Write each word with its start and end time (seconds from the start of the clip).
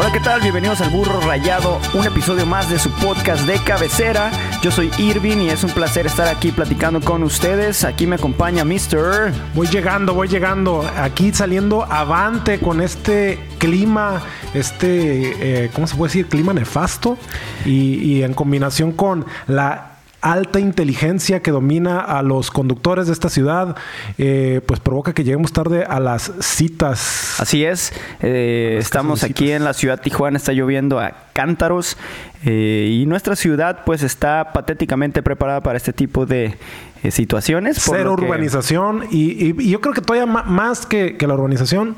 Hola, 0.00 0.12
¿qué 0.12 0.20
tal? 0.20 0.40
Bienvenidos 0.40 0.80
al 0.80 0.90
Burro 0.90 1.20
Rayado, 1.22 1.80
un 1.92 2.06
episodio 2.06 2.46
más 2.46 2.70
de 2.70 2.78
su 2.78 2.88
podcast 2.88 3.44
de 3.48 3.58
cabecera. 3.64 4.30
Yo 4.62 4.70
soy 4.70 4.92
Irvin 4.96 5.42
y 5.42 5.48
es 5.50 5.64
un 5.64 5.72
placer 5.72 6.06
estar 6.06 6.28
aquí 6.28 6.52
platicando 6.52 7.00
con 7.00 7.24
ustedes. 7.24 7.82
Aquí 7.82 8.06
me 8.06 8.14
acompaña 8.14 8.64
Mr. 8.64 9.32
Voy 9.56 9.66
llegando, 9.66 10.14
voy 10.14 10.28
llegando. 10.28 10.88
Aquí 10.96 11.32
saliendo 11.32 11.82
avante 11.82 12.60
con 12.60 12.80
este 12.80 13.40
clima, 13.58 14.22
este, 14.54 15.64
eh, 15.64 15.70
¿cómo 15.74 15.88
se 15.88 15.96
puede 15.96 16.10
decir? 16.10 16.28
Clima 16.28 16.52
nefasto. 16.52 17.18
Y 17.66 18.22
en 18.22 18.34
combinación 18.34 18.92
con 18.92 19.26
la 19.48 19.97
alta 20.32 20.60
inteligencia 20.60 21.40
que 21.40 21.50
domina 21.50 22.00
a 22.00 22.22
los 22.22 22.50
conductores 22.50 23.06
de 23.06 23.12
esta 23.12 23.28
ciudad, 23.28 23.76
eh, 24.18 24.60
pues 24.66 24.80
provoca 24.80 25.12
que 25.12 25.24
lleguemos 25.24 25.52
tarde 25.52 25.84
a 25.84 26.00
las 26.00 26.32
citas. 26.40 27.40
Así 27.40 27.64
es, 27.64 27.92
eh, 28.20 28.76
estamos 28.80 29.22
aquí 29.24 29.50
en 29.52 29.64
la 29.64 29.72
ciudad 29.72 29.96
de 29.98 30.02
Tijuana, 30.04 30.36
está 30.36 30.52
lloviendo 30.52 30.98
a 31.00 31.12
cántaros 31.32 31.96
eh, 32.44 32.98
y 33.00 33.06
nuestra 33.06 33.36
ciudad 33.36 33.80
pues 33.84 34.02
está 34.02 34.52
patéticamente 34.52 35.22
preparada 35.22 35.60
para 35.62 35.76
este 35.76 35.92
tipo 35.92 36.26
de 36.26 36.56
eh, 37.02 37.10
situaciones. 37.10 37.84
por 37.84 37.96
Cero 37.96 38.16
que- 38.16 38.24
urbanización 38.24 39.04
y, 39.10 39.46
y- 39.46 39.54
y 39.58 39.70
yo 39.70 39.80
creo 39.80 39.94
que 39.94 40.00
todavía 40.02 40.26
más 40.26 40.84
que, 40.86 41.16
que 41.16 41.26
la 41.26 41.34
urbanización, 41.34 41.96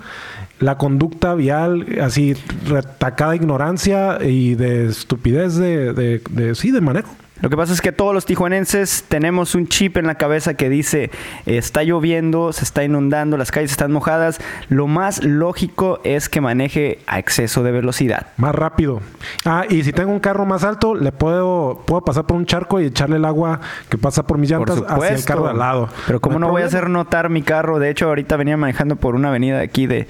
la 0.58 0.76
conducta 0.76 1.34
vial, 1.34 1.86
así 2.02 2.34
retacada 2.66 3.34
ignorancia 3.34 4.18
y 4.22 4.54
de 4.56 4.88
estupidez 4.88 5.56
de, 5.56 5.92
de- 5.94 6.22
de- 6.30 6.54
sí, 6.54 6.70
de 6.70 6.80
manejo. 6.82 7.10
Lo 7.40 7.48
que 7.48 7.56
pasa 7.56 7.72
es 7.72 7.80
que 7.80 7.92
todos 7.92 8.14
los 8.14 8.26
tijuanenses 8.26 9.04
tenemos 9.08 9.54
un 9.54 9.66
chip 9.66 9.96
en 9.96 10.06
la 10.06 10.16
cabeza 10.16 10.54
que 10.54 10.68
dice 10.68 11.10
está 11.46 11.82
lloviendo, 11.82 12.52
se 12.52 12.64
está 12.64 12.84
inundando, 12.84 13.36
las 13.36 13.50
calles 13.50 13.70
están 13.70 13.92
mojadas. 13.92 14.40
Lo 14.68 14.86
más 14.86 15.24
lógico 15.24 16.00
es 16.04 16.28
que 16.28 16.40
maneje 16.40 16.98
a 17.06 17.18
exceso 17.18 17.62
de 17.62 17.72
velocidad. 17.72 18.26
Más 18.36 18.54
rápido. 18.54 19.00
Ah, 19.44 19.64
y 19.68 19.82
si 19.84 19.92
tengo 19.92 20.12
un 20.12 20.20
carro 20.20 20.44
más 20.44 20.64
alto, 20.64 20.94
le 20.94 21.12
puedo, 21.12 21.82
puedo 21.86 22.02
pasar 22.02 22.24
por 22.26 22.36
un 22.36 22.46
charco 22.46 22.80
y 22.80 22.86
echarle 22.86 23.16
el 23.16 23.24
agua 23.24 23.60
que 23.88 23.98
pasa 23.98 24.26
por 24.26 24.38
mis 24.38 24.52
Por 24.52 24.68
llantas 24.68 24.90
hacia 24.90 25.14
el 25.14 25.24
carro 25.24 25.44
de 25.44 25.50
al 25.50 25.58
lado. 25.58 25.88
Pero 26.06 26.20
como 26.20 26.36
hay 26.36 26.40
no, 26.40 26.48
voy 26.50 26.62
a 26.62 26.66
hacer 26.66 26.90
notar 26.90 27.30
mi 27.30 27.42
carro, 27.42 27.78
de 27.78 27.90
hecho 27.90 28.06
ahorita 28.08 28.36
venía 28.36 28.56
manejando 28.56 28.96
por 28.96 29.14
una 29.14 29.28
avenida 29.28 29.60
aquí 29.60 29.86
de, 29.86 30.06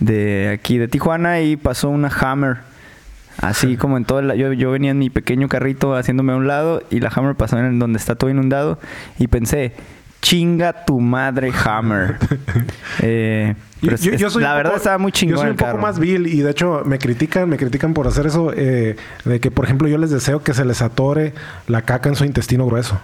de 0.00 0.50
aquí 0.54 0.78
de 0.78 0.88
Tijuana 0.88 1.40
y 1.40 1.56
pasó 1.56 1.88
una 1.88 2.08
Hammer. 2.08 2.75
Así 3.40 3.76
como 3.76 3.96
en 3.96 4.04
todo 4.04 4.20
el, 4.20 4.32
yo, 4.38 4.52
yo 4.52 4.70
venía 4.70 4.90
en 4.92 4.98
mi 4.98 5.10
pequeño 5.10 5.48
carrito 5.48 5.94
haciéndome 5.94 6.32
a 6.32 6.36
un 6.36 6.46
lado 6.46 6.82
y 6.90 7.00
la 7.00 7.10
Hammer 7.14 7.34
pasó 7.34 7.58
en 7.58 7.78
donde 7.78 7.98
está 7.98 8.14
todo 8.14 8.30
inundado 8.30 8.78
y 9.18 9.28
pensé, 9.28 9.74
chinga 10.22 10.84
tu 10.84 11.00
madre 11.00 11.52
Hammer. 11.64 12.16
Eh, 13.02 13.54
pero 13.80 13.96
yo- 13.96 14.12
es- 14.12 14.20
yo 14.20 14.30
soy 14.30 14.42
la 14.42 14.54
verdad 14.54 14.70
poco- 14.72 14.78
estaba 14.78 14.98
muy 14.98 15.12
chingón 15.12 15.36
Yo 15.36 15.42
soy 15.42 15.50
un 15.50 15.56
poco 15.56 15.78
más 15.78 15.98
vil 15.98 16.26
y 16.26 16.40
de 16.40 16.50
hecho 16.50 16.82
me 16.84 16.98
critican, 16.98 17.48
me 17.48 17.56
critican 17.56 17.94
por 17.94 18.06
hacer 18.06 18.26
eso. 18.26 18.52
eh, 18.54 18.96
de 19.24 19.40
que, 19.40 19.50
por 19.50 19.64
ejemplo, 19.64 19.88
yo 19.88 19.98
les 19.98 20.10
deseo 20.10 20.42
que 20.42 20.54
se 20.54 20.64
les 20.64 20.82
atore 20.82 21.34
la 21.66 21.82
caca 21.82 22.08
en 22.08 22.14
su 22.16 22.24
intestino 22.24 22.66
grueso. 22.66 22.98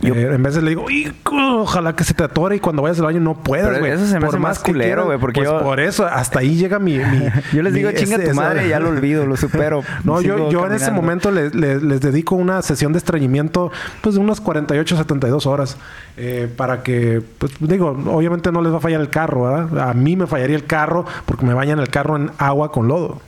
Yo- 0.00 0.14
Eh, 0.14 0.34
en 0.34 0.42
vez 0.42 0.54
de 0.54 0.62
le 0.62 0.70
digo, 0.70 0.90
"Hijo, 0.90 1.12
ojalá 1.60 1.94
que 1.94 2.02
se 2.02 2.14
te 2.14 2.24
atore 2.24 2.56
y 2.56 2.60
cuando 2.60 2.82
vayas 2.82 2.98
al 2.98 3.04
baño 3.04 3.20
no 3.20 3.34
puedas, 3.34 3.78
güey. 3.78 3.92
eso 3.92 4.06
se 4.06 4.14
me 4.14 4.20
Por 4.20 4.30
hace 4.30 4.38
más 4.38 4.58
culero, 4.58 5.04
güey, 5.04 5.18
porque 5.18 5.40
pues 5.42 5.50
yo- 5.50 5.60
por 5.62 5.78
eso, 5.80 6.06
hasta 6.06 6.40
ahí 6.40 6.56
llega 6.56 6.78
mi... 6.80 6.94
mi- 6.96 7.02
Yo 7.52 7.62
les 7.62 7.72
mi- 7.74 7.80
digo, 7.80 7.92
chinga 7.92 8.16
ese- 8.16 8.24
tu 8.24 8.30
esa- 8.30 8.40
madre, 8.40 8.68
ya 8.68 8.80
lo 8.80 8.88
olvido, 8.88 9.26
lo 9.26 9.36
supero. 9.36 9.82
No, 10.04 10.20
yo, 10.22 10.50
yo 10.50 10.66
en 10.66 10.72
ese 10.72 10.90
momento 10.90 11.30
les, 11.30 11.54
les- 11.54 11.82
les 11.82 12.00
dedico 12.00 12.34
una 12.34 12.62
sesión 12.62 12.92
de 12.92 12.98
estreñimiento 12.98 13.70
pues 14.00 14.14
de 14.16 14.20
unas 14.22 14.40
48, 14.40 14.96
72 14.96 15.46
horas 15.46 15.76
eh, 16.16 16.48
para 16.56 16.82
que, 16.82 17.22
pues 17.38 17.52
digo, 17.60 17.90
obviamente 18.06 18.50
no 18.50 18.60
les 18.62 18.72
va 18.72 18.78
a 18.78 18.80
fallar 18.80 19.00
el 19.00 19.08
carro, 19.10 19.42
¿verdad? 19.44 19.88
A 19.90 19.94
mí 19.94 20.11
me 20.16 20.26
fallaría 20.26 20.56
el 20.56 20.66
carro 20.66 21.04
porque 21.26 21.44
me 21.46 21.54
bañan 21.54 21.78
el 21.78 21.88
carro 21.88 22.16
en 22.16 22.30
agua 22.38 22.72
con 22.72 22.88
lodo. 22.88 23.20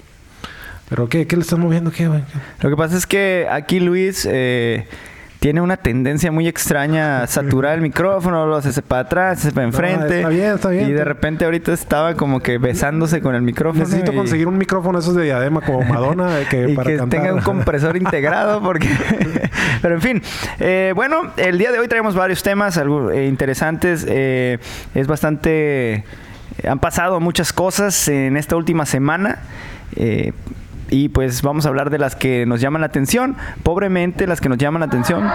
¿Pero 0.88 1.08
qué? 1.08 1.26
¿Qué 1.26 1.36
le 1.36 1.42
están 1.42 1.60
moviendo? 1.60 1.90
¿Qué, 1.90 2.08
güey? 2.08 2.22
Lo 2.60 2.70
que 2.70 2.76
pasa 2.76 2.96
es 2.96 3.06
que 3.06 3.46
aquí 3.50 3.80
Luis 3.80 4.28
eh, 4.30 4.86
tiene 5.40 5.60
una 5.62 5.78
tendencia 5.78 6.30
muy 6.30 6.46
extraña 6.46 7.22
a 7.22 7.26
saturar 7.26 7.74
el 7.74 7.80
micrófono, 7.80 8.46
lo 8.46 8.56
hace 8.56 8.80
para 8.82 9.02
atrás, 9.02 9.40
se 9.40 9.50
para 9.50 9.66
enfrente. 9.66 10.18
está 10.18 10.28
bien, 10.28 10.54
está 10.54 10.68
bien. 10.68 10.88
Y 10.88 10.92
de 10.92 11.04
repente 11.04 11.46
ahorita 11.46 11.72
estaba 11.72 12.14
como 12.14 12.40
que 12.40 12.58
besándose 12.58 13.22
con 13.22 13.34
el 13.34 13.40
micrófono. 13.42 13.82
Necesito 13.84 14.12
y- 14.12 14.14
conseguir 14.16 14.46
un 14.46 14.58
micrófono 14.58 14.98
esos 14.98 15.14
de 15.16 15.24
diadema 15.24 15.62
como 15.62 15.82
Madonna 15.82 16.40
eh, 16.40 16.46
que 16.50 16.68
y 16.70 16.74
para 16.76 16.90
que 16.90 16.96
cantar. 16.98 17.20
tenga 17.20 17.34
un 17.34 17.40
compresor 17.40 17.96
integrado 17.96 18.62
porque 18.62 18.88
pero 19.82 19.94
en 19.96 20.00
fin 20.02 20.22
eh, 20.60 20.92
bueno 20.94 21.32
el 21.38 21.58
día 21.58 21.72
de 21.72 21.78
hoy 21.78 21.88
traemos 21.88 22.14
varios 22.14 22.42
temas 22.42 22.76
algo 22.78 23.10
eh, 23.10 23.26
interesantes 23.26 24.06
eh, 24.08 24.58
es 24.94 25.06
bastante 25.06 26.04
han 26.66 26.78
pasado 26.78 27.20
muchas 27.20 27.52
cosas 27.52 28.08
en 28.08 28.36
esta 28.36 28.56
última 28.56 28.86
semana 28.86 29.38
eh, 29.96 30.32
y 30.90 31.08
pues 31.08 31.42
vamos 31.42 31.66
a 31.66 31.68
hablar 31.68 31.90
de 31.90 31.98
las 31.98 32.16
que 32.16 32.46
nos 32.46 32.60
llaman 32.60 32.80
la 32.80 32.86
atención 32.86 33.36
pobremente 33.62 34.26
las 34.26 34.40
que 34.40 34.48
nos 34.48 34.58
llaman 34.58 34.80
la 34.80 34.86
atención 34.86 35.22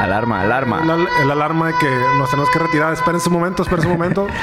alarma 0.00 0.42
alarma 0.42 0.82
El, 0.82 1.06
el 1.24 1.30
alarma 1.30 1.68
de 1.68 1.74
que 1.78 1.88
nos 2.18 2.30
tenemos 2.30 2.50
que 2.50 2.58
retirar. 2.58 2.92
Espérense 2.92 3.28
un 3.28 3.34
momento, 3.34 3.62
espérense 3.62 3.88
un 3.88 3.94
momento. 3.94 4.26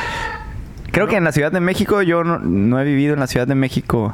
Creo 0.91 1.07
que 1.07 1.15
en 1.15 1.23
la 1.23 1.31
Ciudad 1.31 1.51
de 1.51 1.59
México, 1.59 2.01
yo 2.01 2.23
no, 2.23 2.39
no 2.39 2.79
he 2.79 2.83
vivido 2.83 3.13
en 3.13 3.19
la 3.19 3.27
Ciudad 3.27 3.47
de 3.47 3.55
México 3.55 4.13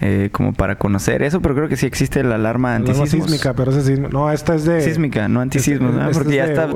eh, 0.00 0.28
como 0.32 0.52
para 0.52 0.76
conocer 0.76 1.22
eso, 1.22 1.40
pero 1.40 1.54
creo 1.54 1.68
que 1.68 1.76
sí 1.76 1.86
existe 1.86 2.22
la 2.22 2.34
alarma 2.36 2.74
antisismos. 2.74 3.10
sísmica, 3.10 3.54
pero 3.54 3.72
sísmico. 3.72 4.10
No, 4.12 4.30
esta 4.30 4.54
es 4.54 4.64
de... 4.64 4.80
Sísmica, 4.80 5.28
no 5.28 5.42
Este- 5.42 5.78
¿no? 5.78 6.08
este 6.08 6.18
Porque 6.18 6.36
ya 6.36 6.44
es 6.44 6.50
está, 6.50 6.68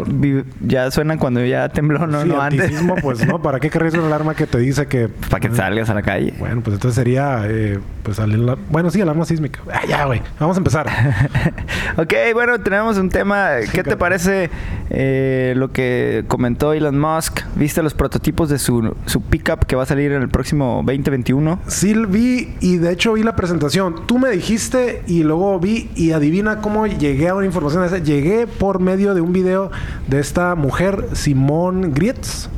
ya 0.60 0.90
suena 0.90 1.18
cuando 1.18 1.44
ya 1.44 1.68
tembló, 1.68 2.06
no, 2.06 2.22
Sí, 2.22 2.28
no 2.28 2.40
antes. 2.40 2.60
antisismo, 2.62 2.96
pues 2.96 3.26
no. 3.26 3.40
¿Para 3.42 3.60
qué 3.60 3.68
querrías 3.70 3.94
una 3.94 4.06
alarma 4.06 4.34
que 4.34 4.46
te 4.46 4.58
dice 4.58 4.86
que... 4.86 5.08
Para 5.30 5.40
que 5.40 5.54
salgas 5.54 5.90
a 5.90 5.94
la 5.94 6.02
calle. 6.02 6.34
Bueno, 6.38 6.60
pues 6.62 6.74
entonces 6.74 6.94
sería... 6.96 7.42
eh, 7.46 7.78
pues 8.02 8.16
salir 8.16 8.38
la- 8.38 8.56
Bueno, 8.70 8.90
sí, 8.90 9.00
alarma 9.00 9.24
sísmica. 9.24 9.60
Ah, 9.72 9.82
ya, 9.88 10.04
güey. 10.06 10.22
Vamos 10.38 10.56
a 10.56 10.60
empezar. 10.60 10.86
ok, 11.96 12.12
bueno, 12.34 12.58
tenemos 12.60 12.96
un 12.98 13.08
tema. 13.10 13.50
¿Qué 13.72 13.82
te 13.82 13.96
parece 13.96 14.50
eh, 14.90 15.52
lo 15.56 15.70
que 15.72 16.24
comentó 16.28 16.72
Elon 16.72 16.98
Musk? 16.98 17.40
¿Viste 17.56 17.82
los 17.82 17.94
prototipos 17.94 18.48
de 18.48 18.58
su, 18.58 18.94
su 19.06 19.20
pickup 19.22 19.64
que 19.66 19.76
va 19.76 19.82
a 19.82 19.86
salir 19.86 20.12
en 20.12 20.22
el 20.22 20.28
próximo 20.28 20.82
2021? 20.86 21.60
Sí, 21.66 21.94
vi 22.08 22.54
y 22.60 22.78
de 22.78 22.92
hecho 22.92 23.09
vi 23.12 23.22
la 23.22 23.36
presentación. 23.36 24.06
Tú 24.06 24.18
me 24.18 24.30
dijiste 24.30 25.02
y 25.06 25.22
luego 25.22 25.58
vi 25.58 25.90
y 25.94 26.12
adivina 26.12 26.60
cómo 26.60 26.86
llegué 26.86 27.28
a 27.28 27.34
una 27.34 27.46
información. 27.46 27.88
Llegué 28.04 28.46
por 28.46 28.80
medio 28.80 29.14
de 29.14 29.20
un 29.20 29.32
video 29.32 29.70
de 30.08 30.20
esta 30.20 30.54
mujer, 30.54 31.08
Simone 31.12 31.88
Grietz. 31.92 32.48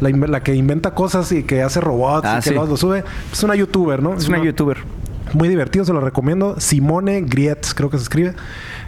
La, 0.00 0.42
que 0.42 0.54
inventa 0.54 0.94
cosas 0.94 1.32
y 1.32 1.42
que 1.42 1.62
hace 1.62 1.80
robots 1.80 2.26
Ah, 2.26 2.36
y 2.38 2.42
que 2.42 2.50
sí. 2.50 2.54
los 2.54 2.68
lo 2.68 2.76
sube. 2.76 3.02
Es 3.32 3.42
una 3.42 3.54
youtuber, 3.54 4.02
¿no? 4.02 4.14
Es 4.14 4.28
una 4.28 4.42
youtuber. 4.42 4.78
Muy 5.32 5.48
divertido, 5.48 5.84
se 5.84 5.92
lo 5.92 6.00
recomiendo. 6.00 6.56
Simone 6.60 7.22
Grietz, 7.22 7.72
creo 7.74 7.88
que 7.90 7.96
se 7.96 8.02
escribe. 8.02 8.34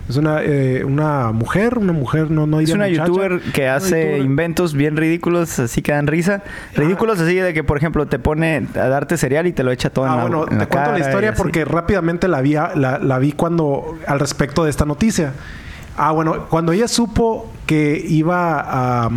Es 0.09 0.17
una, 0.17 0.43
eh, 0.43 0.85
una 0.85 1.33
mujer, 1.33 1.77
una 1.79 1.93
mujer, 1.93 2.31
no, 2.31 2.47
no 2.47 2.61
Es 2.61 2.71
una 2.71 2.87
muchacha. 2.87 3.07
youtuber 3.07 3.41
que 3.53 3.69
hace 3.69 4.03
youtuber. 4.05 4.25
inventos 4.25 4.73
bien 4.75 4.97
ridículos, 4.97 5.59
así 5.59 5.83
que 5.83 5.93
dan 5.93 6.07
risa. 6.07 6.43
Ridículos 6.75 7.21
así 7.21 7.35
de 7.35 7.53
que, 7.53 7.63
por 7.63 7.77
ejemplo, 7.77 8.07
te 8.07 8.19
pone 8.19 8.67
a 8.75 8.89
darte 8.89 9.17
cereal 9.19 9.47
y 9.47 9.53
te 9.53 9.63
lo 9.65 9.71
echa 9.71 9.91
todo 9.91 10.07
en 10.07 10.13
Ah, 10.13 10.17
la 10.17 10.23
bueno, 10.23 10.47
en 10.51 10.59
la 10.59 10.65
te 10.65 10.69
cuento 10.71 10.91
cara 10.91 10.99
la 10.99 11.05
historia 11.05 11.35
porque 11.35 11.65
rápidamente 11.67 12.27
la 12.27 12.41
vi, 12.41 12.55
la, 12.55 12.73
la 13.03 13.19
vi 13.19 13.33
cuando 13.33 13.99
al 14.07 14.19
respecto 14.19 14.65
de 14.65 14.71
esta 14.71 14.87
noticia. 14.87 15.33
Ah, 15.99 16.13
bueno, 16.13 16.47
cuando 16.49 16.73
ella 16.73 16.89
supo 16.89 17.51
que 17.67 18.03
iba 18.09 18.61
a 19.07 19.11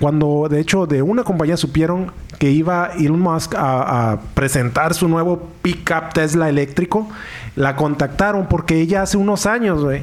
cuando 0.00 0.48
de 0.50 0.60
hecho 0.60 0.86
de 0.86 1.02
una 1.02 1.24
compañía 1.24 1.56
supieron 1.56 2.12
que 2.44 2.50
iba 2.50 2.90
Elon 2.98 3.20
Musk 3.20 3.54
a, 3.54 4.12
a 4.12 4.20
presentar 4.34 4.92
su 4.92 5.08
nuevo 5.08 5.48
pickup 5.62 6.12
Tesla 6.12 6.50
eléctrico, 6.50 7.08
la 7.56 7.74
contactaron 7.74 8.48
porque 8.50 8.82
ella 8.82 9.00
hace 9.00 9.16
unos 9.16 9.46
años, 9.46 9.82
güey, 9.82 10.02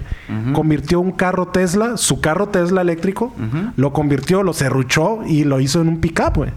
convirtió 0.52 1.00
un 1.00 1.12
carro 1.12 1.50
Tesla, 1.50 1.98
su 1.98 2.20
carro 2.20 2.50
Tesla 2.50 2.82
eléctrico, 2.82 3.32
lo 3.76 3.94
convirtió, 3.94 4.42
lo 4.42 4.54
serruchó 4.54 5.20
y 5.24 5.44
lo 5.44 5.60
hizo 5.60 5.82
en 5.82 5.90
un 5.90 6.02
pickup, 6.02 6.38
güey. 6.38 6.50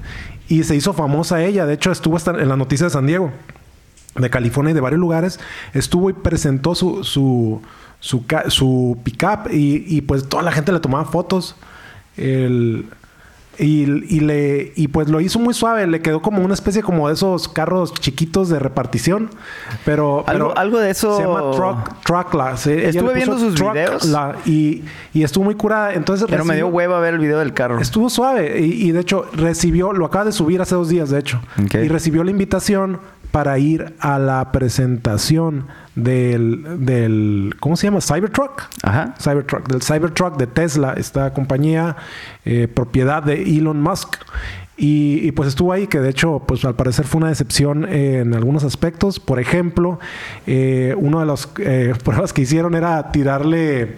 Y 0.49 0.65
se 0.65 0.75
hizo 0.75 0.95
famosa 0.95 1.43
ella, 1.43 1.67
de 1.67 1.75
hecho 1.75 1.93
estuvo 1.93 2.17
hasta 2.17 2.31
en 2.31 2.49
la 2.49 2.57
noticia 2.57 2.87
de 2.87 2.91
San 2.91 3.07
Diego 3.07 3.31
de 4.17 4.31
California 4.31 4.71
y 4.71 4.75
de 4.75 4.81
varios 4.81 5.01
lugares, 5.01 5.39
estuvo 5.75 6.09
y 6.09 6.15
presentó 6.15 6.75
su, 6.75 7.05
su, 7.05 7.61
su 8.01 8.99
pickup 9.05 9.53
y, 9.53 9.85
y 9.87 10.01
pues 10.01 10.31
toda 10.31 10.43
la 10.43 10.51
gente 10.53 10.73
le 10.73 10.81
tomaba 10.81 11.05
fotos. 11.05 11.57
El, 12.17 12.87
y, 13.59 13.83
y 14.15 14.21
le 14.21 14.73
y 14.77 14.89
pues 14.89 15.09
lo 15.09 15.21
hizo 15.21 15.39
muy 15.39 15.55
suave, 15.55 15.87
le 15.87 16.01
quedó 16.03 16.21
como 16.23 16.43
una 16.45 16.55
especie 16.55 16.83
como 16.83 17.09
de 17.09 17.15
esos 17.15 17.49
carros 17.49 17.93
chiquitos 17.95 18.49
de 18.49 18.59
repartición, 18.59 19.31
pero 19.85 20.25
Algo- 20.27 20.49
pero 20.49 20.59
algo 20.59 20.79
de 20.79 20.91
eso- 20.91 21.17
se 21.17 21.23
llama 21.23 21.51
truck 21.53 22.03
truckla. 22.05 22.57
se- 22.57 22.89
Estuve 22.89 23.15
viendo 23.15 23.39
sus 23.39 23.55
videos. 23.61 24.09
y, 24.47 24.83
y 25.13 25.23
estuvo 25.23 25.45
muy 25.45 25.55
curada, 25.55 25.95
entonces 25.95 26.27
Pero 26.29 26.45
me 26.45 26.57
dio 26.57 26.69
hueva 26.69 27.01
ver 27.01 27.15
el 27.15 27.21
video 27.21 27.39
del 27.39 27.53
carro. 27.55 27.79
Estuvo 27.81 28.11
suave 28.11 28.61
y, 28.61 28.89
y 28.89 28.93
de 28.93 29.01
hecho 29.01 29.27
recibió, 29.35 29.93
lo 29.93 30.07
acaba 30.07 30.25
de 30.27 30.33
subir 30.33 30.61
hace 30.61 30.75
dos 30.75 30.89
días 30.89 31.11
de 31.11 31.19
hecho, 31.21 31.41
y 31.57 31.89
recibió 31.89 32.25
la 32.25 32.31
invitación 32.31 32.99
para 33.35 33.59
ir 33.59 33.95
a 33.99 34.21
la 34.21 34.53
presentación 34.53 35.67
del, 35.97 36.85
del 36.87 37.57
¿cómo 37.59 37.77
se 37.77 37.89
llama? 37.89 38.01
Cybertruck. 38.01 38.63
Ajá. 38.85 39.13
Cybertruck, 39.21 39.67
del 39.69 39.83
Cybertruck 39.83 40.37
de 40.37 40.47
Tesla, 40.47 40.95
esta 40.97 41.33
compañía 41.33 41.97
eh, 42.45 42.69
propiedad 42.73 43.25
de 43.25 43.43
Elon 43.43 43.83
Musk. 43.83 44.19
Y, 44.77 45.19
y, 45.27 45.33
pues 45.33 45.49
estuvo 45.49 45.73
ahí, 45.73 45.89
que 45.89 45.99
de 45.99 46.11
hecho, 46.11 46.45
pues 46.47 46.65
al 46.65 46.77
parecer 46.77 47.07
fue 47.07 47.19
una 47.19 47.29
decepción 47.29 47.85
en 47.93 48.35
algunos 48.35 48.63
aspectos. 48.63 49.19
Por 49.19 49.41
ejemplo, 49.41 49.99
eh, 50.47 50.95
una 50.97 51.19
de 51.21 51.27
las 51.33 51.49
eh, 51.59 51.93
pruebas 52.05 52.33
que 52.33 52.43
hicieron 52.43 52.77
era 52.77 53.11
tirarle 53.11 53.97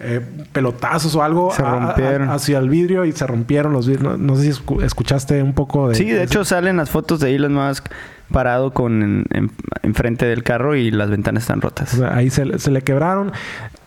eh, 0.00 0.20
pelotazos 0.52 1.16
o 1.16 1.22
algo 1.24 1.52
Se 1.52 1.62
a- 1.62 1.70
a- 1.72 1.80
rompieron. 1.80 2.30
hacia 2.30 2.58
el 2.58 2.68
vidrio 2.68 3.04
y 3.04 3.10
se 3.12 3.26
rompieron 3.26 3.72
los 3.72 3.88
vidrios. 3.88 4.04
No, 4.04 4.16
no 4.16 4.36
sé 4.36 4.52
si 4.52 4.60
escu- 4.62 4.84
escuchaste 4.84 5.42
un 5.42 5.52
poco 5.54 5.88
de... 5.88 5.96
Sí, 5.96 6.04
de 6.08 6.22
hecho 6.22 6.44
salen 6.44 6.76
las 6.76 6.90
fotos 6.90 7.18
de 7.18 7.34
Elon 7.34 7.54
Musk 7.54 7.86
parado 8.32 8.72
con 8.72 9.02
en, 9.02 9.24
en- 9.30 9.50
enfrente 9.82 10.26
del 10.26 10.42
carro 10.42 10.74
y 10.76 10.90
las 10.90 11.10
ventanas 11.10 11.44
están 11.44 11.60
rotas. 11.60 11.94
O 11.94 11.96
sea, 11.98 12.14
ahí 12.16 12.30
se, 12.30 12.58
se 12.58 12.70
le 12.70 12.82
quebraron. 12.82 13.32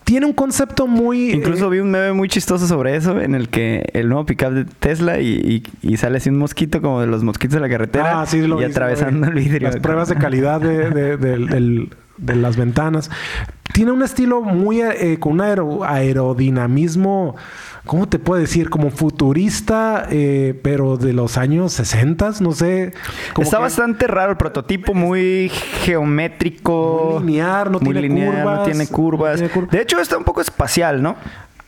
Tiene 0.03 0.25
un 0.25 0.33
concepto 0.33 0.87
muy... 0.87 1.31
Incluso 1.31 1.67
eh, 1.67 1.69
vi 1.69 1.79
un 1.79 1.91
meme 1.91 2.11
muy 2.11 2.27
chistoso 2.27 2.67
sobre 2.67 2.95
eso, 2.97 3.21
en 3.21 3.33
el 3.35 3.47
que 3.49 3.89
el 3.93 4.09
nuevo 4.09 4.25
pickup 4.25 4.49
de 4.51 4.65
Tesla 4.65 5.19
y, 5.21 5.63
y- 5.83 5.89
y 5.93 5.97
sale 5.97 6.17
así 6.17 6.29
un 6.29 6.37
mosquito 6.37 6.81
como 6.81 6.99
de 6.99 7.07
los 7.07 7.23
mosquitos 7.23 7.53
de 7.55 7.61
la 7.61 7.69
carretera 7.69 8.21
Ah, 8.21 8.25
sí, 8.25 8.41
lo 8.45 8.59
y 8.59 8.65
atravesando 8.65 9.27
el 9.27 9.33
vidrio. 9.35 9.69
Las 9.69 9.77
pruebas 9.77 10.09
de 10.09 10.15
calidad 10.15 10.59
de, 10.59 10.89
de- 11.17 12.35
las 12.35 12.57
ventanas. 12.57 13.09
Tiene 13.73 13.91
un 13.91 14.03
estilo 14.03 14.41
muy 14.41 14.81
eh, 14.81 15.17
con 15.19 15.33
un 15.33 15.41
aero- 15.41 15.85
aerodinamismo, 15.85 17.35
¿cómo 17.85 18.07
te 18.07 18.19
puedo 18.19 18.39
decir? 18.41 18.69
Como 18.69 18.89
futurista, 18.91 20.07
eh, 20.09 20.59
pero 20.63 20.97
de 20.97 21.13
los 21.13 21.37
años 21.37 21.73
60, 21.73 22.31
no 22.41 22.51
sé. 22.53 22.93
como 23.33 23.43
Está 23.45 23.57
que 23.57 23.63
bastante 23.63 24.07
raro 24.07 24.31
el 24.31 24.37
prototipo, 24.37 24.93
muy 24.93 25.49
geométrico. 25.83 27.09
Muy 27.19 27.27
lineal, 27.27 27.71
no 27.71 27.79
muy 27.79 27.93
tiene 27.93 28.01
lineal, 28.01 28.35
curvas, 28.35 28.57
No 28.57 28.63
tiene 28.65 28.87
curvas. 28.87 29.41
no 29.41 29.47
tiene 29.47 29.67
cur- 29.67 29.69
De 29.69 29.81
hecho, 29.81 29.99
está 29.99 30.17
un 30.17 30.23
poco 30.23 30.41
espacial, 30.41 31.01
¿no? 31.01 31.15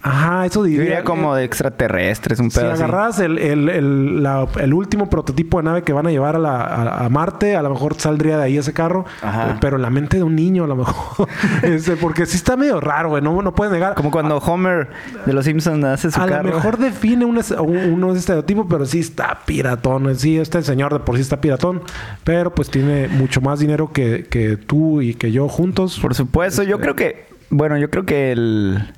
Ajá, 0.06 0.46
eso 0.46 0.60
Yo 0.60 0.64
diría. 0.66 0.82
diría 0.82 1.04
como 1.06 1.34
eh, 1.36 1.40
de 1.40 1.46
extraterrestres, 1.46 2.40
un 2.40 2.52
Si 2.52 2.60
pedo 2.60 2.72
así. 2.74 2.84
agarras 2.84 3.20
el, 3.20 3.40
el- 3.40 3.70
el- 3.70 4.22
la- 4.22 4.48
el 4.60 4.74
último 4.74 5.10
prototipo 5.10 5.60
de 5.60 5.64
nave 5.64 5.82
que 5.84 5.94
van 5.94 6.08
a 6.08 6.12
llevar 6.12 6.36
a, 6.36 6.40
la- 6.40 6.62
a- 6.62 7.06
a 7.06 7.10
Marte, 7.10 7.56
a 7.56 7.62
lo 7.62 7.70
mejor 7.70 7.96
saldría 7.96 8.38
de 8.38 8.44
ahí 8.44 8.58
ese 8.58 8.74
carro, 8.74 9.06
Ajá. 9.22 9.52
eh, 9.52 9.56
pero 9.62 9.78
en 9.78 9.82
la 9.82 9.90
mente 9.90 10.18
de 10.18 10.24
un 10.24 10.36
niño 10.36 10.66
a 10.66 10.68
lo 10.68 10.76
mejor. 10.76 11.28
Este, 11.64 11.96
porque 11.96 12.26
sí 12.26 12.36
está 12.36 12.58
medio 12.58 12.82
raro, 12.82 13.10
güey, 13.10 13.22
no, 13.24 13.42
no 13.42 13.56
puedes 13.56 13.72
negar. 13.72 13.96
Como 13.96 14.12
cuando 14.12 14.38
Homer 14.40 14.90
de 15.26 15.32
los 15.34 15.46
Simpsons 15.46 15.84
hace 15.86 16.12
su 16.12 16.20
a 16.22 16.28
carro. 16.28 16.50
lo 16.50 16.56
mejor 16.56 16.78
define 16.78 17.24
un, 17.26 17.40
un, 17.60 18.04
un 18.04 18.18
estereotipo, 18.18 18.68
pero 18.68 18.86
sí 18.86 19.00
está 19.00 19.40
piratón. 19.46 20.14
Sí, 20.18 20.38
este 20.38 20.62
señor 20.64 20.92
de 20.94 21.00
por 21.00 21.16
sí 21.16 21.22
está 21.22 21.40
piratón, 21.40 21.82
pero 22.26 22.54
pues 22.54 22.70
tiene 22.70 23.08
mucho 23.08 23.40
más 23.40 23.60
dinero 23.60 23.92
que, 23.94 24.26
que 24.30 24.58
tú 24.58 25.02
y 25.02 25.14
que 25.14 25.32
yo 25.32 25.48
juntos. 25.48 25.98
Por 26.02 26.14
supuesto, 26.14 26.64
yo 26.64 26.80
creo 26.80 26.96
que, 26.96 27.26
bueno, 27.50 27.78
yo 27.78 27.90
creo 27.90 28.06
que 28.06 28.32
el, 28.34 28.92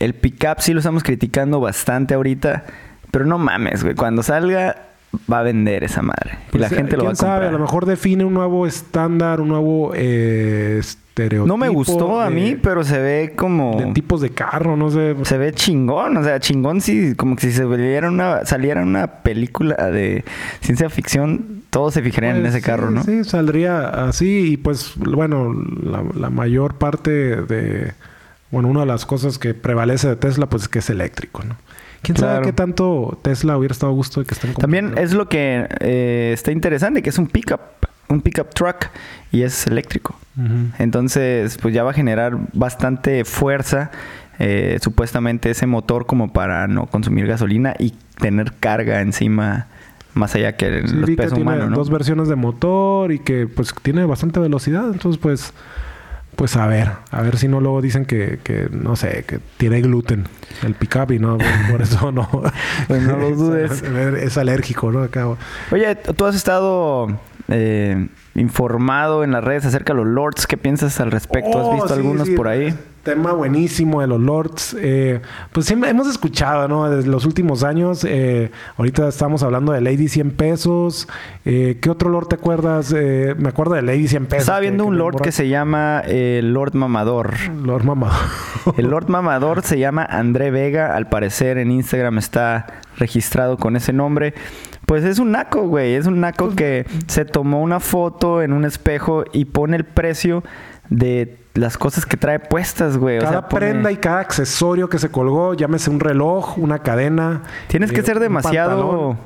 el 0.00 0.14
pickup 0.14 0.58
sí 0.60 0.72
lo 0.72 0.80
estamos 0.80 1.04
criticando 1.04 1.60
bastante 1.60 2.14
ahorita, 2.14 2.64
pero 3.12 3.24
no 3.24 3.38
mames, 3.38 3.84
güey, 3.84 3.94
cuando 3.94 4.22
salga 4.24 4.86
va 5.32 5.40
a 5.40 5.42
vender 5.42 5.82
esa 5.84 6.02
madre 6.02 6.38
y 6.48 6.50
Pues, 6.52 6.60
la 6.60 6.68
gente 6.68 6.96
lo 6.96 7.02
va 7.04 7.10
a 7.10 7.12
¿quién 7.12 7.16
sabe? 7.16 7.32
comprar. 7.32 7.48
A 7.48 7.52
lo 7.52 7.58
mejor 7.58 7.84
define 7.86 8.24
un 8.24 8.32
nuevo 8.34 8.66
estándar, 8.66 9.40
un 9.40 9.48
nuevo 9.48 9.90
eh, 9.94 10.76
estereotipo. 10.78 11.46
no 11.48 11.56
me 11.56 11.68
gustó 11.68 12.20
a 12.20 12.30
mí, 12.30 12.54
pero 12.62 12.84
se 12.84 12.98
ve 13.00 13.32
como 13.36 13.76
de 13.76 13.92
tipos 13.92 14.20
de 14.20 14.30
carro, 14.30 14.76
no 14.76 14.88
sé. 14.90 15.16
se 15.24 15.36
ve 15.36 15.52
chingón, 15.52 16.16
o 16.16 16.22
sea, 16.22 16.38
chingón 16.38 16.80
sí, 16.80 17.14
como 17.16 17.34
que 17.34 17.42
si 17.42 17.52
se 17.52 17.64
saliera 17.68 18.08
una 18.08 18.44
saliera 18.46 18.82
una 18.82 19.08
película 19.24 19.74
de 19.90 20.24
ciencia 20.60 20.88
ficción, 20.90 21.64
todos 21.70 21.92
se 21.94 22.02
fijarían 22.02 22.36
en 22.36 22.42
Pues, 22.42 22.54
ese 22.54 22.62
carro, 22.64 22.88
sí, 22.88 22.94
¿no? 22.94 23.02
Sí, 23.02 23.24
saldría 23.24 23.88
así 23.88 24.52
y 24.52 24.56
pues 24.58 24.92
bueno, 24.96 25.52
la, 25.82 26.04
la 26.14 26.30
mayor 26.30 26.76
parte 26.76 27.10
de, 27.10 27.92
bueno, 28.50 28.68
una 28.68 28.80
de 28.80 28.86
las 28.86 29.06
cosas 29.06 29.38
que 29.38 29.54
prevalece 29.54 30.08
de 30.08 30.16
Tesla 30.16 30.48
pues 30.48 30.62
es 30.62 30.68
que 30.68 30.80
es 30.80 30.90
eléctrico, 30.90 31.42
¿no? 31.44 31.56
¿Quién 32.02 32.16
sabe 32.16 32.46
qué 32.46 32.52
tanto 32.52 33.18
Tesla 33.22 33.58
hubiera 33.58 33.72
estado 33.72 33.92
a 33.92 33.94
gusto 33.94 34.20
de 34.20 34.26
que 34.26 34.34
estén 34.34 34.54
También 34.54 34.96
es 34.96 35.12
lo 35.12 35.28
que 35.28 35.68
eh, 35.80 36.30
está 36.32 36.50
interesante, 36.50 37.02
que 37.02 37.10
es 37.10 37.18
un 37.18 37.26
pickup, 37.26 37.60
un 38.08 38.22
pickup 38.22 38.54
truck 38.54 38.86
y 39.30 39.42
es 39.42 39.66
eléctrico. 39.66 40.18
Entonces, 40.78 41.58
pues 41.60 41.74
ya 41.74 41.82
va 41.82 41.90
a 41.90 41.92
generar 41.92 42.38
bastante 42.54 43.26
fuerza, 43.26 43.90
eh, 44.38 44.78
supuestamente 44.80 45.50
ese 45.50 45.66
motor 45.66 46.06
como 46.06 46.32
para 46.32 46.66
no 46.66 46.86
consumir 46.86 47.26
gasolina 47.26 47.74
y 47.78 47.92
tener 48.18 48.54
carga 48.58 49.02
encima 49.02 49.66
más 50.14 50.34
allá 50.34 50.56
que 50.56 50.66
el 50.68 50.88
Sí, 50.88 50.94
los 50.94 51.10
vi 51.10 51.16
que 51.16 51.22
peso 51.24 51.34
tiene 51.34 51.50
humano, 51.50 51.70
¿no? 51.70 51.76
dos 51.76 51.90
versiones 51.90 52.28
de 52.28 52.36
motor 52.36 53.12
y 53.12 53.18
que 53.18 53.46
pues 53.46 53.74
tiene 53.82 54.06
bastante 54.06 54.40
velocidad, 54.40 54.86
entonces 54.90 55.20
pues 55.20 55.52
pues 56.40 56.56
a 56.56 56.66
ver, 56.66 56.88
a 57.10 57.20
ver 57.20 57.36
si 57.36 57.48
no 57.48 57.60
luego 57.60 57.82
dicen 57.82 58.06
que, 58.06 58.38
que 58.42 58.70
no 58.72 58.96
sé, 58.96 59.26
que 59.28 59.40
tiene 59.58 59.82
gluten 59.82 60.24
el 60.62 60.72
pickup 60.72 61.12
y 61.12 61.18
no, 61.18 61.36
por, 61.70 61.82
eso 61.82 62.12
no. 62.12 62.26
Pues 62.88 63.02
no 63.02 63.18
lo 63.18 63.30
dudes. 63.36 63.82
es 63.82 64.38
alérgico, 64.38 64.90
¿no? 64.90 65.02
Acá. 65.02 65.26
Oye, 65.70 65.94
tú 65.96 66.24
has 66.24 66.34
estado 66.34 67.08
eh, 67.48 68.08
informado 68.34 69.24
en 69.24 69.32
las 69.32 69.44
redes 69.44 69.64
acerca 69.66 69.92
de 69.92 69.98
los 69.98 70.06
lords. 70.06 70.46
¿Qué 70.46 70.56
piensas 70.56 71.00
al 71.00 71.10
respecto? 71.10 71.58
¿Has 71.58 71.66
Oh, 71.66 71.72
visto 71.74 71.88
sí, 71.88 71.94
algunos 71.94 72.28
sí, 72.28 72.34
por 72.34 72.48
ahí? 72.48 72.74
Tema 73.02 73.32
buenísimo 73.32 74.02
de 74.02 74.06
los 74.06 74.20
Lords. 74.20 74.76
Eh, 74.78 75.22
pues 75.52 75.64
siempre 75.64 75.88
hemos 75.88 76.06
escuchado, 76.06 76.68
¿no? 76.68 76.90
Desde 76.90 77.08
los 77.08 77.24
últimos 77.24 77.64
años. 77.64 78.04
eh, 78.04 78.50
ahorita 78.76 79.08
estamos 79.08 79.42
hablando 79.42 79.72
de 79.72 79.80
Lady 79.80 80.06
100 80.08 80.32
pesos. 80.32 81.08
Eh, 81.46 81.78
¿Qué 81.80 81.88
otro 81.88 82.10
Lord 82.10 82.26
te 82.28 82.34
acuerdas? 82.34 82.92
Eh, 82.94 83.34
me 83.38 83.48
acuerdo 83.48 83.72
de 83.72 83.80
Lady 83.80 84.06
100 84.06 84.26
pesos. 84.26 84.42
Estaba 84.42 84.60
viendo 84.60 84.84
un 84.84 84.98
lord 84.98 85.22
que 85.22 85.32
se 85.32 85.48
llama 85.48 86.02
eh, 86.04 86.40
Lord 86.44 86.74
Mamador. 86.74 87.32
Lord 87.64 87.84
Mamá. 87.84 88.12
El 88.76 88.90
Lord 88.90 89.08
Mamador 89.08 89.62
se 89.62 89.78
llama 89.78 90.04
André 90.04 90.50
Vega. 90.50 90.94
Al 90.94 91.08
parecer 91.08 91.56
en 91.56 91.70
Instagram 91.70 92.18
está 92.18 92.66
registrado 92.98 93.56
con 93.56 93.76
ese 93.76 93.94
nombre. 93.94 94.34
Pues 94.90 95.04
es 95.04 95.20
un 95.20 95.30
naco, 95.30 95.68
güey. 95.68 95.94
Es 95.94 96.06
un 96.06 96.18
naco 96.18 96.50
que 96.56 96.84
se 97.06 97.24
tomó 97.24 97.62
una 97.62 97.78
foto 97.78 98.42
en 98.42 98.52
un 98.52 98.64
espejo 98.64 99.22
y 99.32 99.44
pone 99.44 99.76
el 99.76 99.84
precio 99.84 100.42
de 100.88 101.38
las 101.54 101.78
cosas 101.78 102.04
que 102.04 102.16
trae 102.16 102.40
puestas, 102.40 102.96
güey. 102.96 103.18
O 103.18 103.20
cada 103.20 103.32
sea, 103.32 103.48
pone- 103.48 103.66
prenda 103.70 103.92
y 103.92 103.98
cada 103.98 104.18
accesorio 104.18 104.88
que 104.88 104.98
se 104.98 105.08
colgó, 105.08 105.54
llámese 105.54 105.90
un 105.90 106.00
reloj, 106.00 106.58
una 106.58 106.80
cadena. 106.80 107.42
Tienes 107.68 107.92
que 107.92 108.00
eh, 108.00 108.02
ser 108.02 108.18
demasiado... 108.18 109.16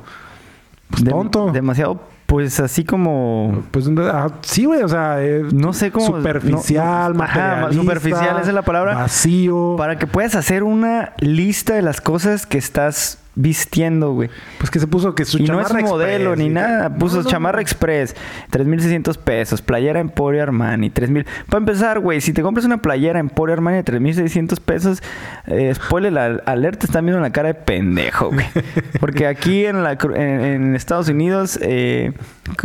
Pues 0.91 1.03
de- 1.03 1.09
tonto. 1.09 1.51
Demasiado, 1.51 1.99
pues 2.27 2.59
así 2.59 2.83
como... 2.83 3.63
Pues 3.71 3.89
ah, 4.01 4.27
sí, 4.41 4.65
güey, 4.65 4.83
o 4.83 4.87
sea, 4.87 5.23
eh, 5.23 5.45
No 5.51 5.73
sé 5.73 5.89
cómo... 5.91 6.05
superficial, 6.05 7.17
no- 7.17 7.23
Ajá, 7.23 7.73
superficial, 7.73 8.37
esa 8.39 8.49
es 8.49 8.53
la 8.53 8.61
palabra. 8.61 8.93
Vacío. 8.93 9.77
Para 9.79 9.97
que 9.97 10.05
puedas 10.05 10.35
hacer 10.35 10.61
una 10.61 11.13
lista 11.17 11.73
de 11.73 11.81
las 11.81 12.01
cosas 12.01 12.45
que 12.45 12.59
estás 12.59 13.17
vistiendo, 13.35 14.13
güey. 14.13 14.29
Pues 14.57 14.69
que 14.71 14.79
se 14.79 14.87
puso 14.87 15.13
que 15.13 15.25
su 15.25 15.37
Y 15.37 15.43
no 15.43 15.59
es 15.59 15.69
un 15.69 15.81
modelo 15.81 16.31
express, 16.31 16.37
ni 16.47 16.49
nada. 16.53 16.89
Puso 16.95 17.17
No, 17.17 17.23
no, 17.23 17.29
chamarra 17.29 17.57
no. 17.57 17.61
express, 17.61 18.15
3.600 18.51 19.17
pesos. 19.17 19.61
Playera 19.61 19.99
Emporio 19.99 20.41
Armani, 20.43 20.89
3.000. 20.89 21.25
Para 21.47 21.59
empezar, 21.59 21.99
güey, 21.99 22.21
si 22.21 22.33
te 22.33 22.41
compras 22.41 22.65
una 22.65 22.77
playera 22.81 23.19
Emporio 23.19 23.53
Armani 23.53 23.77
de 23.77 23.85
3.600 23.85 24.59
pesos, 24.59 25.03
eh, 25.47 25.73
spoiler 25.75 26.13
la- 26.13 26.41
alert, 26.45 26.79
te 26.79 26.85
están 26.85 27.05
viendo 27.05 27.21
la 27.21 27.31
cara 27.31 27.49
de 27.49 27.55
pendejo, 27.55 28.31
güey. 28.31 28.45
Porque 28.99 29.27
aquí 29.27 29.65
en, 29.65 29.83
la, 29.83 29.97
en, 30.15 30.41
en 30.41 30.75
Estados 30.75 31.09
Unidos 31.09 31.59
eh, 31.61 32.13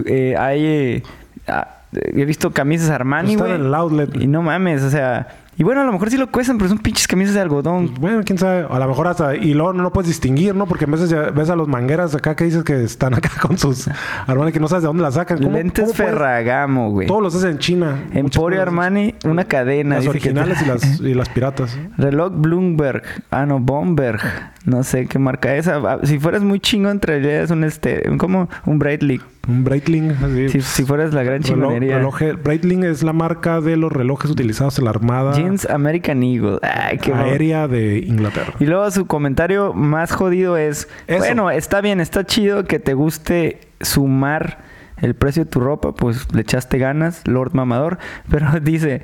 eh, 0.07 0.37
hay... 0.39 1.03
ah, 1.49 1.77
he 1.93 2.25
visto 2.25 2.53
camisas 2.53 2.91
Armani, 2.91 3.37
Pues 3.37 3.51
güey. 3.51 3.61
en 3.61 3.67
el 3.67 3.75
outlet. 3.75 4.15
Y 4.21 4.27
no 4.29 4.43
mames, 4.43 4.83
o 4.83 4.91
sea... 4.91 5.29
Y 5.61 5.63
bueno, 5.63 5.83
a 5.83 5.85
lo 5.85 5.93
mejor 5.93 6.09
sí 6.11 6.17
lo 6.17 6.31
cuestan, 6.31 6.57
pero 6.57 6.71
son 6.71 6.79
pinches 6.79 7.07
camisas 7.07 7.35
de 7.35 7.41
algodón. 7.43 7.89
Pues, 7.89 7.99
bueno, 8.01 8.23
quién 8.25 8.39
sabe. 8.39 8.67
A 8.71 8.79
lo 8.79 8.89
mejor 8.89 9.09
hasta... 9.09 9.37
Y 9.37 9.53
luego 9.53 9.75
no 9.75 9.83
lo 9.83 9.93
puedes 9.93 10.09
distinguir, 10.09 10.55
¿no? 10.55 10.65
Porque 10.65 10.87
a 10.87 10.89
veces 10.89 11.11
ya 11.11 11.25
ves 11.33 11.51
a 11.51 11.55
los 11.55 11.69
mangueras 11.69 12.15
acá 12.15 12.35
que 12.35 12.45
dices 12.45 12.65
que 12.65 12.83
están 12.83 13.13
acá 13.13 13.29
con 13.43 13.59
sus... 13.59 13.87
Armani 14.27 14.53
que 14.53 14.59
no 14.59 14.69
sabes 14.69 14.85
de 14.85 14.87
dónde 14.87 15.03
las 15.03 15.13
sacan. 15.15 15.37
¿Cómo- 15.37 15.51
Lentes 15.55 15.85
cómo 15.85 15.95
Ferragamo, 15.95 16.91
güey. 16.93 17.07
Todos 17.07 17.23
los 17.23 17.35
hacen 17.35 17.51
en 17.51 17.59
China. 17.59 18.05
Emporio. 18.15 18.63
Armani, 18.63 19.15
una 19.27 19.45
cadena. 19.45 19.97
Las 19.97 20.07
originales 20.07 20.63
y 20.63 20.65
las, 20.65 21.01
y 21.03 21.13
las 21.13 21.29
piratas. 21.29 21.79
Reloj 21.99 22.33
Bloomberg. 22.35 23.03
Ah, 23.31 23.45
no, 23.45 23.61
Bomberg. 23.61 24.23
No 24.65 24.83
sé 24.83 25.09
qué 25.09 25.19
marca 25.19 25.55
es. 25.57 25.69
Ah, 25.69 25.99
Si 26.05 26.19
fueras 26.19 26.41
muy 26.43 26.61
chingón, 26.61 27.01
traerías 27.01 27.51
un 27.51 27.65
este... 27.65 28.09
Un, 28.09 28.17
como 28.17 28.49
un 28.65 28.79
Breitling. 28.79 29.21
Un 29.49 29.65
Breitling. 29.65 30.11
así. 30.11 30.49
Si, 30.51 30.61
si 30.61 30.85
fueras 30.85 31.13
la 31.15 31.23
gran 31.23 31.41
Reloj- 31.43 31.47
chingonería. 31.47 31.99
reloje- 31.99 32.35
Breitling 32.35 32.85
es 32.85 33.03
la 33.03 33.13
marca 33.13 33.61
de 33.61 33.77
los 33.77 33.91
relojes 33.91 34.31
utilizados 34.31 34.79
en 34.79 34.85
la 34.85 34.91
Armada 34.91 35.33
Jeans 35.33 35.69
American 35.69 36.23
Eagle. 36.23 36.59
Ay, 36.63 36.99
qué 36.99 37.11
bueno. 37.11 37.27
Aérea 37.27 37.67
de 37.67 37.99
Inglaterra. 37.99 38.53
Y 38.61 38.67
luego 38.67 38.91
su 38.91 39.07
comentario 39.07 39.73
más 39.73 40.13
jodido 40.13 40.57
es... 40.57 40.89
Eso. 41.07 41.19
Bueno, 41.19 41.51
está 41.51 41.81
bien, 41.81 42.01
está 42.01 42.25
chido 42.25 42.65
que 42.65 42.79
te 42.79 42.95
guste 42.95 43.61
sumar 43.81 44.59
el 45.01 45.15
precio 45.15 45.45
de 45.45 45.51
tu 45.51 45.61
ropa, 45.61 45.93
pues 45.93 46.33
le 46.35 46.43
echaste 46.43 46.79
ganas, 46.79 47.23
Lord 47.27 47.55
Mamador. 47.55 47.99
Pero 48.31 48.61
dice, 48.61 49.03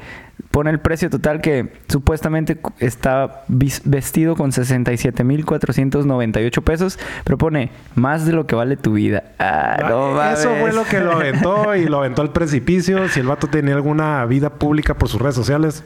pone 0.50 0.70
el 0.70 0.80
precio 0.80 1.10
total 1.10 1.40
que 1.40 1.72
supuestamente 1.88 2.58
está 2.78 3.44
vestido 3.48 4.36
con 4.36 4.52
67,498 4.52 6.62
pesos, 6.62 6.98
pero 7.24 7.38
pone 7.38 7.70
más 7.94 8.26
de 8.26 8.32
lo 8.32 8.46
que 8.46 8.54
vale 8.54 8.76
tu 8.76 8.92
vida. 8.92 9.24
Ah, 9.38 9.76
no 9.88 10.22
Eso 10.22 10.50
mames. 10.50 10.60
fue 10.60 10.72
lo 10.72 10.84
que 10.84 11.00
lo 11.00 11.12
aventó 11.12 11.74
y 11.74 11.86
lo 11.86 11.98
aventó 11.98 12.22
al 12.22 12.32
precipicio. 12.32 13.08
Si 13.08 13.20
el 13.20 13.26
vato 13.26 13.48
tenía 13.48 13.74
alguna 13.74 14.24
vida 14.26 14.50
pública 14.50 14.94
por 14.94 15.08
sus 15.08 15.20
redes 15.20 15.34
sociales, 15.34 15.84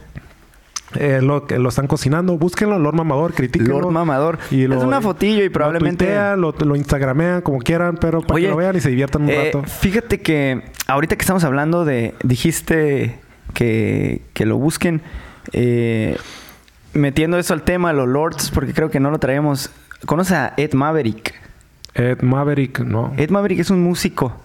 eh, 0.96 1.20
lo, 1.22 1.46
que 1.46 1.58
lo 1.58 1.68
están 1.68 1.86
cocinando. 1.86 2.36
Búsquenlo, 2.36 2.78
Lord 2.78 2.94
Mamador, 2.94 3.32
critíquenlo. 3.34 3.80
Lord 3.80 3.92
Mamador. 3.92 4.38
Y 4.50 4.64
es 4.64 4.82
una 4.82 5.00
fotillo 5.00 5.42
y 5.42 5.46
Lo, 5.46 5.52
probablemente... 5.52 6.36
lo, 6.36 6.52
lo 6.52 6.76
instagramean 6.76 7.42
como 7.42 7.58
quieran, 7.58 7.96
pero 7.96 8.20
para 8.20 8.34
Oye, 8.34 8.46
que 8.46 8.50
lo 8.50 8.56
vean 8.56 8.76
y 8.76 8.80
se 8.80 8.90
diviertan 8.90 9.22
un 9.22 9.30
eh, 9.30 9.44
rato. 9.44 9.62
Fíjate 9.68 10.20
que 10.20 10.62
ahorita 10.86 11.16
que 11.16 11.22
estamos 11.22 11.44
hablando 11.44 11.84
de, 11.84 12.14
dijiste 12.22 13.20
que, 13.54 14.22
que 14.32 14.46
lo 14.46 14.58
busquen, 14.58 15.02
eh, 15.52 16.16
metiendo 16.92 17.38
eso 17.38 17.54
al 17.54 17.62
tema, 17.62 17.92
los 17.92 18.08
Lords, 18.08 18.50
porque 18.50 18.72
creo 18.72 18.90
que 18.90 19.00
no 19.00 19.10
lo 19.10 19.18
traemos. 19.18 19.70
¿Conoce 20.06 20.34
a 20.34 20.54
Ed 20.56 20.72
Maverick? 20.72 21.34
Ed 21.94 22.22
Maverick, 22.22 22.80
¿no? 22.80 23.12
Ed 23.16 23.30
Maverick 23.30 23.60
es 23.60 23.70
un 23.70 23.82
músico. 23.82 24.36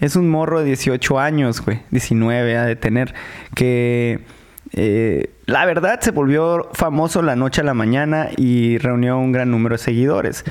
Es 0.00 0.16
un 0.16 0.28
morro 0.28 0.58
de 0.58 0.66
18 0.66 1.20
años, 1.20 1.64
güey. 1.64 1.80
19 1.90 2.56
ha 2.56 2.64
de 2.64 2.76
tener. 2.76 3.14
Que 3.54 4.24
eh, 4.72 5.30
la 5.46 5.64
verdad 5.66 6.00
se 6.00 6.10
volvió 6.10 6.68
famoso 6.72 7.22
la 7.22 7.36
noche 7.36 7.60
a 7.60 7.64
la 7.64 7.74
mañana 7.74 8.28
y 8.36 8.78
reunió 8.78 9.18
un 9.18 9.32
gran 9.32 9.50
número 9.50 9.74
de 9.74 9.78
seguidores. 9.78 10.44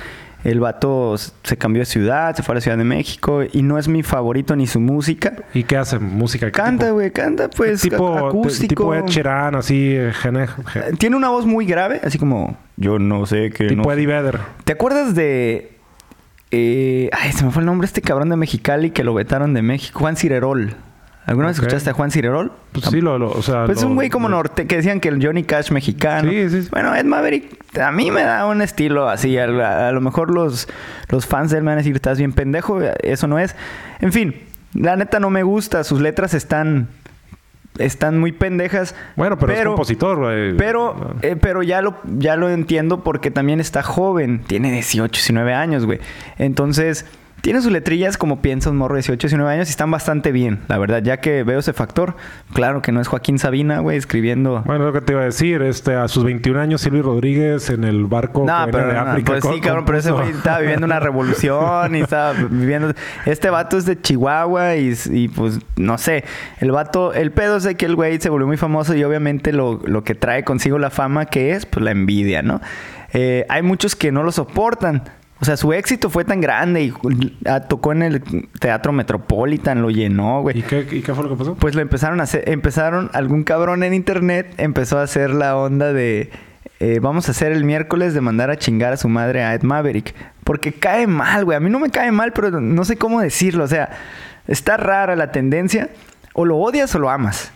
El 0.43 0.59
vato 0.59 1.15
se 1.17 1.55
cambió 1.57 1.79
de 1.79 1.85
ciudad, 1.85 2.35
se 2.35 2.43
fue 2.43 2.51
a 2.51 2.55
la 2.55 2.61
Ciudad 2.61 2.77
de 2.77 2.83
México 2.83 3.43
y 3.49 3.61
no 3.61 3.77
es 3.79 3.87
mi 3.87 4.03
favorito 4.03 4.57
ni 4.57 4.67
su 4.67 4.81
música. 4.81 5.31
¿Y 5.53 5.63
qué 5.63 5.77
hace? 5.77 5.99
¿Música? 5.99 6.47
¿Qué 6.47 6.51
Canta, 6.51 6.91
güey, 6.91 7.11
canta 7.11 7.49
pues 7.49 7.81
tipo, 7.81 8.13
ac- 8.17 8.27
acústico. 8.27 8.67
tipo 8.67 8.93
Ed 8.93 9.05
Sheeran, 9.05 9.55
así, 9.55 9.93
eh, 9.95 10.11
gene- 10.13 10.47
ge- 10.67 10.91
Tiene 10.97 11.15
una 11.15 11.29
voz 11.29 11.45
muy 11.45 11.65
grave, 11.65 12.01
así 12.03 12.17
como 12.19 12.57
yo 12.75 12.99
no 12.99 13.25
sé 13.25 13.51
qué. 13.51 13.67
tipo 13.69 13.83
no 13.83 13.89
sé". 13.89 13.93
Eddie 13.95 14.07
Vedder. 14.07 14.39
¿Te 14.65 14.73
acuerdas 14.73 15.15
de. 15.15 15.77
eh, 16.51 17.09
ay, 17.13 17.31
se 17.31 17.45
me 17.45 17.51
fue 17.51 17.61
el 17.61 17.65
nombre 17.65 17.85
este 17.85 18.01
cabrón 18.01 18.27
de 18.29 18.35
Mexicali 18.35 18.91
que 18.91 19.05
lo 19.05 19.13
vetaron 19.13 19.53
de 19.53 19.61
México? 19.61 19.97
Juan 20.01 20.17
Cirerol. 20.17 20.75
¿Alguna 21.25 21.47
vez 21.47 21.57
escuchaste 21.57 21.89
a 21.89 21.93
Juan 21.93 22.11
Cirerol? 22.11 22.51
Pues 22.73 22.85
sí, 22.87 22.99
lo, 22.99 23.17
lo- 23.17 23.31
o 23.31 23.41
sea... 23.41 23.65
Pues 23.65 23.81
lo- 23.81 23.87
un 23.87 23.95
güey 23.95 24.09
como 24.09 24.27
lo- 24.27 24.35
norte 24.37 24.67
que 24.67 24.75
decían 24.75 24.99
que 24.99 25.07
el 25.09 25.25
Johnny 25.25 25.43
Cash 25.43 25.71
mexicano. 25.71 26.29
Sí, 26.29 26.49
sí, 26.49 26.63
sí. 26.63 26.67
Bueno, 26.71 26.93
Ed 26.95 27.05
Maverick 27.05 27.77
a 27.79 27.91
mí 27.91 28.11
me 28.11 28.23
da 28.23 28.45
un 28.45 28.61
estilo 28.61 29.07
así. 29.07 29.37
A, 29.37 29.45
a- 29.45 29.87
a 29.87 29.91
lo 29.93 30.01
mejor 30.01 30.31
los, 30.33 30.67
los 31.09 31.25
fans 31.25 31.51
de 31.51 31.57
él 31.59 31.63
me 31.63 31.69
van 31.71 31.75
a 31.75 31.81
decir, 31.81 31.95
estás 31.95 32.17
bien 32.17 32.33
pendejo. 32.33 32.81
Eso 32.81 33.27
no 33.27 33.39
es. 33.39 33.55
En 34.01 34.11
fin, 34.11 34.35
la 34.73 34.95
neta 34.97 35.19
no 35.21 35.29
me 35.29 35.43
gusta. 35.43 35.85
Sus 35.85 36.01
letras 36.01 36.33
están, 36.33 36.89
están 37.77 38.19
muy 38.19 38.33
pendejas. 38.33 38.93
Bueno, 39.15 39.39
pero, 39.39 39.53
es 39.53 39.63
compositor, 39.63 40.17
güey. 40.19 40.57
Pero, 40.57 41.15
eh, 41.21 41.37
pero 41.39 41.63
ya 41.63 41.81
lo, 41.81 41.95
ya 42.03 42.35
lo 42.35 42.49
entiendo 42.49 43.01
porque 43.01 43.31
también 43.31 43.59
está 43.61 43.81
joven. 43.81 44.43
Tiene 44.45 44.71
18, 44.73 45.11
19 45.13 45.53
años, 45.53 45.85
güey. 45.85 45.99
Entonces, 46.37 47.05
tiene 47.43 47.59
sus 47.59 47.73
letrillas 47.73 48.17
como 48.17 48.41
piensa 48.41 48.69
un 48.69 48.77
morro 48.77 48.95
de 48.95 48.99
18, 48.99 49.27
19 49.27 49.51
años 49.51 49.67
y 49.67 49.71
están 49.71 49.91
bastante 49.91 50.31
bien, 50.31 50.61
la 50.69 50.77
verdad. 50.77 51.03
Ya 51.03 51.17
que 51.17 51.43
veo 51.43 51.59
ese 51.59 51.73
factor. 51.73 52.15
Claro 52.53 52.81
que 52.81 52.93
no 52.93 53.01
es 53.01 53.09
Joaquín 53.09 53.37
Sabina, 53.37 53.79
güey, 53.79 53.97
escribiendo... 53.97 54.63
Bueno, 54.65 54.85
lo 54.85 54.93
que 54.93 55.01
te 55.01 55.11
iba 55.11 55.23
a 55.23 55.25
decir, 55.25 55.61
este, 55.61 55.93
a 55.93 56.07
sus 56.07 56.23
21 56.23 56.57
años, 56.61 56.79
Silvio 56.79 57.03
Rodríguez 57.03 57.69
en 57.69 57.83
el 57.83 58.05
barco 58.05 58.45
No, 58.47 58.65
que 58.65 58.71
pero 58.71 58.87
de 58.87 58.93
no, 58.93 58.99
África. 59.01 59.33
pues 59.33 59.53
sí, 59.53 59.59
cabrón, 59.59 59.83
pero 59.83 59.97
ese 59.97 60.11
güey 60.11 60.29
estaba 60.29 60.59
viviendo 60.59 60.85
una 60.85 60.99
revolución 61.01 61.93
y 61.97 61.99
estaba 61.99 62.31
viviendo... 62.31 62.93
Este 63.25 63.49
vato 63.49 63.77
es 63.77 63.85
de 63.85 63.99
Chihuahua 63.99 64.77
y, 64.77 64.93
y, 65.11 65.27
pues 65.27 65.59
no 65.75 65.97
sé. 65.97 66.23
El 66.61 66.71
vato... 66.71 67.13
El 67.13 67.33
pedo 67.33 67.57
es 67.57 67.63
de 67.63 67.75
que 67.75 67.85
el 67.87 67.97
güey 67.97 68.21
se 68.21 68.29
volvió 68.29 68.47
muy 68.47 68.55
famoso 68.55 68.95
y 68.95 69.03
obviamente 69.03 69.51
lo, 69.51 69.81
lo 69.83 70.05
que 70.05 70.15
trae 70.15 70.45
consigo 70.45 70.79
la 70.79 70.91
fama 70.91 71.25
que 71.25 71.51
es, 71.51 71.65
pues 71.65 71.83
la 71.83 71.91
envidia, 71.91 72.41
¿no? 72.41 72.61
Eh, 73.11 73.45
hay 73.49 73.63
muchos 73.63 73.97
que 73.97 74.13
no 74.13 74.23
lo 74.23 74.31
soportan. 74.31 75.03
O 75.43 75.45
sea, 75.45 75.57
su 75.57 75.73
éxito 75.73 76.09
fue 76.09 76.23
tan 76.23 76.39
grande 76.39 76.83
y 76.83 76.93
ah, 77.45 77.59
tocó 77.59 77.91
en 77.91 78.01
el 78.01 78.23
Teatro 78.61 78.93
Metropolitan, 78.93 79.81
lo 79.81 79.89
llenó, 79.89 80.41
güey. 80.41 80.59
¿Y 80.59 80.61
qué, 80.61 80.87
¿Y 80.89 81.01
qué 81.01 81.13
fue 81.13 81.25
lo 81.25 81.31
que 81.31 81.35
pasó? 81.35 81.55
Pues 81.55 81.75
lo 81.75 81.81
empezaron 81.81 82.21
a 82.21 82.23
hacer, 82.23 82.47
empezaron, 82.47 83.09
algún 83.11 83.43
cabrón 83.43 83.83
en 83.83 83.93
internet 83.93 84.53
empezó 84.55 84.99
a 84.99 85.01
hacer 85.01 85.31
la 85.31 85.57
onda 85.57 85.91
de 85.91 86.31
eh, 86.79 86.99
vamos 87.01 87.27
a 87.27 87.31
hacer 87.31 87.51
el 87.51 87.65
miércoles 87.65 88.13
de 88.13 88.21
mandar 88.21 88.51
a 88.51 88.55
chingar 88.55 88.93
a 88.93 88.97
su 88.97 89.09
madre 89.09 89.43
a 89.43 89.53
Ed 89.53 89.63
Maverick. 89.63 90.15
Porque 90.45 90.71
cae 90.71 91.07
mal, 91.07 91.43
güey. 91.43 91.57
A 91.57 91.59
mí 91.59 91.69
no 91.69 91.79
me 91.79 91.89
cae 91.89 92.13
mal, 92.13 92.31
pero 92.31 92.61
no 92.61 92.85
sé 92.85 92.95
cómo 92.95 93.19
decirlo. 93.19 93.65
O 93.65 93.67
sea, 93.67 93.89
está 94.47 94.77
rara 94.77 95.17
la 95.17 95.33
tendencia. 95.33 95.89
O 96.31 96.45
lo 96.45 96.55
odias 96.55 96.95
o 96.95 96.99
lo 96.99 97.09
amas. 97.09 97.51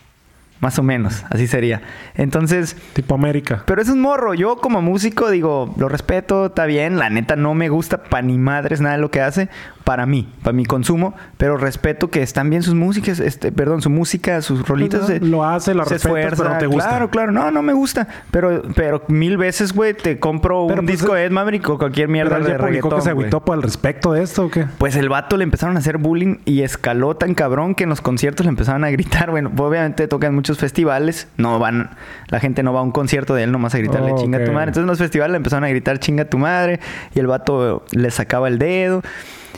Más 0.59 0.79
o 0.79 0.83
menos, 0.83 1.23
así 1.29 1.45
sería. 1.45 1.81
Entonces, 2.15 2.75
Tipo 2.93 3.13
América. 3.15 3.63
pero 3.67 3.81
es 3.81 3.89
un 3.89 4.01
morro. 4.01 4.33
Yo 4.33 4.57
como 4.57 4.81
músico 4.81 5.29
digo, 5.29 5.73
lo 5.77 5.87
respeto, 5.87 6.47
está 6.47 6.65
bien. 6.65 6.97
La 6.97 7.09
neta 7.11 7.35
no 7.35 7.53
me 7.53 7.69
gusta 7.69 8.03
pa' 8.03 8.23
ni 8.23 8.37
madres 8.39 8.81
nada 8.81 8.95
de 8.95 9.01
lo 9.01 9.11
que 9.11 9.21
hace. 9.21 9.49
Para 9.87 10.05
mí, 10.05 10.27
para 10.43 10.51
mi 10.51 10.65
consumo. 10.65 11.15
Pero 11.37 11.55
respeto 11.55 12.09
que 12.09 12.21
están 12.21 12.49
bien 12.49 12.61
sus 12.61 12.73
músicas, 12.73 13.21
este, 13.21 13.53
perdón, 13.53 13.81
su 13.81 13.89
música, 13.89 14.41
sus 14.41 14.67
rolitos. 14.67 15.07
de- 15.07 15.21
Lo 15.21 15.45
hace, 15.45 15.73
lo 15.73 15.85
se 15.85 15.91
respetas, 15.93 16.05
esfuerza. 16.17 16.35
pero 16.43 16.49
no 16.55 16.59
te 16.59 16.65
gusta. 16.67 16.89
Claro, 16.89 17.09
claro. 17.09 17.31
No, 17.31 17.51
no 17.51 17.61
me 17.61 17.71
gusta. 17.71 18.05
Pero, 18.29 18.63
pero 18.75 19.03
mil 19.07 19.37
veces, 19.37 19.71
güey, 19.71 19.93
te 19.93 20.19
compro 20.19 20.67
Pero, 20.67 20.81
un 20.81 20.85
pues, 20.87 20.99
disco 20.99 21.13
de 21.13 21.23
Ed 21.23 21.31
Maverick 21.31 21.69
o 21.69 21.77
cualquier 21.77 22.09
mierda 22.09 22.31
¿Pero 22.31 22.39
él 22.41 22.43
de 22.43 22.51
ya 22.51 22.57
publicó 22.57 22.89
reggaetón, 22.89 22.99
que 22.99 23.03
se 23.05 23.09
agüitó 23.11 23.45
por 23.45 23.63
respecto 23.63 24.11
de 24.11 24.23
esto 24.23 24.47
o 24.47 24.51
qué? 24.51 24.65
Pues 24.77 24.97
el 24.97 25.07
vato 25.07 25.37
le 25.37 25.45
empezaron 25.45 25.77
a 25.77 25.79
hacer 25.79 25.97
bullying 25.99 26.39
y 26.43 26.63
escaló 26.63 27.15
tan 27.15 27.33
cabrón 27.33 27.73
que 27.73 27.83
en 27.85 27.89
los 27.89 28.01
conciertos 28.01 28.45
le 28.45 28.49
empezaban 28.49 28.83
a 28.83 28.89
gritar. 28.89 29.31
Bueno, 29.31 29.51
obviamente 29.57 30.09
tocan 30.09 30.35
muchos 30.35 30.57
festivales, 30.57 31.29
no 31.37 31.59
van, 31.59 31.91
la 32.27 32.41
gente 32.41 32.61
no 32.61 32.73
va 32.73 32.81
a 32.81 32.83
un 32.83 32.91
concierto 32.91 33.35
de 33.35 33.43
él 33.43 33.53
nomás 33.53 33.73
a 33.73 33.77
gritarle 33.77 34.11
Oh, 34.11 34.17
chinga 34.19 34.39
ok. 34.39 34.43
tu 34.43 34.51
madre. 34.51 34.63
Entonces 34.71 34.83
en 34.83 34.87
los 34.87 34.97
festivales 34.99 35.31
le 35.31 35.37
empezaron 35.37 35.63
a 35.63 35.69
gritar 35.69 35.97
chinga 35.99 36.25
tu 36.25 36.37
madre 36.37 36.81
y 37.15 37.19
el 37.19 37.27
vato 37.27 37.85
le 37.91 38.11
sacaba 38.11 38.49
el 38.49 38.57
dedo. 38.59 39.01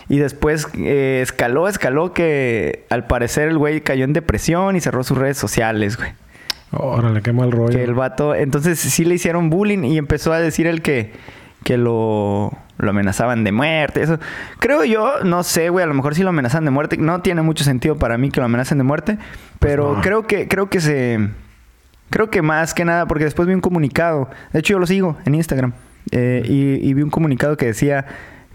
Y 0.10 0.18
después 0.18 0.68
eh, 0.76 1.20
escaló, 1.22 1.68
escaló 1.68 2.14
que 2.14 2.86
al 2.90 3.06
parecer 3.06 3.48
el 3.48 3.58
güey 3.58 3.82
cayó 3.82 4.04
en 4.06 4.14
depresión 4.14 4.76
y 4.76 4.82
cerró 4.82 5.04
sus 5.04 5.18
redes 5.18 5.38
sociales, 5.38 5.98
güey. 5.98 6.12
Órale, 6.72 7.22
qué 7.22 7.32
mal 7.32 7.52
rollo. 7.52 7.70
Que 7.78 7.84
el 7.84 7.94
vato, 7.94 8.34
entonces 8.36 8.80
sí 8.80 9.06
le 9.06 9.16
hicieron 9.16 9.50
bullying 9.50 9.84
y 9.84 9.98
empezó 9.98 10.34
a 10.34 10.40
decir 10.40 10.68
él 10.68 10.82
que, 10.82 11.14
que 11.64 11.78
lo, 11.78 12.52
lo 12.78 12.90
amenazaban 12.90 13.44
de 13.44 13.52
muerte. 13.52 14.02
Eso. 14.02 14.20
Creo 14.60 14.84
yo, 14.84 15.24
no 15.24 15.44
sé, 15.44 15.70
güey, 15.70 15.84
a 15.84 15.88
lo 15.88 15.94
mejor 15.94 16.16
sí 16.16 16.24
lo 16.24 16.30
amenazan 16.30 16.66
de 16.66 16.72
muerte. 16.72 16.98
No 16.98 17.22
tiene 17.22 17.42
mucho 17.44 17.64
sentido 17.64 17.98
para 17.98 18.18
mí 18.18 18.30
que 18.32 18.40
lo 18.40 18.46
amenacen 18.46 18.78
de 18.80 18.84
muerte. 18.84 19.18
Pero 19.60 19.96
no. 19.96 20.02
creo 20.02 20.26
que, 20.28 20.48
creo 20.48 20.70
que 20.70 20.80
se. 20.80 21.30
Creo 22.10 22.32
que 22.32 22.42
más 22.42 22.74
que 22.74 22.86
nada, 22.86 23.08
porque 23.08 23.26
después 23.26 23.48
vi 23.48 23.54
un 23.54 23.62
comunicado. 23.62 24.30
De 24.54 24.60
hecho, 24.60 24.74
yo 24.74 24.80
lo 24.80 24.88
sigo 24.88 25.18
en 25.26 25.36
Instagram. 25.36 25.74
eh, 26.12 26.42
y, 26.46 26.88
y 26.90 26.94
vi 26.96 27.04
un 27.04 27.12
comunicado 27.12 27.56
que 27.58 27.68
decía 27.68 28.06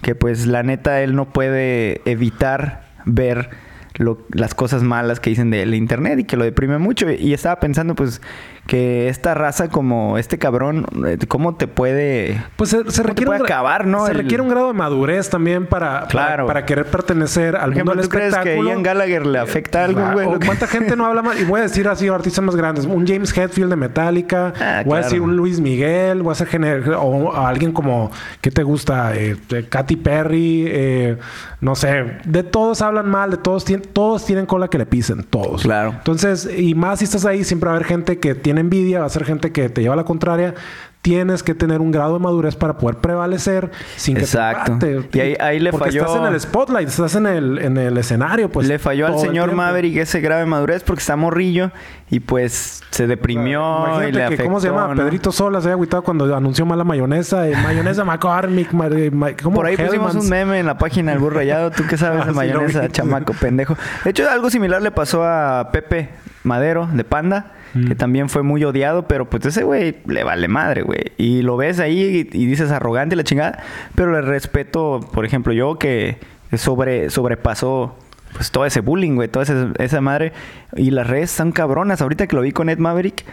que 0.03 0.15
pues 0.15 0.47
la 0.47 0.63
neta 0.63 1.01
él 1.03 1.15
no 1.15 1.33
puede 1.33 2.01
evitar 2.05 2.85
ver 3.05 3.51
lo- 3.97 4.27
las 4.33 4.55
cosas 4.55 4.83
malas 4.83 5.21
que 5.21 5.31
dicen 5.31 5.51
del 5.51 5.75
internet 5.75 6.19
y 6.19 6.25
que 6.25 6.37
lo 6.37 6.45
deprime 6.45 6.79
mucho. 6.79 7.11
Y 7.11 7.33
estaba 7.33 7.61
pensando 7.61 7.95
pues 7.95 8.21
que 8.67 9.09
esta 9.09 9.35
raza 9.35 9.69
como 9.69 10.17
este 10.17 10.39
cabrón, 10.39 10.87
eh, 11.07 11.19
¿cómo 11.29 11.55
te 11.57 11.67
puede... 11.69 12.43
Pues 12.57 12.71
se, 12.71 12.79
se 12.79 12.83
¿Cómo 12.83 12.93
te 12.95 13.03
requiere, 13.03 13.27
puede 13.27 13.41
un 13.41 13.47
gra- 13.47 13.51
acabar, 13.51 13.87
no? 13.87 14.07
se 14.07 14.13
El- 14.13 14.19
requiere 14.19 14.43
un 14.43 14.49
grado 14.49 14.69
de 14.69 14.73
madurez 14.73 15.29
también 15.29 15.67
para, 15.67 16.07
Claro. 16.09 16.47
para, 16.47 16.47
para 16.47 16.67
querer 16.67 16.87
pertenecer 16.87 17.57
al 17.57 17.73
ejemplo, 17.73 17.95
mundo 17.95 18.03
del 18.03 18.09
¿tú 18.09 18.09
crees 18.17 18.33
que 18.35 18.39
espectáculo. 18.41 18.71
Ian 18.71 18.83
Gallagher 18.83 19.27
le 19.27 19.39
afecta 19.39 19.85
algo, 19.85 20.01
Claro. 20.01 20.15
güey? 20.15 20.39
¿Cuánta 20.47 20.67
gente 20.67 20.97
no 20.97 21.05
habla 21.05 21.21
más? 21.23 21.39
Y 21.41 21.45
voy 21.45 21.61
a 21.61 21.65
decir 21.65 21.87
así, 21.89 22.09
artistas 22.09 22.43
más 22.45 22.57
grandes. 22.57 22.87
Un 22.87 23.07
James 23.07 23.37
Hetfield 23.37 23.69
de 23.71 23.77
Metallica. 23.77 24.53
Ah, 24.59 24.83
voy 24.87 24.99
a 24.99 25.03
decir 25.03 25.21
un 25.21 25.37
Luis 25.37 25.61
Miguel. 25.61 26.23
Voy 26.23 26.31
a 26.31 26.33
hacer 26.33 26.49
gener- 26.49 26.97
o 26.99 27.35
a 27.35 27.49
alguien 27.49 27.73
como... 27.73 28.11
¿Qué 28.41 28.51
te 28.51 28.63
gusta? 28.63 29.15
Eh, 29.15 29.37
eh, 29.51 29.67
Katy 29.69 29.97
Perry. 29.97 30.65
eh, 30.69 31.19
no 31.61 31.75
sé. 31.75 32.19
De 32.25 32.43
todos 32.43 32.81
hablan 32.83 33.11
mal. 33.11 33.31
De 33.31 33.37
todos, 33.37 33.65
todos 33.93 34.25
tienen 34.25 34.47
cola 34.47 34.69
que 34.69 34.79
le 34.79 34.87
pisen. 34.87 35.23
Todos. 35.25 35.63
Claro. 35.63 35.91
Entonces, 35.97 36.49
y 36.57 36.75
más 36.75 37.01
si 37.01 37.05
estás 37.07 37.25
ahí, 37.27 37.45
siempre 37.45 37.67
va 37.69 37.75
a 37.75 37.77
haber 37.77 37.87
gente 37.89 38.19
que 38.19 38.35
tiene 38.35 38.54
envidia. 38.59 39.01
Va 39.01 39.07
a 39.07 39.11
ser 39.11 39.25
gente 39.25 39.53
que 39.53 39.69
te 39.69 39.83
lleva 39.83 39.95
a 39.95 39.97
la 39.97 40.05
contraria. 40.05 40.55
Tienes 41.03 41.43
que 41.43 41.55
tener 41.55 41.83
un 41.83 41.91
grado 41.93 42.15
de 42.15 42.19
madurez 42.21 42.57
para 42.57 42.79
poder 42.79 42.97
prevalecer 42.97 43.71
sin 43.97 44.15
que 44.17 44.23
Exacto. 44.23 44.79
te. 44.81 45.07
Y 45.13 45.21
ahí- 45.21 45.37
ahí 45.39 45.61
le 45.61 45.71
Porque 45.71 45.91
falló- 45.91 46.07
estás 46.07 46.17
en 46.17 46.25
el 46.33 46.41
spotlight. 46.41 46.89
Estás 46.89 47.15
en 47.15 47.27
el, 47.27 47.59
en 47.59 47.77
el 47.77 47.99
escenario. 47.99 48.49
Pues, 48.51 48.67
le 48.69 48.79
falló 48.79 49.07
al 49.07 49.19
señor. 49.19 49.53
Maverick 49.53 49.99
ese 49.99 50.23
grave 50.23 50.47
madurez 50.47 50.83
porque 50.83 51.01
está 51.01 51.15
morrillo 51.15 51.73
y 52.09 52.21
pues 52.21 52.83
se 52.89 53.07
deprimió 53.07 54.01
y 54.09 54.13
le 54.13 54.19
que, 54.19 54.25
afectó. 54.25 54.45
¿cómo 54.45 54.61
se 54.61 54.69
llama? 54.69 54.95
¿no? 54.95 55.03
Pedrito 55.05 55.31
Sola 55.31 55.61
se 55.61 55.67
había 55.67 55.75
agüitado 55.75 56.03
cuando 56.03 56.35
anunció 56.35 56.65
mala 56.65 56.85
mayonesa. 56.85 57.47
eh, 57.51 57.55
mayonesa 57.63 58.03
McCormick. 58.07 58.73
ma- 58.73 58.87
eh, 58.87 59.11
ma- 59.11 59.33
¿cómo? 59.43 59.57
Por 59.57 59.67
ahí 59.67 59.77
pusimos 59.77 59.95
Hellmann's. 60.15 60.25
un 60.25 60.31
meme 60.31 60.59
en 60.61 60.65
la 60.65 60.79
página 60.79 61.11
del 61.13 61.21
burro 61.21 61.37
rayado. 61.37 61.71
¿Tú 61.71 61.83
qué 61.87 61.99
sabes 61.99 62.21
Ah, 62.23 62.25
de 62.25 62.31
lo 62.31 62.37
mayonesa, 62.37 62.89
chamaco 62.89 63.35
pendejo? 63.35 63.77
De 64.05 64.11
hecho, 64.11 64.27
algo 64.31 64.49
similar 64.49 64.81
le 64.81 64.91
pasó 64.91 65.23
a 65.23 65.69
Pepe 65.71 66.09
Madero 66.45 66.89
de 66.91 67.05
Panda, 67.05 67.53
Que 67.89 67.97
también 67.97 68.29
fue 68.29 68.43
muy 68.45 68.63
odiado, 68.63 69.09
pero 69.09 69.29
pues 69.29 69.45
ese 69.47 69.65
güey 69.65 69.97
le 70.07 70.23
vale 70.23 70.47
madre, 70.47 70.83
güey. 70.83 71.13
Y 71.17 71.43
lo 71.43 71.57
ves 71.57 71.81
ahí 71.81 72.29
y, 72.33 72.47
dices 72.47 72.71
arrogante 72.71 73.17
la 73.17 73.25
chingada, 73.25 73.65
pero 73.97 74.13
le 74.13 74.21
respeto, 74.21 75.01
por 75.13 75.25
ejemplo, 75.25 75.53
yo 75.53 75.77
que 75.77 76.19
sobre, 76.57 77.11
sobrepasó 77.11 77.97
pues 78.33 78.51
todo 78.51 78.65
ese 78.65 78.81
bullying, 78.81 79.15
güey, 79.15 79.29
toda 79.29 79.43
esa, 79.43 79.73
esa 79.79 80.01
madre. 80.01 80.33
Y 80.77 80.91
las 80.91 81.07
redes 81.07 81.31
están 81.31 81.51
cabronas. 81.53 82.01
Ahorita 82.01 82.27
que 82.27 82.37
lo 82.37 82.43
vi 82.43 82.53
con 82.53 82.69
Ed 82.69 82.79
Maverick 82.79 83.25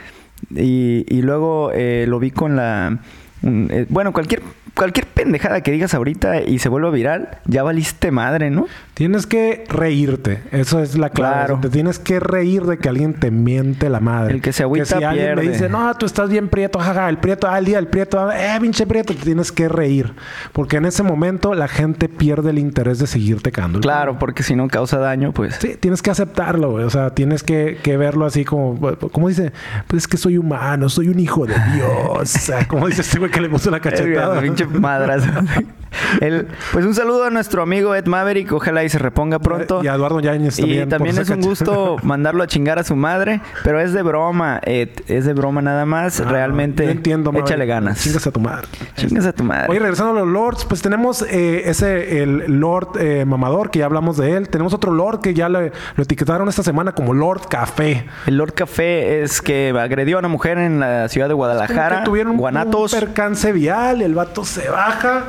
y, 0.50 1.06
y 1.08 1.22
luego 1.22 1.72
eh, 1.74 2.06
lo 2.08 2.20
vi 2.20 2.32
con 2.32 2.56
la... 2.56 3.00
eh, 3.44 3.86
bueno, 3.90 4.12
cualquier, 4.14 4.42
cualquier 4.76 5.06
pendejada 5.08 5.62
que 5.62 5.72
digas 5.72 5.94
ahorita 5.94 6.42
y 6.42 6.60
se 6.60 6.70
vuelva 6.70 6.90
viral, 6.90 7.40
ya 7.46 7.64
valiste 7.64 8.12
madre, 8.12 8.50
¿no? 8.50 8.68
Tienes 8.94 9.26
que 9.26 9.64
reírte. 9.68 10.42
Eso 10.52 10.80
es 10.80 10.98
la 10.98 11.10
clave. 11.10 11.34
Claro. 11.34 11.60
Te 11.62 11.70
tienes 11.70 12.00
que 12.00 12.20
reír 12.20 12.64
de 12.64 12.78
que 12.78 12.90
alguien 12.90 13.14
te 13.14 13.32
miente 13.32 13.90
la 13.90 14.00
madre. 14.00 14.36
El 14.36 14.42
que 14.42 14.54
se 14.54 14.64
agüita 14.64 14.86
si 14.86 15.04
alguien 15.04 15.36
me 15.36 15.42
dice, 15.42 15.70
no, 15.70 15.94
tú 15.96 16.06
estás 16.06 16.30
bien 16.30 16.50
prieto, 16.50 16.80
jaja, 16.80 17.10
el 17.10 17.18
prieto, 17.18 17.48
ah, 17.48 17.58
el 17.58 17.66
día 17.66 17.78
del 17.78 17.88
prieto, 17.88 18.32
eh, 18.32 18.58
pinche 18.62 18.86
prieto, 18.86 19.16
te 19.16 19.24
tienes 19.24 19.52
que 19.52 19.68
reír. 19.68 20.14
Porque 20.52 20.78
en 20.78 20.86
ese 20.86 21.04
momento 21.04 21.54
la 21.54 21.68
gente 21.68 22.10
pierde 22.10 22.52
el 22.52 22.60
interés 22.60 23.00
de 23.00 23.08
seguirte 23.08 23.52
cagando. 23.52 23.80
el 23.80 23.82
Claro, 23.82 24.20
porque 24.20 24.44
si 24.44 24.56
no 24.56 24.68
causa 24.68 24.98
daño, 24.98 25.32
pues... 25.32 25.56
Sí, 25.56 25.78
tienes 25.80 26.02
que 26.02 26.12
aceptarlo, 26.12 26.72
güey. 26.72 26.86
O 26.86 26.90
sea, 26.90 27.12
tienes 27.12 27.44
que, 27.44 27.80
que 27.82 27.98
verlo 27.98 28.26
así 28.26 28.46
como, 28.46 28.80
como 29.12 29.30
dice, 29.30 29.52
pues 29.88 30.04
es 30.04 30.08
que 30.08 30.18
soy 30.18 30.38
humano, 30.38 30.90
soy 30.90 31.08
un 31.08 31.20
hijo 31.20 31.46
de 31.46 31.56
Dios. 31.74 31.90
O 32.12 32.26
sea, 32.26 32.68
como 32.68 32.88
dice 32.88 33.02
este 33.02 33.20
güey 33.20 33.32
que 33.32 33.42
le 33.42 33.50
puso 33.50 33.72
la 33.72 33.80
cachetada. 33.82 34.42
Pinche 34.66 34.80
madrazo. 34.80 35.28
El- 36.22 36.48
pues 36.72 36.86
un 36.86 36.96
saludo 36.96 37.26
a 37.26 37.30
nuestro 37.30 37.62
amigo 37.62 37.94
Ed 37.96 38.06
Maverick. 38.06 38.52
Ojalá 38.52 38.84
y 38.84 38.90
se 38.90 38.98
reponga 39.00 39.40
pronto. 39.40 39.82
Y 39.84 39.88
a 39.88 39.96
Eduardo 39.96 40.20
Yáñez 40.20 40.58
Y 40.60 40.62
también. 40.62 40.90
también 40.90 41.16
por 41.16 41.24
es 41.24 41.30
un 41.30 41.42
gusto 41.42 41.98
mandarlo 42.04 42.44
a 42.44 42.48
chingar 42.48 42.80
a 42.80 42.84
su 42.84 42.96
madre, 42.96 43.42
pero 43.64 43.80
es 43.80 43.94
de 43.94 44.02
broma, 44.02 44.60
Ed. 44.64 44.90
Es 45.08 45.26
de 45.26 45.34
broma 45.34 45.62
nada 45.62 45.86
más. 45.86 46.20
Ah, 46.20 46.26
Realmente, 46.30 46.86
yo 46.86 46.92
entiendo, 46.92 47.32
Maverick. 47.32 47.50
échale 47.50 47.66
ganas. 47.66 48.02
Chingas 48.02 48.26
a 48.28 48.32
tu 48.32 48.40
madre. 48.40 48.68
Chingas 48.96 49.26
a 49.26 49.34
tu 49.34 49.44
madre. 49.44 49.68
Oye, 49.70 49.80
regresando 49.80 50.12
a 50.12 50.24
los 50.24 50.28
lords, 50.28 50.66
pues 50.66 50.82
tenemos 50.82 51.22
eh, 51.24 51.64
ese, 51.70 52.24
el 52.24 52.60
Lord 52.60 52.98
eh, 53.00 53.26
Mamador, 53.26 53.70
que 53.72 53.80
ya 53.80 53.86
hablamos 53.86 54.18
de 54.18 54.36
él. 54.38 54.50
Tenemos 54.50 54.74
otro 54.74 54.92
Lord 54.92 55.22
que 55.22 55.34
ya 55.34 55.50
le- 55.50 55.72
lo 55.96 56.04
etiquetaron 56.04 56.48
esta 56.50 56.64
semana 56.64 56.94
como 56.94 57.14
Lord 57.14 57.48
Café. 57.50 58.06
El 58.26 58.38
Lord 58.38 58.54
Café 58.54 59.22
es 59.24 59.42
que 59.42 59.74
agredió 59.78 60.18
a 60.18 60.20
una 60.20 60.28
mujer 60.30 60.58
en 60.58 60.80
la 60.80 61.08
ciudad 61.10 61.28
de 61.28 61.34
Guadalajara, 61.34 62.00
Que 62.00 62.06
tuvieron 62.06 62.32
un- 62.34 62.38
Guanatos. 62.38 62.94
un 62.94 63.00
percance 63.00 63.52
vial, 63.52 64.02
el 64.02 64.16
vato 64.16 64.46
se 64.46 64.70
baja 64.70 65.26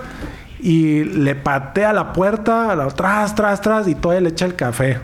y 0.63 1.05
le 1.05 1.35
patea 1.35 1.93
la 1.93 2.13
puerta, 2.15 2.75
la- 2.75 2.87
tras, 2.89 3.35
tras, 3.35 3.61
tras, 3.61 3.87
y 3.89 3.95
todavía 3.95 4.21
le 4.23 4.29
echa 4.31 4.47
el 4.47 4.55
café. 4.55 4.99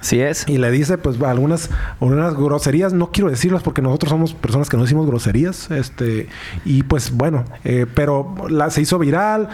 Así 0.00 0.20
es. 0.20 0.48
Y 0.48 0.58
le 0.58 0.70
dice, 0.72 0.98
pues, 0.98 1.20
algunas, 1.22 1.70
algunas 2.00 2.34
groserías. 2.34 2.92
No 2.92 3.12
quiero 3.12 3.30
decirlas 3.30 3.62
porque 3.62 3.82
nosotros 3.82 4.10
somos 4.10 4.34
personas 4.34 4.68
que 4.68 4.76
no 4.76 4.82
decimos 4.82 5.06
groserías. 5.06 5.70
Este, 5.70 6.28
y 6.64 6.82
pues, 6.82 7.12
bueno, 7.16 7.44
eh, 7.64 7.86
pero 7.94 8.34
la, 8.48 8.70
se 8.70 8.80
hizo 8.80 8.98
viral. 8.98 9.48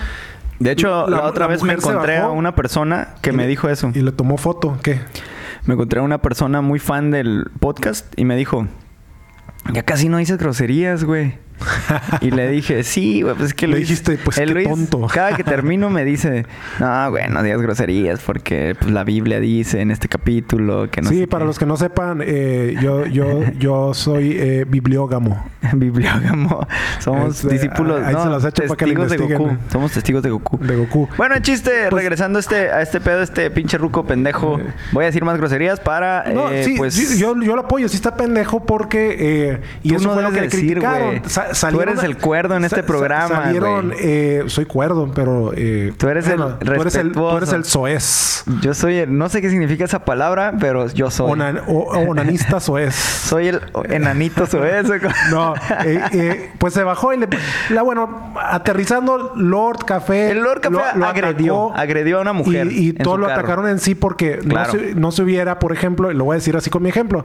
De 0.59 0.71
hecho, 0.73 1.07
la, 1.07 1.19
La- 1.19 1.23
otra 1.25 1.45
la 1.47 1.53
vez 1.53 1.63
me 1.63 1.75
encontré 1.75 2.17
a 2.17 2.29
una 2.29 2.55
persona 2.55 3.09
que 3.21 3.31
y 3.31 3.33
me 3.35 3.47
dijo 3.47 3.69
eso. 3.69 3.91
Y 3.95 4.01
le 4.01 4.11
tomó 4.13 4.39
foto. 4.39 4.79
¿Qué? 4.83 5.01
Me 5.67 5.75
encontré 5.75 6.01
a 6.01 6.03
una 6.03 6.23
persona 6.23 6.63
muy 6.63 6.79
fan 6.79 7.11
del 7.11 7.51
podcast 7.61 8.07
y 8.19 8.25
me 8.25 8.35
dijo, 8.37 8.67
ya 9.73 9.83
casi 9.83 10.09
no 10.09 10.17
dices 10.17 10.39
groserías, 10.39 11.05
güey. 11.05 11.35
y 12.21 12.31
le 12.31 12.49
dije, 12.51 12.83
sí, 12.85 13.23
güey, 13.23 13.35
pues 13.35 13.49
es 13.49 13.55
que 13.55 13.67
Le 13.67 13.79
dijiste, 13.79 14.19
pues, 14.19 14.39
el 14.39 14.49
qué 14.49 14.55
Luis, 14.55 14.69
tonto. 14.69 15.07
Cada 15.13 15.37
que 15.37 15.45
termino 15.45 15.91
me 15.91 16.05
dice, 16.05 16.47
no, 16.79 17.11
güey, 17.11 17.29
no 17.29 17.43
digas 17.43 17.61
groserías 17.61 18.21
porque 18.21 18.77
pues, 18.79 18.91
la 18.91 19.05
Biblia 19.05 19.41
dice 19.41 19.81
en 19.81 19.91
este 19.91 20.09
capítulo 20.09 20.91
que 20.91 21.03
no 21.03 21.11
sí, 21.11 21.27
para 21.27 21.43
qué". 21.45 21.47
los 21.47 21.59
que 21.59 21.67
no 21.67 21.77
sepan, 21.77 22.23
eh, 22.25 22.77
yo, 22.81 23.07
yo, 23.07 23.43
yo 23.59 23.95
soy 23.95 24.33
eh, 24.39 24.65
bibliógamo. 24.69 25.47
Bibliógamo. 25.73 26.67
Somos 27.01 27.37
Este, 27.37 27.55
discípulos, 27.55 28.01
ahí 28.05 28.15
no, 28.15 28.23
se 28.25 28.29
las 28.31 28.45
echo 28.45 28.63
para 28.65 28.77
que 28.77 28.85
testigos 28.85 29.11
de 29.11 29.17
Goku. 29.19 29.57
Somos 29.71 29.93
testigos 29.93 30.23
de 30.23 30.31
Goku. 30.31 30.59
De 30.59 30.77
Goku. 30.77 31.09
Bueno, 31.17 31.35
el 31.35 31.43
chiste, 31.43 31.71
Pues- 31.91 32.03
regresando 32.03 32.39
a 32.39 32.41
este, 32.41 32.71
a 32.71 32.81
este 32.83 33.01
pedo, 33.01 33.23
este 33.23 33.51
pinche 33.51 33.79
ruco 33.79 34.05
pendejo. 34.05 34.59
Voy 34.93 35.05
a 35.05 35.07
decir 35.07 35.25
más 35.25 35.37
groserías 35.37 35.81
para, 35.81 36.25
No, 36.33 36.51
eh, 36.51 36.65
sí, 36.65 36.75
pues... 36.77 36.95
sí, 36.95 37.19
yo, 37.19 37.35
yo 37.41 37.55
lo 37.57 37.63
apoyo. 37.63 37.89
Sí 37.89 37.97
está 37.97 38.17
pendejo 38.17 38.65
porque... 38.65 39.17
eh, 39.19 39.61
y 39.83 39.95
eso 39.95 40.09
no 40.09 40.15
fue 40.15 40.23
lo 40.23 40.31
que 40.33 40.43
decir, 40.43 40.61
criticaron. 40.61 41.23
Güey. 41.49 41.55
Sa- 41.55 41.69
Tú 41.71 41.77
salieron- 41.77 41.89
eres 41.99 42.05
el 42.05 42.17
cuerdo 42.19 42.57
en 42.57 42.65
este 42.65 42.83
programa, 42.83 43.29
Salieron... 43.45 43.93
eh, 43.99 44.45
soy 44.47 44.65
cuerdo, 44.67 45.11
pero... 45.15 45.53
eh, 45.57 45.93
Tú 45.97 46.09
eres 46.09 46.27
el 46.29 46.39
tú 46.59 46.73
eres 46.73 46.95
el, 46.95 47.13
tú 47.13 47.37
eres 47.37 47.53
el 47.53 47.65
soez. 47.65 48.45
Yo 48.63 48.75
soy 48.75 48.97
el, 48.99 49.17
no 49.19 49.29
sé 49.29 49.41
qué 49.43 49.51
significa 49.51 49.85
esa 49.85 50.05
palabra, 50.05 50.55
pero 50.59 50.87
yo 50.89 51.11
soy. 51.11 51.31
Onan- 51.33 51.63
o- 51.67 51.89
onanista 52.09 52.61
soez. 52.61 52.95
Soy 52.95 53.49
el 53.49 53.61
enanito 53.89 54.45
eso. 54.45 54.59
No, 55.31 55.55
eh, 55.85 56.01
eh, 56.13 56.51
pues 56.59 56.75
se 56.75 56.83
bajó 56.83 57.13
y 57.13 57.19
le... 57.19 57.29
La, 57.71 57.83
bueno, 57.83 58.33
aterrizando, 58.41 59.33
Lord 59.37 59.85
Café... 59.85 60.31
El 60.31 60.39
Lord 60.41 60.61
Café 60.61 60.75
lo- 60.75 60.99
lo 61.01 61.07
agredió, 61.07 61.67
atacó 61.71 61.81
agredió 61.81 62.19
a 62.19 62.23
una 62.23 62.33
mujer. 62.33 62.67
Y, 62.73 62.79
y 62.79 62.89
en 62.91 62.97
todo 62.97 63.15
su 63.15 63.21
lo 63.21 63.27
carro. 63.27 63.39
atacaron 63.41 63.69
en 63.69 63.79
sí 63.79 63.95
porque 63.95 64.39
Claro. 64.39 64.73
no, 64.73 64.79
se, 64.79 64.95
no 64.95 65.11
se 65.13 65.23
hubiera, 65.23 65.59
por 65.59 65.73
ejemplo, 65.73 66.13
lo 66.13 66.25
voy 66.25 66.35
a 66.35 66.37
decir 66.39 66.57
así 66.57 66.71
con 66.71 66.83
mi 66.83 66.89
ejemplo, 66.89 67.25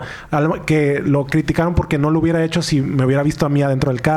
que 0.65 1.01
lo 1.05 1.25
criticaron 1.25 1.75
porque 1.75 1.97
no 1.97 2.09
lo 2.12 2.19
hubiera 2.19 2.43
hecho 2.43 2.62
si 2.62 2.81
me 2.81 3.05
hubiera 3.05 3.23
visto 3.23 3.45
a 3.45 3.49
mí 3.49 3.62
adentro 3.62 3.91
del 3.91 4.01
carro. 4.01 4.12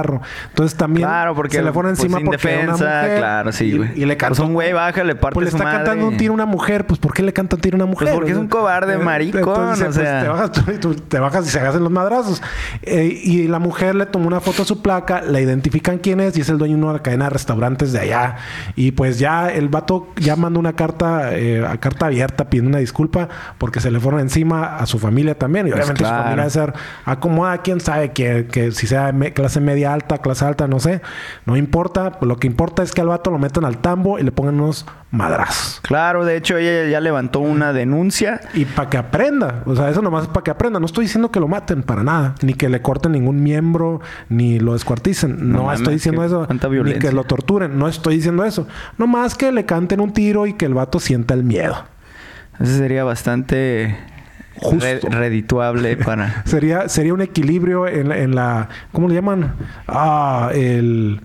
Entonces 0.49 0.77
también 0.77 1.07
Claro, 1.09 1.35
porque 1.35 1.57
se 1.57 1.63
le 1.63 1.73
fueron 1.73 1.93
pues, 1.93 2.01
encima 2.01 2.19
porque 2.25 2.47
una 2.49 2.55
indefensa, 2.63 2.85
mujer. 3.03 3.19
claro, 3.19 3.53
sí, 3.53 3.65
y, 3.67 3.77
güey. 3.77 3.91
y 3.95 4.05
le 4.05 4.17
cantó. 4.17 4.37
Pues 4.37 4.47
un 4.49 4.55
güey 4.55 4.73
baja, 4.73 5.05
le 5.05 5.15
parte 5.15 5.35
Pues 5.35 5.45
le 5.45 5.51
está 5.51 5.65
madre. 5.65 5.79
cantando 5.79 6.09
un 6.09 6.17
tiro 6.17 6.33
a 6.33 6.35
una 6.35 6.47
mujer. 6.47 6.87
Pues 6.87 7.01
¿por 7.01 7.13
qué 7.15 7.23
le 7.23 7.33
canta 7.33 7.57
un 7.57 7.63
tiro 7.63 7.77
a 7.77 7.79
una 7.83 7.87
mujer? 7.87 8.09
Pues, 8.09 8.15
porque 8.17 8.33
es 8.33 8.39
un 8.39 8.49
cobarde 8.49 8.95
Eh, 8.95 8.99
maricón, 8.99 9.43
entonces, 9.43 9.89
o 9.89 9.93
sea. 9.93 10.03
Pues 10.03 10.23
te 10.23 10.29
bajas, 10.29 10.53
tú- 10.81 10.95
tú 10.95 10.95
te 10.95 11.19
bajas 11.19 11.47
y 11.47 11.51
se 11.51 11.61
hacen 11.61 11.83
los 11.83 11.91
madrazos. 11.93 12.43
Eh, 12.83 13.21
y 13.23 13.49
la 13.49 13.59
mujer 13.59 13.95
le 13.95 14.07
tomó 14.07 14.27
una 14.27 14.41
foto 14.41 14.63
a 14.63 14.65
su 14.65 14.83
placa, 14.83 15.23
la 15.23 15.41
identifican 15.41 15.99
quién 15.99 16.21
es 16.21 16.37
y 16.37 16.41
es 16.43 16.49
el 16.49 16.59
dueño 16.59 16.77
de 16.77 16.83
una 16.85 16.99
cadena 17.01 17.25
de 17.27 17.31
restaurantes 17.31 17.93
de 17.93 18.01
allá. 18.01 18.37
Y 18.75 18.93
pues 18.93 19.19
ya 19.19 19.49
el 19.51 19.69
vato 19.69 20.09
ya 20.17 20.37
mandó 20.37 20.61
una 20.61 20.75
carta, 20.75 21.35
eh, 21.37 21.65
a 21.67 21.77
carta 21.79 22.07
abierta 22.07 22.49
pidiendo 22.51 22.69
una 22.71 22.79
disculpa 22.79 23.29
porque 23.59 23.81
se 23.81 23.91
le 23.91 24.01
fueron 24.01 24.21
encima 24.21 24.77
a 24.77 24.87
su 24.87 24.99
familia 24.99 25.37
también. 25.39 25.67
Y 25.67 25.71
Pues 25.71 25.81
obviamente 25.83 26.03
claro. 26.05 26.17
su 26.17 26.23
familia 26.25 26.43
debe 26.45 26.51
ser 26.51 26.73
acomodada, 27.05 27.59
quién 27.59 27.81
sabe 27.81 28.13
que, 28.13 28.47
que 28.51 28.73
si 28.73 28.87
sea 28.87 29.13
me- 29.13 29.33
clase 29.33 29.61
media 29.61 29.86
alta, 29.87 30.18
clase 30.18 30.44
alta, 30.44 30.66
no 30.66 30.81
sé. 30.81 31.01
No 31.44 31.57
importa. 31.57 32.18
Lo 32.20 32.37
que 32.37 32.46
importa 32.46 32.83
es 32.83 32.92
que 32.92 33.01
al 33.01 33.09
vato 33.09 33.31
lo 33.31 33.38
metan 33.38 33.64
al 33.64 33.79
tambo 33.79 34.18
y 34.18 34.22
le 34.22 34.33
pongan 34.33 34.61
unos 34.61 34.87
madrazos. 35.11 35.81
Claro, 35.83 36.25
de 36.25 36.37
hecho 36.37 36.57
ella 36.57 36.90
ya 36.90 37.01
levantó 37.01 37.40
una 37.40 37.72
denuncia. 37.72 38.40
Y 38.55 38.64
para 38.64 38.90
que 38.90 38.96
aprenda. 38.99 39.62
O 39.66 39.75
sea, 39.75 39.88
eso 39.88 40.03
nomás 40.03 40.25
es 40.25 40.29
para 40.29 40.44
que 40.44 40.51
aprenda. 40.51 40.81
No 40.81 40.87
estoy 40.87 41.05
diciendo 41.05 41.31
que 41.31 41.40
lo 41.40 41.49
maten 41.49 41.83
para 41.83 42.03
nada. 42.03 42.35
Ni 42.42 42.55
que 42.55 42.68
le 42.68 42.83
corten 42.83 43.12
ningún 43.12 43.42
miembro, 43.42 44.01
ni 44.29 44.59
lo 44.59 44.72
descuarticen. 44.72 45.51
No, 45.51 45.59
No 45.59 45.64
mames, 45.64 45.81
estoy 45.81 45.94
diciendo 45.94 46.25
eso. 46.25 46.46
Ni 46.85 46.94
que 46.94 47.12
lo 47.12 47.25
torturen. 47.25 47.79
No 47.79 47.88
estoy 47.88 48.16
diciendo 48.16 48.44
eso. 48.44 48.66
Nomás 48.99 49.35
que 49.35 49.53
le 49.53 49.64
canten 49.64 50.01
un 50.01 50.12
tiro 50.12 50.46
y 50.46 50.55
que 50.55 50.66
el 50.66 50.75
vato 50.75 51.01
sienta 51.01 51.35
el 51.35 51.44
miedo. 51.44 51.77
Eso 52.61 52.77
sería 52.77 53.05
bastante 53.05 53.96
Justo. 54.61 54.85
re- 54.85 55.01
redituable 55.01 55.97
para... 55.97 56.42
Sería, 56.47 56.88
sería 56.88 57.14
un 57.14 57.21
equilibrio 57.23 57.87
en, 57.87 58.09
la- 58.09 58.19
en 58.19 58.35
la... 58.35 58.69
¿Cómo 58.92 59.09
le 59.09 59.14
llaman? 59.14 59.55
Ah, 59.88 60.51
el... 60.55 61.21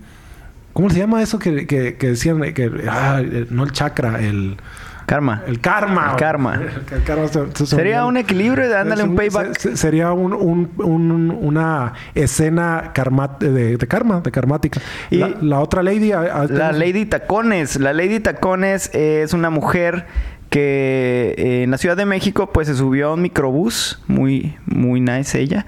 ¿Cómo 0.72 0.88
se 0.90 0.98
llama 0.98 1.20
eso 1.22 1.38
que, 1.38 1.66
que, 1.66 1.96
que 1.96 2.08
decían? 2.08 2.40
Que, 2.54 2.70
ah, 2.88 3.20
no 3.50 3.64
el 3.64 3.72
chakra, 3.72 4.20
el... 4.20 4.56
Karma. 5.04 5.42
El 5.48 5.60
karma. 5.60 6.10
El 6.12 6.16
karma. 6.16 6.54
El 6.92 7.02
karma 7.02 7.26
se- 7.28 7.46
se- 7.54 7.66
se- 7.66 7.76
Sería 7.76 8.06
un 8.06 8.16
equilibrio 8.16 8.64
de 8.64 8.70
dándole 8.70 9.02
Es 9.02 9.08
un 9.08 9.16
payback. 9.16 9.58
se- 9.58 9.70
se- 9.72 9.76
sería 9.76 10.12
un, 10.12 10.32
un- 10.32 10.70
un- 10.78 11.36
una 11.42 11.92
escena 12.14 12.92
karma, 12.94 13.36
de, 13.40 13.76
de 13.76 13.86
karma, 13.88 14.20
de 14.20 14.30
karmática. 14.30 14.80
Y- 15.10 15.18
la, 15.18 15.30
la 15.42 15.58
otra 15.60 15.82
lady... 15.82 16.10
La 16.10 16.46
tenemos- 16.46 16.78
Lady 16.78 17.04
Tacones. 17.04 17.76
La 17.80 17.92
Lady 17.92 18.20
Tacones 18.20 18.94
es 18.94 19.34
una 19.34 19.50
mujer 19.50 20.06
que 20.52 21.34
eh, 21.38 21.62
en 21.62 21.70
la 21.70 21.78
Ciudad 21.78 21.96
de 21.96 22.04
México 22.04 22.50
pues 22.52 22.68
se 22.68 22.74
subió 22.74 23.08
a 23.08 23.14
un 23.14 23.22
microbús. 23.22 24.00
Muy, 24.06 24.54
muy 24.66 25.00
nice 25.00 25.40
ella. 25.40 25.66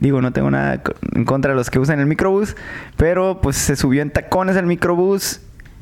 Digo, 0.00 0.22
no 0.22 0.32
tengo 0.32 0.50
nada 0.50 0.80
en 1.14 1.24
contra 1.24 1.50
de 1.50 1.56
los 1.56 1.68
que 1.68 1.80
usan 1.80 1.98
el 1.98 2.06
microbús. 2.06 2.56
Pero 2.96 3.40
pues 3.42 3.56
se 3.56 3.74
subió 3.74 4.00
en 4.00 4.10
tacones 4.10 4.56
al 4.56 4.66
microbús. 4.66 5.40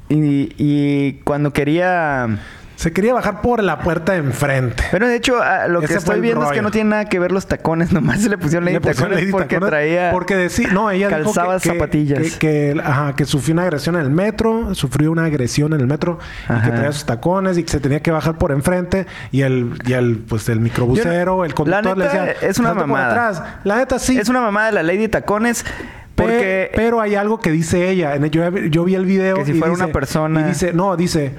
Y 0.09 1.12
cuando 1.22 1.53
quería... 1.53 2.40
Se 2.80 2.94
quería 2.94 3.12
bajar 3.12 3.42
por 3.42 3.62
la 3.62 3.80
puerta 3.80 4.12
de 4.12 4.18
enfrente. 4.20 4.82
Pero 4.90 5.06
de 5.06 5.14
hecho, 5.14 5.36
ah, 5.42 5.68
lo 5.68 5.80
Ese 5.80 5.88
que 5.88 5.92
fue 5.92 5.98
estoy 5.98 6.20
viendo 6.22 6.46
es 6.46 6.52
que 6.52 6.62
no 6.62 6.70
tiene 6.70 6.88
nada 6.88 7.04
que 7.10 7.18
ver 7.18 7.30
los 7.30 7.46
tacones. 7.46 7.92
Nomás 7.92 8.22
se 8.22 8.30
le 8.30 8.38
pusieron 8.38 8.64
Lady 8.64 8.76
Le 8.76 8.80
pusieron 8.80 9.02
Tacones 9.10 9.20
Lady 9.24 9.32
porque 9.32 9.54
Tacones 9.56 9.68
traía... 9.68 10.10
Porque 10.12 10.34
decía... 10.36 10.68
No, 10.72 10.90
ella 10.90 11.08
dijo 11.08 11.24
calzaba 11.24 11.58
que, 11.58 11.68
que- 11.68 11.74
zapatillas. 11.74 12.36
Que, 12.38 12.72
que, 12.74 12.80
ajá, 12.82 13.14
que 13.14 13.26
sufrió 13.26 13.52
una 13.52 13.64
agresión 13.64 13.96
en 13.96 14.00
el 14.00 14.10
metro. 14.10 14.74
Sufrió 14.74 15.12
una 15.12 15.26
agresión 15.26 15.74
en 15.74 15.80
el 15.80 15.86
metro. 15.88 16.20
Y 16.48 16.58
que 16.64 16.70
traía 16.70 16.90
sus 16.92 17.04
tacones 17.04 17.58
y 17.58 17.64
que 17.64 17.68
se 17.70 17.80
tenía 17.80 18.00
que 18.00 18.12
bajar 18.12 18.38
por 18.38 18.50
enfrente. 18.50 19.06
Y 19.30 19.42
el, 19.42 19.74
y 19.86 19.92
el 19.92 20.16
pues, 20.26 20.48
el 20.48 20.60
microbusero, 20.60 21.44
el 21.44 21.52
conductor 21.52 21.98
le 21.98 22.04
neta, 22.06 22.24
decía... 22.24 22.48
es 22.48 22.58
una 22.58 22.68
"Salte 22.70 22.80
por 22.80 22.88
mamada". 22.88 23.10
atrás". 23.28 23.42
La 23.64 23.76
neta 23.76 23.98
sí. 23.98 24.16
Es 24.18 24.30
una 24.30 24.40
mamá 24.40 24.64
de 24.64 24.72
la 24.72 24.82
Lady 24.82 25.06
Tacones 25.08 25.66
porque... 26.14 26.70
Pe- 26.72 26.76
pero 26.76 27.02
hay 27.02 27.14
algo 27.14 27.40
que 27.40 27.50
dice 27.50 27.90
ella. 27.90 28.16
Yo, 28.28 28.48
yo 28.56 28.84
vi 28.84 28.94
el 28.94 29.04
video. 29.04 29.36
Que 29.36 29.44
si 29.44 29.50
y 29.52 29.58
fuera 29.58 29.74
dice- 29.74 29.84
una 29.84 29.92
persona- 29.92 30.40
Y 30.40 30.44
dice, 30.44 30.72
no, 30.72 30.96
dice. 30.96 31.34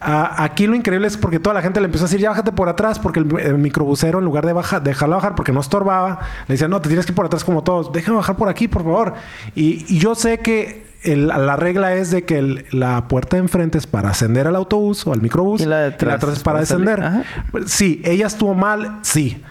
"A- 0.00 0.42
aquí 0.44 0.66
lo 0.66 0.74
increíble 0.74 1.06
es 1.06 1.16
porque 1.16 1.38
toda 1.38 1.54
la 1.54 1.62
gente 1.62 1.80
le 1.80 1.86
empezó 1.86 2.04
a 2.04 2.08
decir, 2.08 2.20
ya 2.20 2.30
bájate 2.30 2.52
por 2.52 2.68
atrás, 2.68 2.98
porque 2.98 3.20
el, 3.20 3.38
el 3.40 3.58
microbusero, 3.58 4.18
en 4.18 4.24
lugar 4.24 4.46
de 4.46 4.52
bajar, 4.52 4.82
dejarlo 4.82 5.16
bajar 5.16 5.34
porque 5.34 5.52
no 5.52 5.60
estorbaba, 5.60 6.20
le 6.48 6.54
decía, 6.54 6.68
no, 6.68 6.80
te 6.80 6.88
tienes 6.88 7.06
que 7.06 7.12
ir 7.12 7.16
por 7.16 7.26
atrás 7.26 7.44
como 7.44 7.62
todos, 7.62 7.92
déjame 7.92 8.16
bajar 8.16 8.36
por 8.36 8.48
aquí, 8.48 8.66
por 8.68 8.82
favor. 8.82 9.14
Y, 9.54 9.84
y 9.88 9.98
yo 9.98 10.14
sé 10.14 10.38
que 10.38 10.88
el- 11.02 11.28
la 11.28 11.56
regla 11.56 11.94
es 11.94 12.10
de 12.10 12.24
que 12.24 12.38
el- 12.38 12.66
la 12.72 13.08
puerta 13.08 13.36
de 13.36 13.42
enfrente 13.42 13.78
es 13.78 13.86
para 13.86 14.10
ascender 14.10 14.46
al 14.46 14.56
autobús 14.56 15.06
o 15.06 15.12
al 15.12 15.20
microbús 15.22 15.60
Y 15.62 15.66
la 15.66 15.78
de 15.80 15.86
atrás 15.88 16.38
es 16.38 16.42
para 16.42 16.60
descender. 16.60 17.02
Sí, 17.66 18.02
ella 18.04 18.26
estuvo 18.26 18.54
mal, 18.54 18.98
sí. 19.02 19.42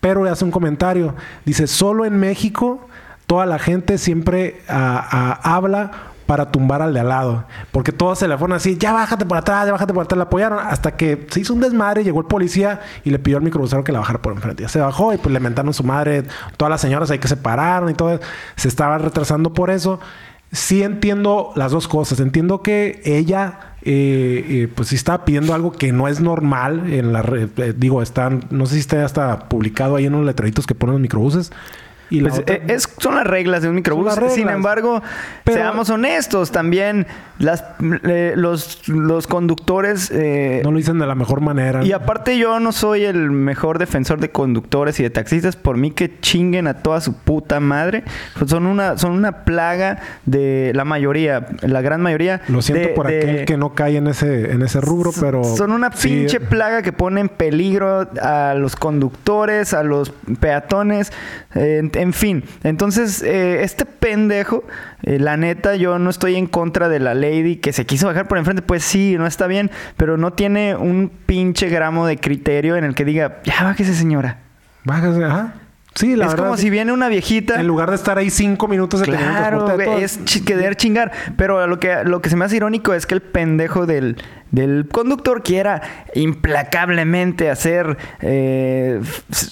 Pero 0.00 0.22
le 0.24 0.30
hace 0.30 0.44
un 0.44 0.50
comentario. 0.50 1.14
Dice, 1.44 1.66
solo 1.66 2.04
en 2.04 2.18
México 2.18 2.86
toda 3.26 3.44
la 3.44 3.58
gente 3.58 3.98
siempre 3.98 4.60
ah, 4.68 5.06
ah, 5.42 5.56
habla 5.56 5.90
para 6.26 6.50
tumbar 6.50 6.82
al 6.82 6.92
de 6.92 7.00
al 7.00 7.08
lado. 7.08 7.44
Porque 7.72 7.92
todos 7.92 8.18
se 8.18 8.28
le 8.28 8.36
fueron 8.36 8.56
así, 8.56 8.76
ya 8.76 8.92
bájate 8.92 9.24
por 9.24 9.38
atrás, 9.38 9.66
ya 9.66 9.72
bájate 9.72 9.94
por 9.94 10.04
atrás. 10.04 10.18
La 10.18 10.24
apoyaron 10.24 10.58
hasta 10.58 10.96
que 10.96 11.26
se 11.30 11.40
hizo 11.40 11.54
un 11.54 11.60
desmadre, 11.60 12.04
llegó 12.04 12.20
el 12.20 12.26
policía 12.26 12.80
y 13.04 13.10
le 13.10 13.18
pidió 13.18 13.38
al 13.38 13.44
microbusero 13.44 13.84
que 13.84 13.92
la 13.92 14.00
bajara 14.00 14.20
por 14.20 14.32
enfrente. 14.32 14.62
Ya 14.62 14.68
se 14.68 14.80
bajó 14.80 15.14
y 15.14 15.18
pues 15.18 15.32
le 15.32 15.40
mentaron 15.40 15.72
su 15.72 15.84
madre. 15.84 16.24
Todas 16.56 16.70
las 16.70 16.80
señoras 16.80 17.10
ahí 17.10 17.18
que 17.18 17.28
se 17.28 17.36
pararon 17.36 17.90
y 17.90 17.94
todo. 17.94 18.20
Se 18.56 18.68
estaba 18.68 18.98
retrasando 18.98 19.52
por 19.52 19.70
eso. 19.70 20.00
Sí 20.52 20.82
entiendo 20.82 21.52
las 21.54 21.72
dos 21.72 21.88
cosas. 21.88 22.20
Entiendo 22.20 22.62
que 22.62 23.00
ella... 23.04 23.74
eh, 23.82 24.44
eh, 24.48 24.68
pues 24.74 24.88
sí 24.88 24.96
estaba 24.96 25.24
pidiendo 25.24 25.54
algo 25.54 25.70
que 25.70 25.92
no 25.92 26.08
es 26.08 26.20
normal 26.20 26.92
en 26.92 27.12
la 27.12 27.22
red. 27.22 27.50
Eh, 27.58 27.72
digo, 27.76 28.02
están, 28.02 28.44
no 28.50 28.66
sé 28.66 28.74
si 28.74 28.80
está 28.80 29.04
hasta 29.04 29.48
publicado 29.48 29.94
ahí 29.94 30.06
en 30.06 30.14
unos 30.14 30.26
letreritos 30.26 30.66
que 30.66 30.74
ponen 30.74 30.94
los 30.94 31.00
microbuses. 31.00 31.52
Y 32.10 32.20
Pues, 32.20 32.38
otra- 32.38 32.54
eh, 32.54 32.62
es, 32.68 32.88
son 32.98 33.16
las 33.16 33.26
reglas 33.26 33.62
de 33.62 33.68
un 33.68 33.74
microbús. 33.74 34.14
Sin 34.30 34.48
embargo, 34.48 35.02
Pero- 35.44 35.56
seamos 35.58 35.90
honestos, 35.90 36.52
también 36.52 37.06
las, 37.38 37.64
eh, 38.04 38.32
los, 38.36 38.88
los 38.88 39.26
conductores... 39.26 40.10
eh, 40.12 40.60
no 40.64 40.70
lo 40.70 40.78
dicen 40.78 40.98
de 40.98 41.06
la 41.06 41.14
mejor 41.14 41.40
manera. 41.40 41.84
y 41.84 41.92
aparte 41.92 42.38
yo 42.38 42.60
no 42.60 42.70
soy 42.72 43.04
el 43.04 43.30
mejor 43.30 43.78
defensor 43.78 44.20
de 44.20 44.30
conductores 44.30 45.00
y 45.00 45.02
de 45.02 45.10
taxistas. 45.10 45.56
Por 45.56 45.76
mí 45.76 45.90
que 45.90 46.20
chinguen 46.20 46.66
a 46.68 46.74
toda 46.74 47.00
su 47.00 47.14
puta 47.16 47.58
madre. 47.60 48.04
Son 48.46 48.66
una, 48.66 48.96
son 48.98 49.12
una 49.12 49.44
plaga 49.44 49.98
de 50.26 50.72
la 50.74 50.84
mayoría, 50.84 51.46
la 51.62 51.80
gran 51.80 52.00
mayoría. 52.00 52.40
Lo 52.48 52.62
siento 52.62 52.88
de- 52.88 52.94
por 52.94 53.08
de- 53.08 53.18
aquel 53.18 53.44
que 53.46 53.56
no 53.56 53.74
cae 53.74 53.96
en 53.96 54.06
ese, 54.06 54.52
en 54.52 54.62
ese 54.62 54.80
rubro, 54.80 55.10
pero. 55.20 55.42
Son 55.44 55.72
una 55.72 55.90
sí, 55.92 56.08
pinche 56.08 56.40
plaga 56.40 56.82
que 56.82 56.92
pone 56.92 57.20
en 57.20 57.28
peligro 57.28 58.08
a 58.22 58.54
los 58.56 58.76
conductores, 58.76 59.74
a 59.74 59.82
los 59.82 60.12
peatones, 60.40 61.12
eh, 61.54 61.88
en, 61.96 62.12
fin. 62.12 62.44
Entonces, 62.62 63.22
eh, 63.22 63.62
este 63.62 63.84
pendejo, 63.84 64.64
eh, 65.02 65.18
la 65.18 65.36
neta, 65.36 65.76
yo 65.76 65.98
no 65.98 66.10
estoy 66.10 66.36
en 66.36 66.46
contra 66.46 66.88
de 66.88 67.00
la 67.00 67.14
lady 67.14 67.56
que 67.56 67.72
se 67.72 67.86
quiso 67.86 68.06
bajar 68.06 68.28
por 68.28 68.38
enfrente. 68.38 68.62
Pues 68.62 68.84
sí, 68.84 69.16
no 69.18 69.26
está 69.26 69.46
bien, 69.46 69.70
pero 69.96 70.16
no 70.16 70.32
tiene 70.32 70.76
un 70.76 71.10
pinche 71.26 71.68
gramo 71.68 72.06
de 72.06 72.18
criterio 72.18 72.76
en 72.76 72.84
el 72.84 72.94
que 72.94 73.04
diga, 73.04 73.40
ya 73.44 73.64
bájese 73.64 73.94
señora. 73.94 74.38
Bájase, 74.84 75.24
ajá. 75.24 75.54
Sí, 75.96 76.14
la 76.14 76.26
es 76.26 76.30
verdad. 76.32 76.44
como 76.44 76.56
si 76.56 76.70
viene 76.70 76.92
una 76.92 77.08
viejita. 77.08 77.58
En 77.60 77.66
lugar 77.66 77.88
de 77.90 77.96
estar 77.96 78.16
ahí 78.18 78.30
cinco 78.30 78.68
minutos 78.68 79.00
de 79.00 79.06
Claro, 79.06 79.76
de 79.76 80.04
es 80.04 80.24
chi- 80.24 80.44
querer 80.44 80.76
chingar. 80.76 81.10
Pero 81.36 81.66
lo 81.66 81.80
que, 81.80 82.04
lo 82.04 82.20
que 82.22 82.30
se 82.30 82.36
me 82.36 82.44
hace 82.44 82.56
irónico 82.56 82.94
es 82.94 83.06
que 83.06 83.14
el 83.14 83.22
pendejo 83.22 83.86
del, 83.86 84.16
del 84.50 84.86
conductor 84.92 85.42
quiera 85.42 85.80
implacablemente 86.14 87.50
hacer, 87.50 87.96
eh, 88.20 89.00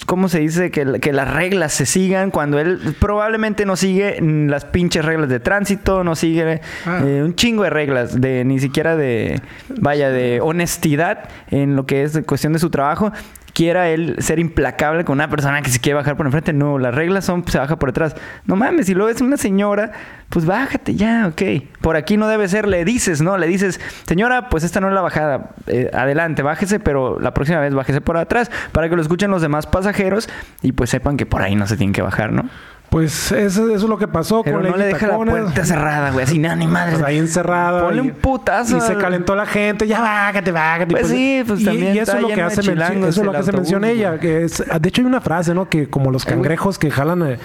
¿cómo 0.06 0.28
se 0.28 0.40
dice? 0.40 0.70
Que, 0.70 1.00
que 1.00 1.12
las 1.12 1.32
reglas 1.32 1.72
se 1.72 1.86
sigan 1.86 2.30
cuando 2.30 2.58
él 2.58 2.94
probablemente 3.00 3.66
no 3.66 3.76
sigue 3.76 4.18
las 4.20 4.64
pinches 4.64 5.04
reglas 5.04 5.28
de 5.28 5.40
tránsito, 5.40 6.04
no 6.04 6.14
sigue 6.14 6.60
Ah. 6.86 7.00
eh, 7.04 7.22
un 7.24 7.34
chingo 7.34 7.62
de 7.64 7.70
reglas, 7.70 8.20
de 8.20 8.44
ni 8.44 8.60
siquiera 8.60 8.96
de, 8.96 9.40
vaya, 9.80 10.10
de 10.10 10.40
honestidad 10.40 11.28
en 11.50 11.76
lo 11.76 11.86
que 11.86 12.02
es 12.02 12.20
cuestión 12.26 12.52
de 12.52 12.58
su 12.58 12.70
trabajo 12.70 13.12
quiera 13.54 13.88
él 13.88 14.16
ser 14.18 14.38
implacable 14.38 15.04
con 15.04 15.14
una 15.14 15.30
persona 15.30 15.62
que 15.62 15.70
se 15.70 15.78
quiere 15.80 15.94
bajar 15.94 16.16
por 16.16 16.26
enfrente. 16.26 16.52
No, 16.52 16.78
las 16.78 16.94
reglas 16.94 17.24
son, 17.24 17.46
se 17.48 17.58
baja 17.58 17.76
por 17.76 17.90
detrás. 17.90 18.14
No 18.44 18.56
mames, 18.56 18.86
si 18.86 18.94
luego 18.94 19.08
es 19.08 19.20
una 19.20 19.36
señora, 19.38 19.92
pues 20.28 20.44
bájate 20.44 20.96
ya, 20.96 21.28
ok. 21.28 21.42
Por 21.80 21.96
aquí 21.96 22.16
no 22.16 22.28
debe 22.28 22.48
ser, 22.48 22.68
le 22.68 22.84
dices, 22.84 23.22
¿no? 23.22 23.38
Le 23.38 23.46
dices, 23.46 23.80
señora, 24.06 24.50
pues 24.50 24.64
esta 24.64 24.80
no 24.80 24.88
es 24.88 24.94
la 24.94 25.00
bajada. 25.00 25.52
Eh, 25.68 25.88
adelante, 25.94 26.42
bájese, 26.42 26.80
pero 26.80 27.18
la 27.20 27.32
próxima 27.32 27.60
vez 27.60 27.72
bájese 27.72 28.00
por 28.00 28.16
atrás 28.16 28.50
para 28.72 28.90
que 28.90 28.96
lo 28.96 29.02
escuchen 29.02 29.30
los 29.30 29.40
demás 29.40 29.66
pasajeros 29.66 30.28
y 30.60 30.72
pues 30.72 30.90
sepan 30.90 31.16
que 31.16 31.24
por 31.24 31.40
ahí 31.40 31.54
no 31.54 31.66
se 31.66 31.76
tienen 31.76 31.94
que 31.94 32.02
bajar, 32.02 32.32
¿no? 32.32 32.50
Pues 32.94 33.32
eso, 33.32 33.68
eso 33.70 33.74
es 33.74 33.82
lo 33.82 33.98
que 33.98 34.06
pasó 34.06 34.44
Pero 34.44 34.60
con 34.60 34.70
no 34.70 34.76
le 34.76 34.84
deja 34.84 35.08
la 35.08 35.16
puerta 35.16 35.64
cerrada, 35.64 36.12
güey. 36.12 36.26
Así, 36.26 36.38
no, 36.38 36.54
ni 36.54 36.68
madre. 36.68 36.92
Pues 36.92 37.04
ahí 37.04 37.18
encerrada. 37.18 37.82
Ponle 37.82 38.02
un 38.02 38.10
putazo 38.12 38.76
Y 38.76 38.80
se 38.82 38.92
al- 38.92 38.98
calentó 38.98 39.34
la 39.34 39.46
gente. 39.46 39.88
Ya 39.88 40.00
bájate, 40.00 40.52
bájate. 40.52 40.92
Pues 40.92 41.08
sí, 41.08 41.42
pues 41.44 41.62
y, 41.62 41.64
también 41.64 41.96
Y 41.96 41.98
eso 41.98 42.14
es 42.14 42.22
lo 42.22 42.28
que 42.28 42.40
hace 42.40 42.62
mención, 42.62 42.98
eso 42.98 43.20
es 43.22 43.26
lo 43.26 43.32
que 43.32 43.38
hace 43.38 43.50
autobús, 43.50 43.72
mención 43.72 43.84
ella. 43.84 44.20
Que 44.20 44.44
es, 44.44 44.62
de 44.80 44.88
hecho, 44.88 45.00
hay 45.02 45.06
una 45.06 45.20
frase, 45.20 45.54
¿no? 45.54 45.68
Que 45.68 45.88
como 45.90 46.12
los 46.12 46.24
cangrejos 46.24 46.78
que 46.78 46.92
jalan. 46.92 47.32
eh, 47.32 47.38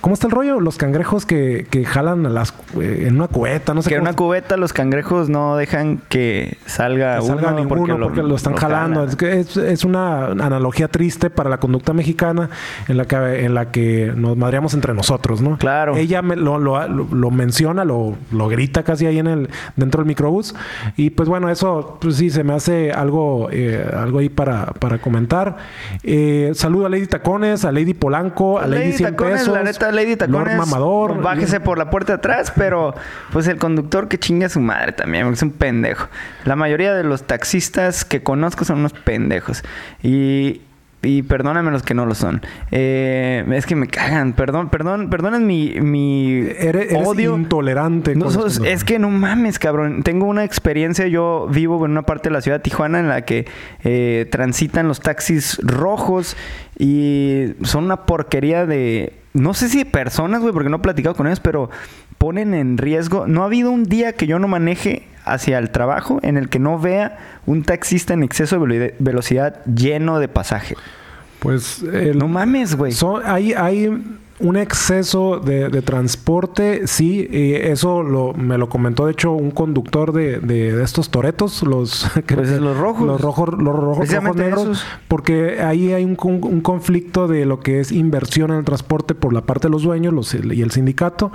¿Cómo 0.00 0.14
está 0.14 0.28
el 0.28 0.32
rollo? 0.32 0.60
Los 0.60 0.78
cangrejos 0.78 1.26
que, 1.26 1.66
que 1.70 1.84
jalan 1.84 2.24
a 2.24 2.30
las, 2.30 2.54
eh, 2.80 3.04
en 3.06 3.16
una 3.16 3.28
cubeta. 3.28 3.74
No 3.74 3.82
sé 3.82 3.90
que 3.90 3.96
en 3.96 4.00
una 4.00 4.14
cubeta 4.14 4.56
los 4.56 4.72
cangrejos 4.72 5.28
no 5.28 5.56
dejan 5.56 6.00
que 6.08 6.56
salga, 6.64 7.18
que 7.18 7.26
salga 7.26 7.48
uno 7.48 7.60
ninguno 7.60 7.98
porque 7.98 8.22
lo, 8.22 8.34
están 8.34 8.54
jalando. 8.56 9.00
jalan. 9.00 9.10
Es, 9.10 9.16
que 9.16 9.40
es, 9.40 9.56
es 9.58 9.84
una 9.84 10.28
analogía 10.28 10.88
triste 10.88 11.28
para 11.28 11.50
la 11.50 11.58
conducta 11.58 11.92
mexicana 11.92 12.48
en 12.88 12.96
la 12.96 13.04
que, 13.04 13.44
en 13.44 13.52
la 13.52 13.70
que 13.70 14.10
nos 14.16 14.38
madreamos 14.38 14.72
entre 14.72 14.85
nosotros, 14.94 15.40
¿no? 15.40 15.56
Claro. 15.58 15.96
Ella 15.96 16.22
me- 16.22 16.36
lo, 16.36 16.58
lo- 16.58 16.86
lo- 16.88 17.30
menciona, 17.30 17.84
lo, 17.84 18.16
lo 18.32 18.48
grita 18.48 18.82
casi 18.82 19.06
ahí 19.06 19.18
en 19.18 19.26
el 19.26 19.50
dentro 19.76 20.00
del 20.00 20.06
microbús. 20.08 20.54
Y 20.96 21.10
pues 21.10 21.28
bueno, 21.28 21.50
eso 21.50 21.98
pues 22.00 22.16
sí 22.16 22.30
se 22.30 22.44
me 22.44 22.54
hace 22.54 22.92
algo, 22.92 23.48
eh, 23.50 23.88
algo 23.96 24.18
ahí 24.20 24.28
para, 24.28 24.66
para 24.66 24.98
comentar. 24.98 25.56
Eh, 26.02 26.52
saludo 26.54 26.86
a 26.86 26.88
Lady 26.88 27.06
Tacones, 27.06 27.64
a 27.64 27.72
Lady 27.72 27.94
Polanco, 27.94 28.58
a 28.58 28.66
Lady, 28.66 28.84
Lady 28.84 28.92
100 28.98 29.10
Tacones, 29.12 29.40
pesos. 29.40 29.54
la 29.54 29.62
neta, 29.62 29.92
Lady 29.92 30.16
Tacones. 30.16 30.56
Lord 30.56 30.66
Mamador. 30.66 31.10
pues, 31.12 31.22
Bájese 31.24 31.60
por 31.60 31.78
la 31.78 31.90
puerta 31.90 32.12
de 32.12 32.18
atrás, 32.18 32.52
pero 32.56 32.94
pues 33.32 33.46
el 33.48 33.58
conductor 33.58 34.08
que 34.08 34.18
chinga 34.18 34.46
a 34.46 34.50
su 34.50 34.60
madre 34.60 34.92
también, 34.92 35.24
porque 35.24 35.36
es 35.36 35.42
un 35.42 35.50
pendejo. 35.50 36.08
La 36.44 36.56
mayoría 36.56 36.94
de 36.94 37.04
los 37.04 37.24
taxistas 37.24 38.04
que 38.04 38.22
conozco 38.22 38.64
son 38.64 38.78
unos 38.80 38.92
pendejos. 38.92 39.62
Y. 40.02 40.60
Y 41.06 41.22
perdóname 41.22 41.70
los 41.70 41.82
que 41.82 41.94
no 41.94 42.04
lo 42.06 42.14
son. 42.14 42.42
Eh, 42.70 43.44
es 43.52 43.64
que 43.66 43.76
me 43.76 43.86
cagan. 43.86 44.32
Perdón, 44.32 44.68
perdón, 44.70 45.08
perdonen 45.08 45.46
mi, 45.46 45.74
mi 45.80 46.38
Eres, 46.40 46.90
eres 46.92 47.06
odio. 47.06 47.36
intolerante. 47.36 48.14
No, 48.16 48.30
sos- 48.30 48.60
es 48.64 48.84
que 48.84 48.98
no 48.98 49.08
mames, 49.10 49.58
cabrón. 49.58 50.02
Tengo 50.02 50.26
una 50.26 50.44
experiencia. 50.44 51.06
Yo 51.06 51.48
vivo 51.50 51.84
en 51.84 51.92
una 51.92 52.02
parte 52.02 52.28
de 52.28 52.32
la 52.32 52.40
ciudad 52.40 52.58
de 52.58 52.62
Tijuana 52.64 52.98
en 53.00 53.08
la 53.08 53.22
que 53.24 53.46
eh, 53.84 54.26
transitan 54.30 54.88
los 54.88 55.00
taxis 55.00 55.58
rojos 55.62 56.36
y 56.78 57.52
son 57.62 57.84
una 57.84 58.04
porquería 58.04 58.66
de. 58.66 59.12
No 59.32 59.52
sé 59.54 59.68
si 59.68 59.78
de 59.78 59.84
personas, 59.86 60.40
güey, 60.40 60.52
porque 60.52 60.70
no 60.70 60.76
he 60.76 60.80
platicado 60.80 61.14
con 61.14 61.26
ellos, 61.26 61.40
pero 61.40 61.70
ponen 62.18 62.54
en 62.54 62.78
riesgo. 62.78 63.26
No 63.26 63.42
ha 63.42 63.46
habido 63.46 63.70
un 63.70 63.84
día 63.84 64.14
que 64.14 64.26
yo 64.26 64.38
no 64.38 64.48
maneje 64.48 65.05
hacia 65.26 65.58
el 65.58 65.70
trabajo 65.70 66.18
en 66.22 66.36
el 66.36 66.48
que 66.48 66.58
no 66.58 66.78
vea 66.78 67.18
un 67.46 67.62
taxista 67.64 68.14
en 68.14 68.22
exceso 68.22 68.58
de 68.58 68.66
velo- 68.66 68.94
velocidad 68.98 69.64
lleno 69.66 70.18
de 70.18 70.28
pasaje. 70.28 70.76
Pues 71.40 71.82
el- 71.82 72.18
No 72.18 72.28
mames, 72.28 72.74
güey. 72.76 72.92
Hay 73.54 73.92
un 74.38 74.56
exceso 74.56 75.38
de, 75.38 75.68
de 75.70 75.80
transporte, 75.82 76.86
sí, 76.86 77.26
y 77.30 77.54
eso 77.54 78.02
lo, 78.02 78.34
me 78.34 78.58
lo 78.58 78.68
comentó 78.68 79.06
de 79.06 79.12
hecho 79.12 79.32
un 79.32 79.50
conductor 79.50 80.12
de, 80.12 80.40
de- 80.40 80.72
de 80.76 80.84
estos 80.84 81.10
toretos, 81.10 81.62
los, 81.62 82.06
Pues 82.34 82.50
es 82.50 82.60
los 82.60 82.76
rojos. 82.76 83.06
los 83.06 83.20
rojos, 83.20 83.48
los 83.54 83.74
rojos, 83.74 84.08
rojos 84.12 84.36
negros, 84.36 84.62
esos. 84.64 84.84
porque 85.08 85.60
ahí 85.62 85.92
hay 85.92 86.04
un, 86.04 86.16
con- 86.16 86.44
un 86.44 86.60
conflicto 86.60 87.28
de 87.28 87.46
lo 87.46 87.60
que 87.60 87.80
es 87.80 87.92
inversión 87.92 88.50
en 88.50 88.58
el 88.58 88.64
transporte 88.64 89.14
por 89.14 89.32
la 89.32 89.42
parte 89.42 89.68
de 89.68 89.72
los 89.72 89.82
dueños 89.82 90.12
los, 90.12 90.34
y 90.34 90.60
el 90.62 90.70
sindicato, 90.70 91.32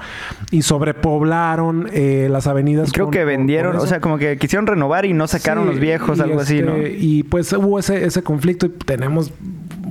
y 0.52 0.62
sobrepoblaron 0.62 1.90
eh, 1.94 2.28
las 2.30 2.48
avenidas. 2.48 2.92
Creo 2.92 3.06
con- 3.08 3.14
que 3.14 3.26
vendieron, 3.26 3.76
o 3.78 3.86
sea, 3.88 4.00
como 4.00 4.18
que 4.18 4.38
quisieron 4.38 4.68
renovar 4.68 5.06
y 5.06 5.14
no 5.14 5.28
sacaron 5.28 5.64
Sí, 5.66 5.70
los 5.72 5.80
viejos, 5.80 6.20
algo 6.20 6.40
así, 6.40 6.62
¿no? 6.62 6.76
este, 6.76 6.98
Y 7.00 7.24
pues 7.24 7.52
hubo 7.54 7.80
ese, 7.80 8.06
ese 8.06 8.22
conflicto 8.24 8.68
y 8.68 8.70
tenemos, 8.70 9.32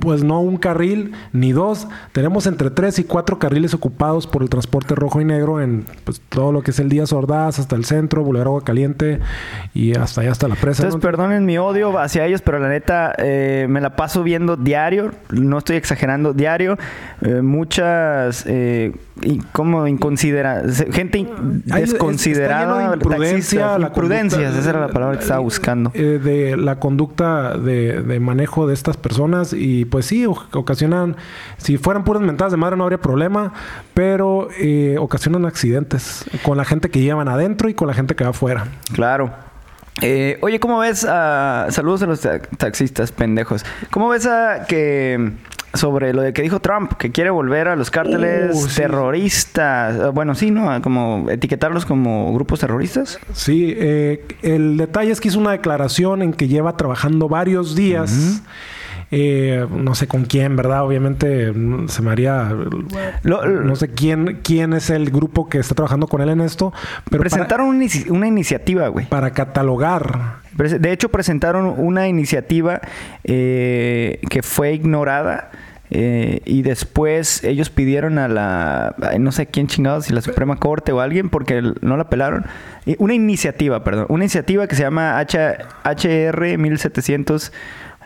pues 0.01 0.23
no 0.23 0.41
un 0.41 0.57
carril 0.57 1.13
ni 1.31 1.53
dos, 1.53 1.87
tenemos 2.11 2.45
entre 2.47 2.69
tres 2.71 2.99
y 2.99 3.05
cuatro 3.05 3.39
carriles 3.39 3.73
ocupados 3.73 4.27
por 4.27 4.41
el 4.41 4.49
transporte 4.49 4.93
rojo 4.95 5.21
y 5.21 5.25
negro 5.25 5.61
en 5.61 5.85
pues, 6.03 6.19
todo 6.27 6.51
lo 6.51 6.61
que 6.63 6.71
es 6.71 6.79
el 6.79 6.89
Díaz 6.89 7.13
Ordaz, 7.13 7.59
hasta 7.59 7.75
el 7.77 7.85
centro, 7.85 8.23
Boulevard 8.23 8.47
Agua 8.47 8.63
Caliente 8.65 9.19
y 9.73 9.95
hasta 9.95 10.21
allá 10.21 10.31
hasta 10.31 10.47
la 10.49 10.55
presa. 10.55 10.83
Entonces, 10.83 10.95
¿no? 10.95 11.01
perdonen 11.01 11.45
mi 11.45 11.57
odio 11.57 11.97
hacia 11.97 12.25
ellos, 12.25 12.41
pero 12.41 12.59
la 12.59 12.67
neta 12.67 13.13
eh, 13.17 13.67
me 13.69 13.79
la 13.79 13.95
paso 13.95 14.23
viendo 14.23 14.57
diario, 14.57 15.11
no 15.31 15.59
estoy 15.59 15.77
exagerando, 15.77 16.33
diario, 16.33 16.77
eh, 17.21 17.41
muchas, 17.41 18.43
eh, 18.47 18.93
y 19.21 19.37
como 19.51 19.85
inconsidera, 19.87 20.63
gente 20.91 21.27
Hay- 21.71 21.81
desconsiderada, 21.81 22.93
imprudencia, 22.95 23.77
la 23.77 23.87
imprudencias, 23.87 24.41
conducta- 24.41 24.59
esa 24.59 24.69
era 24.71 24.79
la 24.81 24.87
palabra 24.87 25.17
que 25.17 25.23
estaba 25.23 25.39
buscando. 25.41 25.91
eh, 25.93 26.19
de 26.23 26.57
la 26.57 26.79
conducta 26.79 27.57
de, 27.57 28.01
de 28.01 28.19
manejo 28.19 28.67
de 28.67 28.73
estas 28.73 28.97
personas 28.97 29.53
y 29.53 29.85
pues 29.91 30.07
sí, 30.07 30.25
ocasionan, 30.25 31.15
si 31.57 31.77
fueran 31.77 32.03
puras 32.03 32.23
mentadas 32.23 32.51
de 32.51 32.57
madre 32.57 32.75
no 32.77 32.83
habría 32.83 32.99
problema, 32.99 33.53
pero 33.93 34.47
eh, 34.59 34.95
ocasionan 34.99 35.45
accidentes 35.45 36.25
con 36.41 36.57
la 36.57 36.65
gente 36.65 36.89
que 36.89 37.01
llevan 37.01 37.27
adentro 37.29 37.69
y 37.69 37.75
con 37.75 37.87
la 37.87 37.93
gente 37.93 38.15
que 38.15 38.23
va 38.23 38.31
afuera. 38.31 38.65
Claro. 38.93 39.31
Eh, 40.01 40.39
oye, 40.41 40.59
¿cómo 40.59 40.79
ves 40.79 41.05
a... 41.07 41.67
Saludos 41.69 42.01
a 42.01 42.07
los 42.07 42.21
ta- 42.21 42.39
taxistas 42.41 43.11
pendejos. 43.11 43.63
¿Cómo 43.91 44.09
ves 44.09 44.25
a 44.25 44.65
que 44.67 45.33
sobre 45.73 46.13
lo 46.13 46.21
de 46.21 46.33
que 46.33 46.41
dijo 46.41 46.59
Trump, 46.59 46.93
que 46.97 47.11
quiere 47.13 47.29
volver 47.29 47.69
a 47.69 47.75
los 47.77 47.89
cárteles 47.91 48.55
Uh, 48.55 48.67
sí. 48.67 48.75
terroristas. 48.81 49.95
Eh, 49.95 50.07
Bueno, 50.13 50.35
sí, 50.35 50.51
¿no? 50.51 50.81
Como 50.81 51.29
etiquetarlos 51.29 51.85
como 51.85 52.33
grupos 52.33 52.59
terroristas. 52.59 53.19
Sí, 53.33 53.73
eh, 53.77 54.25
el 54.41 54.75
detalle 54.77 55.11
es 55.11 55.21
que 55.21 55.27
hizo 55.29 55.39
una 55.39 55.51
declaración 55.51 56.21
en 56.23 56.33
que 56.33 56.47
lleva 56.49 56.75
trabajando 56.75 57.29
varios 57.29 57.75
días. 57.75 58.41
Eh, 59.13 59.67
no 59.69 59.93
sé 59.93 60.07
con 60.07 60.23
quién, 60.23 60.55
¿verdad? 60.55 60.85
Obviamente 60.85 61.53
se 61.87 62.01
me 62.01 62.11
haría... 62.11 62.55
Lo- 63.23 63.45
no 63.45 63.75
sé 63.75 63.89
quién, 63.89 64.39
quién 64.41 64.71
es 64.71 64.89
el 64.89 65.11
grupo 65.11 65.49
que 65.49 65.57
está 65.59 65.75
trabajando 65.75 66.07
con 66.07 66.21
él 66.21 66.29
en 66.29 66.39
esto. 66.39 66.71
Pero 67.09 67.19
presentaron 67.21 67.67
una, 67.67 67.83
inici- 67.83 68.09
una 68.09 68.27
iniciativa, 68.27 68.87
güey. 68.87 69.05
para, 69.07 69.31
catalogar. 69.31 70.35
De 70.55 70.91
hecho, 70.93 71.09
presentaron 71.09 71.65
una 71.77 72.07
iniciativa 72.07 72.79
eh, 73.23 74.19
que 74.29 74.41
fue 74.43 74.73
ignorada. 74.73 75.51
eh, 75.93 76.39
y 76.45 76.61
después 76.61 77.43
ellos 77.43 77.69
pidieron 77.69 78.17
a 78.17 78.29
la, 78.29 78.95
no 79.19 79.33
sé 79.33 79.47
quién 79.47 79.67
chingados, 79.67 80.05
si 80.05 80.13
la 80.13 80.21
Suprema 80.21 80.55
Corte 80.55 80.93
o 80.93 81.01
alguien, 81.01 81.29
porque 81.29 81.61
no 81.81 81.97
la 81.97 82.09
pelaron. 82.09 82.45
Una 82.97 83.13
iniciativa, 83.13 83.83
perdón. 83.83 84.05
Una 84.07 84.23
iniciativa 84.23 84.67
que 84.67 84.75
se 84.77 84.83
llama 84.83 85.19
H- 85.19 85.57
HR 85.83 86.57
1700. 86.57 87.51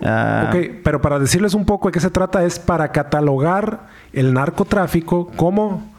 Ah, 0.02 0.50
Ok, 0.50 0.56
pero 0.84 1.02
para 1.02 1.20
decirles 1.20 1.54
un 1.54 1.66
poco 1.66 1.88
de 1.88 1.92
qué 1.94 2.00
se 2.00 2.10
trata, 2.10 2.44
es 2.44 2.60
para 2.60 2.90
catalogar 2.92 3.88
el 4.14 4.34
narcotráfico 4.34 5.28
como 5.36 5.92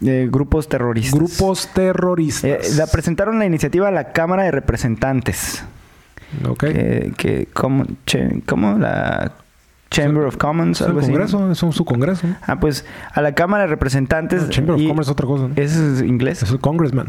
eh, 0.00 0.28
grupos 0.30 0.68
terroristas. 0.68 1.18
grupos 1.18 1.68
terroristas. 1.74 2.44
Eh, 2.44 2.60
la 2.76 2.86
presentaron 2.86 3.38
la 3.38 3.46
iniciativa 3.46 3.88
a 3.88 3.90
la 3.90 4.12
Cámara 4.12 4.44
de 4.44 4.50
Representantes. 4.52 5.64
ok. 6.48 6.58
Que, 6.60 7.12
que 7.16 7.48
¿cómo, 7.52 7.84
che- 8.06 8.42
cómo? 8.46 8.78
La 8.78 9.32
Chamber 9.90 10.24
of 10.24 10.36
Commons, 10.36 10.82
algo 10.82 11.00
así. 11.00 11.08
Congreso, 11.10 11.50
es 11.50 11.62
un- 11.62 11.72
su 11.72 11.84
Congreso. 11.84 12.26
Ah, 12.46 12.60
pues 12.60 12.84
a 13.14 13.22
la 13.22 13.34
Cámara 13.34 13.62
de 13.64 13.68
Representantes. 13.70 14.42
No, 14.42 14.48
Chamber 14.50 14.74
of 14.76 14.82
Commerce 14.82 15.02
es 15.02 15.08
otra 15.12 15.26
cosa. 15.26 15.48
¿no? 15.48 15.54
¿Ese 15.56 15.94
es 15.94 16.02
inglés? 16.02 16.42
Es 16.42 16.50
el 16.50 16.60
Congressman. 16.60 17.08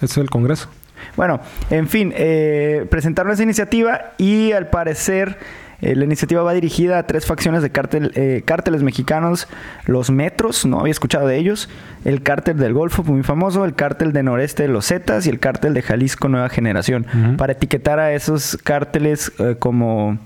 Es 0.00 0.16
el 0.16 0.30
Congreso. 0.30 0.68
Bueno, 1.16 1.40
en 1.70 1.88
fin, 1.88 2.12
eh, 2.16 2.86
presentaron 2.90 3.32
esa 3.32 3.42
iniciativa 3.42 4.12
y 4.18 4.52
al 4.52 4.68
parecer 4.68 5.38
eh, 5.80 5.94
la 5.94 6.04
iniciativa 6.04 6.42
va 6.42 6.52
dirigida 6.54 6.98
a 6.98 7.06
tres 7.06 7.24
facciones 7.24 7.62
de 7.62 7.70
cártel, 7.70 8.12
eh, 8.14 8.42
cárteles 8.44 8.82
mexicanos. 8.82 9.48
Los 9.86 10.10
Metros, 10.10 10.66
no 10.66 10.80
había 10.80 10.90
escuchado 10.90 11.26
de 11.26 11.36
ellos. 11.36 11.68
El 12.04 12.22
cártel 12.22 12.56
del 12.58 12.72
Golfo, 12.72 13.04
muy 13.04 13.22
famoso. 13.22 13.64
El 13.64 13.74
cártel 13.74 14.12
de 14.12 14.22
Noreste 14.22 14.64
de 14.64 14.68
los 14.68 14.86
Zetas 14.86 15.26
y 15.26 15.30
el 15.30 15.38
cártel 15.38 15.74
de 15.74 15.82
Jalisco 15.82 16.28
Nueva 16.28 16.48
Generación. 16.48 17.06
Para 17.36 17.52
etiquetar 17.52 18.00
a 18.00 18.12
esos 18.12 18.58
cárteles 18.62 19.32
eh, 19.38 19.56
como 19.58 20.18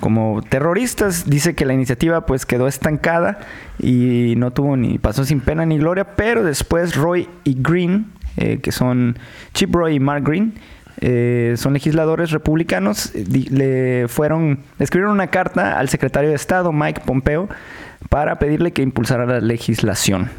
como 0.00 0.42
terroristas. 0.48 1.28
Dice 1.28 1.56
que 1.56 1.66
la 1.66 1.74
iniciativa 1.74 2.24
pues 2.24 2.46
quedó 2.46 2.68
estancada 2.68 3.40
y 3.80 4.34
no 4.36 4.52
tuvo 4.52 4.76
ni 4.76 4.96
pasó 4.98 5.24
sin 5.24 5.40
pena 5.40 5.66
ni 5.66 5.76
gloria, 5.76 6.14
pero 6.14 6.44
después 6.44 6.94
Roy 6.94 7.28
y 7.42 7.56
Green, 7.60 8.12
eh, 8.38 8.58
que 8.62 8.72
son 8.72 9.18
Chip 9.52 9.74
Roy 9.74 9.96
y 9.96 10.00
Mark 10.00 10.24
Green, 10.24 10.54
eh, 11.00 11.54
son 11.56 11.74
legisladores 11.74 12.30
republicanos, 12.30 13.14
eh, 13.14 13.24
le 13.50 14.08
fueron, 14.08 14.60
escribieron 14.78 15.12
una 15.14 15.28
carta 15.28 15.78
al 15.78 15.88
secretario 15.88 16.30
de 16.30 16.36
Estado, 16.36 16.72
Mike 16.72 17.02
Pompeo, 17.04 17.48
para 18.08 18.38
pedirle 18.38 18.72
que 18.72 18.82
impulsara 18.82 19.26
la 19.26 19.40
legislación. 19.40 20.30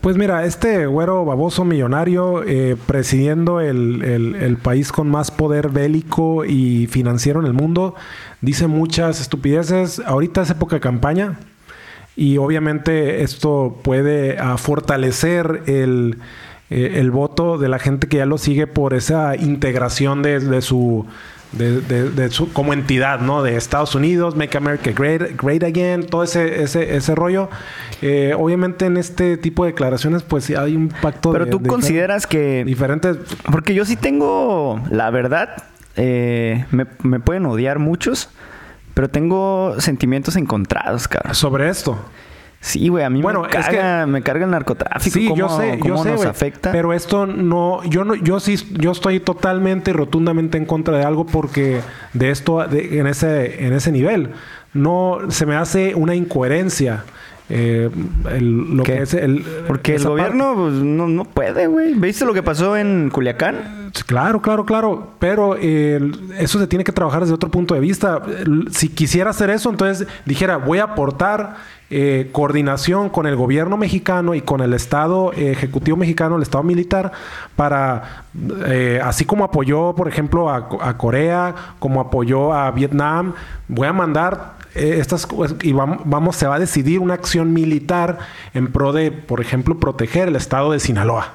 Pues 0.00 0.16
mira, 0.16 0.44
este 0.44 0.86
güero 0.86 1.24
baboso 1.24 1.64
millonario 1.64 2.44
eh, 2.46 2.76
presidiendo 2.86 3.60
el, 3.60 4.02
el- 4.04 4.36
el 4.36 4.56
país 4.56 4.92
con 4.92 5.10
más 5.10 5.32
poder 5.32 5.70
bélico 5.70 6.44
y 6.44 6.86
financiero 6.86 7.40
en 7.40 7.46
el 7.46 7.52
mundo, 7.52 7.96
dice 8.40 8.68
muchas 8.68 9.20
estupideces. 9.20 10.00
Ahorita 10.06 10.42
es 10.42 10.50
época 10.50 10.76
de 10.76 10.80
campaña 10.80 11.40
y 12.14 12.36
obviamente 12.36 13.22
esto 13.22 13.80
puede 13.82 14.38
ah, 14.38 14.56
fortalecer 14.56 15.62
el, 15.66 16.18
eh, 16.70 16.94
el 16.96 17.10
voto 17.10 17.58
de 17.58 17.68
la 17.68 17.78
gente 17.78 18.08
que 18.08 18.18
ya 18.18 18.26
lo 18.26 18.38
sigue 18.38 18.66
por 18.66 18.94
esa 18.94 19.36
integración 19.36 20.22
de, 20.22 20.40
de 20.40 20.62
su... 20.62 21.06
De, 21.50 21.80
de- 21.80 22.10
de 22.10 22.28
su 22.28 22.52
como 22.52 22.74
entidad, 22.74 23.20
¿no? 23.20 23.42
De 23.42 23.56
Estados 23.56 23.94
Unidos, 23.94 24.36
Make 24.36 24.54
America 24.58 24.90
Great, 24.94 25.40
great 25.42 25.62
Again, 25.64 26.04
todo 26.04 26.22
ese, 26.22 26.62
ese, 26.62 26.94
ese 26.94 27.14
rollo. 27.14 27.48
Eh, 28.02 28.34
obviamente 28.36 28.84
en 28.84 28.98
este 28.98 29.38
tipo 29.38 29.64
de 29.64 29.70
declaraciones, 29.70 30.22
pues 30.22 30.44
sí 30.44 30.54
hay 30.54 30.76
un 30.76 30.88
pacto 30.90 31.32
Pero 31.32 31.46
de- 31.46 31.50
tú 31.50 31.58
de 31.58 31.66
consideras 31.70 32.26
que... 32.26 32.64
diferentes. 32.66 33.16
Porque 33.50 33.72
yo 33.72 33.86
sí 33.86 33.96
tengo, 33.96 34.78
la 34.90 35.08
verdad, 35.08 35.48
eh, 35.96 36.66
me, 36.70 36.84
me 37.02 37.18
pueden 37.18 37.46
odiar 37.46 37.78
muchos, 37.78 38.28
pero 38.92 39.08
tengo 39.08 39.74
sentimientos 39.78 40.36
encontrados, 40.36 41.08
cabrón. 41.08 41.34
Sobre 41.34 41.70
esto. 41.70 41.98
Sí, 42.60 42.88
güey, 42.88 43.04
a 43.04 43.10
mí 43.10 43.22
Bueno, 43.22 43.42
me, 43.42 43.46
es 43.46 43.52
carga, 43.66 44.06
me 44.06 44.20
carga 44.22 44.44
el 44.44 44.50
narcotráfico. 44.50 45.14
Sí, 45.14 45.28
cómo, 45.28 45.36
yo 45.36 45.48
sé, 45.48 45.78
cómo 45.78 45.94
yo 45.96 46.02
sé, 46.02 46.08
nos 46.10 46.16
güey. 46.18 46.28
afecta. 46.28 46.72
Pero 46.72 46.92
esto 46.92 47.24
no, 47.26 47.84
yo 47.84 48.04
no, 48.04 48.14
yo 48.16 48.40
sí, 48.40 48.56
yo 48.72 48.90
estoy 48.90 49.20
totalmente 49.20 49.92
y 49.92 49.94
rotundamente 49.94 50.58
en 50.58 50.66
contra 50.66 50.98
de 50.98 51.04
algo 51.04 51.24
porque 51.24 51.80
de 52.14 52.30
esto, 52.30 52.66
de- 52.66 52.98
en 52.98 53.06
ese, 53.06 53.64
en 53.64 53.72
ese 53.74 53.92
nivel, 53.92 54.30
no 54.74 55.18
se 55.28 55.46
me 55.46 55.54
hace 55.54 55.94
una 55.94 56.14
incoherencia. 56.16 57.04
Eh, 57.50 57.90
el- 58.30 58.76
lo 58.76 58.82
¿Qué? 58.82 58.96
que 58.96 59.02
es 59.02 59.14
el, 59.14 59.44
Porque 59.66 59.94
el 59.94 60.04
gobierno 60.04 60.54
pues, 60.54 60.74
no, 60.74 61.08
no 61.08 61.24
puede, 61.24 61.66
güey. 61.66 61.94
¿Viste 61.94 62.24
lo 62.24 62.34
que 62.34 62.42
pasó 62.42 62.76
en 62.76 63.10
Culiacán? 63.10 63.90
Claro, 64.06 64.42
claro, 64.42 64.66
claro. 64.66 65.12
Pero 65.18 65.56
eh, 65.58 65.98
eso 66.38 66.58
se 66.58 66.66
tiene 66.66 66.84
que 66.84 66.92
trabajar 66.92 67.20
desde 67.22 67.34
otro 67.34 67.50
punto 67.50 67.74
de 67.74 67.80
vista. 67.80 68.20
Si 68.70 68.88
quisiera 68.90 69.30
hacer 69.30 69.50
eso, 69.50 69.70
entonces 69.70 70.06
dijera, 70.26 70.58
voy 70.58 70.78
a 70.78 70.84
aportar 70.84 71.56
eh, 71.90 72.28
coordinación 72.32 73.08
con 73.08 73.26
el 73.26 73.34
gobierno 73.34 73.78
mexicano 73.78 74.34
y 74.34 74.42
con 74.42 74.60
el 74.60 74.74
Estado 74.74 75.32
eh, 75.32 75.52
Ejecutivo 75.52 75.96
mexicano, 75.96 76.36
el 76.36 76.42
Estado 76.42 76.62
militar, 76.62 77.12
para, 77.56 78.24
eh, 78.66 79.00
así 79.02 79.24
como 79.24 79.42
apoyó, 79.44 79.94
por 79.94 80.06
ejemplo, 80.06 80.50
a, 80.50 80.68
a 80.82 80.98
Corea, 80.98 81.54
como 81.78 82.02
apoyó 82.02 82.52
a 82.52 82.70
Vietnam, 82.72 83.32
voy 83.68 83.88
a 83.88 83.94
mandar 83.94 84.57
estas 84.74 85.26
cosas 85.26 85.56
y 85.62 85.72
vam- 85.72 86.00
vamos, 86.04 86.36
se 86.36 86.46
va 86.46 86.56
a 86.56 86.58
decidir 86.58 87.00
una 87.00 87.14
acción 87.14 87.52
militar 87.52 88.18
en 88.54 88.70
pro 88.72 88.92
de, 88.92 89.10
por 89.10 89.40
ejemplo, 89.40 89.78
proteger 89.80 90.28
el 90.28 90.36
Estado 90.36 90.72
de 90.72 90.80
Sinaloa. 90.80 91.34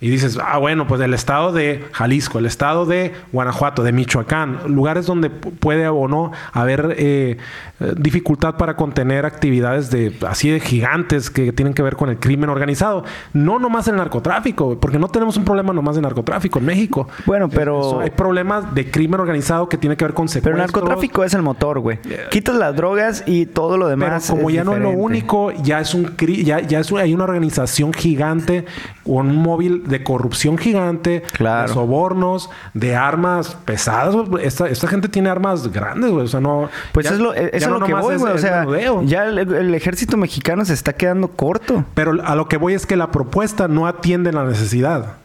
Y 0.00 0.10
dices, 0.10 0.38
ah, 0.44 0.58
bueno, 0.58 0.86
pues 0.86 1.00
el 1.00 1.14
estado 1.14 1.52
de 1.52 1.82
Jalisco, 1.92 2.38
el 2.38 2.46
estado 2.46 2.84
de 2.84 3.12
Guanajuato, 3.32 3.82
de 3.82 3.92
Michoacán, 3.92 4.58
lugares 4.68 5.06
donde 5.06 5.30
pu- 5.30 5.52
puede 5.58 5.88
o 5.88 6.08
no 6.08 6.30
haber 6.52 6.94
eh, 6.98 7.38
eh, 7.80 7.94
dificultad 7.96 8.56
para 8.56 8.76
contener 8.76 9.24
actividades 9.24 9.90
de 9.90 10.12
así 10.28 10.50
de 10.50 10.60
gigantes 10.60 11.30
que 11.30 11.52
tienen 11.52 11.72
que 11.72 11.82
ver 11.82 11.96
con 11.96 12.10
el 12.10 12.18
crimen 12.18 12.50
organizado. 12.50 13.04
No 13.32 13.58
nomás 13.58 13.88
el 13.88 13.96
narcotráfico, 13.96 14.78
porque 14.78 14.98
no 14.98 15.08
tenemos 15.08 15.36
un 15.38 15.44
problema 15.44 15.72
nomás 15.72 15.96
de 15.96 16.02
narcotráfico 16.02 16.58
en 16.58 16.66
México. 16.66 17.08
Bueno, 17.24 17.48
pero- 17.48 17.80
Eso, 17.80 18.00
hay 18.00 18.10
problemas 18.10 18.74
de 18.74 18.90
crimen 18.90 19.20
organizado 19.20 19.68
que 19.70 19.78
tiene 19.78 19.96
que 19.96 20.04
ver 20.04 20.12
con 20.14 20.26
Pero 20.26 20.32
secuestros. 20.34 20.54
el 20.54 20.58
narcotráfico 20.72 21.24
es 21.24 21.32
el 21.34 21.42
motor, 21.42 21.78
güey. 21.80 21.98
Quitas 22.30 22.56
las 22.56 22.76
drogas 22.76 23.22
y 23.26 23.46
todo 23.46 23.78
lo 23.78 23.86
Pero 23.86 23.90
demás. 24.00 24.28
como 24.28 24.50
es 24.50 24.56
ya 24.56 24.64
no 24.64 24.74
es 24.74 24.80
lo 24.82 24.90
único, 24.90 25.50
ya 25.62 25.80
es 25.80 25.94
un 25.94 26.14
ya, 26.44 26.60
ya 26.60 26.80
es 26.80 26.92
hay 26.92 27.14
una 27.14 27.24
organización 27.24 27.92
gigante 27.92 28.66
con 29.04 29.28
un 29.30 29.36
móvil 29.36 29.82
de 29.86 29.93
corrupción 30.02 30.58
gigante, 30.58 31.22
Claro. 31.32 31.68
de 31.68 31.74
sobornos, 31.74 32.50
de 32.72 32.96
armas 32.96 33.56
pesadas. 33.64 34.16
Esta, 34.42 34.68
esta 34.68 34.88
gente 34.88 35.08
tiene 35.08 35.28
armas 35.28 35.70
grandes, 35.70 36.10
güey. 36.10 36.24
O 36.24 36.28
sea, 36.28 36.40
no. 36.40 36.68
Pues 36.92 37.06
ya- 37.06 37.12
es 37.12 37.18
lo, 37.20 37.34
eso 37.34 37.50
es 37.52 37.68
no 37.68 37.78
lo 37.78 37.86
que 37.86 37.94
voy, 37.94 38.16
güey. 38.16 38.32
O 38.32 38.38
sea, 38.38 38.66
ya 39.04 39.26
el, 39.26 39.38
el 39.38 39.74
ejército 39.74 40.16
mexicano 40.16 40.64
se 40.64 40.72
está 40.74 40.94
quedando 40.94 41.28
corto. 41.28 41.84
Pero 41.94 42.14
a 42.24 42.34
lo 42.34 42.48
que 42.48 42.56
voy 42.56 42.74
es 42.74 42.86
que 42.86 42.96
la 42.96 43.10
propuesta 43.10 43.68
no 43.68 43.86
atiende 43.86 44.32
la 44.32 44.44
necesidad. 44.44 45.18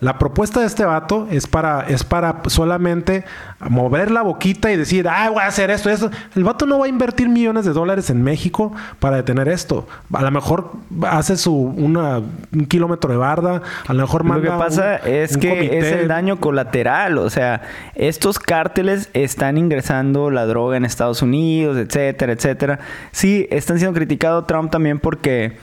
La 0.00 0.18
propuesta 0.18 0.60
de 0.60 0.66
este 0.66 0.84
vato 0.84 1.26
es 1.30 1.46
para, 1.46 1.86
es 1.88 2.04
para 2.04 2.42
solamente 2.46 3.24
mover 3.68 4.10
la 4.10 4.22
boquita 4.22 4.70
y 4.70 4.76
decir, 4.76 5.08
ah, 5.08 5.30
voy 5.30 5.40
a 5.42 5.46
hacer 5.46 5.70
esto, 5.70 5.88
esto. 5.90 6.10
El 6.34 6.44
vato 6.44 6.66
no 6.66 6.78
va 6.78 6.86
a 6.86 6.88
invertir 6.88 7.28
millones 7.28 7.64
de 7.64 7.72
dólares 7.72 8.10
en 8.10 8.22
México 8.22 8.72
para 9.00 9.16
detener 9.16 9.48
esto. 9.48 9.86
A 10.12 10.22
lo 10.22 10.30
mejor 10.30 10.72
hace 11.08 11.36
su 11.36 11.54
una, 11.54 12.18
un 12.18 12.66
kilómetro 12.66 13.10
de 13.10 13.16
barda, 13.16 13.62
a 13.86 13.92
lo 13.94 14.02
mejor 14.02 14.22
Lo 14.24 14.28
manda 14.28 14.50
que 14.50 14.58
pasa 14.58 15.00
un- 15.04 15.10
es 15.12 15.34
un 15.34 15.40
que 15.40 15.48
comité. 15.48 15.78
es 15.78 15.84
el 15.92 16.08
daño 16.08 16.38
colateral. 16.40 17.18
O 17.18 17.30
sea, 17.30 17.62
estos 17.94 18.38
cárteles 18.38 19.08
están 19.14 19.56
ingresando 19.58 20.30
la 20.30 20.44
droga 20.46 20.76
en 20.76 20.84
Estados 20.84 21.22
Unidos, 21.22 21.76
etcétera, 21.78 22.32
etcétera. 22.32 22.78
Sí, 23.12 23.46
están 23.50 23.78
siendo 23.78 23.94
criticados 23.96 24.46
Trump 24.46 24.70
también 24.70 24.98
porque... 24.98 25.56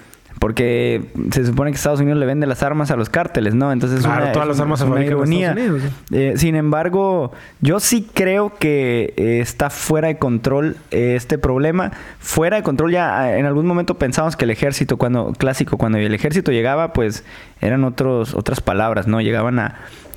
Porque 0.43 1.05
se 1.31 1.45
supone 1.45 1.71
que 1.71 1.77
Estados 1.77 2.01
Unidos 2.01 2.19
le 2.19 2.25
vende 2.25 2.45
las 2.45 2.63
armas 2.63 2.91
a 2.91 2.97
los 2.97 3.07
cárteles, 3.07 3.55
¿no? 3.55 3.71
Entonces 3.71 3.99
es 3.99 4.05
Claro, 4.05 4.23
una, 4.23 4.33
todas 4.33 4.45
las 4.49 4.59
armas 4.59 4.81
se 4.81 4.85
fabrican 4.85 5.13
en. 5.13 5.33
Estados 5.33 5.69
Unidos, 5.69 5.83
Eh, 6.11 6.33
sin 6.35 6.57
embargo, 6.57 7.31
yo 7.61 7.79
sí 7.79 8.05
creo 8.13 8.53
que 8.53 9.13
eh, 9.15 9.39
está 9.39 9.69
fuera 9.69 10.09
de 10.09 10.17
control 10.17 10.75
eh, 10.91 11.13
este 11.15 11.37
problema. 11.37 11.93
Fuera 12.19 12.57
de 12.57 12.63
control 12.63 12.91
ya 12.91 13.31
eh, 13.31 13.39
en 13.39 13.45
algún 13.45 13.65
momento 13.65 13.97
pensamos 13.97 14.35
que 14.35 14.43
el 14.43 14.51
ejército, 14.51 14.97
cuando 14.97 15.31
clásico, 15.31 15.77
cuando 15.77 15.97
el 15.97 16.13
ejército 16.13 16.51
llegaba, 16.51 16.91
pues 16.91 17.23
eran 17.61 17.85
otros 17.85 18.35
otras 18.35 18.59
palabras, 18.59 19.07
¿no? 19.07 19.21
Llegaban 19.21 19.59
a, 19.59 19.75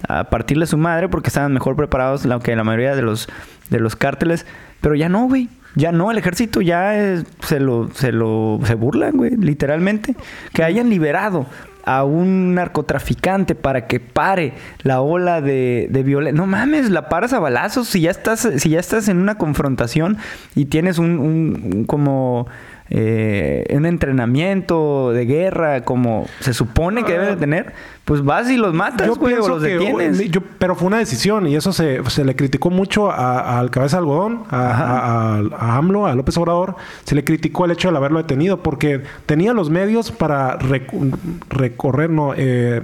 a 0.08 0.24
partirle 0.24 0.66
su 0.66 0.76
madre 0.76 1.08
porque 1.08 1.28
estaban 1.28 1.52
mejor 1.52 1.76
preparados 1.76 2.26
que 2.42 2.56
la 2.56 2.64
mayoría 2.64 2.96
de 2.96 3.02
los 3.02 3.28
de 3.70 3.78
los 3.78 3.94
cárteles, 3.94 4.44
pero 4.80 4.96
ya 4.96 5.08
no, 5.08 5.28
güey. 5.28 5.48
Ya 5.76 5.92
no, 5.92 6.10
el 6.10 6.18
ejército 6.18 6.60
ya 6.60 6.96
es- 6.98 7.24
se 7.46 7.60
lo, 7.60 7.88
se 7.94 8.10
lo, 8.10 8.58
se 8.64 8.74
burlan, 8.74 9.16
güey, 9.16 9.36
literalmente. 9.36 10.16
Que 10.52 10.64
hayan 10.64 10.88
liberado 10.90 11.46
a 11.84 12.02
un 12.02 12.54
narcotraficante 12.54 13.54
para 13.54 13.86
que 13.86 14.00
pare 14.00 14.54
la 14.82 15.00
ola 15.02 15.40
de, 15.40 15.86
de 15.90 16.02
violencia. 16.02 16.36
No 16.40 16.46
mames, 16.48 16.90
la 16.90 17.08
paras 17.08 17.32
a 17.32 17.38
balazos 17.38 17.86
si 17.88 18.00
ya 18.00 18.10
estás, 18.10 18.48
si 18.56 18.70
ya 18.70 18.80
estás 18.80 19.06
en 19.08 19.18
una 19.18 19.36
confrontación 19.38 20.16
y 20.56 20.64
tienes 20.64 20.98
un, 20.98 21.18
un- 21.20 21.70
un 21.76 21.84
como 21.84 22.48
eh, 22.90 23.64
un 23.74 23.84
entrenamiento 23.86 25.10
de 25.12 25.24
guerra 25.26 25.82
como 25.84 26.26
se 26.40 26.54
supone 26.54 27.04
que 27.04 27.12
debe 27.12 27.26
de 27.26 27.36
tener, 27.36 27.72
pues 28.04 28.22
vas 28.22 28.48
y 28.50 28.56
los 28.56 28.72
matas, 28.74 29.08
güey, 29.18 29.34
o 29.34 29.48
los 29.48 29.62
que- 29.62 29.70
detienes. 29.78 30.30
yo- 30.30 30.40
pero 30.58 30.76
fue 30.76 30.86
una 30.86 30.98
decisión 30.98 31.46
y 31.48 31.56
eso 31.56 31.72
se, 31.72 32.00
se 32.08 32.24
le 32.24 32.36
criticó 32.36 32.70
mucho 32.70 33.10
a- 33.10 33.58
al 33.58 33.70
cabeza 33.70 33.96
de 33.96 34.00
algodón, 34.02 34.44
a, 34.50 34.60
a- 34.70 35.36
a- 35.36 35.42
a 35.58 35.76
AMLO, 35.76 36.06
a 36.06 36.14
López 36.14 36.36
Obrador. 36.38 36.76
Se 37.04 37.14
le 37.16 37.24
criticó 37.24 37.64
el 37.64 37.72
hecho 37.72 37.90
de 37.90 37.96
haberlo 37.96 38.18
detenido 38.18 38.62
porque 38.62 39.02
tenía 39.26 39.52
los 39.52 39.68
medios 39.70 40.12
para 40.12 40.56
recu- 40.60 41.12
recorrer, 41.50 42.10
no, 42.10 42.34
eh, 42.36 42.82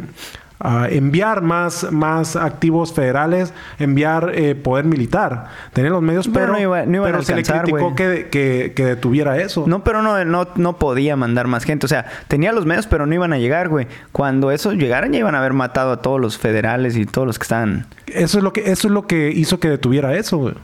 a 0.64 0.88
enviar 0.88 1.42
más, 1.42 1.90
más 1.90 2.37
activos 2.37 2.92
federales, 2.92 3.53
enviar 3.79 4.31
eh, 4.35 4.55
poder 4.55 4.85
militar. 4.85 5.46
Tenía 5.72 5.90
los 5.90 6.03
medios, 6.03 6.29
Pero 6.29 6.38
pero, 6.40 6.53
no 6.53 6.61
iba- 6.61 6.87
no 6.87 6.96
iban 6.98 7.09
a 7.09 7.12
pero 7.12 7.22
se 7.25 7.35
le 7.35 7.42
criticó 7.42 7.94
que, 7.96 8.29
que, 8.31 8.72
que 8.75 8.85
detuviera 8.85 9.37
eso. 9.38 9.64
No, 9.66 9.83
pero 9.85 10.03
no, 10.03 10.25
no, 10.25 10.48
no 10.57 10.77
podía 10.79 11.16
mandar 11.16 11.46
más 11.48 11.64
gente. 11.64 11.87
O 11.87 11.88
sea, 11.88 12.07
tenía 12.29 12.53
los 12.53 12.64
medios, 12.66 12.87
pero 12.87 13.07
no 13.07 13.14
iban 13.14 13.33
a 13.33 13.38
llegar, 13.38 13.68
güey. 13.68 13.87
Cuando 14.12 14.51
eso 14.51 14.72
llegaran, 14.72 15.12
ya 15.12 15.18
iban 15.18 15.35
a 15.35 15.38
haber 15.38 15.53
matado 15.53 15.92
a 15.92 16.03
todos 16.03 16.20
los 16.20 16.38
federales 16.38 16.96
y 16.96 17.07
todos 17.07 17.27
los 17.27 17.38
que 17.38 17.42
estaban. 17.44 17.87
Eso 18.07 18.38
es 18.38 18.44
lo 18.44 18.53
que, 18.53 18.70
eso 18.70 18.88
es 18.88 18.92
lo 18.94 19.07
que 19.07 19.31
hizo 19.31 19.59
que 19.61 19.68
detuviera 19.68 20.14
eso, 20.14 20.37
güey. 20.38 20.55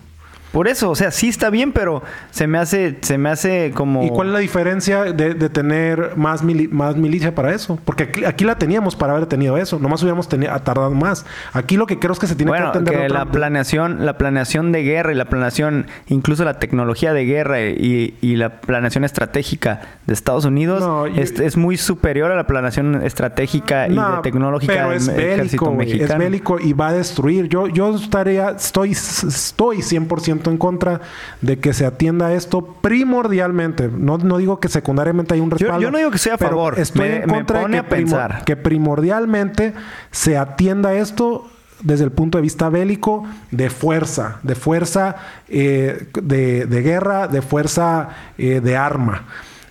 Por 0.53 0.67
eso, 0.69 0.91
o 0.91 0.97
sea, 0.97 1.11
sí 1.11 1.29
está 1.29 1.51
bien, 1.51 1.73
pero 1.73 2.03
se 2.31 2.47
me 2.47 2.59
hace, 2.59 2.97
se 3.03 3.19
me 3.19 3.29
hace 3.29 3.73
como. 3.75 4.03
¿Y 4.05 4.09
cuál 4.09 4.29
es 4.29 4.33
la 4.33 4.39
diferencia 4.39 5.05
de, 5.05 5.35
de 5.35 5.49
tener 5.51 6.13
más, 6.17 6.43
mili- 6.43 6.71
más 6.71 6.97
milicia 6.97 7.35
para 7.35 7.53
eso? 7.55 7.79
Porque 7.85 8.05
aquí, 8.05 8.25
aquí 8.25 8.45
la 8.45 8.57
teníamos 8.57 8.97
para 8.97 9.13
haber 9.13 9.27
tenido 9.27 9.57
eso. 9.59 9.79
Nomás 9.79 10.03
hubiéramos 10.03 10.29
tardado 10.29 10.91
más. 10.93 11.27
Aquí 11.53 11.77
lo 11.77 11.87
que 11.87 11.99
creo 11.99 12.13
es 12.13 12.19
que 12.19 12.27
se 12.27 12.35
tiene 12.35 12.51
bueno, 12.51 12.67
que 12.67 12.71
atender 12.79 12.95
que 12.97 13.05
otra- 13.07 13.19
la 13.19 13.25
planeación, 13.27 14.07
la 14.07 14.17
planeación 14.19 14.73
de 14.73 14.83
guerra 14.83 15.13
y 15.13 15.15
la 15.17 15.27
planeación, 15.27 15.87
incluso 16.07 16.45
la 16.45 16.59
tecnología 16.59 17.13
de 17.13 17.25
guerra 17.25 17.61
y, 17.61 18.15
y 18.21 18.37
la 18.37 18.61
planeación 18.61 19.05
estratégica 19.05 19.83
de 20.07 20.15
Estados 20.15 20.45
Unidos 20.45 20.81
No, 20.81 21.07
yo- 21.07 21.21
es, 21.23 21.39
es 21.39 21.57
muy 21.57 21.77
superior 21.77 22.33
a 22.33 22.37
la 22.37 22.47
planeación 22.47 23.03
estratégica 23.05 23.87
y 23.89 23.95
No, 23.95 24.17
de 24.17 24.23
tecnológica 24.23 24.73
pero 24.73 24.89
del 24.89 24.97
es 24.99 25.09
ejército 25.09 25.67
bélico. 25.67 25.83
Es 25.83 25.89
mexicano. 25.99 26.19
bélico 26.25 26.59
y 26.61 26.73
va 26.73 26.89
a 26.89 26.93
destruir. 26.95 27.49
Yo, 27.49 27.67
yo 27.69 27.95
estaría, 27.95 28.51
estoy, 28.51 28.93
estoy 28.93 29.79
100% 29.79 30.38
en 30.51 30.59
contra 30.59 31.01
de 31.41 31.59
que 31.59 31.73
se 31.73 31.85
atienda 31.87 32.33
esto 32.33 32.63
primordialmente. 32.81 33.89
No, 33.89 34.19
no 34.19 34.39
digo 34.39 34.61
que 34.61 34.69
secundariamente 34.69 35.35
hay 35.35 35.41
un 35.41 35.51
respaldo. 35.51 35.81
yo 35.81 35.91
no 35.91 35.99
digo 35.99 36.11
que 36.11 36.19
sea 36.19 36.35
a 36.35 36.39
favor. 36.39 36.79
Estoy 36.79 37.09
Me- 37.09 37.17
en 37.17 37.27
me 37.27 37.35
contra 37.35 37.61
pone 37.63 37.77
de 37.79 37.83
pensar. 37.85 38.45
que 38.45 38.57
primordialmente 38.57 39.75
se 40.11 40.37
atienda 40.39 40.95
esto 40.95 41.47
desde 41.83 42.05
el 42.05 42.11
punto 42.11 42.39
de 42.39 42.43
vista 42.43 42.69
bélico 42.69 43.25
de 43.51 43.71
fuerza, 43.71 44.39
de 44.43 44.55
fuerza 44.55 45.17
eh, 45.49 46.09
de, 46.23 46.67
de 46.67 46.83
guerra, 46.83 47.29
de 47.29 47.41
fuerza 47.43 48.09
eh, 48.37 48.61
de 48.63 48.77
arma. 48.77 49.25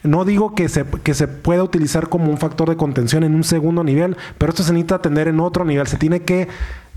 No 0.03 0.23
digo 0.23 0.56
que 0.56 0.69
se, 0.69 0.86
que 1.03 1.13
se 1.13 1.27
pueda 1.27 1.63
utilizar 1.63 2.08
como 2.08 2.30
un 2.32 2.38
factor 2.38 2.69
de 2.69 2.77
contención 2.77 3.23
en 3.25 3.36
un 3.36 3.43
segundo 3.43 3.84
nivel, 3.84 4.15
pero 4.38 4.51
esto 4.51 4.63
se 4.63 4.71
necesita 4.71 4.95
atender 4.95 5.27
en 5.27 5.41
otro 5.41 5.65
nivel. 5.65 5.86
Se 5.88 5.97
tiene 5.97 6.21
que, 6.21 6.47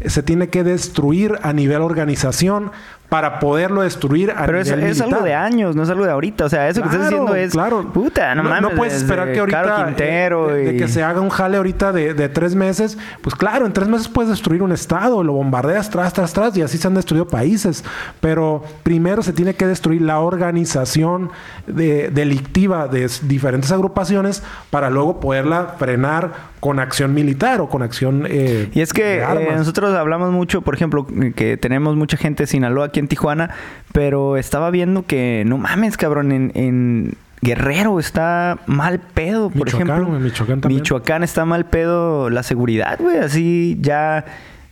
se 0.06 0.22
tiene 0.22 0.48
que 0.48 0.64
destruir 0.64 1.38
a 1.42 1.52
nivel 1.52 1.82
organización 1.82 2.70
para 3.10 3.40
poderlo 3.40 3.82
destruir 3.82 4.30
a 4.30 4.46
Pero 4.46 4.62
nivel 4.62 4.84
es 4.84 5.00
algo 5.00 5.20
de 5.22 5.34
años, 5.34 5.74
no 5.74 5.82
es 5.82 5.90
algo 5.90 6.04
de 6.04 6.12
ahorita. 6.12 6.44
O 6.44 6.48
sea, 6.48 6.68
eso 6.68 6.80
que 6.80 6.86
estás 6.88 7.08
diciendo 7.08 7.34
es. 7.34 7.50
claro. 7.50 7.92
Puta, 7.92 8.36
no, 8.36 8.44
mames. 8.44 8.70
puedes 8.76 8.92
desde 8.92 9.04
esperar 9.04 9.32
que 9.32 9.40
ahorita 9.40 9.84
Quintero 9.86 10.54
eh, 10.54 10.64
de, 10.66 10.76
que 10.76 10.86
se 10.86 11.02
haga 11.02 11.20
un 11.20 11.28
jale 11.28 11.56
ahorita 11.56 11.92
de, 11.92 12.14
de 12.14 12.28
tres 12.28 12.54
meses. 12.54 12.96
Pues 13.20 13.34
claro, 13.34 13.66
en 13.66 13.72
tres 13.72 13.88
meses 13.88 14.06
puedes 14.06 14.30
destruir 14.30 14.62
un 14.62 14.70
estado, 14.70 15.24
lo 15.24 15.32
bombardeas 15.32 15.90
tras, 15.90 16.12
tras, 16.12 16.32
tras, 16.32 16.56
y 16.56 16.62
así 16.62 16.78
se 16.78 16.86
han 16.86 16.94
destruido 16.94 17.26
países. 17.26 17.84
Pero 18.20 18.62
primero 18.84 19.24
se 19.24 19.32
tiene 19.32 19.54
que 19.54 19.66
destruir 19.66 20.02
la 20.02 20.20
organización 20.20 21.30
de- 21.66 22.10
delictiva 22.10 22.86
de 22.86 23.10
diferentes 23.22 23.72
agrupaciones 23.72 24.44
para 24.70 24.88
luego 24.88 25.18
poderla 25.18 25.74
frenar 25.78 26.50
con 26.60 26.78
acción 26.78 27.14
militar 27.14 27.60
o 27.60 27.68
con 27.68 27.82
acción 27.82 28.26
eh, 28.28 28.68
Y 28.74 28.80
es 28.80 28.92
que 28.92 29.20
eh, 29.20 29.48
nosotros 29.56 29.94
hablamos 29.94 30.30
mucho, 30.30 30.60
por 30.62 30.74
ejemplo, 30.74 31.06
que 31.34 31.56
tenemos 31.56 31.96
mucha 31.96 32.16
gente 32.16 32.42
de 32.44 32.46
Sinaloa 32.46 32.86
aquí 32.86 33.00
en 33.00 33.08
Tijuana, 33.08 33.50
pero 33.92 34.36
estaba 34.36 34.70
viendo 34.70 35.06
que, 35.06 35.42
no 35.46 35.58
mames, 35.58 35.96
cabrón, 35.96 36.32
en, 36.32 36.52
en 36.54 37.14
Guerrero 37.40 37.98
está 37.98 38.58
mal 38.66 39.00
pedo, 39.00 39.48
por 39.48 39.64
Michoacán, 39.64 39.88
ejemplo. 39.88 40.20
Michoacán 40.20 40.60
también. 40.60 40.82
Michoacán 40.82 41.22
está 41.22 41.44
mal 41.46 41.64
pedo 41.66 42.28
la 42.28 42.42
seguridad, 42.42 42.98
güey. 43.00 43.16
Así 43.16 43.78
ya 43.80 44.26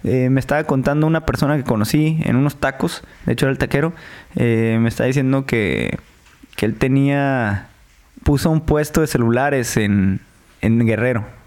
eh, 0.05 0.29
me 0.31 0.39
estaba 0.41 0.63
contando 0.65 1.07
una 1.07 1.25
persona 1.25 1.57
que 1.57 1.65
conocí 1.65 2.21
en 2.25 2.37
unos 2.37 2.57
tacos, 2.57 3.03
de 3.25 3.33
hecho 3.33 3.47
era 3.47 3.53
el 3.53 3.59
taquero, 3.59 3.95
eh, 4.37 4.79
me 4.81 4.89
está 4.89 5.05
diciendo 5.05 5.47
que, 5.47 5.99
que 6.57 6.67
él 6.67 6.75
tenía, 6.75 7.69
puso 8.23 8.51
un 8.51 8.61
puesto 8.61 9.01
de 9.01 9.07
celulares 9.07 9.77
en, 9.79 10.21
en 10.61 10.87
Guerrero. 10.87 11.38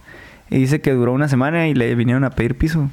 Y 0.52 0.60
dice 0.60 0.82
que 0.82 0.92
duró 0.92 1.14
una 1.14 1.28
semana 1.28 1.68
y 1.68 1.74
le 1.74 1.96
vinieron 1.96 2.24
a 2.24 2.30
pedir 2.30 2.56
piso. 2.56 2.90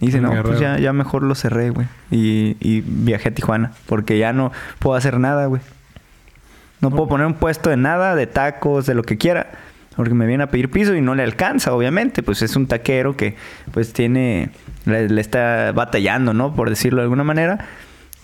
Y 0.00 0.06
dice, 0.06 0.20
no, 0.20 0.32
pues 0.42 0.58
ya, 0.58 0.78
ya 0.78 0.92
mejor 0.92 1.22
lo 1.22 1.36
cerré, 1.36 1.70
güey. 1.70 1.86
Y, 2.10 2.56
y 2.58 2.82
viajé 2.84 3.28
a 3.28 3.34
Tijuana. 3.34 3.70
Porque 3.86 4.18
ya 4.18 4.32
no 4.32 4.50
puedo 4.80 4.96
hacer 4.96 5.20
nada, 5.20 5.46
güey. 5.46 5.62
No, 6.80 6.90
puedo 6.90 7.06
poner 7.06 7.28
un 7.28 7.34
puesto 7.34 7.70
de 7.70 7.76
nada, 7.76 8.16
de 8.16 8.26
tacos, 8.26 8.84
de 8.84 8.94
lo 8.94 9.04
que 9.04 9.16
quiera. 9.16 9.52
Porque 9.94 10.12
me 10.12 10.26
viene 10.26 10.42
a 10.42 10.50
pedir 10.50 10.72
piso 10.72 10.96
y 10.96 11.00
no 11.00 11.14
le 11.14 11.22
alcanza, 11.22 11.72
obviamente. 11.72 12.24
Pues 12.24 12.42
es 12.42 12.56
un 12.56 12.66
taquero 12.66 13.16
que, 13.16 13.36
pues, 13.70 13.92
tiene... 13.92 14.50
Le, 14.84 15.08
le 15.08 15.20
está 15.20 15.70
batallando, 15.70 16.34
¿no? 16.34 16.52
Por 16.52 16.68
decirlo 16.68 16.98
de 16.98 17.04
alguna 17.04 17.22
manera. 17.22 17.64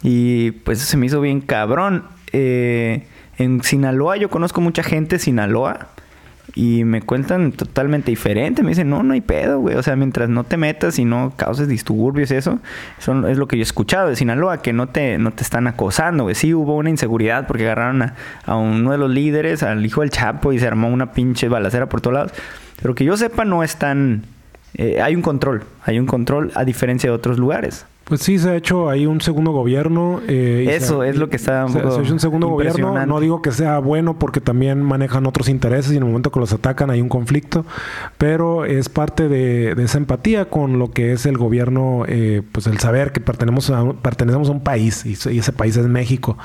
Y, 0.03 0.51
pues, 0.51 0.81
se 0.81 0.97
me 0.97 1.07
hizo 1.07 1.21
bien 1.21 1.41
cabrón. 1.41 2.07
Eh, 2.33 3.07
en 3.39 3.63
Sinaloa 3.63 4.17
yo 4.17 4.29
conozco 4.31 4.61
mucha 4.61 4.83
gente 4.83 5.21
Sinaloa. 5.21 5.91
Y 6.55 6.85
me 6.85 7.03
cuentan 7.03 7.53
totalmente 7.53 8.11
diferente. 8.11 8.63
Me 8.63 8.71
dicen, 8.71 8.89
no, 8.89 9.03
no 9.03 9.13
hay 9.13 9.21
pedo, 9.21 9.61
güey. 9.61 9.77
O 9.77 9.83
sea, 9.83 9.97
mientras 9.97 10.29
no 10.29 10.45
te 10.45 10.57
metas 10.57 10.99
y 10.99 11.05
no 11.05 11.33
causes 11.37 11.69
disturbios 11.69 12.31
y 12.31 12.35
eso, 12.35 12.59
eso 12.99 13.29
es 13.29 13.39
lo 13.39 13.47
que 13.47 13.57
yo 13.57 13.61
he 13.61 13.63
escuchado 13.63 14.09
de 14.09 14.17
Sinaloa, 14.17 14.63
que 14.63 14.73
no 14.73 14.89
te, 14.89 15.19
no 15.19 15.31
te 15.33 15.43
están 15.43 15.67
acosando, 15.67 16.25
güey. 16.25 16.35
Sí 16.35 16.55
hubo 16.55 16.77
una 16.77 16.91
inseguridad 16.91 17.47
porque 17.47 17.65
agarraron 17.65 18.03
a, 18.03 18.57
uno 18.57 18.93
de 18.93 18.99
los 18.99 19.11
líderes, 19.11 19.63
al 19.63 19.85
hijo 19.85 20.01
del 20.01 20.11
Chapo, 20.11 20.53
y 20.53 20.59
se 20.59 20.67
armó 20.67 20.89
una 20.89 21.13
pinche 21.13 21.49
balacera 21.49 21.89
por 21.89 22.01
todos 22.01 22.15
lados. 22.15 22.33
Pero 22.81 22.95
que 22.95 23.05
yo 23.05 23.17
sepa, 23.17 23.45
no 23.45 23.63
están... 23.63 24.23
eh, 24.75 25.01
hay 25.03 25.15
un 25.15 25.23
control, 25.23 25.65
hay 25.85 25.99
un 25.99 26.07
control 26.07 26.51
a 26.55 26.65
diferencia 26.65 27.11
de 27.11 27.15
otros 27.15 27.39
lugares. 27.39 27.87
Pues 28.09 28.23
sí, 28.23 28.39
se 28.39 28.49
ha 28.51 28.57
hecho 28.57 28.89
ahí 28.89 29.05
un 29.05 29.21
segundo 29.21 29.51
gobierno. 29.53 30.21
eh, 30.27 30.67
Eso 30.71 31.03
es 31.05 31.17
lo 31.17 31.29
que 31.29 31.37
está 31.37 31.67
un 31.67 31.73
poco 31.75 31.91
se 31.91 32.01
ha 32.01 32.03
hecho 32.03 32.13
un 32.15 32.21
segundo 32.21 32.49
gobierno. 32.49 32.89
No 33.07 33.21
digo 33.21 33.43
que 33.43 33.53
sea 33.53 33.79
bueno 33.81 34.19
porque 34.19 34.41
también 34.41 34.83
manejan 34.83 35.27
otros 35.27 35.49
intereses 35.51 35.93
y 35.93 35.97
en 35.97 36.03
el 36.05 36.09
momento 36.09 36.33
que 36.33 36.41
los 36.41 36.53
atacan 36.55 36.91
hay 36.91 37.03
un 37.03 37.11
conflicto. 37.11 37.67
Pero 38.17 38.65
es 38.65 38.89
parte 38.89 39.29
de, 39.29 39.75
de 39.75 39.85
esa 39.85 39.99
empatía 39.99 40.47
con 40.47 40.79
lo 40.79 40.91
que 40.91 41.13
es 41.13 41.27
el 41.27 41.37
gobierno, 41.37 42.05
eh, 42.09 42.43
pues 42.51 42.67
el 42.67 42.79
saber 42.79 43.13
que 43.13 43.21
pertenecemos 43.21 43.69
a, 43.71 43.83
un- 43.83 43.97
pertenecemos 43.97 44.49
a 44.49 44.53
un 44.53 44.61
país 44.61 45.05
y, 45.05 45.11
y 45.31 45.39
ese 45.41 45.53
país 45.53 45.77
es 45.77 45.87
México. 45.87 46.39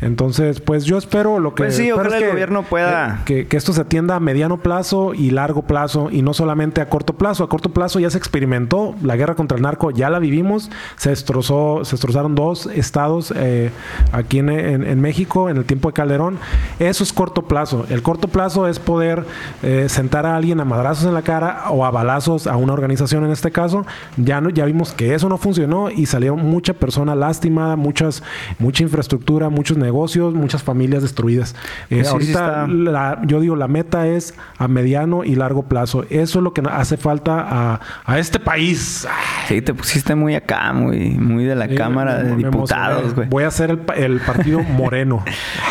Entonces, 0.00 0.60
pues 0.60 0.84
yo 0.84 0.96
espero 0.98 1.38
lo 1.38 1.54
que... 1.54 1.64
Pues 1.64 1.76
sí, 1.76 1.90
ojalá 1.92 2.08
es 2.08 2.14
el 2.14 2.20
que- 2.22 2.30
gobierno 2.30 2.62
pueda- 2.62 3.16
eh, 3.16 3.22
que, 3.24 3.46
que 3.46 3.56
esto 3.56 3.72
se 3.72 3.80
atienda 3.82 4.16
a 4.16 4.20
mediano 4.20 4.60
plazo 4.62 5.14
y 5.14 5.30
largo 5.30 5.62
plazo 5.62 6.08
y 6.10 6.22
no 6.22 6.32
solamente 6.34 6.80
a 6.80 6.88
corto 6.88 7.14
plazo. 7.18 7.44
A 7.44 7.48
corto 7.48 7.70
plazo 7.72 8.00
ya 8.00 8.10
se 8.10 8.18
experimentó 8.18 8.94
la 9.02 9.16
guerra 9.16 9.34
contra 9.34 9.56
el 9.56 9.62
narco, 9.62 9.90
ya 9.90 10.10
la 10.10 10.18
vivimos, 10.18 10.70
se 11.02 11.10
destrozó, 11.10 11.84
se 11.84 11.92
destrozaron 11.96 12.36
dos 12.36 12.66
estados 12.66 13.32
eh, 13.36 13.70
aquí 14.12 14.38
en, 14.38 14.50
en- 14.50 14.84
en 14.86 15.00
México 15.00 15.50
en 15.50 15.56
el 15.56 15.64
tiempo 15.64 15.88
de 15.88 15.94
Calderón. 15.94 16.38
Eso 16.78 17.02
es 17.02 17.12
corto 17.12 17.42
plazo. 17.42 17.86
El 17.90 18.02
corto 18.02 18.28
plazo 18.28 18.68
es 18.68 18.78
poder 18.78 19.24
eh, 19.64 19.86
sentar 19.88 20.26
a 20.26 20.36
alguien 20.36 20.60
a 20.60 20.64
madrazos 20.64 21.06
en 21.06 21.14
la 21.14 21.22
cara 21.22 21.64
o 21.70 21.84
a 21.84 21.90
balazos 21.90 22.46
a 22.46 22.56
una 22.56 22.72
organización 22.72 23.24
en 23.24 23.32
este 23.32 23.50
caso. 23.50 23.84
Ya 24.16 24.40
no, 24.40 24.48
ya 24.50 24.64
vimos 24.64 24.92
que 24.92 25.12
eso 25.14 25.28
no 25.28 25.38
funcionó 25.38 25.90
y 25.90 26.06
salieron 26.06 26.38
mucha 26.44 26.72
persona 26.74 27.16
lastimada, 27.16 27.74
muchas, 27.74 28.22
mucha 28.60 28.84
infraestructura, 28.84 29.48
muchos 29.48 29.76
negocios, 29.78 30.34
muchas 30.34 30.62
familias 30.62 31.02
destruidas. 31.02 31.56
Eh, 31.90 31.96
Sí, 31.96 32.04
sí 32.04 32.06
ahorita 32.10 32.30
está. 32.62 32.66
la- 32.68 33.20
yo 33.26 33.40
digo, 33.40 33.56
la 33.56 33.66
meta 33.66 34.06
es 34.06 34.34
a 34.56 34.68
mediano 34.68 35.24
y 35.24 35.34
largo 35.34 35.64
plazo. 35.64 36.04
Eso 36.10 36.38
es 36.38 36.42
lo 36.44 36.52
que 36.52 36.62
hace 36.70 36.96
falta 36.96 37.40
a, 37.40 37.80
a 38.04 38.18
este 38.20 38.38
país. 38.38 39.08
Sí, 39.48 39.60
te 39.62 39.74
pusiste 39.74 40.14
muy 40.14 40.34
acá, 40.36 40.72
muy, 40.72 40.91
muy 40.98 41.44
de 41.44 41.54
la 41.54 41.66
Eh, 41.66 41.74
Cámara 41.74 42.16
me- 42.18 42.22
de 42.24 42.30
me 42.30 42.36
Diputados, 42.36 43.14
güey. 43.14 43.28
Voy 43.28 43.44
a 43.44 43.48
hacer 43.48 43.70
el, 43.70 43.78
pa- 43.78 43.94
el 43.94 44.20
partido 44.20 44.60
moreno. 44.76 45.24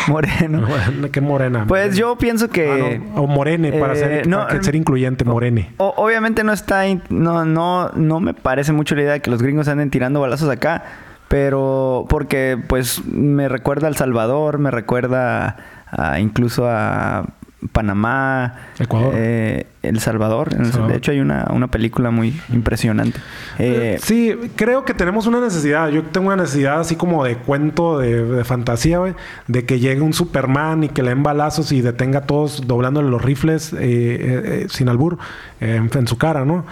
Moreno. 0.08 0.66
¿Qué 1.12 1.20
morena? 1.20 1.64
Pues 1.66 1.96
yo 1.96 2.16
pienso 2.16 2.48
que... 2.48 2.98
Ah, 3.00 3.04
no, 3.14 3.22
O 3.22 3.26
morene, 3.26 3.72
para, 3.72 3.94
eh, 3.94 3.96
ser, 3.96 4.26
no, 4.26 4.38
para 4.46 4.58
que 4.58 4.64
ser 4.64 4.74
incluyente, 4.76 5.24
morene. 5.24 5.70
O- 5.78 5.94
obviamente 5.96 6.44
no 6.44 6.52
está... 6.52 6.86
in- 6.86 7.02
No, 7.10 7.44
no, 7.44 7.90
no 7.94 8.20
me 8.20 8.34
parece 8.34 8.72
mucho 8.72 8.94
la 8.94 9.02
idea 9.02 9.12
de 9.12 9.20
que 9.20 9.30
los 9.30 9.42
gringos 9.42 9.68
anden 9.68 9.90
tirando 9.90 10.20
balazos 10.20 10.48
acá. 10.48 10.82
pero 11.28 12.04
porque 12.08 12.58
pues 12.66 13.04
me 13.06 13.48
recuerda 13.48 13.86
a 13.86 13.90
El 13.90 13.96
Salvador, 13.96 14.58
me 14.58 14.70
recuerda 14.70 15.56
a, 15.90 16.20
incluso 16.20 16.68
a 16.68 17.24
Panamá, 17.70 18.54
Ecuador. 18.78 19.14
Eh, 19.16 19.66
El 19.82 20.00
Salvador. 20.00 20.50
De 20.50 20.96
hecho, 20.96 21.12
hay 21.12 21.20
una, 21.20 21.46
una 21.50 21.68
película 21.68 22.10
muy 22.10 22.40
impresionante. 22.52 23.18
Eh, 23.58 23.98
sí, 24.02 24.34
creo 24.56 24.84
que 24.84 24.94
tenemos 24.94 25.26
una 25.26 25.40
necesidad. 25.40 25.88
Yo 25.88 26.02
tengo 26.04 26.28
una 26.28 26.36
necesidad 26.36 26.80
así 26.80 26.96
como 26.96 27.24
de 27.24 27.36
cuento, 27.36 27.98
de, 27.98 28.44
fantasía, 28.44 28.98
güey, 28.98 29.14
de 29.46 29.64
que 29.64 29.78
llegue 29.78 30.00
un 30.00 30.12
Superman 30.12 30.84
y 30.84 30.88
que 30.88 31.02
le 31.02 31.10
den 31.10 31.22
balazos 31.22 31.72
y 31.72 31.80
detenga 31.80 32.20
a 32.20 32.26
todos 32.26 32.66
doblándole 32.66 33.08
los 33.08 33.22
rifles 33.22 33.74
eh, 33.78 34.66
sin 34.68 34.88
albur 34.88 35.18
en 35.60 36.08
su 36.08 36.18
cara, 36.18 36.44
¿no? 36.44 36.66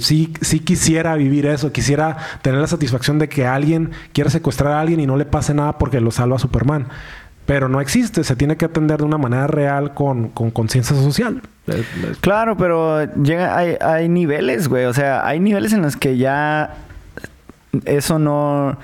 sí, 0.00 0.34
sí 0.40 0.58
quisiera 0.58 1.14
vivir 1.14 1.46
eso, 1.46 1.70
quisiera 1.70 2.16
tener 2.42 2.60
la 2.60 2.66
satisfacción 2.66 3.20
de 3.20 3.28
que 3.28 3.46
alguien 3.46 3.92
quiera 4.12 4.30
secuestrar 4.30 4.72
a 4.72 4.80
alguien 4.80 4.98
y 4.98 5.06
no 5.06 5.16
le 5.16 5.24
pase 5.24 5.54
nada 5.54 5.78
porque 5.78 6.00
lo 6.00 6.10
salva 6.10 6.40
Superman. 6.40 6.88
Pero 7.52 7.68
no 7.68 7.82
existe, 7.82 8.24
se 8.24 8.34
tiene 8.34 8.56
que 8.56 8.64
atender 8.64 8.96
de 8.96 9.04
una 9.04 9.18
manera 9.18 9.46
real 9.46 9.92
con 9.92 10.30
conciencia 10.30 10.96
social. 10.96 11.42
Claro, 12.22 12.56
pero 12.56 13.04
llega, 13.22 13.54
hay, 13.54 13.76
hay 13.78 14.08
niveles, 14.08 14.68
güey. 14.68 14.86
O 14.86 14.94
sea, 14.94 15.26
hay 15.26 15.38
niveles 15.38 15.74
en 15.74 15.82
los 15.82 15.96
que 15.96 16.16
ya 16.16 16.76
eso 17.84 18.18
no. 18.18 18.78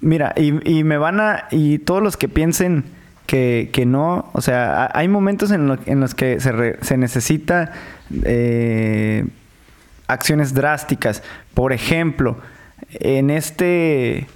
Mira, 0.00 0.34
y, 0.36 0.82
me 0.82 0.98
van 0.98 1.20
a. 1.20 1.44
Y 1.52 1.78
todos 1.78 2.02
los 2.02 2.16
que 2.16 2.28
piensen 2.28 2.86
que, 3.26 3.70
que 3.72 3.86
no. 3.86 4.30
O 4.32 4.40
sea, 4.40 4.90
hay 4.94 5.06
momentos 5.06 5.52
en, 5.52 5.68
los 5.68 6.14
que 6.16 6.40
se, 6.40 6.78
se 6.82 6.96
necesita 6.96 7.70
eh, 8.24 9.24
acciones 10.08 10.54
drásticas. 10.54 11.22
Por 11.54 11.72
ejemplo, 11.72 12.36
en 12.90 13.30
este. 13.30 14.26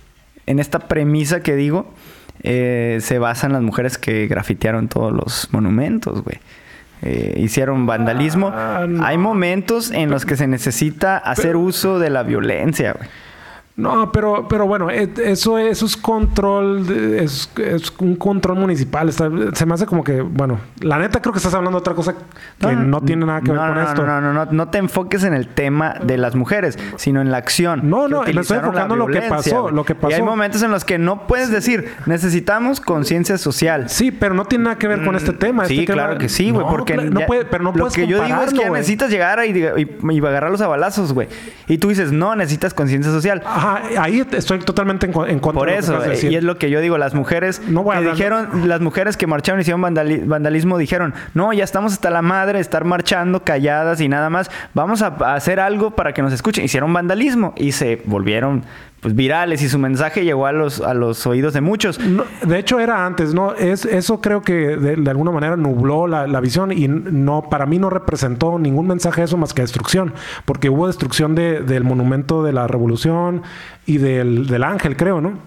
En 0.46 0.60
esta 0.60 0.78
premisa 0.86 1.40
que 1.40 1.56
digo 1.56 1.92
eh, 2.46 2.98
se 3.00 3.18
basan 3.18 3.52
las 3.52 3.62
mujeres 3.62 3.98
que 3.98 4.28
grafitearon 4.28 4.86
todos 4.88 5.12
los 5.12 5.48
monumentos, 5.52 6.22
güey. 6.22 6.38
Eh, 7.02 7.34
hicieron 7.38 7.84
vandalismo. 7.86 8.50
Ah, 8.54 8.86
Hay 9.02 9.18
momentos 9.18 9.90
en 9.90 10.10
los 10.10 10.24
que 10.24 10.36
se 10.36 10.46
necesita 10.46 11.18
hacer 11.18 11.56
uso 11.56 11.98
de 11.98 12.08
la 12.08 12.22
violencia, 12.22 12.92
güey. 12.94 13.08
No, 13.76 14.10
pero, 14.10 14.48
pero 14.48 14.66
bueno, 14.66 14.90
eh, 14.90 15.12
eso, 15.22 15.58
eso 15.58 15.84
es 15.84 15.98
control, 15.98 16.86
es, 17.20 17.50
un 17.98 18.16
control 18.16 18.58
municipal. 18.58 19.12
se 19.12 19.66
me 19.66 19.74
hace 19.74 19.84
como 19.84 20.02
que, 20.02 20.22
bueno, 20.22 20.58
la 20.80 20.98
neta 20.98 21.20
creo 21.20 21.30
que 21.34 21.38
estás 21.38 21.52
hablando 21.52 21.78
de 21.78 21.80
otra 21.80 21.92
cosa 21.92 22.14
que 22.58 22.74
no, 22.74 23.02
tiene 23.02 23.26
nada 23.26 23.42
que 23.42 23.52
ver 23.52 23.60
con 23.60 23.78
esto. 23.78 24.06
No, 24.06 24.20
no, 24.22 24.32
no, 24.32 24.46
no, 24.46 24.68
te 24.68 24.78
enfoques 24.78 25.24
en 25.24 25.34
el 25.34 25.48
tema 25.48 25.96
de 26.02 26.16
las 26.16 26.34
mujeres, 26.34 26.78
sino 26.96 27.20
en 27.20 27.30
la 27.30 27.36
acción. 27.36 27.90
No, 27.90 28.08
no, 28.08 28.22
me 28.22 28.40
estoy 28.40 28.56
enfocando 28.56 28.94
en 28.94 28.98
lo 28.98 29.06
que 29.08 29.20
pasó, 29.20 29.70
lo 29.70 29.84
que 29.84 29.94
pasó. 29.94 30.10
Y 30.10 30.14
hay 30.14 30.22
momentos 30.22 30.62
en 30.62 30.70
los 30.70 30.86
que 30.86 30.96
no 30.96 31.26
puedes 31.26 31.50
decir, 31.50 31.92
necesitamos 32.06 32.80
conciencia 32.80 33.36
social. 33.36 33.90
Sí, 33.90 34.10
pero 34.10 34.34
no 34.34 34.46
tiene 34.46 34.64
nada 34.64 34.78
que 34.78 34.88
ver 34.88 35.04
con 35.04 35.16
este 35.16 35.32
mm, 35.32 35.38
tema. 35.38 35.66
Sí, 35.66 35.80
este 35.80 35.92
claro 35.92 36.16
que 36.16 36.30
sí, 36.30 36.50
güey, 36.50 36.64
porque 36.66 36.96
no, 36.96 37.26
puede, 37.26 37.44
pero 37.44 37.62
no 37.62 37.72
lo 37.72 37.90
que 37.90 38.06
yo 38.06 38.24
digo 38.24 38.40
es 38.40 38.54
que 38.54 38.70
necesitas 38.70 39.10
llegar 39.10 39.44
y, 39.44 39.50
y, 39.50 40.18
agarrarlos 40.26 40.62
a 40.62 40.66
balazos, 40.66 41.12
güey. 41.12 41.28
Y 41.68 41.76
tú 41.76 41.90
dices, 41.90 42.10
no, 42.10 42.34
necesitas 42.34 42.72
conciencia 42.72 43.12
social. 43.12 43.42
Ajá, 43.44 43.65
ahí 43.98 44.26
estoy 44.32 44.58
totalmente 44.60 45.06
en, 45.06 45.12
contra 45.12 45.52
Por 45.52 45.68
eso, 45.68 46.00
y 46.22 46.34
es 46.34 46.44
lo 46.44 46.58
que 46.58 46.70
yo 46.70 46.80
digo, 46.80 46.98
las 46.98 47.14
mujeres 47.14 47.60
que 47.60 48.10
dijeron, 48.10 48.68
las 48.68 48.80
mujeres 48.80 49.16
que 49.16 49.26
marcharon 49.26 49.60
y 49.60 49.62
hicieron 49.62 49.80
vandalismo 49.82 50.78
dijeron, 50.78 51.14
no, 51.34 51.52
ya 51.52 51.64
estamos 51.64 51.92
hasta 51.92 52.10
la 52.10 52.22
madre 52.22 52.54
de 52.54 52.62
estar 52.62 52.84
marchando 52.84 53.44
calladas 53.44 54.00
y 54.00 54.08
nada 54.08 54.30
más, 54.30 54.50
vamos 54.74 55.02
a, 55.02 55.08
hacer 55.34 55.60
algo 55.60 55.92
para 55.92 56.12
que 56.12 56.22
nos 56.22 56.32
escuchen. 56.32 56.64
Hicieron 56.64 56.92
vandalismo 56.92 57.54
y 57.56 57.72
se 57.72 58.02
volvieron 58.04 58.64
pues 59.06 59.14
virales 59.14 59.62
y 59.62 59.68
su 59.68 59.78
mensaje 59.78 60.24
llegó 60.24 60.46
a 60.46 60.52
los, 60.52 60.80
a 60.80 60.92
los 60.92 61.28
oídos 61.28 61.54
de 61.54 61.60
muchos. 61.60 62.00
de 62.42 62.58
hecho 62.58 62.80
era 62.80 63.06
antes, 63.06 63.34
¿no? 63.34 63.54
Es, 63.54 63.84
eso 63.84 64.20
creo 64.20 64.42
que 64.42 64.76
de, 64.76 65.08
alguna 65.08 65.30
manera 65.30 65.56
nubló 65.56 66.08
la, 66.08 66.26
la, 66.26 66.40
visión 66.40 66.72
y 66.72 66.88
no, 66.88 67.48
para 67.48 67.66
mí 67.66 67.78
no 67.78 67.88
representó 67.88 68.58
ningún 68.58 68.88
mensaje 68.88 69.22
eso 69.22 69.36
más 69.36 69.54
que 69.54 69.62
destrucción, 69.62 70.12
porque 70.44 70.70
hubo 70.70 70.88
destrucción 70.88 71.36
de, 71.36 71.60
del 71.60 71.84
monumento 71.84 72.42
de 72.42 72.52
la 72.52 72.66
revolución, 72.66 73.42
y 73.86 73.98
del, 73.98 74.48
del 74.48 74.64
Ángel, 74.64 74.96
creo, 74.96 75.20
¿no? 75.20 75.38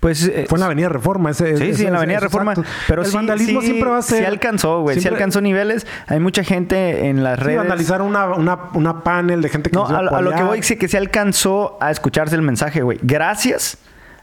Pues 0.00 0.26
eh, 0.26 0.46
fue 0.48 0.56
en 0.56 0.60
la 0.60 0.66
Avenida 0.66 0.88
Reforma. 0.88 1.30
Ese, 1.30 1.56
sí, 1.56 1.74
sí, 1.74 1.86
en 1.86 1.92
la 1.92 1.98
Avenida 1.98 2.20
Reforma. 2.20 2.54
Pero 2.88 3.02
el 3.02 3.10
vandalismo 3.10 3.60
siempre 3.60 3.90
va 3.90 3.98
a 3.98 4.02
ser. 4.02 4.18
Sí 4.18 4.24
alcanzó, 4.24 4.82
güey. 4.82 5.00
Sí 5.00 5.08
alcanzó 5.08 5.40
niveles. 5.40 5.86
Hay 6.06 6.20
mucha 6.20 6.44
gente 6.44 7.08
en 7.08 7.22
las 7.22 7.38
redes. 7.38 7.58
vandalizaron 7.58 8.08
una, 8.08 8.26
una, 8.26 8.58
una, 8.74 9.02
panel 9.02 9.42
de 9.42 9.48
gente 9.48 9.70
que 9.70 9.76
no. 9.76 9.86
A, 9.86 9.98
a, 9.98 10.20
lo 10.20 10.32
que 10.32 10.42
voy 10.42 10.58
es 10.60 10.76
que 10.76 10.88
se 10.88 10.98
alcanzó 10.98 11.78
a 11.80 11.90
escucharse 11.90 12.34
el 12.34 12.42
mensaje, 12.42 12.82
güey. 12.82 12.98
Gracias 13.02 13.78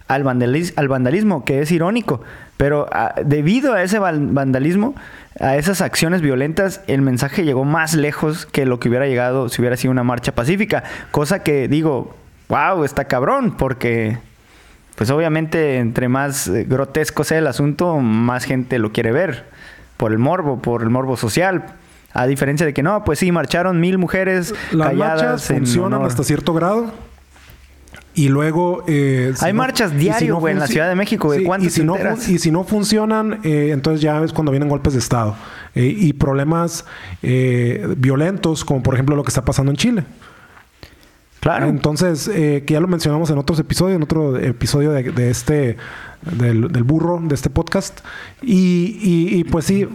al, 0.07 0.27
al 0.75 0.87
vandalismo, 0.87 1.45
que 1.45 1.61
es 1.61 1.71
irónico. 1.71 2.21
Pero 2.57 2.87
ah, 2.91 3.15
debido 3.23 3.73
a 3.73 3.83
ese 3.83 3.99
vandalismo, 3.99 4.95
a 5.39 5.57
esas 5.57 5.81
acciones 5.81 6.21
violentas, 6.21 6.81
el 6.87 7.01
mensaje 7.01 7.43
llegó 7.43 7.65
más 7.65 7.93
lejos 7.93 8.45
que 8.45 8.65
lo 8.65 8.79
que 8.79 8.89
hubiera 8.89 9.07
llegado 9.07 9.49
si 9.49 9.61
hubiera 9.61 9.77
sido 9.77 9.91
una 9.91 10.03
marcha 10.03 10.33
pacífica. 10.33 10.83
Cosa 11.11 11.39
que 11.43 11.67
digo, 11.67 12.15
wow, 12.49 12.83
está 12.83 13.05
cabrón, 13.05 13.55
porque 13.57 14.17
pues 14.95 15.09
obviamente 15.09 15.77
entre 15.77 16.07
más 16.07 16.47
eh, 16.47 16.65
grotesco 16.67 17.23
sea 17.23 17.39
el 17.39 17.47
asunto, 17.47 17.97
más 17.99 18.45
gente 18.45 18.77
lo 18.79 18.91
quiere 18.91 19.11
ver, 19.11 19.45
por 19.97 20.11
el 20.11 20.19
morbo, 20.19 20.61
por 20.61 20.83
el 20.83 20.89
morbo 20.89 21.17
social. 21.17 21.65
A 22.15 22.27
diferencia 22.27 22.63
de 22.65 22.73
que 22.73 22.83
no, 22.83 23.03
pues 23.03 23.17
sí, 23.19 23.31
marcharon 23.31 23.79
mil 23.79 23.97
mujeres. 23.97 24.53
Las 24.71 24.93
marchas 24.93 25.47
funcionan 25.47 26.03
hasta 26.03 26.23
cierto 26.23 26.53
grado. 26.53 26.93
Y 28.13 28.29
luego... 28.29 28.83
Eh, 28.87 29.33
Hay 29.41 29.53
marchas 29.53 29.97
diario, 29.97 30.37
güey, 30.37 30.53
en 30.53 30.59
la 30.59 30.67
Ciudad 30.67 30.87
de 30.87 30.93
México, 30.93 31.29
güey. 31.29 31.65
y, 31.65 31.71
si 31.71 31.83
no, 31.83 31.95
y 32.27 32.37
si 32.37 32.51
no 32.51 32.63
funcionan, 32.63 33.39
eh, 33.43 33.71
entonces 33.71 34.01
ya 34.01 34.23
es 34.23 34.31
cuando 34.31 34.51
vienen 34.51 34.69
golpes 34.69 34.93
de 34.93 34.99
Estado. 34.99 35.35
y 35.73 36.13
problemas 36.13 36.85
violentos, 37.23 38.63
como 38.63 38.83
por 38.83 38.93
ejemplo 38.93 39.15
lo 39.15 39.23
que 39.23 39.29
está 39.29 39.43
pasando 39.43 39.71
en 39.71 39.77
Chile. 39.77 40.03
Claro. 41.43 41.67
Entonces, 41.67 42.29
eh, 42.29 42.63
que 42.65 42.73
ya 42.73 42.79
lo 42.79 42.87
mencionamos 42.87 43.29
en 43.29 43.37
otros 43.37 43.59
episodios, 43.59 43.97
en 43.97 44.03
otro 44.03 44.37
episodio 44.37 44.91
de, 44.93 45.29
este, 45.29 45.75
del, 46.21 46.83
burro, 46.83 47.19
de 47.21 47.35
este 47.35 47.49
podcast. 47.49 47.99
Y, 48.41 48.97
y, 49.01 49.43
pues 49.43 49.65
sí, 49.65 49.85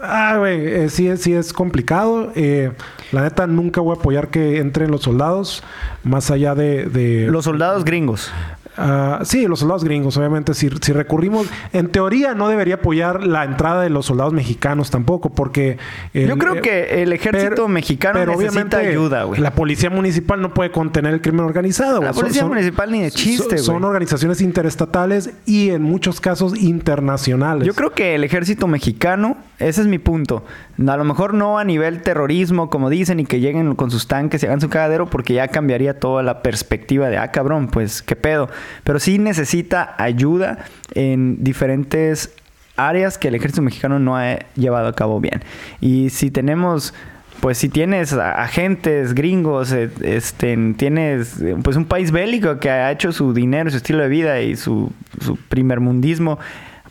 ah, 0.00 0.36
güey, 0.38 0.64
eh, 0.64 0.88
sí, 0.88 1.10
sí 1.16 1.32
es 1.32 1.52
complicado. 1.52 2.30
Eh, 2.36 2.70
la 3.10 3.22
neta, 3.22 3.48
nunca 3.48 3.80
voy 3.80 3.96
a 3.96 3.98
apoyar 3.98 4.28
que 4.28 4.58
entren 4.58 4.92
los 4.92 5.02
soldados, 5.02 5.64
más 6.04 6.30
allá 6.30 6.54
de... 6.54 6.84
de 6.84 7.26
los 7.26 7.44
soldados 7.44 7.84
gringos. 7.84 8.30
Ah, 8.76 9.20
sí, 9.24 9.46
los 9.46 9.60
soldados 9.60 9.84
gringos, 9.84 10.16
obviamente. 10.16 10.52
Si, 10.54 10.68
si, 10.80 10.92
recurrimos, 10.92 11.46
en 11.72 11.88
teoría 11.88 12.34
no 12.34 12.48
debería 12.48 12.76
apoyar 12.76 13.24
la 13.24 13.44
entrada 13.44 13.82
de 13.82 13.90
los 13.90 14.06
soldados 14.06 14.32
mexicanos 14.32 14.90
tampoco, 14.90 15.30
porque. 15.30 15.78
Yo 16.12 16.36
creo 16.38 16.60
que 16.60 17.02
el 17.02 17.12
ejército 17.12 17.68
mexicano 17.68 18.18
pero 18.18 18.36
necesita 18.36 18.78
ayuda, 18.78 19.24
güey. 19.24 19.40
La 19.40 19.52
policía 19.52 19.90
municipal 19.90 20.40
no 20.40 20.52
puede 20.52 20.70
contener 20.70 21.14
el 21.14 21.20
crimen 21.20 21.44
organizado. 21.44 22.02
La 22.02 22.12
policía 22.12 22.44
municipal 22.44 22.90
ni 22.90 23.02
de 23.02 23.10
chiste, 23.10 23.46
güey. 23.46 23.58
Son 23.58 23.84
organizaciones 23.84 24.40
interestatales 24.40 25.30
y 25.46 25.70
en 25.70 25.82
muchos 25.82 26.20
casos 26.20 26.58
internacionales. 26.58 27.66
Yo 27.66 27.74
creo 27.74 27.92
que 27.92 28.14
el 28.14 28.24
ejército 28.24 28.66
mexicano, 28.66 29.36
ese 29.58 29.82
es 29.82 29.86
mi 29.86 29.98
punto. 29.98 30.44
A 30.86 30.96
lo 30.96 31.04
mejor 31.04 31.34
no 31.34 31.58
a 31.58 31.64
nivel 31.64 32.02
terrorismo, 32.02 32.68
como 32.68 32.90
dicen, 32.90 33.20
y 33.20 33.24
que 33.24 33.40
lleguen 33.40 33.76
con 33.76 33.90
sus 33.90 34.08
tanques 34.08 34.42
y 34.42 34.46
hagan 34.46 34.60
su 34.60 34.68
cagadero, 34.68 35.06
porque 35.06 35.34
ya 35.34 35.48
cambiaría 35.48 36.00
toda 36.00 36.22
la 36.22 36.42
perspectiva 36.42 37.08
de, 37.08 37.18
ah, 37.18 37.30
cabrón, 37.30 37.68
pues 37.68 38.02
qué 38.02 38.16
pedo 38.16 38.48
pero 38.82 38.98
sí 38.98 39.18
necesita 39.18 39.94
ayuda 39.98 40.64
en 40.94 41.42
diferentes 41.42 42.34
áreas 42.76 43.18
que 43.18 43.28
el 43.28 43.34
ejército 43.34 43.62
mexicano 43.62 43.98
no 43.98 44.16
ha 44.16 44.38
llevado 44.56 44.88
a 44.88 44.94
cabo 44.94 45.20
bien. 45.20 45.42
Y 45.80 46.10
si 46.10 46.30
tenemos 46.30 46.94
pues 47.40 47.58
si 47.58 47.68
tienes 47.68 48.14
agentes 48.14 49.12
gringos, 49.12 49.70
eh, 49.72 49.90
este, 50.00 50.56
tienes 50.78 51.36
pues 51.62 51.76
un 51.76 51.84
país 51.84 52.10
bélico 52.10 52.58
que 52.58 52.70
ha 52.70 52.90
hecho 52.90 53.12
su 53.12 53.34
dinero, 53.34 53.70
su 53.70 53.76
estilo 53.76 54.02
de 54.02 54.08
vida 54.08 54.40
y 54.40 54.56
su, 54.56 54.92
su 55.20 55.36
primer 55.36 55.80
mundismo, 55.80 56.38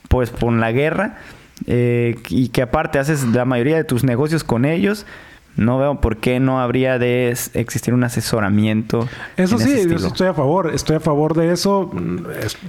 pues 0.09 0.30
con 0.30 0.59
la 0.59 0.71
guerra, 0.71 1.17
eh, 1.65 2.17
y 2.30 2.49
que 2.49 2.61
aparte 2.61 2.99
haces 2.99 3.24
la 3.24 3.45
mayoría 3.45 3.78
de 3.78 3.84
tus 3.84 4.03
negocios 4.03 4.43
con 4.43 4.65
ellos, 4.65 5.07
no 5.56 5.78
veo 5.78 6.01
por 6.01 6.18
qué 6.18 6.39
no 6.39 6.60
habría 6.60 6.97
de 6.97 7.36
existir 7.54 7.93
un 7.93 8.04
asesoramiento. 8.04 9.08
Eso 9.38 9.60
sí, 9.60 9.72
estoy 9.72 10.28
a 10.28 10.34
favor. 10.34 10.72
Estoy 10.74 10.95
a 10.95 10.99
favor 10.99 11.36
de 11.36 11.51
eso. 11.51 11.91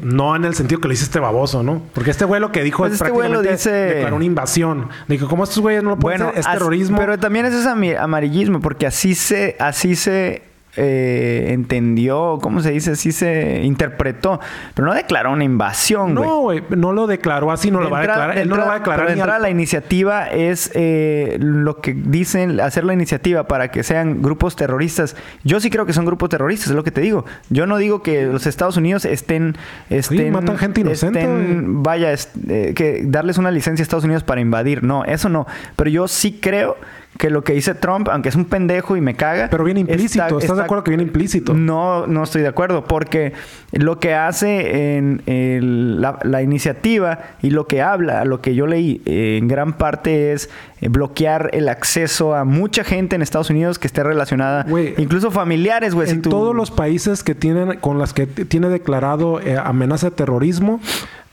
no 0.03 0.37
en 0.37 0.45
el 0.45 0.55
sentido 0.55 0.81
que 0.81 0.89
lo 0.89 0.95
hiciste 0.95 1.19
baboso, 1.19 1.63
¿no? 1.63 1.83
Porque 1.95 2.11
este 2.11 2.25
güey 2.25 2.41
lo 2.41 2.53
que 2.53 2.63
dijo 2.63 2.79
pues 2.79 2.93
es 2.93 3.01
este 3.01 3.13
prácticamente 3.13 3.53
dice... 3.53 4.07
una 4.13 4.25
invasión. 4.25 4.89
Dijo, 5.09 5.29
¿cómo 5.29 5.45
estos 5.45 5.61
güeyes 5.61 5.83
no 5.83 5.91
lo 5.91 5.99
pueden 5.99 6.23
bueno, 6.23 6.39
Es 6.39 6.47
terrorismo. 6.47 6.99
Pero 6.99 7.19
también 7.19 7.47
es 7.47 7.55
ese 7.55 7.97
amarillismo, 7.99 8.61
porque 8.61 8.87
así 8.87 9.15
se, 9.15 9.57
así 9.59 9.97
se 9.97 10.54
eh, 10.77 11.47
entendió, 11.51 12.39
¿cómo 12.43 12.61
se 12.61 12.71
dice? 12.73 12.93
Así 12.93 13.13
se 13.13 13.63
interpretó, 13.63 14.41
pero 14.75 14.87
no 14.89 14.95
declaró 14.95 15.33
una 15.33 15.45
invasión. 15.45 16.15
No, 16.15 16.41
güey, 16.41 16.63
no 16.71 16.93
lo 16.93 17.07
declaró 17.07 17.51
así, 17.53 17.71
no 17.71 17.79
De 17.79 17.85
lo 17.85 17.91
va 17.91 17.99
a 17.99 18.01
declarar. 18.03 18.35
de 18.35 18.43
Él 18.43 18.49
no 18.49 18.57
lo 18.57 18.67
va 18.67 18.75
a 18.75 18.77
entrada- 18.77 18.79
declarar. 18.79 19.01
pero 19.07 19.11
de 19.11 19.15
ni 19.17 19.21
al- 19.21 19.27
entrada, 19.29 19.39
la 19.41 19.51
iniciativa 19.51 20.27
es 20.29 20.71
eh, 20.75 21.37
lo 21.41 21.81
que 21.81 21.95
dicen, 21.95 22.61
hacer 22.61 22.85
la 22.85 22.93
iniciativa 22.95 23.47
para 23.49 23.71
que 23.71 23.83
sean 23.83 24.23
grupos 24.23 24.57
terroristas. 24.57 25.17
Yo 25.45 25.61
sí 25.61 25.71
creo 25.71 25.87
que 25.87 25.93
son 25.93 26.05
grupos 26.05 26.29
terroristas, 26.31 26.69
es 26.71 26.75
lo 26.75 26.85
que 26.85 26.91
te 26.91 27.01
digo. 27.01 27.25
Yo 27.51 27.67
no 27.67 27.77
digo 27.79 28.03
que 28.03 28.25
los 28.27 28.47
Estados 28.47 28.77
Unidos 28.77 29.05
estén... 29.05 29.57
estén 29.91 30.33
matan 30.33 30.59
gente 30.59 30.81
inocente, 30.81 31.21
estén- 31.23 31.83
vaya, 31.83 32.13
eh, 32.13 32.73
que 32.75 33.03
darles 33.05 33.39
una 33.39 33.51
licencia 33.51 33.83
a 33.83 33.85
Estados 33.85 34.05
Unidos 34.05 34.25
para 34.25 34.41
invadir. 34.41 34.83
No, 34.83 35.05
eso 35.05 35.29
no. 35.29 35.47
Pero 35.77 35.91
yo 35.91 36.09
sí 36.09 36.39
creo 36.41 36.77
que 37.19 37.31
lo 37.31 37.45
que 37.45 37.53
dice 37.53 37.75
Trump, 37.75 38.09
aunque 38.11 38.29
es 38.29 38.35
un 38.35 38.45
pendejo 38.45 38.97
y 38.97 39.01
me 39.01 39.15
caga... 39.15 39.49
Pero 39.51 39.63
viene 39.63 39.81
implícito. 39.81 40.25
está- 40.25 40.27
¿Estás 40.27 40.43
está- 40.45 40.55
de 40.57 40.63
acuerdo 40.63 40.83
que 40.85 40.91
viene 40.91 41.05
implícito? 41.05 41.55
no, 41.55 42.07
no 42.09 42.25
estoy 42.25 42.43
de 42.43 42.49
acuerdo, 42.49 42.85
porque 42.87 43.33
lo 43.73 44.01
que 44.01 44.15
hace 44.15 44.97
en 44.97 45.23
el- 45.27 46.01
la, 46.01 46.19
la 46.25 46.43
iniciativa 46.43 47.21
y 47.41 47.51
lo 47.51 47.67
que 47.69 47.83
habla, 47.83 48.25
lo 48.25 48.41
que 48.41 48.55
yo 48.57 48.67
leí 48.67 49.01
eh, 49.07 49.37
en 49.39 49.47
gran 49.47 49.75
parte 49.75 50.33
es 50.33 50.51
eh, 50.81 50.89
bloquear 50.89 51.51
el 51.53 51.69
acceso 51.69 52.35
a 52.35 52.45
mucha 52.45 52.83
gente 52.83 53.15
en 53.15 53.23
Estados 53.23 53.49
Unidos 53.49 53.79
que 53.79 53.87
esté 53.87 54.03
relacionada, 54.03 54.67
incluso 54.99 55.31
familiares, 55.31 55.95
güey. 55.95 56.09
si 56.09 56.15
en 56.15 56.23
tú- 56.23 56.31
todos 56.31 56.55
los 56.55 56.71
países 56.73 57.23
que 57.23 57.35
tienen, 57.37 57.79
con 57.79 57.99
las 57.99 58.13
que 58.13 58.27
tiene 58.27 58.69
declarado 58.69 59.41
eh, 59.41 59.57
amenaza 59.57 60.11
de 60.11 60.17
terrorismo, 60.17 60.81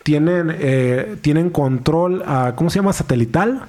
tienen, 0.03 0.55
eh, 0.59 1.15
tienen 1.21 1.49
control, 1.49 2.23
a, 2.25 2.53
¿cómo 2.55 2.69
se 2.69 2.77
llama? 2.79 2.93
Satelital. 2.93 3.63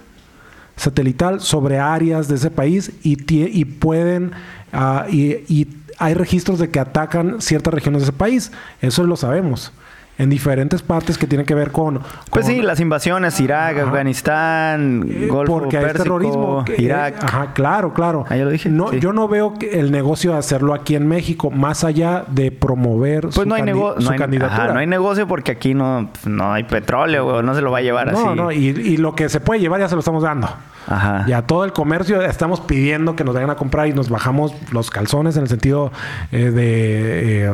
Satelital 0.82 1.40
sobre 1.40 1.78
áreas 1.78 2.28
de 2.28 2.34
ese 2.34 2.50
país 2.50 2.92
y, 3.02 3.16
y 3.28 3.64
pueden, 3.64 4.32
ah, 4.72 5.06
y, 5.08 5.36
y 5.48 5.68
hay 5.98 6.14
registros 6.14 6.58
de 6.58 6.70
que 6.70 6.80
atacan 6.80 7.40
ciertas 7.40 7.72
regiones 7.72 8.02
de 8.02 8.04
ese 8.08 8.12
país. 8.12 8.50
Eso 8.80 9.04
lo 9.04 9.16
sabemos. 9.16 9.72
En 10.18 10.28
diferentes 10.28 10.82
partes 10.82 11.16
que 11.16 11.26
tienen 11.26 11.46
que 11.46 11.54
ver 11.54 11.72
con... 11.72 12.00
Pues 12.30 12.44
sí, 12.46 12.60
las 12.60 12.80
invasiones, 12.80 13.40
Irak, 13.40 13.78
Ajá. 13.78 13.86
Afganistán, 13.88 15.04
Eh, 15.08 15.26
Golfo 15.28 15.60
porque 15.60 15.78
hay 15.78 15.84
Pérsico, 15.84 16.02
terrorismo. 16.04 16.64
que- 16.66 16.80
Irak. 16.82 17.14
eh, 17.14 17.18
ajá, 17.22 17.52
claro, 17.54 17.94
claro. 17.94 18.24
Ah, 18.28 18.36
lo 18.36 18.50
dije, 18.50 18.68
No, 18.68 18.90
sí. 18.90 19.00
Yo 19.00 19.12
no 19.14 19.26
veo 19.26 19.54
el 19.72 19.90
negocio 19.90 20.32
de 20.32 20.38
hacerlo 20.38 20.74
aquí 20.74 20.96
en 20.96 21.08
México, 21.08 21.50
más 21.50 21.82
allá 21.82 22.24
de 22.28 22.52
promover 22.52 23.22
Pues 23.22 23.34
su, 23.36 23.46
no 23.46 23.54
hay, 23.54 23.62
su 23.62 23.74
no, 24.04 24.10
hay, 24.10 24.18
candidatura. 24.18 24.64
ajá, 24.64 24.72
no 24.74 24.80
hay 24.80 24.86
negocio 24.86 25.26
porque 25.26 25.52
aquí 25.52 25.72
no, 25.74 26.10
no 26.26 26.52
hay 26.52 26.64
petróleo, 26.64 27.24
güey. 27.24 27.42
No 27.42 27.54
se 27.54 27.62
lo 27.62 27.70
va 27.72 27.78
a 27.78 27.82
llevar 27.82 28.10
así. 28.10 28.22
No, 28.22 28.34
no, 28.34 28.52
y, 28.52 28.66
y 28.68 28.96
lo 28.98 29.14
que 29.14 29.28
se 29.30 29.40
puede 29.40 29.60
llevar 29.60 29.80
ya 29.80 29.88
se 29.88 29.94
lo 29.94 30.00
estamos 30.00 30.22
dando. 30.22 30.48
Ajá. 30.86 31.24
Ya 31.28 31.42
todo 31.42 31.64
el 31.64 31.72
comercio 31.72 32.20
estamos 32.22 32.60
pidiendo 32.60 33.14
que 33.16 33.24
nos 33.24 33.34
vayan 33.34 33.50
a 33.50 33.54
comprar 33.56 33.86
y 33.88 33.92
nos 33.92 34.08
bajamos 34.08 34.52
los 34.72 34.90
calzones 34.90 35.36
en 35.36 35.42
el 35.42 35.48
sentido 35.48 35.92
eh, 36.32 36.50
de 36.50 37.46
eh, 37.46 37.52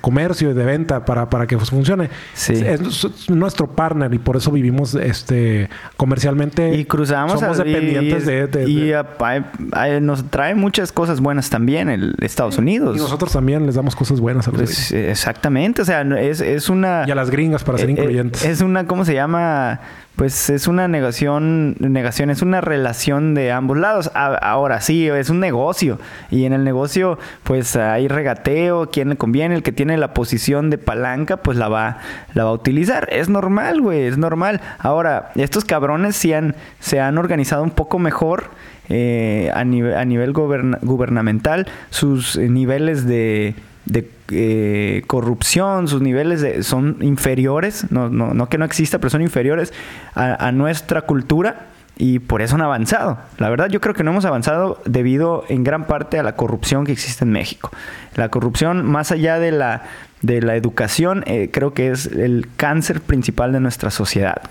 comercio 0.00 0.50
y 0.50 0.54
de 0.54 0.64
venta 0.64 1.04
para, 1.04 1.28
para 1.30 1.46
que 1.46 1.58
funcione. 1.58 2.10
Sí. 2.34 2.52
Es, 2.54 2.80
es 3.04 3.30
nuestro 3.30 3.66
partner 3.68 4.12
y 4.14 4.18
por 4.18 4.36
eso 4.36 4.50
vivimos 4.50 4.94
este 4.94 5.68
comercialmente. 5.96 6.74
Y 6.74 6.84
cruzamos 6.84 7.40
Somos 7.40 7.60
a- 7.60 7.66
y- 7.66 7.72
dependientes 7.72 8.22
y, 8.24 8.26
de, 8.26 8.46
de- 8.46 8.68
y 8.70 8.80
de- 8.86 8.96
a- 8.96 9.06
a- 9.20 9.82
a- 9.82 10.00
nos 10.00 10.30
trae 10.30 10.54
muchas 10.54 10.92
cosas 10.92 11.20
buenas 11.20 11.50
también 11.50 11.88
el 11.88 12.14
Estados 12.20 12.58
Unidos. 12.58 12.96
y 12.96 13.00
nosotros 13.00 13.32
también 13.32 13.66
les 13.66 13.74
damos 13.74 13.94
cosas 13.96 14.20
buenas 14.20 14.46
a 14.48 14.50
los 14.50 14.60
Pues, 14.60 14.92
exactamente, 14.92 15.82
o 15.82 15.84
sea, 15.84 16.02
es, 16.02 16.40
es 16.40 16.68
una... 16.68 17.04
y 17.06 17.10
a 17.10 17.14
las 17.14 17.30
gringas 17.30 17.64
para 17.64 17.78
ser 17.78 17.88
eh, 17.88 17.92
incluyentes. 17.92 18.44
Es 18.44 18.60
una, 18.60 18.86
¿cómo 18.86 19.04
se 19.04 19.14
llama? 19.14 19.80
Pues 20.16 20.48
es 20.48 20.68
una 20.68 20.86
negación, 20.86 21.74
negación, 21.80 22.30
es 22.30 22.40
una 22.40 22.60
relación 22.64 23.34
de 23.34 23.52
ambos 23.52 23.76
lados. 23.76 24.10
Ahora 24.14 24.80
sí, 24.80 25.08
es 25.08 25.30
un 25.30 25.40
negocio. 25.40 25.98
Y 26.30 26.44
en 26.44 26.52
el 26.52 26.64
negocio, 26.64 27.18
pues 27.42 27.76
hay 27.76 28.08
regateo, 28.08 28.90
quien 28.90 29.10
le 29.10 29.16
conviene, 29.16 29.54
el 29.54 29.62
que 29.62 29.72
tiene 29.72 29.96
la 29.98 30.14
posición 30.14 30.70
de 30.70 30.78
palanca, 30.78 31.36
pues 31.38 31.56
la 31.58 31.68
va, 31.68 31.98
la 32.34 32.44
va 32.44 32.50
a 32.50 32.54
utilizar. 32.54 33.08
Es 33.12 33.28
normal, 33.28 33.80
güey, 33.80 34.02
es 34.06 34.18
normal. 34.18 34.60
Ahora, 34.78 35.30
estos 35.36 35.64
cabrones 35.64 36.16
sí 36.16 36.32
han, 36.32 36.54
se 36.80 37.00
han 37.00 37.18
organizado 37.18 37.62
un 37.62 37.70
poco 37.70 37.98
mejor 37.98 38.44
eh, 38.88 39.50
a, 39.54 39.64
nivel 39.64 39.94
a 39.94 40.04
nivel 40.04 40.32
gubernamental. 40.32 41.66
Sus 41.90 42.36
niveles 42.36 43.06
de 43.06 43.54
de 43.86 44.10
eh, 44.30 45.02
corrupción, 45.06 45.88
sus 45.88 46.00
niveles 46.00 46.40
de- 46.40 46.62
son 46.62 46.96
inferiores, 47.02 47.90
no, 47.90 48.08
no, 48.08 48.32
no 48.32 48.48
que 48.48 48.56
no 48.56 48.64
exista, 48.64 48.98
pero 48.98 49.10
son 49.10 49.20
inferiores 49.20 49.74
a 50.14 50.52
nuestra 50.52 51.02
cultura 51.02 51.66
y 51.96 52.18
por 52.18 52.42
eso 52.42 52.56
han 52.56 52.62
avanzado. 52.62 53.18
La 53.38 53.48
verdad 53.48 53.68
yo 53.68 53.80
creo 53.80 53.94
que 53.94 54.02
no 54.02 54.10
hemos 54.10 54.24
avanzado 54.24 54.80
debido 54.84 55.44
en 55.48 55.64
gran 55.64 55.86
parte 55.86 56.18
a 56.18 56.22
la 56.22 56.36
corrupción 56.36 56.84
que 56.84 56.92
existe 56.92 57.24
en 57.24 57.30
México. 57.30 57.70
La 58.16 58.28
corrupción, 58.28 58.84
más 58.84 59.12
allá 59.12 59.38
de 59.38 59.52
la, 59.52 59.82
de 60.22 60.42
la 60.42 60.56
educación, 60.56 61.22
eh, 61.26 61.50
creo 61.52 61.74
que 61.74 61.90
es 61.90 62.06
el 62.06 62.48
cáncer 62.56 63.00
principal 63.00 63.52
de 63.52 63.60
nuestra 63.60 63.90
sociedad. 63.90 64.42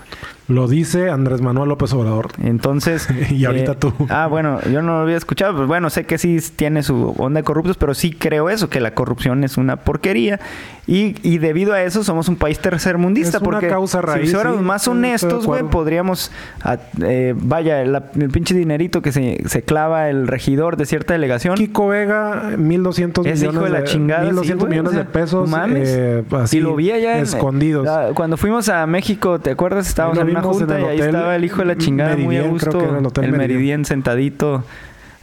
Lo 0.46 0.68
dice 0.68 1.08
Andrés 1.10 1.40
Manuel 1.40 1.70
López 1.70 1.92
Obrador. 1.94 2.28
Entonces... 2.42 3.08
Y 3.30 3.44
ahorita 3.46 3.72
eh, 3.72 3.76
tú. 3.78 3.92
Ah, 4.10 4.26
bueno, 4.28 4.60
yo 4.70 4.82
no 4.82 4.96
lo 4.98 5.02
había 5.04 5.16
escuchado. 5.16 5.54
Pues 5.56 5.66
bueno, 5.66 5.88
sé 5.90 6.04
que 6.04 6.18
sí 6.18 6.38
tiene 6.54 6.82
su 6.82 7.14
onda 7.18 7.40
de 7.40 7.44
corruptos, 7.44 7.76
pero 7.78 7.94
sí 7.94 8.12
creo 8.12 8.50
eso, 8.50 8.68
que 8.68 8.80
la 8.80 8.94
corrupción 8.94 9.42
es 9.44 9.56
una 9.56 9.76
porquería. 9.76 10.40
Y, 10.86 11.16
y 11.26 11.38
debido 11.38 11.72
a 11.72 11.82
eso 11.82 12.04
somos 12.04 12.28
un 12.28 12.36
país 12.36 12.58
tercermundista. 12.58 13.38
Es 13.38 13.42
una 13.42 13.44
porque 13.52 13.68
causa 13.68 14.02
raíz, 14.02 14.28
si 14.28 14.34
fuéramos 14.34 14.58
sí, 14.60 14.64
más 14.66 14.86
honestos, 14.86 15.46
güey, 15.46 15.62
podríamos... 15.62 16.30
ah, 16.62 16.76
eh, 17.02 17.32
vaya, 17.34 17.82
la- 17.86 18.10
el 18.14 18.28
pinche 18.28 18.54
dinerito 18.54 19.00
que 19.00 19.10
se, 19.10 19.42
se 19.48 19.62
clava 19.62 20.10
el 20.10 20.28
regidor 20.28 20.76
de 20.76 20.84
cierta 20.84 21.14
delegación. 21.14 21.54
Kiko 21.56 21.88
Vega, 21.88 22.52
1200 22.58 23.24
Ese 23.24 23.34
millones 23.48 23.54
hijo 23.56 23.64
de 23.64 23.70
la 23.80 23.84
chingada. 23.84 24.20
sí, 24.20 24.26
1200 24.26 24.58
güey, 24.68 24.70
millones 24.70 24.90
o 24.90 24.94
sea, 24.94 25.04
de 25.04 25.10
pesos. 25.10 25.48
mames. 25.48 25.88
eh, 25.90 26.22
así, 26.32 26.58
y 26.58 26.60
lo 26.60 26.76
vi 26.76 26.90
allá 26.90 27.18
escondidos. 27.18 27.86
la- 27.86 28.10
cuando 28.14 28.36
fuimos 28.36 28.68
a 28.68 28.86
México, 28.86 29.38
¿te 29.38 29.52
acuerdas? 29.52 29.88
Estábamos 29.88 30.18
en 30.18 30.33
una 30.38 30.42
junta 30.42 30.80
y 30.80 30.84
ahí 30.84 31.00
estaba 31.00 31.36
el 31.36 31.44
hijo 31.44 31.58
de 31.58 31.64
la 31.64 31.76
chingada 31.76 32.16
muy 32.16 32.36
a 32.36 32.42
gusto. 32.42 32.80
el 33.16 33.24
el 33.24 33.32
Meridien. 33.32 33.84
Sentadito 33.84 34.64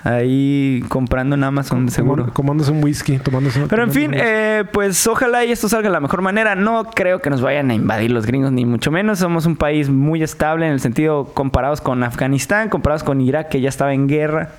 ahí 0.03 0.84
comprando 0.89 1.36
en 1.36 1.43
Amazon, 1.43 1.89
seguro. 1.89 2.32
Comándose 2.34 2.72
un 2.72 2.84
whisky, 2.84 3.18
tomándose 3.18 3.62
Pero 3.70 3.84
en 3.84 3.91
fin, 3.91 4.12
eh, 4.14 4.64
pues 4.72 5.05
ojalá 5.07 5.45
y 5.45 5.51
esto 5.51 5.70
salga 5.70 5.89
de 5.89 5.93
la 5.93 5.99
mejor 5.99 6.22
manera. 6.22 6.55
No 6.55 6.86
creo 6.86 7.20
que 7.20 7.30
nos 7.30 7.41
vayan 7.41 7.70
a 7.72 7.74
invadir 7.74 8.12
los 8.12 8.26
gringos, 8.26 8.51
ni 8.51 8.66
mucho 8.66 8.91
menos. 8.91 9.20
Somos 9.20 9.45
un 9.45 9.55
país 9.55 9.89
muy 9.89 10.24
estable 10.24 10.66
en 10.66 10.74
el 10.74 10.80
sentido 10.80 11.26
comparados 11.34 11.82
con 11.82 12.03
Afganistán, 12.03 12.70
comparados 12.70 13.03
con 13.03 13.22
Irak, 13.22 13.49
que 13.49 13.62
ya 13.62 13.70
estaba 13.70 13.93
en 13.93 14.07
guerra. 14.07 14.49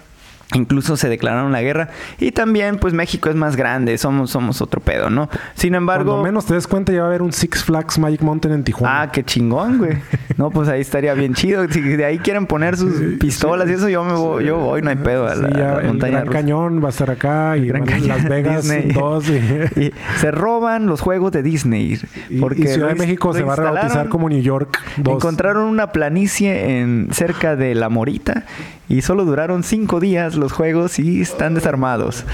Incluso 0.54 0.96
se 0.96 1.08
declararon 1.08 1.52
la 1.52 1.62
guerra. 1.62 1.88
Y 2.18 2.32
también, 2.32 2.78
pues 2.78 2.94
México 2.94 3.30
es 3.30 3.36
más 3.36 3.56
grande. 3.56 3.96
Somos, 3.98 4.30
somos 4.30 4.60
otro 4.60 4.80
pedo, 4.80 5.10
¿no? 5.10 5.28
Sin 5.54 5.74
embargo. 5.74 6.12
Cuando 6.12 6.24
menos 6.24 6.46
te 6.46 6.54
des 6.54 6.66
cuenta, 6.66 6.92
ya 6.92 7.00
va 7.00 7.06
a 7.06 7.08
haber 7.08 7.22
un 7.22 7.32
Six 7.32 7.64
Flags 7.64 7.98
Magic 7.98 8.22
Mountain 8.22 8.54
en 8.54 8.64
Tijuana. 8.64 9.02
Ah, 9.02 9.10
qué 9.10 9.22
chingón, 9.24 9.78
güey. 9.78 9.98
No, 10.36 10.50
pues 10.50 10.68
ahí 10.68 10.80
estaría 10.80 11.14
bien 11.14 11.34
chido. 11.34 11.66
Si 11.68 11.80
de 11.80 12.04
ahí 12.04 12.18
quieren 12.18 12.46
poner 12.46 12.76
sus 12.76 12.92
pistolas 13.20 13.68
y 13.68 13.72
eso, 13.72 13.88
yo 13.88 14.04
me 14.04 14.14
voy, 14.14 14.44
yo 14.44 14.58
voy, 14.58 14.82
no 14.82 14.90
hay 14.90 14.96
pedo 14.96 15.26
a 15.26 15.34
la, 15.34 15.50
ya 15.50 15.74
la 15.74 15.80
el 15.80 15.86
montaña 15.86 16.12
Gran 16.12 16.26
rusa. 16.26 16.38
Cañón 16.38 16.82
va 16.82 16.86
a 16.86 16.90
estar 16.90 17.10
acá 17.10 17.56
y 17.56 17.66
Gran 17.66 17.84
Cañón, 17.84 18.08
Las 18.08 18.28
Vegas 18.28 18.62
Disney. 18.64 18.92
2 18.94 19.28
y, 19.28 19.80
Y 19.80 19.92
se 20.16 20.30
roban 20.30 20.86
los 20.86 21.00
juegos 21.00 21.32
de 21.32 21.42
Disney. 21.42 21.98
Porque 22.40 22.62
y 22.62 22.66
Ciudad 22.66 22.88
de 22.88 22.94
México 22.94 23.32
se 23.32 23.42
va 23.42 23.54
a 23.54 23.56
rebautizar 23.56 24.08
como 24.08 24.28
New 24.28 24.42
York 24.42 24.78
2. 24.98 25.14
Encontraron 25.14 25.64
una 25.64 25.92
planicie 25.92 26.80
en 26.80 27.08
cerca 27.12 27.56
de 27.56 27.74
La 27.74 27.88
Morita 27.88 28.44
y 28.92 29.00
solo 29.02 29.24
duraron 29.24 29.62
cinco 29.62 30.00
días 30.00 30.34
los 30.36 30.52
juegos 30.52 30.98
y 30.98 31.22
están 31.22 31.54
desarmados. 31.54 32.24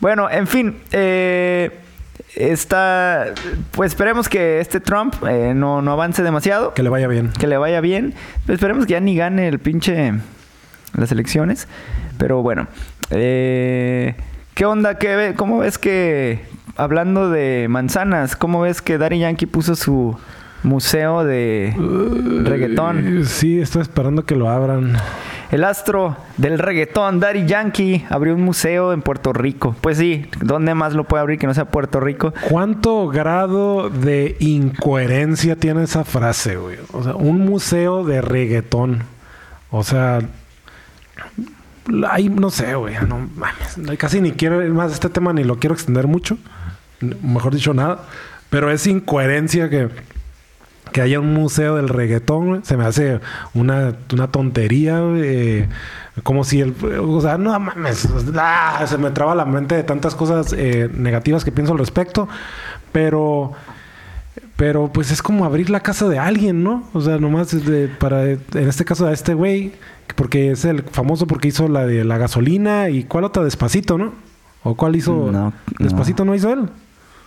Bueno, 0.00 0.30
en 0.30 0.46
fin, 0.46 0.76
eh, 0.92 1.70
está, 2.34 3.26
pues 3.72 3.92
esperemos 3.92 4.28
que 4.28 4.60
este 4.60 4.80
Trump 4.80 5.14
eh, 5.28 5.52
no, 5.54 5.82
no 5.82 5.92
avance 5.92 6.22
demasiado, 6.22 6.72
Que 6.74 6.82
le 6.82 6.88
vaya 6.88 7.08
bien. 7.08 7.30
que 7.38 7.46
le 7.46 7.56
vaya 7.58 7.80
bien. 7.80 8.14
Pues 8.46 8.56
esperemos 8.56 8.86
que 8.86 8.92
ya 8.92 9.00
ni 9.00 9.16
gane 9.16 9.48
el 9.48 9.58
pinche 9.58 10.14
las 10.96 11.12
elecciones. 11.12 11.68
Pero 12.16 12.42
bueno, 12.42 12.68
eh, 13.10 14.14
¿qué 14.54 14.64
onda? 14.64 14.98
¿Qué 14.98 15.14
ve- 15.14 15.34
¿Cómo 15.34 15.58
ves 15.58 15.78
que, 15.78 16.40
hablando 16.76 17.30
de 17.30 17.66
manzanas, 17.68 18.34
cómo 18.34 18.60
ves 18.62 18.80
que 18.82 18.98
Daddy 18.98 19.18
Yankee 19.18 19.46
puso 19.46 19.74
su 19.76 20.16
museo 20.62 21.24
de 21.24 21.74
reggaetón? 22.44 23.20
Eh, 23.20 23.24
Sí, 23.24 23.60
estoy 23.60 23.82
esperando 23.82 24.24
que 24.24 24.34
lo 24.36 24.48
abran. 24.48 24.96
El 25.50 25.64
astro 25.64 26.16
del 26.36 26.58
reggaetón, 26.58 27.20
Daddy 27.20 27.46
Yankee, 27.46 28.04
abrió 28.10 28.34
un 28.34 28.42
museo 28.42 28.92
en 28.92 29.00
Puerto 29.00 29.32
Rico. 29.32 29.74
Pues 29.80 29.96
sí, 29.96 30.26
¿dónde 30.42 30.74
más 30.74 30.92
lo 30.92 31.04
puede 31.04 31.22
abrir 31.22 31.38
que 31.38 31.46
no 31.46 31.54
sea 31.54 31.64
Puerto 31.64 32.00
Rico? 32.00 32.34
¿Cuánto 32.50 33.08
grado 33.08 33.88
de 33.88 34.36
incoherencia 34.40 35.56
tiene 35.56 35.84
esa 35.84 36.04
frase, 36.04 36.56
güey? 36.56 36.76
O 36.92 37.02
sea, 37.02 37.14
un 37.14 37.40
museo 37.46 38.04
de 38.04 38.20
reggaetón. 38.20 39.04
O 39.70 39.82
sea, 39.84 40.20
hay, 42.10 42.28
no 42.28 42.50
sé, 42.50 42.74
güey, 42.74 42.96
no 43.06 43.28
mames. 43.34 43.98
Casi 43.98 44.20
ni 44.20 44.32
quiero, 44.32 44.62
más, 44.74 44.92
este 44.92 45.08
tema 45.08 45.32
ni 45.32 45.44
lo 45.44 45.58
quiero 45.58 45.74
extender 45.74 46.06
mucho. 46.06 46.36
Mejor 47.22 47.54
dicho, 47.54 47.72
nada. 47.72 48.04
Pero 48.50 48.70
es 48.70 48.86
incoherencia 48.86 49.70
que, 49.70 49.88
que 50.92 51.00
haya 51.00 51.20
un 51.20 51.32
museo 51.34 51.76
del 51.76 51.88
reggaetón, 51.88 52.64
se 52.64 52.76
me 52.76 52.84
hace 52.84 53.20
una, 53.54 53.94
una 54.12 54.28
tontería, 54.28 55.00
eh, 55.16 55.68
como 56.22 56.44
si 56.44 56.60
el... 56.60 56.74
O 57.00 57.20
sea, 57.20 57.38
no 57.38 57.58
mames, 57.58 58.08
ah, 58.36 58.84
se 58.86 58.98
me 58.98 59.10
traba 59.10 59.34
la 59.34 59.44
mente 59.44 59.74
de 59.74 59.82
tantas 59.82 60.14
cosas 60.14 60.52
eh, 60.52 60.90
negativas 60.94 61.44
que 61.44 61.52
pienso 61.52 61.72
al 61.72 61.78
respecto, 61.78 62.28
pero... 62.92 63.52
Pero 64.56 64.90
pues 64.92 65.12
es 65.12 65.22
como 65.22 65.44
abrir 65.44 65.70
la 65.70 65.78
casa 65.78 66.08
de 66.08 66.18
alguien, 66.18 66.64
¿no? 66.64 66.82
O 66.92 67.00
sea, 67.00 67.18
nomás 67.18 67.54
para, 68.00 68.24
en 68.30 68.40
este 68.54 68.84
caso 68.84 69.06
a 69.06 69.12
este 69.12 69.32
güey, 69.34 69.72
porque 70.16 70.50
es 70.50 70.64
el 70.64 70.82
famoso 70.82 71.28
porque 71.28 71.46
hizo 71.46 71.68
la 71.68 71.86
de 71.86 72.04
la 72.04 72.18
gasolina 72.18 72.88
y 72.88 73.04
cuál 73.04 73.22
otra 73.22 73.44
despacito, 73.44 73.98
¿no? 73.98 74.12
¿O 74.64 74.74
cuál 74.74 74.96
hizo? 74.96 75.30
No, 75.30 75.52
despacito 75.78 76.24
no 76.24 76.34
hizo 76.34 76.52
él. 76.52 76.68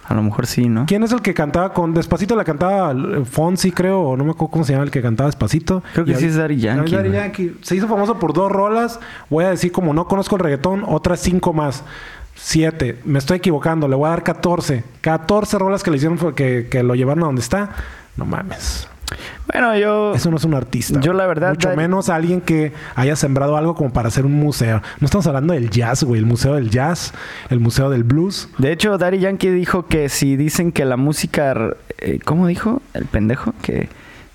A 0.06 0.14
lo 0.14 0.24
mejor 0.24 0.48
sí, 0.48 0.68
¿no? 0.68 0.86
¿Quién 0.88 1.04
es 1.04 1.12
el 1.12 1.22
que 1.22 1.34
cantaba 1.34 1.74
con 1.74 1.94
Despacito? 1.94 2.36
La 2.36 2.44
cantaba 2.44 2.94
Fonsi, 3.26 3.72
creo, 3.72 4.02
o 4.02 4.18
no 4.18 4.24
me 4.24 4.32
acuerdo 4.32 4.52
cómo 4.52 4.66
se 4.66 4.74
llama 4.74 4.86
el 4.86 4.92
que 4.92 5.02
cantaba 5.02 5.28
Despacito. 5.28 5.84
Creo 5.94 6.06
que 6.06 6.16
sí 6.16 6.26
es 6.26 6.36
Daddy 6.36 6.58
Yankee. 6.58 6.96
Daddy 6.96 7.12
Yankee. 7.12 7.58
Se 7.62 7.76
hizo 7.76 7.88
famoso 7.88 8.20
por 8.20 8.34
dos 8.34 8.52
rolas. 8.52 9.00
Voy 9.30 9.46
a 9.46 9.50
decir, 9.50 9.72
como 9.72 9.94
no 9.94 10.08
conozco 10.08 10.36
el 10.36 10.42
reggaetón, 10.42 10.84
otras 10.88 11.20
cinco 11.20 11.54
más. 11.54 11.84
Siete. 12.36 13.00
Me 13.06 13.20
estoy 13.20 13.38
equivocando. 13.38 13.88
Le 13.88 13.96
voy 13.96 14.08
a 14.08 14.10
dar 14.10 14.24
14. 14.24 14.84
14 15.02 15.60
rolas 15.60 15.84
que 15.84 15.92
le 15.92 15.98
hicieron 15.98 16.34
que, 16.34 16.68
que 16.70 16.84
lo 16.84 16.96
llevaron 16.96 17.24
a 17.24 17.28
donde 17.28 17.42
está. 17.42 17.70
No 18.18 18.26
mames. 18.26 18.88
Bueno, 19.52 19.78
yo. 19.78 20.14
Eso 20.14 20.30
no 20.30 20.38
es 20.38 20.44
un 20.44 20.54
artista. 20.54 21.00
Yo, 21.00 21.14
la 21.14 21.26
verdad. 21.26 21.52
Mucho 21.52 21.76
menos 21.76 22.10
alguien 22.10 22.42
que 22.42 22.74
haya 22.96 23.16
sembrado 23.16 23.58
algo 23.58 23.76
como 23.76 23.92
para 23.92 24.08
hacer 24.08 24.26
un 24.26 24.34
museo. 24.34 24.82
No 25.00 25.06
estamos 25.06 25.28
hablando 25.28 25.54
del 25.54 25.70
jazz, 25.70 26.04
güey. 26.04 26.20
El 26.20 26.26
museo 26.26 26.56
del 26.56 26.70
jazz, 26.70 27.14
el 27.50 27.60
museo 27.60 27.90
del 27.90 28.04
blues. 28.04 28.50
De 28.58 28.72
hecho, 28.72 28.98
Daddy 28.98 29.20
Yankee 29.20 29.50
dijo 29.50 29.86
que 29.88 30.10
si 30.10 30.36
dicen 30.36 30.72
que 30.72 30.86
la 30.86 30.98
música. 30.98 31.76
Eh, 31.98 32.20
¿Cómo 32.24 32.48
dijo? 32.48 32.82
El 32.94 33.06
pendejo. 33.06 33.54
Que, 33.62 33.90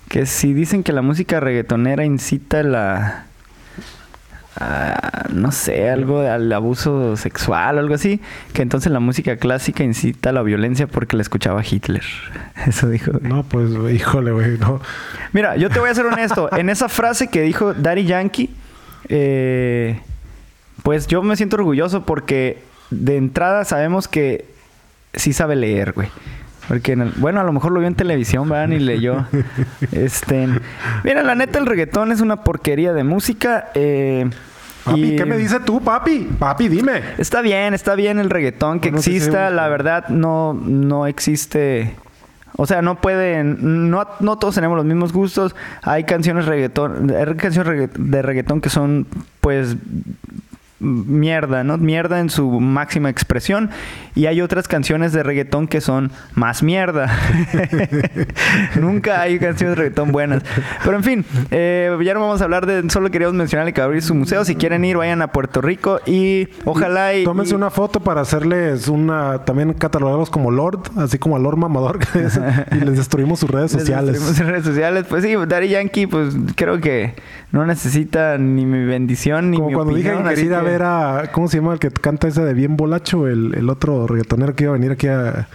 que 0.09 0.25
si 0.25 0.53
dicen 0.53 0.83
que 0.83 0.93
la 0.93 1.01
música 1.01 1.39
reggaetonera 1.39 2.05
incita 2.05 2.63
la 2.63 3.26
no 5.33 5.51
sé, 5.51 5.89
algo 5.89 6.19
al 6.19 6.51
abuso 6.51 7.15
sexual 7.15 7.77
o 7.77 7.79
algo 7.79 7.93
así, 7.93 8.19
que 8.53 8.61
entonces 8.61 8.91
la 8.91 8.99
música 8.99 9.37
clásica 9.37 9.83
incita 9.83 10.29
a 10.29 10.33
la 10.33 10.41
violencia 10.41 10.87
porque 10.87 11.15
la 11.15 11.21
escuchaba 11.21 11.61
Hitler. 11.63 12.03
Eso 12.65 12.89
dijo. 12.89 13.11
No, 13.21 13.43
pues, 13.43 13.69
híjole, 13.93 14.31
güey, 14.31 14.57
no. 14.57 14.81
Mira, 15.33 15.57
yo 15.57 15.69
te 15.69 15.79
voy 15.79 15.89
a 15.89 15.95
ser 15.95 16.05
honesto. 16.05 16.49
en 16.55 16.69
esa 16.69 16.89
frase 16.89 17.27
que 17.27 17.41
dijo 17.41 17.73
Daddy 17.73 18.05
Yankee, 18.05 18.49
eh, 19.09 19.99
pues 20.83 21.07
yo 21.07 21.21
me 21.21 21.35
siento 21.35 21.57
orgulloso 21.57 22.03
porque 22.05 22.63
de 22.89 23.17
entrada 23.17 23.65
sabemos 23.65 24.07
que 24.07 24.45
sí 25.13 25.33
sabe 25.33 25.55
leer, 25.55 25.93
güey. 25.93 26.09
Porque, 26.67 26.95
bueno, 26.95 27.39
a 27.39 27.43
lo 27.43 27.53
mejor 27.53 27.71
lo 27.71 27.79
vio 27.79 27.87
en 27.87 27.95
televisión, 27.95 28.49
¿verdad? 28.49 28.75
Y 28.75 28.79
leyó. 28.79 29.25
este, 29.93 30.47
mira, 31.03 31.23
la 31.23 31.33
neta, 31.33 31.59
el 31.59 31.65
reggaetón 31.65 32.11
es 32.11 32.19
una 32.19 32.43
porquería 32.43 32.91
de 32.91 33.05
música. 33.05 33.69
Eh, 33.73 34.29
papi, 34.91 35.15
¿qué 35.15 35.25
me 35.25 35.37
dices 35.37 35.59
tú, 35.65 35.81
papi? 35.81 36.29
Papi, 36.39 36.67
dime. 36.67 37.01
Está 37.17 37.41
bien, 37.41 37.73
está 37.73 37.95
bien 37.95 38.19
el 38.19 38.29
reggaetón 38.29 38.79
que 38.79 38.89
exista. 38.89 39.49
la 39.49 39.67
verdad, 39.67 40.07
no, 40.09 40.53
no 40.53 41.07
existe... 41.07 41.95
O 42.59 42.65
sea, 42.65 42.81
no 42.81 42.99
pueden... 42.99 43.91
No, 43.91 44.07
no 44.19 44.39
todos 44.39 44.55
tenemos 44.55 44.77
los 44.77 44.85
mismos 44.85 45.13
gustos. 45.13 45.55
Hay 45.83 46.05
canciones 46.05 46.45
reggaetón... 46.45 47.13
Hay 47.15 47.35
canciones 47.35 47.89
de 47.93 48.21
reggaetón 48.21 48.61
que 48.61 48.69
son, 48.69 49.05
pues 49.41 49.75
mierda, 50.79 51.63
¿no? 51.63 51.77
Mierda 51.77 52.19
en 52.19 52.29
su 52.29 52.59
máxima 52.59 53.09
expresión. 53.09 53.69
Y 54.15 54.25
hay 54.25 54.41
otras 54.41 54.67
canciones 54.67 55.13
de 55.13 55.23
reggaetón 55.23 55.67
que 55.67 55.81
son 55.81 56.11
más 56.33 56.63
mierda. 56.63 57.11
Nunca 58.79 59.21
hay 59.21 59.39
canciones 59.39 59.75
de 59.75 59.83
reggaetón 59.83 60.11
buenas. 60.11 60.43
Pero 60.83 60.97
en 60.97 61.03
fin, 61.03 61.25
eh, 61.51 61.95
ya 62.03 62.13
no 62.13 62.21
vamos 62.21 62.41
a 62.41 62.45
hablar 62.45 62.65
de... 62.65 62.89
Solo 62.89 63.11
queríamos 63.11 63.35
mencionarle 63.35 63.73
que 63.73 63.81
abrir 63.81 64.01
su 64.01 64.15
museo. 64.15 64.45
Si 64.45 64.55
quieren 64.55 64.85
ir, 64.85 64.97
vayan 64.97 65.21
a 65.21 65.31
Puerto 65.31 65.61
Rico 65.61 65.99
y 66.05 66.49
ojalá 66.65 67.13
y... 67.15 67.23
Tómense 67.23 67.55
una 67.55 67.69
foto 67.69 67.99
para 67.99 68.21
hacerles 68.21 68.87
una... 68.87 69.45
También 69.45 69.73
catalogados 69.73 70.29
como 70.29 70.51
Lord, 70.51 70.79
así 70.97 71.17
como 71.17 71.35
a 71.35 71.39
Lord 71.39 71.57
Mamador. 71.57 71.99
y 72.71 72.85
les 72.85 72.97
destruimos 72.97 73.39
sus 73.39 73.49
redes 73.49 73.71
sociales. 73.77 74.19
sus 74.19 74.39
redes 74.39 74.63
sociales. 74.63 75.05
Pues 75.07 75.23
sí, 75.23 75.35
Daddy 75.47 75.69
Yankee, 75.69 76.07
pues 76.07 76.35
creo 76.55 76.79
que 76.79 77.13
no 77.51 77.65
necesita 77.65 78.37
ni 78.37 78.65
mi 78.65 78.85
bendición 78.85 79.51
ni 79.51 79.61
mi 79.61 79.73
cuando 79.73 79.93
opinión. 79.93 80.27
Dije 80.27 80.47
ver 80.67 80.83
a... 80.83 81.29
¿Cómo 81.31 81.47
se 81.47 81.57
llama 81.57 81.73
el 81.73 81.79
que 81.79 81.89
canta 81.91 82.27
ese 82.27 82.43
de 82.43 82.53
Bien 82.53 82.77
Bolacho? 82.77 83.27
El, 83.27 83.53
el 83.55 83.69
otro 83.69 84.07
reggaetonero 84.07 84.55
que 84.55 84.65
iba 84.65 84.73
a 84.73 84.77
venir 84.77 84.91
aquí 84.91 85.07
a... 85.07 85.47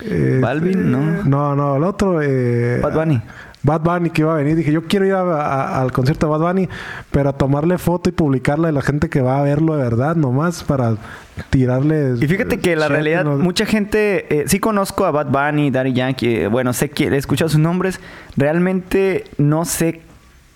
Eh, 0.00 0.38
Balvin, 0.42 0.90
¿no? 0.90 1.22
No, 1.24 1.54
no, 1.54 1.76
el 1.76 1.84
otro... 1.84 2.20
Eh, 2.22 2.80
Bad 2.82 2.94
Bunny. 2.94 3.22
Bad 3.62 3.80
Bunny 3.82 4.10
que 4.10 4.22
iba 4.22 4.32
a 4.32 4.36
venir. 4.36 4.56
Dije, 4.56 4.72
yo 4.72 4.84
quiero 4.84 5.06
ir 5.06 5.14
al 5.14 5.92
concierto 5.92 6.26
de 6.26 6.32
Bad 6.32 6.40
Bunny, 6.40 6.68
pero 7.10 7.28
a 7.30 7.32
tomarle 7.32 7.78
foto 7.78 8.10
y 8.10 8.12
publicarla 8.12 8.68
de 8.68 8.72
la 8.72 8.82
gente 8.82 9.08
que 9.08 9.20
va 9.20 9.38
a 9.38 9.42
verlo 9.42 9.76
de 9.76 9.82
verdad, 9.84 10.16
nomás 10.16 10.64
para 10.64 10.96
tirarle. 11.50 12.14
Y 12.20 12.26
fíjate 12.26 12.58
que 12.58 12.74
la 12.74 12.88
realidad, 12.88 13.24
mucha 13.24 13.64
gente, 13.64 14.40
eh, 14.40 14.44
sí 14.48 14.58
conozco 14.58 15.04
a 15.04 15.12
Bad 15.12 15.28
Bunny, 15.28 15.70
Daddy 15.70 15.92
Yankee, 15.92 16.46
bueno, 16.46 16.72
sé 16.72 16.90
que 16.90 17.04
he 17.06 17.16
escuchado 17.16 17.48
sus 17.48 17.60
nombres, 17.60 18.00
realmente 18.36 19.24
no 19.38 19.64
sé 19.64 20.00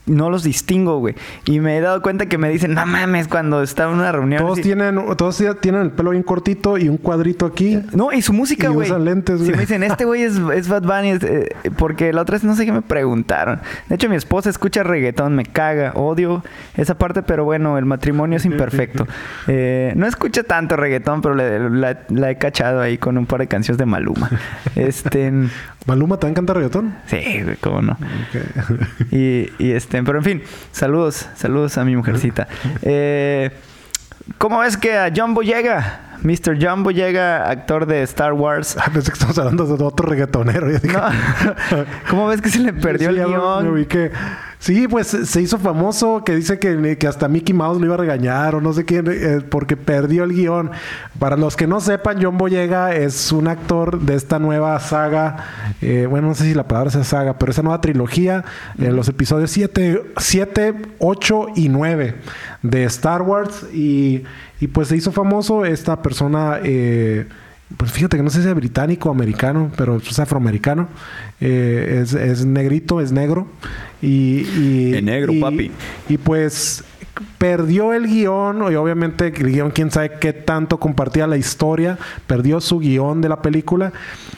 no 0.07 0.31
los 0.31 0.45
distingo, 0.45 0.99
güey. 0.99 1.15
Y 1.45 1.61
me 1.61 1.77
he 1.77 1.81
dado 1.81 2.01
cuenta 2.01 2.27
que 2.27 2.39
me 2.39 2.49
dicen, 2.49 2.75
no 2.75 2.87
mames, 2.87 3.27
cuando 3.29 3.63
está 3.63 3.85
en 3.85 3.91
una 3.91 4.13
reunión. 4.13 4.43
Todos 4.43 4.61
tienen, 4.61 5.01
todos 5.17 5.43
tienen 5.61 5.83
el 5.83 5.91
pelo 5.91 6.11
bien 6.11 6.23
cortito 6.23 6.79
y 6.79 6.89
un 6.89 6.97
cuadrito 6.97 7.45
aquí. 7.45 7.81
No, 7.93 8.13
y 8.13 8.23
su 8.23 8.33
música, 8.33 8.69
güey. 8.69 8.89
usan 8.89 9.05
lentes, 9.05 9.39
güey. 9.39 9.51
Si 9.51 9.53
me 9.53 9.61
dicen, 9.61 9.83
este 9.83 10.05
güey 10.05 10.23
es, 10.23 10.37
es, 10.55 10.69
Bad 10.69 10.83
Bunny, 10.83 11.19
eh, 11.21 11.49
porque 11.77 12.13
la 12.13 12.23
otra 12.23 12.37
vez 12.37 12.45
no 12.45 12.55
sé 12.55 12.65
qué 12.65 12.73
me 12.73 12.83
preguntaron. 12.83 13.61
De 13.89 13.97
hecho, 13.97 14.09
mi 14.09 14.17
esposa 14.17 14.49
escucha 14.49 14.85
reggaetón, 14.85 15.35
me 15.35 15.45
caga, 15.45 15.93
odio 15.95 16.45
esa 16.77 16.97
parte, 16.97 17.23
pero 17.23 17.45
bueno, 17.45 17.77
el 17.77 17.85
matrimonio 17.85 18.37
es 18.37 18.45
imperfecto. 18.45 19.07
eh, 19.49 19.93
no 19.97 20.07
escucha 20.07 20.45
tanto 20.45 20.77
reggaetón, 20.77 21.21
pero 21.21 21.35
la, 21.35 22.31
he 22.31 22.39
cachado 22.39 22.81
ahí 22.81 22.97
con 22.97 23.19
un 23.19 23.27
par 23.27 23.41
de 23.41 23.49
canciones 23.49 23.79
de 23.79 23.87
Maluma. 23.87 24.31
este. 24.77 25.33
¿Maluma 25.87 26.17
también 26.19 26.35
canta 26.35 26.53
reggaetón? 26.53 26.97
Sí, 27.07 27.43
güey, 27.45 27.57
cómo 27.57 27.81
no. 27.81 27.97
y, 29.13 29.51
y 29.59 29.71
este 29.71 29.95
pero 30.05 30.18
en 30.18 30.24
fin, 30.24 30.42
saludos, 30.72 31.28
saludos 31.36 31.78
a 31.78 31.84
mi 31.84 31.97
mujercita. 31.97 32.49
Eh, 32.82 33.51
¿Cómo 34.38 34.59
ves 34.59 34.76
que 34.76 34.97
a 34.97 35.12
Jumbo 35.14 35.42
llega? 35.42 36.16
Mr. 36.23 36.59
Jumbo 36.61 36.91
llega, 36.91 37.49
actor 37.49 37.87
de 37.87 38.03
Star 38.03 38.33
Wars. 38.33 38.77
Ah, 38.79 38.91
pensé 38.93 39.11
que 39.11 39.14
estamos 39.14 39.39
hablando 39.39 39.64
de 39.77 39.85
otro 39.85 40.09
reggaetonero. 40.09 40.67
¿Cómo 42.11 42.27
ves 42.29 42.41
que 42.41 42.51
se 42.51 42.59
le 42.61 42.73
perdió 42.73 43.11
el 43.11 43.17
guion? 43.17 43.87
Sí, 44.59 44.89
pues 44.89 45.09
se 45.09 45.43
hizo 45.43 45.59
famoso 45.59 46.25
que 46.25 46.35
dice 46.35 46.59
que, 46.59 46.97
que, 46.99 47.07
hasta 47.07 47.29
Mickey 47.29 47.55
Mouse 47.55 47.79
lo 47.79 47.87
iba 47.87 47.95
a 47.95 47.99
regañar 47.99 48.55
o 48.55 48.61
no 48.61 48.73
sé 48.73 48.85
quién, 48.85 49.07
eh, 49.09 49.41
porque 49.49 49.77
perdió 49.77 50.25
el 50.25 50.33
guion. 50.33 50.71
Para 51.19 51.37
los 51.37 51.57
que 51.57 51.67
no 51.67 51.81
sepan, 51.81 52.19
John 52.21 52.39
Boyega 52.39 52.95
es 52.95 53.33
un 53.33 53.49
actor 53.49 54.01
de 54.01 54.14
esta 54.14 54.39
nueva 54.39 54.79
saga. 54.81 55.37
Eh, 55.83 56.07
bueno, 56.09 56.29
no 56.29 56.35
sé 56.35 56.45
si 56.45 56.55
la 56.55 56.67
palabra 56.67 56.91
es 56.91 57.07
saga, 57.07 57.39
pero 57.39 57.53
esa 57.53 57.62
nueva 57.62 57.81
trilogía, 57.81 58.45
en 58.79 58.87
eh, 58.87 58.93
los 58.93 59.09
episodios 59.09 59.51
7, 59.51 60.12
7, 60.17 60.75
8 60.99 61.47
y 61.55 61.69
9 61.69 62.17
de 62.62 62.85
Star 62.85 63.23
Wars. 63.23 63.67
Y, 63.73 64.25
y 64.61 64.69
pues 64.69 64.89
se 64.89 64.97
hizo 64.97 65.13
famoso 65.13 65.65
esta 65.65 66.03
persona. 66.03 66.61
Eh, 66.63 67.27
pues 67.77 67.91
fíjate 67.91 68.17
que 68.17 68.23
no 68.23 68.31
sé 68.31 68.43
si 68.43 68.49
es 68.49 68.55
británico 68.55 69.09
o 69.09 69.13
americano, 69.13 69.73
pero 69.77 69.97
es 69.97 70.19
afroamericano. 70.19 70.89
Eh, 71.41 72.05
es, 72.05 72.47
negrito, 72.47 73.01
es 73.01 73.13
negro. 73.13 73.49
Y, 74.01 74.41
y 74.41 75.01
negro, 75.03 75.33
papi. 75.41 75.71
Y 76.09 76.19
pues 76.19 76.85
perdió 77.39 77.93
el 77.93 78.07
guion, 78.07 78.72
y 78.72 78.76
obviamente 78.76 79.26
el 79.26 79.53
guion, 79.53 79.70
quién 79.70 79.91
sabe 79.91 80.12
qué 80.20 80.32
tanto 80.32 80.78
compartía 80.78 81.26
la 81.26 81.37
historia, 81.37 81.99
perdió 82.26 82.61
su 82.61 82.78
guion 82.78 83.20
de 83.20 83.28
la 83.28 83.43
película, 83.43 83.93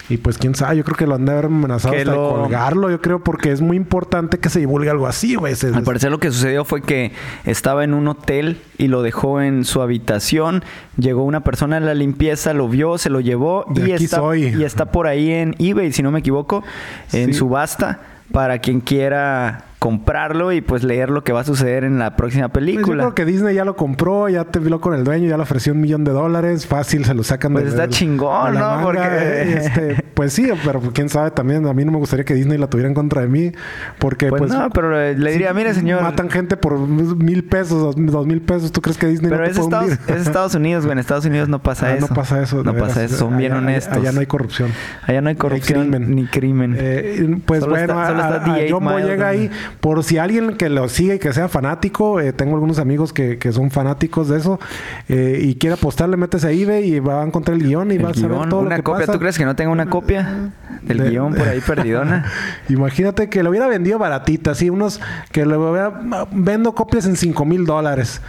y 0.08 0.16
pues 0.16 0.38
quién 0.38 0.54
sabe, 0.54 0.76
yo 0.76 0.84
creo 0.84 0.96
que 0.96 1.06
lo 1.06 1.14
han 1.14 1.24
de 1.24 1.32
haber 1.32 1.46
amenazado 1.46 1.94
hasta 1.94 2.10
de 2.10 2.16
colgarlo, 2.16 2.90
yo 2.90 3.00
creo, 3.00 3.22
porque 3.22 3.52
es 3.52 3.60
muy 3.60 3.76
importante 3.76 4.38
que 4.38 4.48
se 4.48 4.60
divulgue 4.60 4.90
algo 4.90 5.06
así, 5.06 5.34
güey. 5.34 5.54
Al 5.74 5.82
parecer 5.82 6.10
lo 6.10 6.18
que 6.18 6.30
sucedió 6.30 6.64
fue 6.64 6.82
que 6.82 7.12
estaba 7.44 7.84
en 7.84 7.94
un 7.94 8.08
hotel 8.08 8.60
y 8.78 8.88
lo 8.88 9.02
dejó 9.02 9.40
en 9.40 9.64
su 9.64 9.80
habitación, 9.82 10.64
llegó 10.96 11.22
una 11.24 11.44
persona 11.44 11.76
en 11.76 11.86
la 11.86 11.94
limpieza, 11.94 12.52
lo 12.52 12.68
vio, 12.68 12.98
se 12.98 13.10
lo 13.10 13.20
llevó, 13.20 13.66
y 13.74 13.92
está, 13.92 14.36
y 14.36 14.64
está 14.64 14.86
por 14.86 15.06
ahí 15.06 15.30
en 15.32 15.54
eBay, 15.58 15.92
si 15.92 16.02
no 16.02 16.10
me 16.10 16.18
equivoco, 16.20 16.64
en 17.12 17.34
subasta 17.34 18.00
para 18.32 18.58
quien 18.58 18.80
quiera 18.80 19.64
comprarlo 19.78 20.52
y 20.52 20.60
pues 20.60 20.82
leer 20.82 21.08
lo 21.10 21.22
que 21.22 21.32
va 21.32 21.40
a 21.40 21.44
suceder 21.44 21.84
en 21.84 21.98
la 21.98 22.16
próxima 22.16 22.48
Pues 22.48 22.64
yo 22.66 22.72
película. 22.72 23.02
creo 23.04 23.14
que 23.14 23.24
Disney 23.24 23.54
ya 23.54 23.64
lo 23.64 23.76
compró, 23.76 24.28
ya 24.28 24.44
te 24.44 24.58
vio 24.58 24.80
con 24.80 24.94
el 24.94 25.04
dueño, 25.04 25.28
ya 25.28 25.36
le 25.36 25.42
ofreció 25.44 25.72
un 25.72 25.80
millón 25.80 26.02
de 26.04 26.10
dólares. 26.12 26.66
Fácil, 26.66 27.04
se 27.04 27.14
lo 27.14 27.22
sacan 27.22 27.52
Pues 27.52 27.64
de 27.64 27.70
está 27.70 27.82
de- 27.82 27.88
chingón, 27.90 28.54
¿no? 28.54 28.60
manga, 28.60 28.82
Porque- 28.82 29.00
eh, 29.02 29.58
este, 29.96 30.04
pues 30.14 30.32
sí, 30.32 30.48
pero 30.64 30.80
quién 30.92 31.08
sabe 31.08 31.30
también. 31.30 31.64
A 31.66 31.72
mí 31.74 31.84
no 31.84 31.92
me 31.92 31.98
gustaría 31.98 32.24
que 32.24 32.34
Disney 32.34 32.58
la 32.58 32.66
tuviera 32.68 32.88
en 32.88 32.94
contra 32.94 33.22
de 33.22 33.28
mí. 33.28 33.52
Porque 33.98 34.28
pues, 34.28 34.40
pues. 34.40 34.52
no, 34.52 34.68
pero 34.70 34.90
le, 34.90 35.14
diría, 35.32 35.52
mire 35.54 35.72
señor, 35.74 36.02
Matan 36.02 36.28
gente 36.30 36.56
por 36.56 36.76
mil 36.78 37.44
pesos, 37.44 37.80
dos, 37.80 37.94
dos 37.96 38.26
mil 38.26 38.40
pesos. 38.40 38.72
¿Tú 38.72 38.80
crees 38.82 38.98
que 38.98 39.06
Disney 39.06 39.30
pero 39.30 39.42
no 39.42 39.46
te 39.46 39.50
es 39.52 39.56
puede 39.58 39.68
Estados, 39.68 39.90
hundir? 40.00 40.16
es 40.16 40.26
Estados 40.26 40.54
Unidos, 40.54 40.84
güey. 40.84 40.92
En 40.94 40.98
Estados 40.98 41.24
Unidos 41.24 41.48
no 41.48 41.62
pasa 41.62 41.86
Ah, 41.86 41.94
eso. 41.94 42.06
No 42.08 42.14
pasa 42.14 42.42
eso. 42.42 42.64
No 42.64 42.74
pasa 42.74 43.04
eso. 43.04 43.16
Son 43.16 43.36
bien 43.36 43.52
honestos. 43.52 43.96
Allá 43.96 44.10
no 44.12 44.20
hay 44.20 44.26
corrupción. 44.26 44.70
Allá 45.06 45.20
no 45.20 45.28
hay 45.28 45.36
corrupción 45.36 45.82
crimen. 45.90 46.14
ni 46.16 46.26
crimen. 46.26 46.76
Eh, 46.78 47.38
pues 47.46 47.60
Solo 47.60 47.72
bueno, 47.76 47.92
está- 47.92 48.06
solo 48.08 48.22
a- 48.22 48.26
está 48.26 48.36
a- 48.40 48.44
The 48.44 48.50
a 48.50 48.58
Eight 48.60 48.72
John 48.72 48.84
Mile, 48.84 49.02
Boyega 49.02 49.28
ahí, 49.28 49.50
por 49.80 50.02
si 50.04 50.18
alguien 50.18 50.56
que 50.56 50.68
lo 50.68 50.88
sigue 50.88 51.16
y 51.16 51.18
que 51.18 51.32
sea 51.32 51.48
fanático, 51.48 52.20
eh, 52.20 52.32
tengo 52.32 52.54
algunos 52.54 52.78
amigos 52.78 53.12
que, 53.12 53.38
que 53.38 53.52
son 53.52 53.70
fanáticos 53.70 54.28
de 54.28 54.38
eso 54.38 54.58
eh, 55.08 55.40
y 55.42 55.54
quiere 55.56 55.74
apostarle, 55.74 56.16
métese 56.16 56.48
a 56.48 56.50
eBay 56.50 56.94
y 56.94 57.00
va 57.00 57.22
a 57.22 57.26
encontrar 57.26 57.56
el 57.56 57.62
guion 57.64 57.90
y 57.92 57.96
El 57.96 58.04
va 58.04 58.10
a 58.10 58.14
saber 58.14 58.48
todo 58.48 58.60
lo 58.62 58.66
una 58.66 58.76
que 58.76 58.82
copia. 58.82 59.00
pasa. 59.00 59.12
¿Tú 59.12 59.18
crees 59.18 59.38
que 59.38 59.44
no 59.44 59.54
tengo 59.56 59.72
una 59.72 59.88
copia 59.90 60.50
del 60.82 60.98
De- 60.98 61.10
guion 61.10 61.34
por 61.34 61.46
ahí 61.48 61.60
perdidona? 61.66 62.24
Imagínate 62.68 63.28
que 63.28 63.42
lo 63.42 63.50
hubiera 63.50 63.66
vendido 63.66 63.98
baratita, 63.98 64.52
así 64.52 64.70
unos 64.70 65.00
que 65.32 65.44
lo 65.46 65.70
hubiera 65.70 65.92
vendo 66.32 66.74
copias 66.74 67.06
en 67.06 67.16
5 67.16 67.44
mil 67.44 67.64
dólares. 67.66 68.20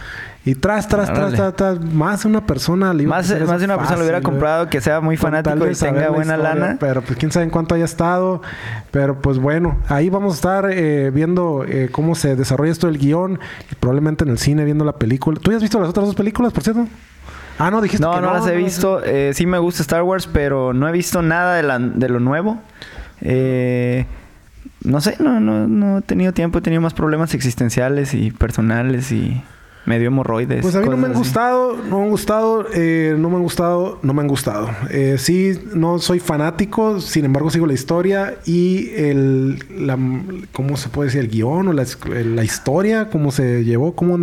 Y 0.42 0.54
tras, 0.54 0.88
tras, 0.88 1.06
tras, 1.08 1.18
Órale. 1.18 1.36
tras, 1.36 1.54
tras, 1.56 1.80
más 1.92 2.22
de 2.22 2.28
una 2.30 2.46
persona 2.46 2.94
le 2.94 3.02
iba 3.02 3.14
Más, 3.16 3.28
más 3.46 3.58
de 3.58 3.64
una 3.66 3.76
persona 3.76 3.96
lo 3.98 4.02
hubiera 4.04 4.22
comprado 4.22 4.70
que 4.70 4.80
sea 4.80 5.00
muy 5.02 5.18
fanático 5.18 5.68
y 5.68 5.74
tenga 5.74 6.08
buena 6.08 6.34
historia, 6.36 6.54
lana. 6.54 6.76
Pero 6.80 7.02
pues 7.02 7.18
quién 7.18 7.30
sabe 7.30 7.44
en 7.44 7.50
cuánto 7.50 7.74
haya 7.74 7.84
estado. 7.84 8.40
Pero 8.90 9.20
pues 9.20 9.38
bueno, 9.38 9.76
ahí 9.88 10.08
vamos 10.08 10.32
a 10.32 10.36
estar 10.36 10.70
eh, 10.72 11.10
viendo 11.10 11.64
eh, 11.68 11.90
cómo 11.92 12.14
se 12.14 12.36
desarrolla 12.36 12.72
esto 12.72 12.86
del 12.86 12.96
guion. 12.96 13.38
Y 13.70 13.74
probablemente 13.74 14.24
en 14.24 14.30
el 14.30 14.38
cine 14.38 14.64
viendo 14.64 14.84
la 14.86 14.94
película. 14.94 15.38
¿Tú 15.38 15.50
ya 15.50 15.58
has 15.58 15.62
visto 15.62 15.78
las 15.78 15.90
otras 15.90 16.06
dos 16.06 16.14
películas, 16.14 16.54
por 16.54 16.62
cierto? 16.62 16.86
Ah, 17.58 17.70
no, 17.70 17.82
dijiste 17.82 18.02
No, 18.02 18.14
que 18.14 18.22
no, 18.22 18.32
las 18.32 18.46
he 18.46 18.56
visto. 18.56 19.02
Eh, 19.04 19.32
sí 19.34 19.44
me 19.44 19.58
gusta 19.58 19.82
Star 19.82 20.02
Wars, 20.04 20.26
pero 20.26 20.72
no 20.72 20.88
he 20.88 20.92
visto 20.92 21.20
nada 21.20 21.54
de, 21.56 21.62
la- 21.62 21.78
de 21.78 22.08
lo 22.08 22.18
nuevo. 22.18 22.58
Eh, 23.20 24.06
no 24.82 25.02
sé, 25.02 25.16
no, 25.20 25.38
no, 25.40 25.68
no 25.68 25.98
he 25.98 26.00
tenido 26.00 26.32
tiempo. 26.32 26.58
He 26.58 26.62
tenido 26.62 26.80
más 26.80 26.94
problemas 26.94 27.34
existenciales 27.34 28.14
y 28.14 28.30
personales 28.30 29.12
y 29.12 29.42
medio 29.86 30.08
hemorroides. 30.08 30.60
Pues 30.62 30.76
a 30.76 30.80
mí 30.80 30.88
no 30.88 30.96
me 30.96 31.06
han 31.06 31.12
así. 31.12 31.18
gustado, 31.20 31.76
no 31.88 31.98
me 31.98 32.04
han 32.04 32.10
gustado, 32.10 32.66
eh, 32.74 33.14
no 33.18 33.30
me 33.30 33.36
han 33.36 33.42
gustado, 33.42 33.98
no 34.02 34.12
me 34.12 34.20
han 34.20 34.28
gustado. 34.28 34.68
Eh, 34.90 35.16
sí, 35.18 35.58
no 35.74 35.98
soy 35.98 36.20
fanático, 36.20 37.00
sin 37.00 37.24
embargo 37.24 37.50
sigo 37.50 37.66
la 37.66 37.72
historia 37.72 38.34
y 38.44 38.90
el, 38.96 39.58
la, 39.86 39.98
¿cómo 40.52 40.76
se 40.76 40.88
puede 40.90 41.08
decir? 41.08 41.22
El 41.22 41.28
guion 41.28 41.68
o 41.68 41.72
la, 41.72 41.84
la 42.24 42.44
historia, 42.44 43.08
cómo 43.10 43.32
se 43.32 43.64
llevó, 43.64 43.94
cómo 43.94 44.18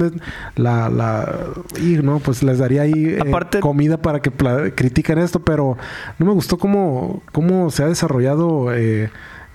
la, 0.56 0.90
la, 0.90 1.36
y 1.82 1.94
no, 2.04 2.20
pues 2.20 2.44
les 2.44 2.60
daría 2.60 2.84
ahí 2.84 2.94
eh, 2.94 3.20
Aparte- 3.20 3.60
comida 3.60 3.98
para 3.98 4.22
que 4.22 4.32
critiquen 4.76 5.18
esto, 5.18 5.40
pero 5.40 5.78
no 6.20 6.26
me 6.26 6.32
gustó 6.34 6.58
cómo, 6.58 7.24
cómo 7.32 7.72
se 7.72 7.84
ha 7.84 7.88
desarrollado 7.88 8.74
eh, 8.76 9.10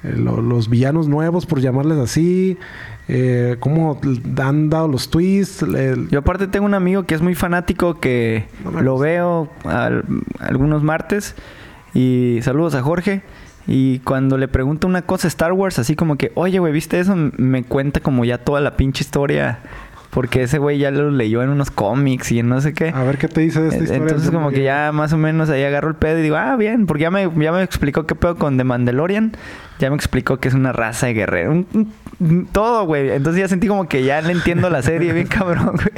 eh, 0.04 0.14
lo- 0.16 0.40
los 0.42 0.68
villanos 0.68 1.08
nuevos, 1.08 1.46
por 1.46 1.60
llamarles 1.60 1.98
así. 1.98 2.58
Eh, 3.08 3.56
cómo 3.58 4.00
han 4.42 4.70
dado 4.70 4.86
los 4.88 5.10
twists. 5.10 5.62
el- 5.62 6.08
Yo 6.10 6.20
aparte 6.20 6.46
tengo 6.46 6.66
un 6.66 6.74
amigo 6.74 7.02
que 7.04 7.14
es 7.14 7.20
muy 7.22 7.34
fanático 7.34 7.98
que 7.98 8.46
No 8.64 8.80
lo 8.80 8.96
veo 8.98 9.50
al- 9.64 10.04
algunos 10.38 10.82
martes 10.82 11.34
y 11.94 12.38
saludos 12.42 12.74
a 12.74 12.82
Jorge 12.82 13.22
y 13.66 13.98
cuando 14.00 14.38
le 14.38 14.48
pregunto 14.48 14.86
una 14.86 15.02
cosa 15.02 15.26
a 15.26 15.30
Star 15.30 15.52
Wars 15.52 15.78
así 15.78 15.94
como 15.96 16.16
que, 16.16 16.30
oye 16.36 16.58
güey, 16.60 16.72
¿viste 16.72 16.98
eso? 17.00 17.14
Me 17.36 17.64
cuenta 17.64 18.00
como 18.00 18.24
ya 18.24 18.38
toda 18.38 18.60
la 18.60 18.76
pinche 18.76 19.02
historia 19.02 19.58
porque 20.10 20.42
ese 20.42 20.58
güey 20.58 20.78
ya 20.78 20.90
lo 20.90 21.10
leyó 21.10 21.42
en 21.42 21.48
unos 21.48 21.70
cómics 21.70 22.32
y 22.32 22.38
en 22.38 22.48
no 22.48 22.60
sé 22.60 22.74
qué. 22.74 22.90
A 22.90 23.02
ver 23.02 23.16
qué 23.18 23.28
te 23.28 23.40
dice 23.40 23.60
de 23.62 23.68
esta 23.68 23.82
historia. 23.82 24.02
Entonces 24.02 24.30
como 24.30 24.50
que 24.50 24.62
ya 24.62 24.90
más 24.92 25.12
o 25.14 25.16
menos 25.18 25.48
ahí 25.48 25.64
agarro 25.64 25.88
el 25.88 25.94
pedo 25.94 26.18
y 26.18 26.22
digo, 26.22 26.36
ah, 26.36 26.54
bien, 26.56 26.84
porque 26.86 27.02
ya 27.04 27.10
me, 27.10 27.22
ya 27.38 27.50
me 27.50 27.62
explicó 27.62 28.06
qué 28.06 28.14
pedo 28.14 28.36
con 28.36 28.58
The 28.58 28.64
Mandalorian. 28.64 29.32
Ya 29.82 29.90
me 29.90 29.96
explicó 29.96 30.36
que 30.38 30.46
es 30.46 30.54
una 30.54 30.72
raza 30.72 31.06
de 31.08 31.14
guerrero. 31.14 31.50
Un- 31.50 32.46
todo, 32.52 32.86
güey. 32.86 33.10
Entonces 33.10 33.40
ya 33.42 33.48
sentí 33.48 33.66
como 33.66 33.88
que 33.88 34.04
ya 34.04 34.20
le 34.22 34.32
entiendo 34.32 34.70
la 34.70 34.80
serie 34.80 35.12
bien 35.12 35.26
cabrón, 35.26 35.72
güey. 35.74 35.88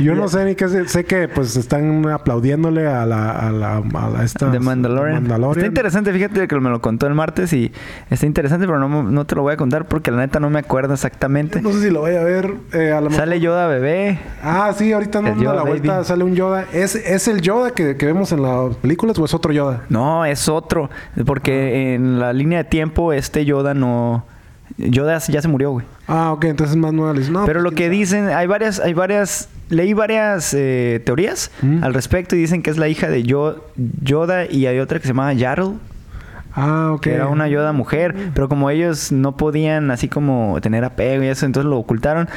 Yo 0.00 0.14
no 0.14 0.28
sé 0.28 0.46
ni 0.46 0.54
qué 0.54 0.66
sé, 0.70 0.88
sé 0.88 1.04
que 1.04 1.28
pues 1.28 1.54
están 1.56 2.08
aplaudiéndole 2.08 2.86
a 2.86 3.04
la 3.04 3.30
a 3.32 3.50
la 3.52 3.76
a 3.76 4.08
la- 4.08 4.24
esta 4.24 4.50
The 4.50 4.60
Mandalorian. 4.60 5.24
Está 5.26 5.66
interesante, 5.66 6.10
fíjate 6.14 6.48
que 6.48 6.58
me 6.58 6.70
lo 6.70 6.80
contó 6.80 7.06
el 7.06 7.12
martes 7.14 7.52
y 7.52 7.70
está 8.08 8.24
interesante, 8.24 8.64
pero 8.66 8.78
no, 8.78 9.02
no 9.02 9.26
te 9.26 9.34
lo 9.34 9.42
voy 9.42 9.52
a 9.52 9.56
contar 9.58 9.84
porque 9.88 10.10
la 10.10 10.16
neta 10.18 10.40
no 10.40 10.48
me 10.48 10.60
acuerdo 10.60 10.94
exactamente. 10.94 11.60
No 11.60 11.70
sé 11.72 11.82
si 11.82 11.90
lo 11.90 12.00
voy 12.00 12.14
a 12.14 12.22
ver 12.22 12.50
eh, 12.72 12.92
a 12.92 13.02
lo 13.02 13.10
mejor- 13.10 13.16
Sale 13.26 13.40
Yoda 13.40 13.66
bebé. 13.66 14.20
Ah, 14.42 14.72
sí, 14.74 14.90
ahorita 14.90 15.18
El 15.18 15.24
dando 15.26 15.52
la 15.52 15.62
vuelta 15.64 16.02
sale 16.04 16.24
un 16.24 16.34
Yoda. 16.34 16.64
¿Es, 16.72 16.94
¿Es 16.94 17.28
el 17.28 17.42
Yoda 17.42 17.72
que, 17.72 17.98
que 17.98 18.06
vemos 18.06 18.32
en 18.32 18.40
las 18.40 18.74
películas 18.76 19.18
o 19.18 19.24
es 19.26 19.34
otro 19.34 19.52
Yoda? 19.52 19.82
No, 19.90 20.24
es 20.24 20.48
otro. 20.48 20.88
Porque 21.26 21.94
en 21.94 22.18
la 22.18 22.32
línea 22.32 22.58
de 22.62 22.64
tiempo 22.64 23.12
este 23.34 23.44
Yoda 23.44 23.74
no... 23.74 24.24
Yoda 24.78 25.18
ya 25.18 25.42
se 25.42 25.48
murió, 25.48 25.72
güey. 25.72 25.84
Ah, 26.08 26.32
ok, 26.32 26.44
entonces 26.44 26.74
es 26.76 26.80
más 26.80 26.92
No, 27.28 27.44
Pero 27.46 27.60
pues, 27.60 27.72
lo 27.72 27.76
que 27.76 27.90
dicen, 27.90 28.28
hay 28.28 28.46
varias, 28.46 28.80
hay 28.80 28.94
varias, 28.94 29.48
leí 29.68 29.92
varias 29.92 30.54
eh, 30.54 31.02
teorías 31.04 31.50
Mm. 31.62 31.82
al 31.84 31.94
respecto 31.94 32.34
y 32.34 32.38
dicen 32.38 32.62
que 32.62 32.70
es 32.70 32.78
la 32.78 32.88
hija 32.88 33.08
de 33.08 33.24
Yo- 33.24 33.64
Yoda 34.02 34.46
y 34.50 34.66
hay 34.66 34.78
otra 34.78 34.98
que 35.00 35.02
se 35.02 35.08
llama 35.12 35.32
sabe. 35.32 35.74
Ah, 36.56 36.92
ok. 36.94 37.00
que 37.02 37.12
era 37.14 37.26
una 37.26 37.48
Yoda 37.48 37.72
mujer, 37.72 38.14
pero 38.32 38.48
como 38.48 38.70
ellos 38.70 39.10
no 39.10 39.36
podían 39.36 39.90
así 39.90 40.06
como 40.08 40.56
tener 40.62 40.84
apego 40.84 41.24
y 41.24 41.26
eso, 41.26 41.46
entonces 41.46 41.68
lo 41.68 41.78
ocultaron. 41.78 42.28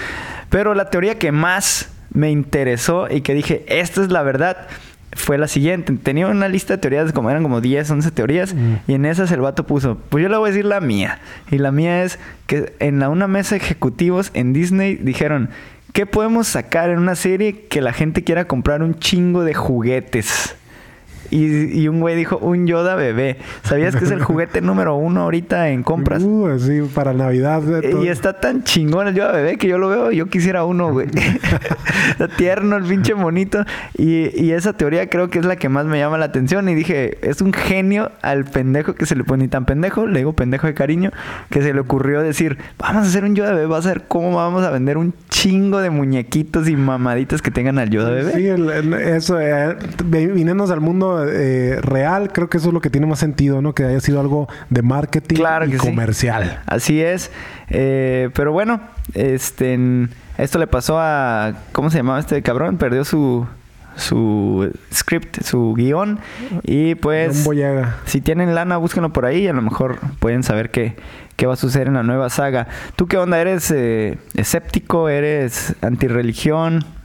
Pero 0.50 0.74
la 0.74 0.90
teoría 0.90 1.20
que 1.20 1.32
más 1.32 1.90
me 2.12 2.32
interesó 2.32 3.08
y 3.12 3.22
que 3.22 3.36
dije, 3.36 3.64
esta 3.68 4.02
es 4.02 4.10
la 4.12 4.24
verdad, 4.24 4.58
fue 5.14 5.38
la 5.38 5.48
siguiente. 5.48 5.94
Tenía 6.02 6.28
una 6.28 6.48
lista 6.48 6.74
de 6.76 6.78
teorías, 6.80 7.12
como 7.14 7.30
eran 7.30 7.44
como 7.44 7.62
10, 7.62 7.90
11 7.90 8.12
teorías, 8.12 8.54
Mm. 8.54 8.74
y 8.88 8.94
en 8.94 9.06
esas 9.06 9.32
el 9.32 9.42
vato 9.42 9.66
puso, 9.66 9.98
pues 10.10 10.22
yo 10.22 10.30
le 10.30 10.38
voy 10.38 10.50
a 10.50 10.52
decir 10.52 10.66
la 10.66 10.82
mía. 10.82 11.20
Y 11.52 11.58
la 11.58 11.72
mía 11.72 12.04
es 12.04 12.20
que 12.46 12.74
en 12.80 13.00
la, 13.00 13.10
una 13.10 13.28
mesa 13.28 13.56
de 13.56 13.62
ejecutivos 13.64 14.32
en 14.34 14.54
Disney 14.54 14.96
dijeron, 14.96 15.50
¿qué 15.94 16.06
podemos 16.06 16.48
sacar 16.48 16.90
en 16.90 17.00
una 17.00 17.16
serie 17.16 17.66
que 17.68 17.82
la 17.82 17.94
gente 17.94 18.24
quiera 18.24 18.46
comprar 18.46 18.84
un 18.84 19.00
chingo 19.00 19.44
de 19.44 19.54
juguetes? 19.54 20.56
Y, 21.30 21.80
y 21.82 21.88
un 21.88 22.00
güey 22.00 22.16
dijo, 22.16 22.38
un 22.38 22.68
Yoda 22.68 22.96
bebé. 22.96 23.38
¿Sabías 23.64 23.96
que 23.96 24.06
es 24.06 24.12
el 24.12 24.22
juguete 24.24 24.62
número 24.62 24.96
uno 24.96 25.22
ahorita 25.24 25.70
en 25.70 25.84
compras? 25.84 26.24
Uh, 26.24 26.58
sí, 26.60 26.82
para 26.94 27.14
Navidad. 27.14 27.62
todo. 27.90 28.04
Y 28.04 28.08
está 28.10 28.40
tan 28.40 28.64
chingón 28.64 29.08
el 29.08 29.16
Yoda 29.16 29.32
bebé 29.34 29.58
que 29.58 29.68
yo 29.68 29.78
lo 29.78 29.90
veo, 29.90 30.12
yo 30.12 30.28
quisiera 30.28 30.64
uno, 30.66 30.92
güey. 30.92 31.08
está 32.12 32.28
tierno 32.28 32.78
el 32.78 32.84
pinche 32.84 33.16
monito. 33.16 33.64
Y, 33.98 34.30
y 34.42 34.52
esa 34.52 34.74
teoría 34.74 35.10
creo 35.10 35.30
que 35.30 35.40
es 35.40 35.46
la 35.46 35.56
que 35.56 35.70
más 35.70 35.86
me 35.86 36.00
llama 36.00 36.18
la 36.18 36.26
atención. 36.26 36.70
Y 36.70 36.76
dije, 36.76 37.18
es 37.28 37.42
un 37.42 37.54
genio 37.54 38.12
al 38.22 38.46
pendejo 38.46 38.96
que 38.96 39.06
se 39.06 39.16
le 39.16 39.24
pone 39.24 39.44
ni 39.44 39.50
tan 39.50 39.66
pendejo, 39.66 40.08
le 40.08 40.20
digo 40.20 40.34
pendejo 40.34 40.68
de 40.68 40.74
cariño, 40.74 41.12
que 41.50 41.62
se 41.62 41.74
le 41.74 41.80
ocurrió 41.80 42.22
decir, 42.22 42.58
vamos 42.80 43.04
a 43.04 43.08
hacer 43.08 43.24
un 43.24 43.36
Yoda 43.36 43.52
bebé, 43.54 43.68
va 43.68 43.78
a 43.78 43.82
ser 43.82 44.04
cómo 44.08 44.36
vamos 44.36 44.64
a 44.64 44.72
vender 44.72 44.98
un 44.98 45.14
chingo 45.30 45.80
de 45.80 45.90
muñequitos 45.90 46.68
y 46.70 46.76
mamaditas 46.76 47.42
que 47.42 47.52
tengan 47.52 47.80
al 47.80 47.90
Yoda 47.90 48.10
bebé. 48.12 48.32
Sí, 48.34 48.48
el- 48.48 48.70
el- 48.70 48.94
eso, 48.94 49.40
eh, 49.40 49.76
al 50.72 50.82
mundo 50.82 51.17
eh, 51.26 51.80
real, 51.82 52.32
creo 52.32 52.50
que 52.50 52.58
eso 52.58 52.68
es 52.68 52.74
lo 52.74 52.82
que 52.82 52.90
tiene 52.90 53.08
más 53.08 53.20
sentido, 53.20 53.62
¿no? 53.62 53.74
Que 53.74 53.84
haya 53.84 54.00
sido 54.00 54.20
algo 54.20 54.48
de 54.70 54.82
marketing 54.82 55.36
Claro 55.36 55.66
y 55.66 55.72
sí. 55.74 55.78
comercial. 55.78 56.62
Así 56.66 57.02
es. 57.02 57.32
Eh, 57.70 58.30
pero 58.34 58.52
bueno, 58.52 58.82
este, 59.14 59.78
esto 60.38 60.60
le 60.60 60.68
pasó 60.68 61.00
a... 61.00 61.54
¿Cómo 61.72 61.90
se 61.90 61.98
llamaba 61.98 62.20
este 62.20 62.42
cabrón? 62.42 62.78
Perdió 62.78 63.06
su, 63.06 63.46
su 63.96 64.72
script, 64.94 65.44
su 65.44 65.74
guion. 65.76 66.20
Y 66.64 66.96
pues... 66.96 67.48
Si 68.06 68.22
tienen 68.22 68.56
lana, 68.56 68.78
búsquenlo 68.78 69.12
por 69.14 69.26
ahí 69.26 69.44
y 69.44 69.48
a 69.48 69.54
lo 69.54 69.62
mejor 69.62 70.00
pueden 70.20 70.44
saber 70.44 70.72
qué, 70.72 70.96
qué 71.36 71.46
va 71.48 71.54
a 71.54 71.58
suceder 71.58 71.88
en 71.88 71.96
la 71.96 72.04
nueva 72.04 72.30
saga. 72.30 72.68
¿Tú 72.96 73.08
qué 73.08 73.18
onda? 73.18 73.40
¿Eres 73.40 73.72
eh, 73.72 74.18
escéptico? 74.36 75.10
¿Eres 75.10 75.76
antirreligión? 75.82 76.97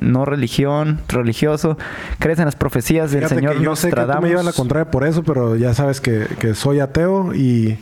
¿No 0.00 0.24
religión? 0.24 1.00
¿Religioso? 1.08 1.78
¿Crees 2.18 2.38
en 2.38 2.46
las 2.46 2.56
profecías 2.56 3.12
del 3.12 3.20
Fíjate 3.20 3.34
Señor 3.36 3.58
que 3.58 3.62
yo 3.62 3.76
sé 3.76 3.90
que 3.90 4.00
tú 4.00 4.20
me 4.22 4.28
llevas 4.28 4.44
la 4.44 4.52
contraria 4.52 4.90
por 4.90 5.04
eso, 5.04 5.22
pero 5.22 5.56
ya 5.56 5.74
sabes 5.74 6.00
que, 6.00 6.26
que 6.38 6.54
soy 6.54 6.80
ateo 6.80 7.34
y, 7.34 7.78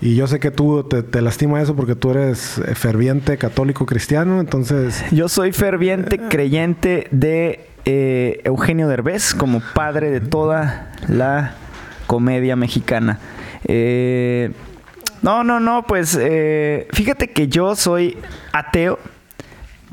y 0.00 0.14
yo 0.14 0.26
sé 0.26 0.40
que 0.40 0.50
tú 0.50 0.84
te, 0.84 1.02
te 1.02 1.20
lastima 1.20 1.60
eso 1.60 1.74
porque 1.76 1.94
tú 1.94 2.12
eres 2.12 2.58
eh, 2.58 2.74
ferviente 2.74 3.36
católico 3.36 3.84
cristiano, 3.84 4.40
entonces... 4.40 5.04
Yo 5.10 5.28
soy 5.28 5.52
ferviente 5.52 6.18
creyente 6.18 7.08
de 7.10 7.68
eh, 7.84 8.40
Eugenio 8.44 8.88
Derbez 8.88 9.34
como 9.34 9.60
padre 9.74 10.10
de 10.10 10.20
toda 10.20 10.92
la 11.08 11.54
comedia 12.06 12.56
mexicana. 12.56 13.18
Eh, 13.64 14.52
no, 15.22 15.44
no, 15.44 15.60
no, 15.60 15.84
pues 15.86 16.16
eh, 16.20 16.86
fíjate 16.92 17.30
que 17.30 17.48
yo 17.48 17.74
soy 17.74 18.16
ateo, 18.52 18.98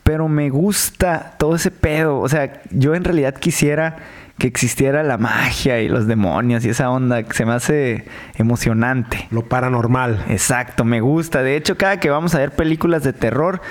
pero 0.04 0.28
me 0.28 0.50
gusta 0.50 1.34
todo 1.38 1.56
ese 1.56 1.72
pedo. 1.72 2.20
O 2.20 2.30
sea, 2.30 2.62
yo 2.72 2.96
en 2.96 3.04
realidad 3.04 3.36
quisiera 3.36 3.98
que 4.38 4.48
existiera 4.48 5.04
la 5.04 5.18
magia 5.18 5.80
y 5.80 5.88
los 5.88 6.08
demonios 6.08 6.66
y 6.66 6.70
esa 6.70 6.90
onda 6.90 7.24
que 7.24 7.34
se 7.34 7.46
me 7.46 7.54
hace 7.54 8.06
emocionante. 8.36 9.28
Lo 9.32 9.48
paranormal. 9.48 10.26
Exacto, 10.30 10.84
me 10.84 11.02
gusta. 11.02 11.44
De 11.44 11.56
hecho, 11.56 11.78
cada 11.78 12.00
que 12.00 12.10
vamos 12.10 12.36
a 12.36 12.40
ver 12.40 12.52
películas 12.52 13.04
de 13.04 13.14
terror, 13.14 13.62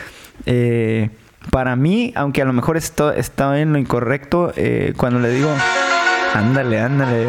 eh, 0.46 1.10
para 1.50 1.74
mí, 1.76 2.12
aunque 2.14 2.42
a 2.42 2.44
lo 2.44 2.52
mejor 2.52 2.76
esto, 2.76 3.12
está 3.12 3.60
en 3.60 3.72
lo 3.72 3.78
incorrecto, 3.78 4.52
eh, 4.56 4.94
cuando 4.96 5.18
le 5.18 5.30
digo, 5.30 5.50
ándale, 6.34 6.80
ándale. 6.80 7.26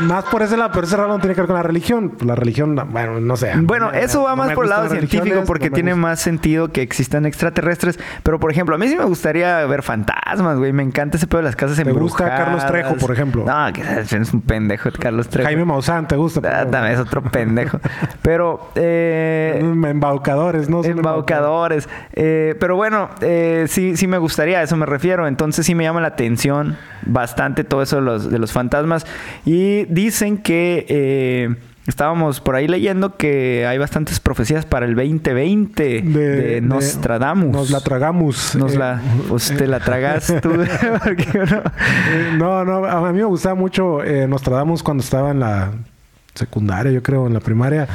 más 0.00 0.24
por 0.24 0.42
ese 0.42 0.56
lado, 0.56 0.70
pero 0.72 0.86
ese 0.86 0.96
lado 0.96 1.08
no 1.08 1.18
tiene 1.18 1.34
que 1.34 1.40
ver 1.40 1.46
con 1.48 1.56
la 1.56 1.62
religión. 1.62 2.10
Pues 2.10 2.26
la 2.26 2.34
religión, 2.34 2.76
bueno, 2.90 3.20
no 3.20 3.36
sé. 3.36 3.52
Bueno, 3.56 3.92
eso 3.92 4.22
va 4.22 4.36
más 4.36 4.52
por 4.52 4.64
el 4.64 4.70
lado 4.70 4.88
científico 4.88 5.42
porque 5.46 5.70
tiene 5.70 5.94
más 5.94 6.20
sentido 6.20 6.68
que 6.68 6.82
existan 6.82 7.26
extraterrestres. 7.26 7.98
Pero, 8.22 8.38
por 8.38 8.50
ejemplo, 8.50 8.74
a 8.74 8.78
mí 8.78 8.88
sí 8.88 8.96
me 8.96 9.04
gustaría 9.04 9.64
ver 9.66 9.82
fantasmas, 9.82 10.58
güey. 10.58 10.72
Me 10.72 10.82
encanta 10.82 11.16
ese 11.16 11.26
pedo 11.26 11.38
de 11.38 11.44
las 11.44 11.56
casas 11.56 11.78
embrujadas. 11.78 12.16
¿Te 12.16 12.24
gusta 12.24 12.44
Carlos 12.44 12.66
Trejo, 12.66 12.94
por 12.96 13.12
ejemplo? 13.12 13.44
No, 13.44 13.72
que 13.72 13.82
es 14.00 14.32
un 14.32 14.40
pendejo 14.42 14.90
Carlos 14.98 15.28
Trejo. 15.28 15.46
Jaime 15.46 15.64
Maussan, 15.64 16.08
¿te 16.08 16.16
gusta? 16.16 16.40
Ah, 16.44 16.66
también 16.66 16.94
es 16.94 17.00
otro 17.00 17.22
pendejo. 17.22 17.80
pero... 18.22 18.68
Eh, 18.74 19.58
embaucadores, 19.60 20.68
¿no? 20.68 20.84
embaucadores. 20.84 21.88
Eh, 22.12 22.56
pero 22.58 22.76
bueno, 22.76 23.10
eh, 23.20 23.66
sí, 23.68 23.96
sí 23.96 24.06
me 24.06 24.18
gustaría, 24.18 24.58
a 24.58 24.62
eso 24.62 24.76
me 24.76 24.86
refiero. 24.86 25.13
Entonces 25.26 25.66
sí 25.66 25.74
me 25.74 25.84
llama 25.84 26.00
la 26.00 26.08
atención 26.08 26.76
bastante 27.06 27.64
todo 27.64 27.82
eso 27.82 27.96
de 27.96 28.02
los, 28.02 28.30
de 28.30 28.38
los 28.38 28.52
fantasmas. 28.52 29.06
Y 29.44 29.84
dicen 29.84 30.38
que 30.38 30.86
eh, 30.88 31.54
estábamos 31.86 32.40
por 32.40 32.56
ahí 32.56 32.66
leyendo 32.68 33.16
que 33.16 33.66
hay 33.66 33.78
bastantes 33.78 34.20
profecías 34.20 34.66
para 34.66 34.86
el 34.86 34.94
2020 34.94 36.02
de, 36.02 36.60
Nostradamus. 36.60 37.52
nos 37.52 37.70
la 37.70 37.80
tragamos. 37.80 38.54
Nos 38.56 38.74
la, 38.74 39.00
pues 39.28 39.54
te 39.56 39.66
la 39.66 39.80
tragas 39.80 40.32
tú. 40.42 40.50
no, 42.38 42.64
no, 42.64 42.84
a 42.84 43.12
mí 43.12 43.18
me 43.18 43.24
gustaba 43.24 43.54
mucho 43.54 44.02
eh, 44.02 44.26
Nostradamus 44.26 44.82
cuando 44.82 45.02
estaba 45.02 45.30
en 45.30 45.40
la 45.40 45.72
secundaria, 46.34 46.90
yo 46.90 47.02
creo, 47.02 47.26
en 47.26 47.34
la 47.34 47.40
primaria. 47.40 47.88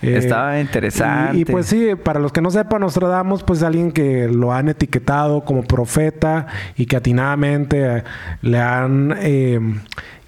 Eh, 0.00 0.16
Estaba 0.16 0.58
interesante. 0.60 1.38
Y, 1.38 1.44
pues 1.44 1.66
sí, 1.66 1.90
para 2.02 2.20
los 2.20 2.32
que 2.32 2.40
no 2.40 2.50
sepan, 2.50 2.80
Nostradamus, 2.80 3.42
pues 3.42 3.62
alguien 3.62 3.92
que 3.92 4.28
lo 4.28 4.52
han 4.52 4.68
etiquetado 4.68 5.44
como 5.44 5.62
profeta 5.62 6.46
y 6.76 6.86
que 6.86 6.96
atinadamente 6.96 7.98
eh, 7.98 8.04
le 8.40 8.58
han 8.58 9.14
eh, 9.18 9.60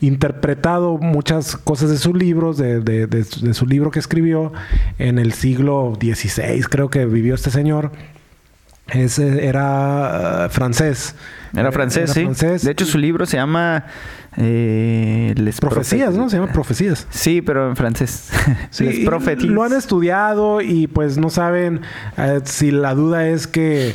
interpretado 0.01 0.99
muchas 0.99 1.57
cosas 1.57 1.91
de 1.91 1.97
sus 1.97 2.15
libros, 2.15 2.59
de, 2.59 2.81
de, 2.81 3.55
su 3.55 3.67
libro 3.67 3.91
que 3.91 3.99
escribió 3.99 4.53
en 4.99 5.19
el 5.19 5.33
siglo 5.33 5.95
XVI, 5.99 6.63
creo 6.65 6.91
que 6.91 7.07
vivió 7.07 7.35
este 7.35 7.51
señor. 7.51 7.93
Ese 8.89 9.47
era 9.47 10.49
francés. 10.51 11.15
Era 11.57 11.73
francés, 11.73 12.11
sí. 12.11 12.27
De 12.63 12.71
hecho, 12.71 12.85
su 12.85 12.99
libro 12.99 13.25
se 13.25 13.39
llama 13.39 13.87
eh, 14.37 15.35
profecías, 15.61 16.15
¿no? 16.15 16.29
Se 16.29 16.37
llama 16.37 16.53
profecías. 16.53 17.07
Sí, 17.11 17.43
pero 17.43 17.69
en 17.69 17.77
francés. 17.77 18.31
Sí, 18.71 19.05
lo 19.05 19.63
han 19.63 19.73
estudiado 19.73 20.61
y 20.61 20.87
pues 20.87 21.17
no 21.17 21.31
saben 21.31 21.81
eh, 22.17 22.41
si 22.45 22.71
la 22.71 22.95
duda 22.95 23.29
es 23.29 23.47
que 23.47 23.95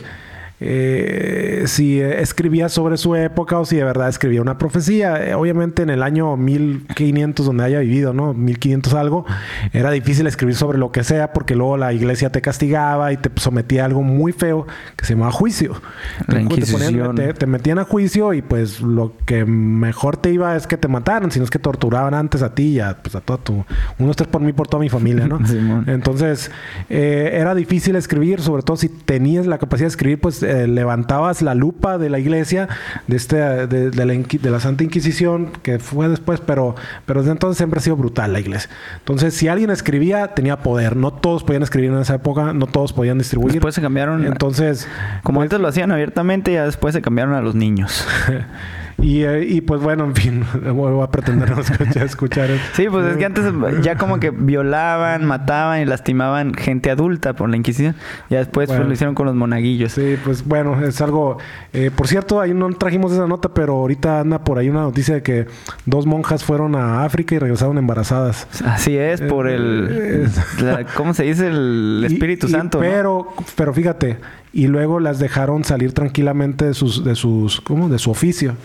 eh, 0.61 1.48
si 1.67 1.99
escribía 1.99 2.69
sobre 2.69 2.97
su 2.97 3.15
época 3.15 3.59
o 3.59 3.65
si 3.65 3.77
de 3.77 3.83
verdad 3.83 4.09
escribía 4.09 4.41
una 4.41 4.57
profecía. 4.57 5.23
Eh, 5.23 5.33
obviamente 5.33 5.81
en 5.81 5.89
el 5.89 6.03
año 6.03 6.35
1500 6.37 7.45
donde 7.45 7.63
haya 7.63 7.79
vivido, 7.79 8.13
¿no? 8.13 8.33
1500 8.33 8.93
algo, 8.93 9.25
era 9.73 9.91
difícil 9.91 10.27
escribir 10.27 10.55
sobre 10.55 10.77
lo 10.77 10.91
que 10.91 11.03
sea 11.03 11.33
porque 11.33 11.55
luego 11.55 11.77
la 11.77 11.93
iglesia 11.93 12.31
te 12.31 12.41
castigaba 12.41 13.11
y 13.13 13.17
te 13.17 13.29
sometía 13.35 13.83
a 13.83 13.85
algo 13.85 14.03
muy 14.03 14.31
feo 14.31 14.67
que 14.95 15.05
se 15.05 15.13
llamaba 15.13 15.31
juicio. 15.31 15.81
Te, 16.27 17.45
metían 17.45 17.79
a 17.79 17.83
juicio 17.83 18.33
y 18.33 18.41
pues 18.41 18.81
lo 18.81 19.13
que 19.25 19.45
mejor 19.45 20.17
te 20.17 20.31
iba 20.31 20.55
es 20.55 20.67
que 20.67 20.77
te 20.77 20.87
mataran, 20.87 21.31
sino 21.31 21.45
es 21.45 21.51
que 21.51 21.59
torturaban 21.59 22.13
antes 22.13 22.41
a 22.41 22.53
ti 22.53 22.63
y 22.63 22.79
a, 22.79 22.97
pues, 22.97 23.15
a 23.15 23.21
todo 23.21 23.37
tu... 23.37 23.65
Uno 23.97 24.11
es 24.11 24.17
por 24.27 24.41
mí, 24.41 24.53
por 24.53 24.67
toda 24.67 24.81
mi 24.81 24.89
familia, 24.89 25.27
¿no? 25.27 25.39
Entonces, 25.87 26.51
eh, 26.89 27.31
era 27.33 27.55
difícil 27.55 27.95
escribir, 27.95 28.41
sobre 28.41 28.63
todo 28.63 28.77
si 28.77 28.89
tenías 28.89 29.45
la 29.45 29.57
capacidad 29.57 29.85
de 29.85 29.89
escribir, 29.89 30.19
pues 30.19 30.43
eh, 30.43 30.67
levantabas 30.67 31.41
la 31.41 31.48
lupa 31.55 31.97
de 31.97 32.09
la 32.09 32.19
iglesia, 32.19 32.67
de, 33.07 33.15
este, 33.15 33.37
de, 33.37 33.91
la, 33.95 34.13
de, 34.13 34.49
la, 34.51 34.59
Santa 34.59 34.83
Inquisición, 34.83 35.51
que 35.63 35.79
fue 35.79 36.07
después, 36.07 36.41
pero, 36.41 36.75
pero 37.05 37.21
desde 37.21 37.31
entonces 37.31 37.57
siempre 37.57 37.79
ha 37.79 37.83
sido 37.83 37.95
brutal 37.95 38.33
la 38.33 38.39
iglesia. 38.39 38.69
Entonces, 38.97 39.33
si 39.33 39.47
alguien 39.47 39.69
escribía, 39.69 40.33
tenía 40.33 40.57
poder. 40.59 40.95
No 40.95 41.11
todos 41.11 41.43
podían 41.43 41.63
escribir 41.63 41.91
en 41.91 41.99
esa 41.99 42.15
época, 42.15 42.53
no 42.53 42.67
todos 42.67 42.93
podían 42.93 43.17
distribuir. 43.17 43.53
Después 43.53 43.75
se 43.75 43.81
cambiaron. 43.81 44.25
Entonces. 44.25 44.87
Como 45.23 45.41
antes 45.41 45.59
lo 45.59 45.67
hacían 45.67 45.91
abiertamente, 45.91 46.53
ya 46.53 46.65
después 46.65 46.93
se 46.93 47.01
cambiaron 47.01 47.33
a 47.33 47.41
los 47.41 47.55
niños. 47.55 48.05
Y, 49.01 49.23
eh, 49.23 49.45
y, 49.47 49.61
pues 49.61 49.81
bueno, 49.81 50.05
en 50.05 50.15
fin, 50.15 50.45
voy 50.73 51.03
a 51.03 51.07
pretender 51.07 51.51
no 51.51 51.61
escuchar, 52.03 52.49
Sí, 52.73 52.87
pues 52.89 53.05
es 53.05 53.17
que 53.17 53.25
antes 53.25 53.45
ya 53.81 53.97
como 53.97 54.19
que 54.19 54.29
violaban, 54.29 55.25
mataban 55.25 55.81
y 55.81 55.85
lastimaban 55.85 56.53
gente 56.53 56.91
adulta 56.91 57.33
por 57.33 57.49
la 57.49 57.57
Inquisición. 57.57 57.95
Ya 58.29 58.39
después 58.39 58.67
pues, 58.67 58.79
lo 58.79 58.91
hicieron 58.91 59.15
con 59.15 59.25
los 59.25 59.35
monaguillos. 59.35 59.93
Sí, 59.93 60.17
pues 60.23 60.45
bueno, 60.45 60.83
es 60.83 61.01
algo... 61.01 61.37
Eh, 61.73 61.91
por 61.95 62.07
cierto, 62.07 62.41
ahí 62.41 62.53
no 62.53 62.69
trajimos 62.71 63.11
esa 63.11 63.27
nota, 63.27 63.53
pero 63.53 63.73
ahorita 63.73 64.21
anda 64.21 64.43
por 64.43 64.57
ahí 64.57 64.69
una 64.69 64.81
noticia 64.81 65.15
de 65.15 65.23
que 65.23 65.47
dos 65.85 66.05
monjas 66.05 66.43
fueron 66.43 66.75
a 66.75 67.03
África 67.03 67.35
y 67.35 67.39
regresaron 67.39 67.77
embarazadas. 67.77 68.47
Así 68.65 68.97
es, 68.97 69.21
por 69.21 69.47
el... 69.47 69.87
Eh, 69.91 70.85
¿Cómo 70.95 71.13
se 71.13 71.23
dice? 71.23 71.47
El 71.47 72.03
Espíritu 72.07 72.47
Santo. 72.47 72.79
Pero, 72.79 73.27
pero 73.55 73.73
fíjate 73.73 74.17
y 74.51 74.67
luego 74.67 74.99
las 74.99 75.19
dejaron 75.19 75.63
salir 75.63 75.93
tranquilamente 75.93 76.65
de 76.65 76.73
sus 76.73 77.03
de 77.03 77.15
sus 77.15 77.61
¿cómo? 77.61 77.89
de 77.89 77.99
su 77.99 78.11
oficio 78.11 78.55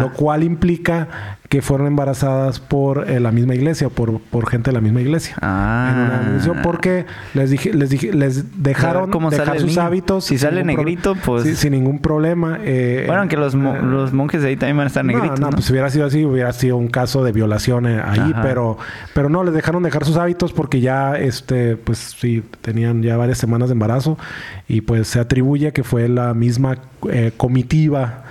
lo 0.00 0.12
cual 0.12 0.42
implica 0.42 1.37
que 1.48 1.62
fueron 1.62 1.86
embarazadas 1.86 2.60
por 2.60 3.10
eh, 3.10 3.20
la 3.20 3.32
misma 3.32 3.54
iglesia 3.54 3.86
o 3.86 3.90
por, 3.90 4.20
por 4.20 4.48
gente 4.50 4.70
de 4.70 4.74
la 4.74 4.80
misma 4.82 5.00
iglesia. 5.00 5.36
Ah. 5.40 6.36
porque 6.62 7.06
les 7.34 7.50
dije 7.50 7.72
les 7.72 7.90
dije 7.90 8.12
les 8.12 8.62
dejaron 8.62 9.10
dejar 9.30 9.58
sus 9.58 9.78
hábitos 9.78 10.24
si 10.24 10.38
sale 10.38 10.62
negrito 10.62 11.14
pues 11.24 11.58
sin 11.58 11.72
ningún 11.72 12.00
problema 12.00 12.58
eh, 12.62 13.04
bueno 13.06 13.20
aunque 13.20 13.36
los, 13.36 13.54
eh, 13.54 13.58
los 13.82 14.12
monjes 14.12 14.42
de 14.42 14.48
ahí 14.48 14.56
también 14.56 14.76
van 14.76 14.84
a 14.84 14.88
estar 14.88 15.04
negritos 15.04 15.40
no, 15.40 15.46
no, 15.46 15.52
pues 15.52 15.64
si 15.64 15.72
hubiera 15.72 15.90
sido 15.90 16.06
así 16.06 16.24
hubiera 16.24 16.52
sido 16.52 16.76
un 16.76 16.88
caso 16.88 17.24
de 17.24 17.32
violación 17.32 17.86
ahí 17.86 18.34
pero 18.42 18.78
pero 19.14 19.28
no 19.28 19.44
les 19.44 19.54
dejaron 19.54 19.82
dejar 19.82 20.04
sus 20.04 20.16
hábitos 20.16 20.52
porque 20.52 20.80
ya 20.80 21.16
este 21.16 21.76
pues 21.76 21.98
sí 22.18 22.42
tenían 22.60 23.02
ya 23.02 23.16
varias 23.16 23.38
semanas 23.38 23.68
de 23.68 23.74
embarazo 23.74 24.18
y 24.66 24.82
pues 24.82 25.08
se 25.08 25.20
atribuye 25.20 25.72
que 25.72 25.84
fue 25.84 26.08
la 26.08 26.34
misma 26.34 26.76
eh, 27.10 27.32
comitiva 27.36 28.24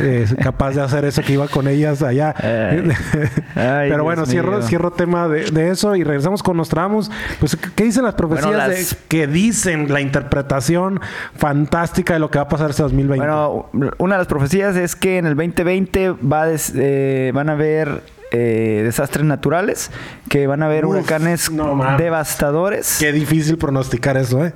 eh, 0.00 0.26
capaz 0.42 0.72
de 0.72 0.82
hacer 0.82 1.04
eso 1.04 1.22
que 1.22 1.32
iba 1.32 1.48
con 1.48 1.68
ellas 1.68 2.02
allá. 2.02 2.34
Pero 3.54 4.04
bueno, 4.04 4.26
cierro, 4.26 4.62
cierro 4.62 4.92
tema 4.92 5.28
de, 5.28 5.70
eso 5.70 5.96
y 5.96 6.04
regresamos 6.04 6.42
con 6.42 6.56
Nostramos. 6.56 7.10
Pues, 7.38 7.56
¿qué 7.56 7.84
dicen 7.84 8.04
las 8.04 8.14
profecías 8.14 8.96
que 9.08 9.26
dicen 9.26 9.92
la 9.92 10.00
interpretación 10.00 11.00
fantástica 11.36 12.14
de 12.14 12.20
lo 12.20 12.30
que 12.30 12.38
va 12.38 12.44
a 12.44 12.48
pasar 12.48 12.70
este 12.70 12.82
2020? 12.82 13.24
Bueno, 13.24 13.70
una 13.98 14.14
de 14.16 14.18
las 14.18 14.26
profecías 14.26 14.76
es 14.76 14.96
que 14.96 15.18
en 15.18 15.26
el 15.26 15.36
2020 15.36 16.10
va 16.10 16.50
eh, 16.74 17.30
van 17.34 17.48
a 17.48 17.52
haber 17.52 18.02
eh, 18.32 18.82
desastres 18.84 19.24
naturales, 19.24 19.90
que 20.28 20.46
van 20.46 20.62
a 20.62 20.66
haber 20.66 20.86
huracanes 20.86 21.50
devastadores. 21.98 22.98
Qué 23.00 23.12
difícil 23.12 23.58
pronosticar 23.58 24.16
eso, 24.16 24.44
¿eh? 24.44 24.54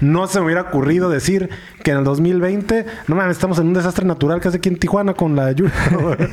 No 0.00 0.26
se 0.26 0.40
me 0.40 0.46
hubiera 0.46 0.62
ocurrido 0.62 1.08
decir 1.08 1.48
que 1.84 1.92
en 1.92 1.98
el 1.98 2.04
2020, 2.04 2.86
no 3.06 3.14
mames, 3.14 3.36
estamos 3.36 3.58
en 3.58 3.68
un 3.68 3.74
desastre 3.74 4.04
natural 4.04 4.40
casi 4.40 4.56
aquí 4.56 4.68
en 4.68 4.78
Tijuana 4.78 5.14
con 5.14 5.36
la 5.36 5.52
lluvia. 5.52 5.72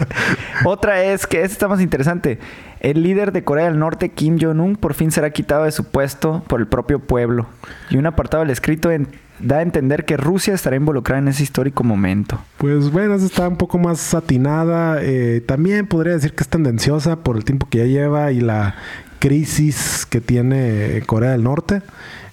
Otra 0.66 1.04
es 1.04 1.28
que 1.28 1.42
esta 1.42 1.54
está 1.54 1.68
más 1.68 1.82
interesante. 1.82 2.40
El 2.80 3.04
líder 3.04 3.34
de 3.34 3.44
Corea 3.44 3.66
del 3.66 3.78
Norte, 3.78 4.10
Kim 4.10 4.40
Jong-un, 4.40 4.76
por 4.76 4.94
fin 4.94 5.12
será 5.12 5.30
quitado 5.32 5.66
de 5.66 5.72
su 5.72 5.84
puesto 5.84 6.44
por 6.48 6.60
el 6.60 6.68
propio 6.68 7.00
pueblo. 7.00 7.48
Y 7.90 7.98
un 7.98 8.06
apartado 8.06 8.42
del 8.44 8.52
escrito 8.52 8.90
en 8.90 9.10
da 9.40 9.58
a 9.58 9.62
entender 9.62 10.06
que 10.06 10.18
Rusia 10.18 10.54
estará 10.54 10.76
involucrada 10.76 11.22
en 11.22 11.28
ese 11.30 11.44
histórico 11.44 11.84
momento. 11.84 12.40
Pues 12.58 12.92
bueno, 12.92 13.16
está 13.16 13.48
un 13.48 13.58
poco 13.58 13.78
más 13.78 14.00
satinada. 14.00 15.02
Eh, 15.02 15.42
también 15.46 15.88
podría 15.88 16.14
decir 16.14 16.34
que 16.34 16.44
es 16.44 16.50
tendenciosa 16.50 17.18
por 17.18 17.38
el 17.38 17.46
tiempo 17.46 17.68
que 17.70 17.80
ya 17.80 17.86
lleva 17.86 18.32
y 18.32 18.42
la 18.42 18.76
crisis 19.20 20.06
que 20.06 20.22
tiene 20.22 21.04
Corea 21.06 21.32
del 21.32 21.44
Norte. 21.44 21.82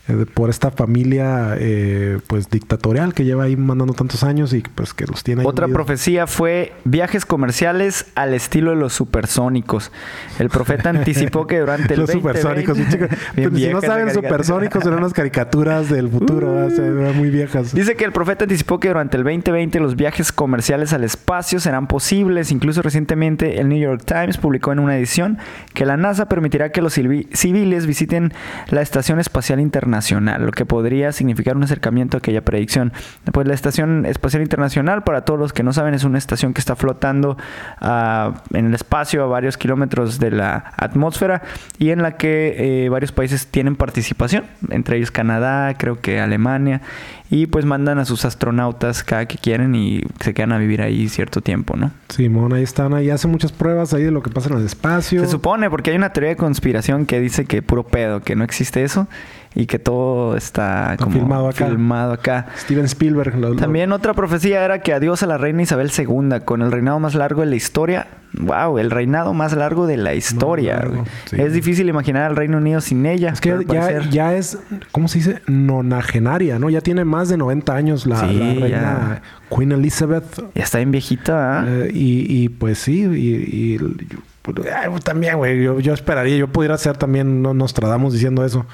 Eh, 0.09 0.25
por 0.33 0.51
esta 0.51 0.71
familia 0.71 1.57
eh, 1.59 2.21
pues 2.29 2.49
dictatorial 2.49 3.13
que 3.13 3.25
lleva 3.25 3.43
ahí 3.43 3.57
mandando 3.57 3.93
tantos 3.93 4.23
años 4.23 4.53
y 4.53 4.61
pues 4.61 4.95
que 4.95 5.05
los 5.05 5.25
tiene 5.25 5.41
ahí 5.41 5.47
Otra 5.49 5.67
profecía 5.67 6.29
fue 6.29 6.73
viajes 6.85 7.27
comerciales 7.27 8.07
al 8.15 8.33
estilo 8.33 8.71
de 8.71 8.77
los 8.77 8.93
supersónicos. 8.93 9.91
El 10.39 10.49
profeta 10.49 10.91
anticipó 10.91 11.49
que 11.49 11.59
durante 11.59 11.95
el 11.95 12.01
los 12.03 12.11
supersónicos, 12.11 12.79
si 13.35 13.69
no 13.69 13.81
saben 13.81 14.15
supersónicos 14.15 14.87
eran 14.87 14.99
unas 14.99 15.13
caricaturas 15.13 15.91
del 15.91 16.09
futuro, 16.09 16.69
muy 17.15 17.31
viejas. 17.31 17.75
Dice 17.75 17.97
que 17.97 18.05
el 18.05 18.13
profeta 18.13 18.45
anticipó 18.45 18.79
que 18.79 18.89
durante 18.89 19.17
el 19.17 19.25
2020 19.25 19.81
los 19.81 19.97
viajes 19.97 20.31
comerciales 20.31 20.93
al 20.93 21.03
espacio 21.03 21.59
serán 21.59 21.89
posibles, 21.89 22.53
incluso 22.53 22.81
recientemente 22.81 23.59
el 23.61 23.69
New 23.69 23.79
York 23.79 24.03
Times 24.05 24.37
publicó 24.39 24.71
en 24.71 24.79
una 24.79 24.97
edición 24.97 25.39
que 25.75 25.85
la 25.85 25.97
NASA 25.97 26.29
permitirá 26.29 26.71
que 26.71 26.81
los 26.81 26.93
civiles 26.93 27.87
visiten 27.87 28.33
la 28.69 28.83
estación 28.83 29.19
espacial 29.19 29.59
internacional 29.59 29.95
internacional, 29.97 30.44
lo 30.44 30.53
que 30.53 30.66
podría 30.66 31.12
significar 31.12 31.57
un 31.57 31.62
acercamiento 31.62 32.16
a 32.16 32.18
aquella 32.18 32.42
predicción. 32.42 32.92
Pues 33.32 33.47
la 33.47 33.55
Estación 33.55 34.05
Espacial 34.07 34.42
Internacional, 34.42 35.03
para 35.05 35.22
todos 35.22 35.40
los 35.40 35.53
que 35.53 35.62
no 35.62 35.72
saben, 35.72 35.94
es 35.94 36.05
una 36.05 36.18
estación 36.18 36.53
que 36.53 36.61
está 36.61 36.76
flotando 36.76 37.36
ah, 37.80 38.42
en 38.53 38.66
el 38.66 38.74
espacio 38.74 39.22
a 39.24 39.26
varios 39.26 39.57
kilómetros 39.57 40.18
de 40.18 40.30
la 40.30 40.72
atmósfera 40.76 41.42
y 41.78 41.90
en 41.90 42.03
la 42.03 42.16
que 42.16 42.84
eh, 42.84 42.88
varios 42.88 43.12
países 43.12 43.47
tienen 43.47 43.76
participación, 43.76 44.44
entre 44.70 44.99
ellos 44.99 45.11
Canadá, 45.11 45.74
creo 45.78 46.01
que 46.01 46.20
Alemania, 46.20 46.82
y 47.30 47.47
pues 47.47 47.64
mandan 47.64 47.99
a 47.99 48.05
sus 48.05 48.24
astronautas 48.24 49.03
cada 49.03 49.26
que 49.26 49.38
quieren 49.38 49.74
y 49.74 50.03
se 50.20 50.32
quedan 50.32 50.53
a 50.53 50.59
vivir 50.59 50.82
ahí 50.82 51.09
cierto 51.09 51.40
tiempo, 51.40 51.76
¿no? 51.76 51.90
Simón, 52.09 52.53
ahí 52.53 52.62
están, 52.62 52.94
ahí 52.94 53.11
hacen 53.11 53.30
muchas 53.30 53.51
pruebas 53.51 53.94
ahí 53.94 54.05
de 54.05 54.11
lo 54.12 54.22
que 54.22 54.30
pasa 54.30 54.51
en 54.51 54.59
el 54.59 54.66
espacio. 54.66 55.20
Se 55.20 55.30
supone, 55.30 55.68
porque 55.70 55.90
hay 55.90 55.97
una 55.97 56.12
teoría 56.12 56.30
de 56.30 56.36
conspiración 56.36 57.07
que 57.07 57.18
dice 57.20 57.44
que 57.47 57.62
puro 57.62 57.84
pedo, 57.84 58.20
que 58.20 58.36
no 58.36 58.44
existe 58.44 58.84
eso 58.84 59.09
y 59.55 59.66
que 59.66 59.78
todo 59.78 60.36
está 60.36 60.97
como 60.99 61.12
filmado 61.12 61.49
acá. 61.49 61.66
filmado 61.66 62.12
acá. 62.12 62.47
Steven 62.59 62.84
Spielberg. 62.86 63.36
lo- 63.38 63.51
lo- 63.51 63.57
También 63.57 63.92
otra 63.92 64.12
profecía 64.14 64.64
era 64.64 64.80
que 64.80 64.92
adiós 64.92 65.22
a 65.22 65.26
la 65.26 65.38
reina 65.38 65.62
Isabel 65.62 65.90
II 65.97 66.40
con 66.44 66.62
el 66.62 66.70
reinado 66.72 66.99
más 67.01 67.14
largo 67.14 67.40
de 67.40 67.47
la 67.47 67.57
historia. 67.57 68.07
Wow, 68.38 68.78
el 68.78 68.90
reinado 68.90 69.32
más 69.32 69.55
largo 69.55 69.86
de 69.86 69.97
la 69.97 70.12
historia. 70.12 70.76
largo, 70.76 70.94
güey. 70.97 71.07
sí. 71.24 71.36
Es 71.40 71.55
difícil 71.55 71.88
imaginar 71.88 72.24
al 72.24 72.36
Reino 72.36 72.59
Unido 72.59 72.82
sin 72.82 73.07
ella. 73.07 73.30
Es 73.30 73.40
que 73.40 73.64
ya, 74.11 74.34
es, 74.34 74.59
¿cómo 74.92 75.09
se 75.09 75.18
dice? 75.18 75.40
Nonagenaria, 75.47 76.59
¿no? 76.59 76.68
Ya 76.68 76.80
tiene 76.82 77.05
más 77.05 77.28
de 77.28 77.36
90 77.38 77.74
años 77.74 78.05
la, 78.07 78.20
Sí, 78.20 78.34
la 78.34 78.44
reina 78.44 78.68
ya. 78.68 79.22
Queen 79.57 79.72
Elizabeth. 79.72 80.42
ya 80.55 80.64
está 80.64 80.78
bien 80.78 80.90
viejita. 80.90 81.61
¿ah? 81.61 81.64
Eh, 81.66 81.90
y, 81.94 82.44
y, 82.44 82.49
pues 82.51 82.78
sí, 82.78 83.03
y, 83.05 83.74
y 83.74 83.78
yo- 83.78 84.18
pues, 84.42 84.57
ay, 84.72 84.88
también, 85.03 85.36
güey, 85.38 85.62
yo, 85.62 85.80
yo 85.80 85.92
esperaría, 85.92 86.36
yo 86.36 86.47
pudiera 86.49 86.76
ser 86.78 86.97
también 86.97 87.42
no 87.42 87.53
Nostradamus 87.55 88.12
diciendo 88.12 88.44
eso. 88.44 88.64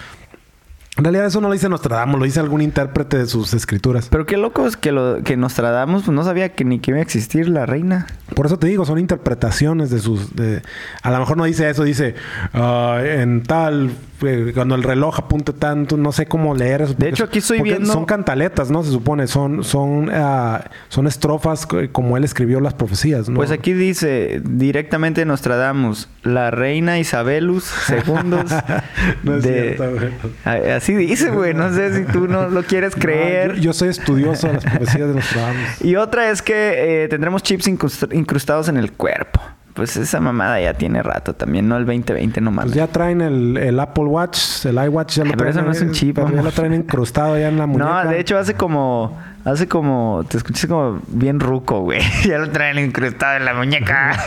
En 1.03 1.05
realidad 1.07 1.27
eso 1.27 1.41
no 1.41 1.49
lo 1.49 1.53
dice 1.55 1.69
Nostradamus, 1.69 2.17
lo 2.21 2.25
dice 2.25 2.39
algún 2.39 2.63
intérprete 2.63 3.19
de 3.19 3.27
sus 3.27 3.55
escrituras. 3.55 4.07
Pero 4.09 4.25
qué 4.25 4.37
loco 4.37 4.69
es 4.69 4.77
que, 4.77 4.93
lo, 4.93 5.21
que 5.25 5.37
Nostradamus 5.37 6.05
pues, 6.05 6.15
no 6.15 6.23
sabía 6.23 6.51
que 6.51 6.65
ni 6.65 6.79
que 6.79 6.93
iba 6.93 7.01
a 7.01 7.03
existir 7.03 7.49
la 7.49 7.67
reina. 7.67 8.07
Por 8.37 8.47
eso 8.47 8.57
te 8.57 8.69
digo, 8.69 8.85
son 8.85 9.01
interpretaciones 9.01 9.91
de 9.91 9.99
sus... 9.99 10.37
de- 10.37 10.63
a 11.03 11.11
lo 11.11 11.19
mejor 11.19 11.37
no 11.37 11.43
dice 11.43 11.69
eso, 11.69 11.83
dice 11.83 12.15
ah, 12.55 13.01
en 13.05 13.43
tal... 13.43 13.91
eh, 14.25 14.53
cuando 14.55 14.75
el 14.75 14.83
reloj 14.83 15.19
apunte 15.19 15.53
tanto, 15.53 15.97
no 15.97 16.13
sé 16.13 16.27
cómo 16.27 16.55
leer 16.55 16.83
eso. 16.83 16.93
porque 16.95 17.09
hecho, 17.09 17.25
aquí 17.25 17.39
estoy 17.39 17.61
viendo- 17.63 17.93
Son 17.93 18.05
cantaletas, 18.05 18.71
¿no? 18.71 18.83
Se 18.83 18.91
supone, 18.91 19.27
son 19.27 19.65
son 19.65 20.11
ah, 20.13 20.65
son 20.89 21.07
estrofas 21.07 21.67
co- 21.67 21.79
como 21.93 22.17
él 22.17 22.25
escribió 22.25 22.61
las 22.61 22.75
profecías, 22.75 23.29
¿no? 23.29 23.37
Pues 23.37 23.51
aquí 23.51 23.73
dice 23.73 24.41
directamente 24.45 25.25
Nostradamus, 25.25 26.09
la 26.23 26.51
reina 26.51 26.99
Isabelus 26.99 27.65
segundos 27.87 28.53
No 29.23 29.37
es 29.37 29.43
de... 29.43 29.75
cierto, 29.77 29.91
güey. 29.91 30.13
A- 30.45 30.77
Así 30.77 30.95
dice, 30.95 31.31
güey. 31.31 31.55
No 31.55 31.73
sé 31.73 31.95
si 31.97 32.05
tú 32.13 32.29
no 32.29 32.49
lo 32.49 32.63
quieres 32.63 32.95
creer. 32.95 33.49
No, 33.51 33.55
yo, 33.57 33.63
yo 33.63 33.73
soy 33.73 33.89
estudioso 33.89 34.47
de 34.47 34.55
las 34.55 34.65
profecías 34.65 35.09
de 35.09 35.15
Nostradamus. 35.15 35.63
Y 35.83 35.97
otra 35.97 36.31
es 36.31 36.43
que 36.43 37.05
eh, 37.05 37.09
tendremos 37.09 37.43
chips 37.43 37.67
incrust- 37.69 38.15
incrustados 38.15 38.69
en 38.69 38.77
el 38.77 38.93
cuerpo. 38.93 39.41
Pues 39.75 39.97
esa 39.97 40.21
mamada 40.21 40.61
ya 40.61 40.75
tiene 40.75 41.03
rato 41.03 41.35
también, 41.35 41.67
no 41.67 41.77
el 41.79 41.87
2020 41.87 42.41
no 42.43 42.51
mames. 42.51 42.73
Pues 42.73 42.77
ya 42.77 42.87
traen 42.89 43.23
el, 43.23 43.57
el 43.57 43.81
Apple 43.81 44.05
Watch, 44.05 44.67
el 44.67 44.77
iWatch. 44.77 45.17
Ya 45.17 45.25
lo 45.25 45.31
Ay, 45.31 45.37
pero 45.37 45.51
traen, 45.51 45.57
eso 45.59 45.63
no 45.63 45.73
es 45.73 45.81
un 45.81 45.93
chip, 45.93 46.17
pero 46.17 46.31
ya 46.31 46.43
lo 46.43 46.51
traen 46.53 46.75
incrustado 46.75 47.39
ya 47.39 47.49
en 47.49 47.57
la 47.57 47.67
muñeca. 47.69 48.05
No, 48.05 48.11
de 48.11 48.21
hecho 48.21 48.37
hace 48.37 48.55
como... 48.55 49.17
Hace 49.45 49.67
como... 49.67 50.25
Te 50.29 50.37
escuché 50.37 50.69
como 50.69 51.01
bien 51.09 51.41
ruco, 51.41 51.81
güey. 51.81 52.01
ya 52.25 52.39
lo 52.39 52.51
traen 52.51 52.79
incrustado 52.79 53.37
en 53.37 53.45
la 53.45 53.55
muñeca. 53.55 54.17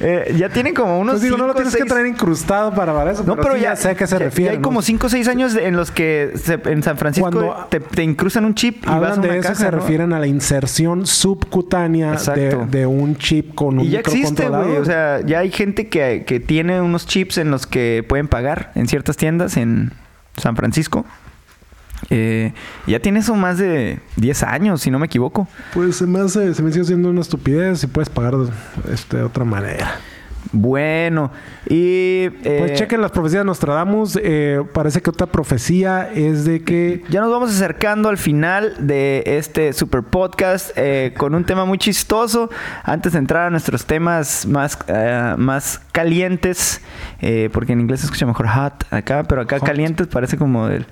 Eh, 0.00 0.34
ya 0.36 0.48
tiene 0.48 0.74
como 0.74 0.98
unos 0.98 1.14
Pues 1.14 1.22
digo, 1.22 1.36
no 1.36 1.46
lo 1.46 1.54
tienes 1.54 1.72
que 1.72 1.80
seis- 1.80 1.90
traer 1.90 2.06
incrustado 2.06 2.72
para, 2.74 2.92
para 2.92 3.12
eso. 3.12 3.22
No, 3.24 3.36
pero, 3.36 3.54
sí 3.54 3.60
ya, 3.60 3.76
sé 3.76 3.90
a 3.90 3.94
qué 3.94 4.06
se 4.06 4.18
ya- 4.18 4.24
refiere. 4.24 4.44
ya 4.46 4.50
hay 4.52 4.56
¿no? 4.58 4.62
como 4.62 4.82
5 4.82 5.06
o 5.06 5.10
6 5.10 5.28
años 5.28 5.54
en 5.54 5.76
los 5.76 5.90
que 5.90 6.32
se- 6.36 6.60
en 6.64 6.82
San 6.82 6.98
Francisco 6.98 7.30
Cuando- 7.30 7.66
te, 7.70 7.78
te 7.80 8.02
incrustan 8.02 8.44
un 8.44 8.54
chip 8.54 8.78
y 8.84 8.86
vas 8.86 8.92
a 8.92 8.96
Hablan 8.96 9.18
una 9.20 9.32
de 9.34 9.38
eso, 9.38 9.54
se 9.54 9.64
¿no? 9.64 9.70
refieren 9.72 10.12
a 10.12 10.18
la 10.18 10.26
inserción 10.26 11.06
subcutánea 11.06 12.12
de, 12.68 12.86
un 12.86 13.16
chip 13.16 13.54
con 13.54 13.78
un 13.78 13.84
Y 13.84 13.90
ya 13.90 14.00
existe, 14.00 14.48
güey. 14.48 14.76
O 14.78 14.84
sea, 14.84 15.20
ya 15.20 15.40
hay 15.40 15.50
gente 15.52 15.88
que, 15.88 16.24
que 16.26 16.40
tiene 16.40 16.80
unos 16.80 17.06
chips 17.06 17.38
en 17.38 17.50
los 17.50 17.66
que 17.66 18.04
pueden 18.08 18.28
pagar 18.28 18.72
en 18.74 18.88
ciertas 18.88 19.16
tiendas 19.16 19.56
en 19.56 19.92
San 20.36 20.56
Francisco. 20.56 21.04
Eh, 22.10 22.52
ya 22.86 23.00
tiene 23.00 23.20
eso 23.20 23.34
más 23.34 23.58
de 23.58 24.00
10 24.16 24.42
años, 24.42 24.80
si 24.82 24.90
no 24.90 24.98
me 24.98 25.06
equivoco. 25.06 25.48
Pues 25.72 25.96
se 25.96 26.06
me 26.06 26.20
hace, 26.20 26.54
se 26.54 26.62
me 26.62 26.72
sigue 26.72 26.84
siendo 26.84 27.10
una 27.10 27.20
estupidez 27.20 27.82
y 27.84 27.86
puedes 27.86 28.08
pagar 28.10 28.36
de, 28.36 28.50
este, 28.92 29.18
de 29.18 29.22
otra 29.22 29.44
manera. 29.44 29.98
Bueno, 30.54 31.30
y... 31.66 32.24
eh, 32.24 32.56
Pues 32.58 32.74
chequen 32.74 33.00
las 33.00 33.10
profecías 33.12 33.40
de 33.40 33.44
Nostradamus. 33.46 34.18
Eh, 34.22 34.62
parece 34.74 35.00
que 35.00 35.08
otra 35.08 35.26
profecía 35.26 36.10
es 36.12 36.44
de 36.44 36.62
que 36.62 37.02
Ya 37.08 37.20
nos 37.22 37.30
vamos 37.30 37.50
acercando 37.50 38.10
al 38.10 38.18
final 38.18 38.74
de 38.86 39.22
este 39.24 39.72
super 39.72 40.02
podcast 40.02 40.70
eh, 40.76 41.14
con 41.16 41.34
un 41.34 41.44
tema 41.44 41.64
muy 41.64 41.78
chistoso. 41.78 42.50
Antes 42.82 43.12
de 43.12 43.20
entrar 43.20 43.46
a 43.46 43.50
nuestros 43.50 43.86
temas 43.86 44.44
más, 44.44 44.76
más 45.38 45.80
calientes, 45.92 46.82
porque 47.52 47.72
en 47.72 47.80
inglés 47.80 48.00
se 48.00 48.06
escucha 48.06 48.26
mejor 48.26 48.48
hot 48.48 48.84
acá, 48.92 49.22
pero 49.22 49.42
acá 49.42 49.58
Hot. 49.58 49.66
calientes 49.66 50.06
parece 50.08 50.36
como 50.36 50.68
el 50.68 50.86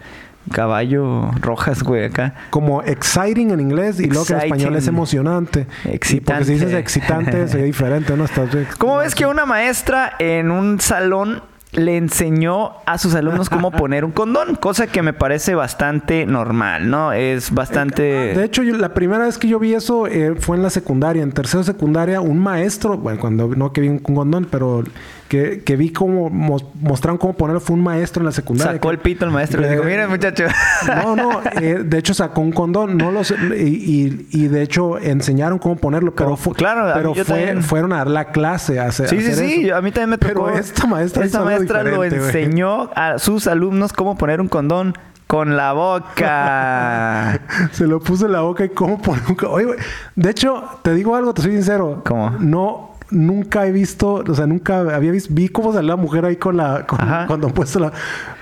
caballo 0.52 1.30
rojas, 1.40 1.82
güey, 1.82 2.04
acá. 2.06 2.34
como 2.50 2.82
exciting 2.82 3.50
en 3.50 3.60
inglés 3.60 4.00
y 4.00 4.06
luego 4.06 4.24
que 4.26 4.32
en 4.32 4.38
español 4.40 4.70
es 4.74 4.78
Exciting. 4.78 4.94
emocionante. 4.94 5.66
Y 5.84 6.20
porque 6.20 6.44
si 6.44 6.52
dices 6.54 6.72
Excitante. 6.74 6.78
excitante 6.78 7.48
sería 7.48 7.66
diferente, 7.66 8.16
¿no? 8.16 8.24
Estás- 8.24 8.48
¿Cómo 8.78 8.96
ves 8.98 9.14
que 9.14 9.26
una 9.26 9.46
maestra 9.46 10.12
en 10.18 10.50
un 10.50 10.80
salón 10.80 11.42
le 11.72 11.96
enseñó 11.96 12.72
a 12.84 12.98
sus 12.98 13.14
alumnos 13.14 13.48
cómo 13.48 13.70
poner 13.70 14.04
un 14.04 14.10
condón? 14.10 14.56
Cosa 14.56 14.88
que 14.88 15.02
me 15.02 15.12
parece 15.12 15.54
bastante 15.54 16.26
normal, 16.26 16.90
¿no? 16.90 17.12
Es 17.12 17.52
bastante... 17.52 18.02
De 18.02 18.44
hecho, 18.44 18.62
yo- 18.64 18.76
la 18.76 18.92
primera 18.92 19.26
vez 19.26 19.38
que 19.38 19.46
yo 19.46 19.60
vi 19.60 19.74
eso 19.74 20.08
eh, 20.08 20.34
fue 20.40 20.56
en 20.56 20.64
la 20.64 20.70
secundaria. 20.70 21.22
En 21.22 21.30
tercero 21.32 21.62
secundaria, 21.62 22.20
un 22.20 22.38
maestro, 22.40 22.98
bueno, 22.98 23.20
cuando 23.20 23.46
no 23.54 23.72
que 23.72 23.82
vi 23.82 23.88
un 23.88 24.00
condón, 24.00 24.48
pero 24.50 24.82
que, 25.30 25.62
que 25.64 25.76
vi 25.76 25.90
cómo 25.92 26.28
mos- 26.28 26.66
mostraron 26.80 27.16
cómo 27.16 27.34
ponerlo, 27.34 27.60
fue 27.60 27.76
un 27.76 27.82
maestro 27.84 28.20
en 28.20 28.26
la 28.26 28.32
secundaria. 28.32 28.72
Sacó 28.74 28.88
que- 28.88 28.94
el 28.96 29.00
pito 29.00 29.24
el 29.24 29.30
maestro 29.30 29.60
y 29.60 29.62
le 29.64 29.70
dijo, 29.70 29.84
Eh, 29.84 29.86
miren 29.86 30.10
muchacho. 30.10 30.44
No, 31.04 31.14
no, 31.14 31.40
eh, 31.60 31.82
de 31.84 31.98
hecho 31.98 32.12
sacó 32.14 32.40
un 32.40 32.50
condón, 32.50 32.98
no 32.98 33.12
lo 33.12 33.22
sé, 33.22 33.36
y, 33.56 33.62
y, 33.62 34.28
y 34.32 34.48
de 34.48 34.62
hecho 34.62 34.98
enseñaron 34.98 35.58
cómo 35.60 35.76
ponerlo, 35.76 36.12
pero, 36.14 36.26
Como- 36.30 36.36
fu- 36.36 36.52
claro, 36.52 36.90
pero 36.94 37.14
fue- 37.14 37.24
también. 37.24 37.62
fueron 37.62 37.92
a 37.92 37.98
dar 37.98 38.08
la 38.08 38.24
clase 38.32 38.80
a 38.80 38.86
hacer, 38.86 39.08
Sí, 39.08 39.20
sí, 39.20 39.30
hacer 39.30 39.46
sí. 39.48 39.66
eso. 39.66 39.76
A 39.76 39.80
mí 39.82 39.92
también 39.92 40.10
me 40.10 40.18
tocó. 40.18 40.46
Pero 40.46 40.58
esta 40.58 40.86
maestra 40.88 41.24
Esta 41.24 41.42
maestra 41.44 41.82
lo 41.84 42.02
enseñó 42.02 42.90
a 42.96 43.18
sus 43.20 43.46
alumnos 43.46 43.92
cómo 43.92 44.18
poner 44.18 44.40
un 44.40 44.48
condón 44.48 44.94
con 45.28 45.56
la 45.56 45.72
boca. 45.74 47.40
Se 47.72 47.86
lo 47.86 48.00
puso 48.00 48.26
en 48.26 48.32
la 48.32 48.40
boca 48.40 48.64
y 48.64 48.70
cómo 48.70 49.00
poner 49.00 49.22
un... 49.28 49.36
Oye, 49.48 49.64
güey, 49.66 49.78
de 50.16 50.30
hecho, 50.30 50.64
te 50.82 50.92
digo 50.94 51.14
algo, 51.14 51.32
te 51.34 51.42
soy 51.42 51.52
sincero. 51.52 52.02
¿Cómo? 52.04 52.30
No, 52.40 52.89
nunca 53.10 53.66
he 53.66 53.72
visto, 53.72 54.22
o 54.26 54.34
sea, 54.34 54.46
nunca 54.46 54.80
había 54.94 55.10
visto, 55.10 55.32
vi 55.34 55.48
cómo 55.48 55.72
salía 55.72 55.90
la 55.90 55.96
mujer 55.96 56.24
ahí 56.24 56.36
con 56.36 56.56
la, 56.56 56.86
con, 56.86 56.98
cuando 57.26 57.48
han 57.48 57.54
puesto 57.54 57.78
la, 57.80 57.92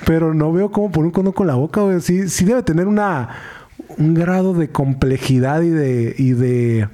pero 0.06 0.34
no 0.34 0.52
veo 0.52 0.70
cómo 0.70 0.90
poner 0.90 1.06
un 1.06 1.12
condón 1.12 1.32
con 1.32 1.46
la 1.46 1.54
boca, 1.54 1.80
güey. 1.82 2.00
Sí, 2.00 2.28
sí 2.28 2.44
debe 2.44 2.62
tener 2.62 2.86
una, 2.86 3.28
un 3.96 4.14
grado 4.14 4.54
de 4.54 4.68
complejidad 4.70 5.62
y 5.62 5.70
de, 5.70 6.14
y 6.18 6.32
de, 6.32 6.88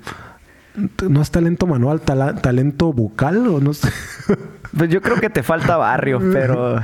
no 1.09 1.20
es 1.22 1.31
talento 1.31 1.66
manual, 1.66 2.01
tala- 2.01 2.35
talento 2.37 2.93
bucal 2.93 3.47
o 3.49 3.61
no 3.61 3.75
sé. 3.75 3.89
Pues 4.77 4.91
yo 4.91 5.03
creo 5.03 5.21
que 5.21 5.31
te 5.31 5.43
falta 5.43 5.77
barrio, 5.77 6.21
pero 6.33 6.81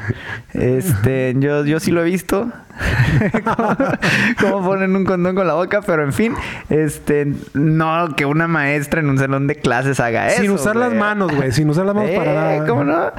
este, 0.53 1.35
yo, 1.39 1.64
yo 1.64 1.81
sí 1.81 1.91
lo 1.91 2.03
he 2.03 2.05
visto. 2.05 2.51
cómo, 4.41 4.64
ponen 4.64 4.97
un 4.97 5.05
condón 5.05 5.35
con 5.35 5.47
la 5.47 5.55
boca, 5.55 5.81
pero 5.83 6.03
en 6.05 6.12
fin, 6.12 6.35
este, 6.68 7.33
no 7.53 8.14
que 8.16 8.24
una 8.24 8.49
maestra 8.49 9.01
en 9.01 9.11
un 9.11 9.18
salón 9.18 9.47
de 9.47 9.57
clases 9.57 10.01
haga 10.01 10.28
eso. 10.28 10.43
Sin 10.43 10.51
usar 10.51 10.76
las 10.76 10.93
manos, 10.93 11.35
güey. 11.35 11.53
Sin 11.53 11.68
usar 11.68 11.87
las 11.87 11.95
manos 11.95 12.11
para 12.11 12.31
Eh, 12.31 12.35
nada. 12.35 12.66
¿Cómo 12.66 12.85
no? 12.85 13.12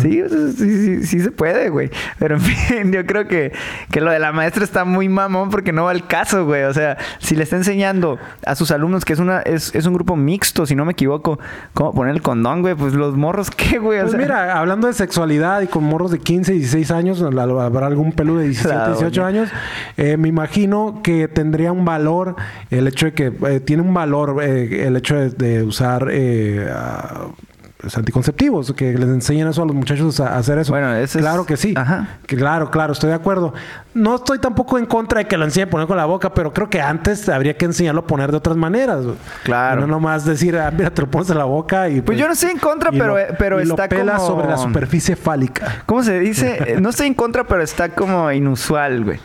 Sí, 0.00 0.22
sea, 0.28 0.48
sí, 0.52 0.76
sí, 0.76 1.02
sí 1.04 1.20
se 1.20 1.30
puede, 1.30 1.70
güey. 1.70 1.90
Pero 2.18 2.36
en 2.36 2.40
fin, 2.40 2.92
yo 2.92 3.06
creo 3.06 3.26
que, 3.26 3.52
que 3.90 4.00
lo 4.00 4.10
de 4.10 4.18
la 4.18 4.32
maestra 4.32 4.64
está 4.64 4.84
muy 4.84 5.08
mamón 5.08 5.50
porque 5.50 5.72
no 5.72 5.84
va 5.84 5.90
al 5.90 6.06
caso, 6.06 6.44
güey. 6.44 6.64
O 6.64 6.74
sea, 6.74 6.98
si 7.18 7.34
le 7.34 7.44
está 7.44 7.56
enseñando 7.56 8.18
a 8.44 8.54
sus 8.54 8.70
alumnos 8.70 9.04
que 9.04 9.14
es 9.14 9.18
una 9.18 9.40
es, 9.40 9.74
es 9.74 9.86
un 9.86 9.94
grupo 9.94 10.16
mixto, 10.16 10.66
si 10.66 10.74
no 10.74 10.84
me 10.84 10.92
equivoco, 10.92 11.38
cómo 11.72 11.94
poner 11.94 12.14
el 12.14 12.22
condón, 12.22 12.62
güey, 12.62 12.74
pues 12.74 12.92
los 12.92 13.16
morros, 13.16 13.50
¿qué, 13.50 13.78
güey? 13.78 14.00
O 14.00 14.08
Pues 14.16 14.26
mira, 14.28 14.58
hablando 14.58 14.86
de 14.86 14.92
sexualidad 14.92 15.60
y 15.62 15.66
con 15.66 15.84
morros 15.84 16.10
de 16.10 16.18
15, 16.18 16.52
16 16.52 16.90
años, 16.90 17.22
habrá 17.22 17.86
algún 17.86 18.12
pelo 18.12 18.36
de 18.36 18.44
17, 18.46 18.74
Claro, 18.74 18.92
18 18.92 19.20
doña. 19.20 19.28
años, 19.40 19.50
eh, 19.96 20.16
me 20.16 20.28
imagino 20.28 21.00
que 21.02 21.28
tendría 21.28 21.72
un 21.72 21.84
valor, 21.84 22.36
el 22.70 22.88
hecho 22.88 23.06
de 23.06 23.12
que 23.12 23.32
eh, 23.48 23.60
tiene 23.60 23.82
un 23.82 23.94
valor 23.94 24.42
eh, 24.42 24.86
el 24.86 24.96
hecho 24.96 25.16
de, 25.16 25.30
de 25.30 25.62
usar 25.62 26.08
eh, 26.10 26.66
pues, 27.78 27.96
anticonceptivos, 27.96 28.72
que 28.72 28.92
les 28.94 29.08
enseñen 29.08 29.48
eso 29.48 29.62
a 29.62 29.66
los 29.66 29.74
muchachos 29.74 30.18
a, 30.20 30.36
hacer 30.38 30.58
eso. 30.58 30.72
Bueno, 30.72 30.94
eso 30.94 31.18
es- 31.18 31.24
claro 31.24 31.44
que 31.44 31.56
sí. 31.56 31.74
Ajá. 31.76 32.08
Que 32.26 32.36
claro, 32.36 32.70
claro, 32.70 32.92
estoy 32.92 33.10
de 33.10 33.16
acuerdo. 33.16 33.52
No 33.94 34.16
estoy 34.16 34.38
tampoco 34.38 34.78
en 34.78 34.86
contra 34.86 35.18
de 35.20 35.26
que 35.26 35.36
lo 35.36 35.44
enseñen 35.44 35.68
a 35.68 35.70
poner 35.70 35.86
con 35.86 35.96
la 35.96 36.04
boca, 36.06 36.32
pero 36.34 36.52
creo 36.52 36.68
que 36.70 36.80
antes 36.80 37.28
habría 37.28 37.56
que 37.56 37.64
enseñarlo 37.66 38.02
a 38.02 38.06
poner 38.06 38.30
de 38.30 38.36
otras 38.38 38.56
maneras. 38.56 39.04
Claro. 39.44 39.78
Y 39.78 39.80
no 39.82 39.86
nomás 39.86 40.24
decir, 40.24 40.56
ah, 40.58 40.70
mira, 40.70 40.90
te 40.90 41.02
lo 41.02 41.10
pones 41.10 41.30
en 41.30 41.38
la 41.38 41.44
boca 41.44 41.88
y 41.88 42.00
Pues 42.00 42.18
yo 42.18 42.26
no 42.26 42.32
estoy 42.32 42.50
en 42.50 42.58
contra, 42.58 42.90
pero, 42.90 43.06
lo- 43.08 43.18
eh, 43.18 43.28
pero 43.38 43.56
lo 43.56 43.62
está 43.62 43.88
pelas 43.88 44.16
como... 44.22 44.26
sobre 44.36 44.48
la 44.48 44.56
superficie 44.56 45.16
fálica. 45.16 45.82
¿Cómo 45.86 46.02
se 46.02 46.18
dice? 46.18 46.56
Eh, 46.66 46.80
No 46.80 46.90
estoy 46.90 47.06
en 47.08 47.14
contra, 47.14 47.44
pero 47.44 47.62
está 47.62 47.88
como 47.90 48.30
inusual, 48.32 49.04
güey. 49.04 49.18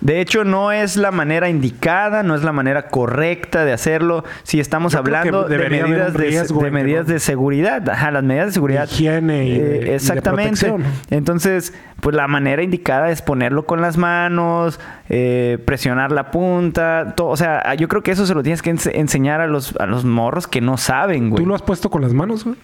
De 0.00 0.20
hecho, 0.20 0.44
no 0.44 0.72
es 0.72 0.96
la 0.96 1.10
manera 1.10 1.48
indicada, 1.48 2.22
no 2.22 2.34
es 2.34 2.42
la 2.44 2.52
manera 2.52 2.88
correcta 2.88 3.64
de 3.64 3.72
hacerlo. 3.72 4.24
Si 4.42 4.60
estamos 4.60 4.92
Yo 4.92 4.98
hablando 4.98 5.44
de 5.44 5.56
medidas, 5.70 6.12
de, 6.12 6.70
medidas 6.70 7.06
de 7.06 7.18
seguridad, 7.18 7.88
ajá, 7.88 8.10
las 8.10 8.22
medidas 8.22 8.48
de 8.48 8.52
seguridad. 8.52 8.84
Higiene 8.90 9.46
y 9.46 9.58
de- 9.58 9.76
y 9.78 9.80
de 9.86 9.94
exactamente. 9.94 10.66
protección. 10.66 10.84
Entonces, 11.10 11.72
pues 12.00 12.14
la 12.14 12.28
manera 12.28 12.62
indicada 12.62 13.10
es 13.10 13.22
ponerlo 13.22 13.64
con 13.66 13.80
las 13.80 13.96
manos, 13.96 14.78
eh, 15.08 15.58
presionar 15.64 16.12
la 16.12 16.30
punta, 16.30 17.14
todo. 17.16 17.28
O 17.28 17.36
sea, 17.36 17.74
yo 17.74 17.88
creo 17.88 18.02
que 18.02 18.10
eso 18.10 18.26
se 18.26 18.34
lo 18.34 18.42
tienes 18.42 18.62
que 18.62 18.72
ense- 18.72 18.92
enseñar 18.94 19.40
a 19.40 19.46
los, 19.46 19.74
a 19.76 19.86
los 19.86 20.04
morros 20.04 20.46
que 20.46 20.60
no 20.60 20.76
saben, 20.76 21.30
güey. 21.30 21.42
¿Tú 21.42 21.48
lo 21.48 21.54
has 21.54 21.62
puesto 21.62 21.90
con 21.90 22.02
las 22.02 22.12
manos, 22.12 22.44
güey? 22.44 22.56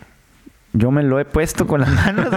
Yo 0.75 0.91
me 0.91 1.03
lo 1.03 1.20
he 1.20 1.27
puesto 1.27 1.66
con 1.66 1.83
las 1.83 1.91
manos. 1.91 2.29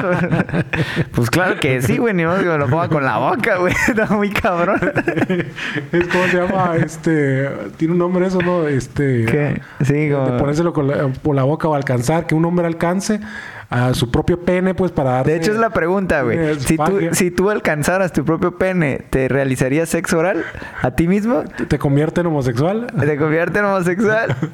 Pues 1.13 1.29
claro 1.29 1.59
que 1.59 1.81
sí, 1.81 1.97
güey. 1.97 2.13
Ni 2.13 2.25
modo 2.25 2.39
que 2.39 2.45
me 2.45 2.57
lo 2.57 2.67
ponga 2.67 2.89
con 2.89 3.03
la 3.05 3.17
boca, 3.17 3.57
güey. 3.57 3.73
Está 3.87 4.07
muy 4.07 4.29
cabrón. 4.29 4.79
es 5.91 6.07
como 6.07 6.25
se 6.25 6.37
llama, 6.37 6.75
este, 6.75 7.49
tiene 7.77 7.93
un 7.93 7.99
nombre 7.99 8.27
eso, 8.27 8.41
¿no? 8.41 8.67
Este, 8.67 9.25
¿Qué? 9.25 9.61
Sí, 9.83 10.07
de 10.09 10.37
ponérselo 10.37 10.73
con 10.73 10.87
la, 10.87 11.07
por 11.07 11.35
la 11.35 11.43
boca 11.43 11.67
o 11.69 11.75
alcanzar, 11.75 12.27
que 12.27 12.35
un 12.35 12.43
hombre 12.43 12.67
alcance 12.67 13.21
a 13.69 13.93
su 13.93 14.11
propio 14.11 14.39
pene, 14.41 14.73
pues 14.73 14.91
para 14.91 15.11
darse... 15.11 15.31
De 15.31 15.37
hecho, 15.37 15.51
es 15.51 15.57
la 15.57 15.71
pregunta, 15.71 16.21
güey. 16.21 16.59
Si 16.59 16.77
tú, 16.77 16.99
si 17.11 17.31
tú 17.31 17.49
alcanzaras 17.49 18.13
tu 18.13 18.23
propio 18.23 18.57
pene, 18.57 19.01
¿te 19.09 19.27
realizarías 19.27 19.89
sexo 19.89 20.19
oral 20.19 20.43
a 20.81 20.91
ti 20.91 21.07
mismo? 21.07 21.43
¿Te 21.67 21.79
convierte 21.79 22.21
en 22.21 22.27
homosexual? 22.27 22.87
¿Te 22.99 23.17
convierte 23.17 23.59
en 23.59 23.65
homosexual? 23.65 24.35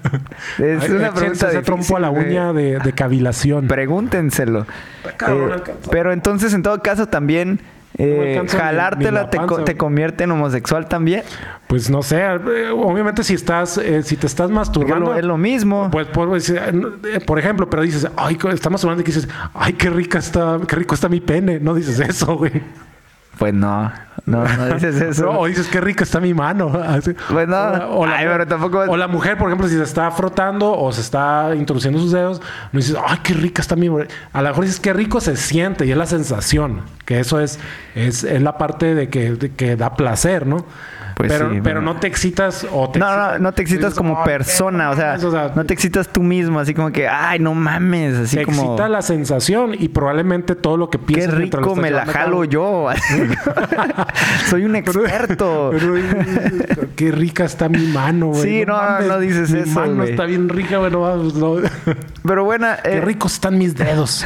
Es 0.58 0.84
Ay, 0.84 0.92
una 0.92 1.14
pregunta 1.14 1.50
ese 1.50 1.62
trompo 1.62 1.98
a 1.98 2.00
la 2.00 2.10
uña 2.10 2.54
de, 2.54 2.80
de 2.80 2.94
cavilación. 2.94 3.68
Pregúntenselo. 3.68 4.66
Eh, 5.06 5.50
pero 5.90 6.12
entonces, 6.12 6.54
en 6.54 6.64
todo 6.64 6.82
caso, 6.82 7.08
también... 7.08 7.60
Eh, 8.04 8.42
jalártela 8.48 9.30
te, 9.30 9.38
panza, 9.38 9.78
convierte 9.78 10.24
en 10.24 10.32
homosexual 10.32 10.88
también. 10.88 11.24
Pues 11.68 11.90
no 11.90 12.02
sé, 12.02 12.20
eh, 12.20 12.70
obviamente 12.72 13.24
si 13.24 13.36
estás, 13.36 13.78
eh, 13.78 14.02
si 14.02 14.18
te 14.18 14.26
estás 14.26 14.50
masturbando... 14.50 15.16
es 15.16 15.24
lo 15.24 15.38
mismo. 15.38 15.90
Pues, 15.92 16.08
pues, 16.08 16.50
eh, 16.50 16.60
eh, 17.04 17.20
por 17.20 17.38
ejemplo, 17.38 17.70
pero 17.70 17.84
dices, 17.84 18.08
ay, 18.18 18.40
está 18.52 18.70
masturbando 18.72 19.02
y 19.02 19.06
que 19.06 19.12
dices, 19.12 19.30
ay, 19.54 19.74
qué 19.74 19.90
rica 19.90 20.18
está, 20.18 20.60
qué 20.68 20.76
rico 20.76 20.96
está 20.96 21.10
mi 21.10 21.22
pene. 21.22 21.60
No 21.60 21.76
dices 21.76 22.00
eso, 22.00 22.38
güey. 22.38 22.52
Pues 23.38 23.54
no, 23.54 23.92
no, 24.26 24.44
no 24.46 24.66
dices 24.76 25.02
eso. 25.02 25.26
No, 25.26 25.40
o 25.40 25.46
dices, 25.48 25.68
qué 25.68 25.82
rica 25.82 26.04
está 26.04 26.20
mi 26.20 26.34
mano. 26.34 26.72
Pues 27.32 27.48
no. 27.48 27.58
O 27.98 28.06
la, 28.06 28.18
Ay, 28.18 28.28
pero 28.28 28.48
tampoco- 28.48 28.80
o 28.80 28.98
la 28.98 29.08
mujer, 29.08 29.38
por 29.38 29.48
ejemplo, 29.50 29.68
si 29.68 29.76
se 29.76 29.84
está 29.84 30.10
frotando 30.12 30.72
o 30.78 30.92
se 30.92 31.02
está 31.02 31.52
introduciendo 31.56 32.00
sus 32.00 32.12
dedos, 32.12 32.42
no 32.72 32.78
dices, 32.80 32.96
ay, 33.08 33.20
qué 33.24 33.34
rica 33.34 33.62
está 33.62 33.76
mi... 33.76 33.88
A 33.88 34.42
lo 34.42 34.48
mejor 34.50 34.64
dices, 34.66 34.80
qué 34.80 34.94
rico 34.94 35.20
se 35.22 35.36
siente 35.38 35.86
y 35.86 35.92
es 35.92 35.98
la 35.98 36.06
sensación. 36.06 36.82
Que 37.06 37.20
eso 37.20 37.40
es, 37.40 37.60
es, 37.96 38.24
es 38.24 38.42
la 38.42 38.58
parte 38.58 38.94
de 38.96 39.10
que, 39.10 39.32
de 39.34 39.52
que 39.54 39.76
da 39.76 39.96
placer, 39.96 40.46
¿no? 40.48 40.66
Pues 41.16 41.32
pero, 41.32 41.52
sí, 41.52 41.60
pero 41.64 41.82
bueno. 41.82 41.94
no 41.94 42.00
te 42.00 42.08
excitas 42.08 42.66
o 42.72 42.90
te 42.90 43.00
No, 43.00 43.06
no, 43.06 43.12
excitas- 43.12 43.40
no 43.42 43.52
te 43.54 43.62
excitas 43.62 43.86
dices, 43.92 43.98
como 43.98 44.18
"Ay, 44.18 44.24
qué 44.24 44.30
persona, 44.32 44.90
o 44.92 44.96
sea, 44.96 45.18
mames", 45.18 45.56
no 45.56 45.66
te 45.66 45.74
excitas 45.74 46.08
tú 46.10 46.24
mismo, 46.24 46.60
así 46.60 46.74
como 46.74 46.92
que, 46.92 47.08
ay, 47.08 47.40
no 47.40 47.54
mames, 47.54 48.16
así 48.16 48.38
te 48.38 48.46
como, 48.46 48.62
excita 48.64 48.90
la 48.90 49.02
sensación 49.02 49.76
y 49.78 49.90
probablemente 49.90 50.56
todo 50.56 50.78
lo 50.78 50.90
que 50.90 50.98
qué 51.00 51.06
piensas 51.06 51.36
mientras 51.38 51.62
rico 51.64 51.76
me 51.76 51.92
la 51.92 52.06
jalo 52.06 52.44
yo, 52.46 52.88
soy 54.50 54.66
un 54.66 54.76
experto. 54.76 55.72
pero, 55.72 55.94
qué 56.96 57.12
rica 57.12 57.46
está 57.46 57.70
mi 57.70 57.86
mano, 57.88 58.28
güey. 58.28 58.42
Sí, 58.42 58.64
no, 58.66 59.00
no 59.02 59.20
dices 59.20 59.52
mi 59.52 59.60
eso, 59.60 59.80
mano 59.80 60.04
está 60.04 60.26
bien 60.26 60.50
rica, 60.50 60.78
güey. 60.78 60.92
No, 60.92 61.02
mames, 61.02 61.34
no. 61.36 61.56
Pero 62.24 62.44
bueno, 62.44 62.68
Qué 62.84 62.98
eh, 62.98 63.02
ricos 63.02 63.34
están 63.34 63.58
mis 63.58 63.76
dedos. 63.76 64.26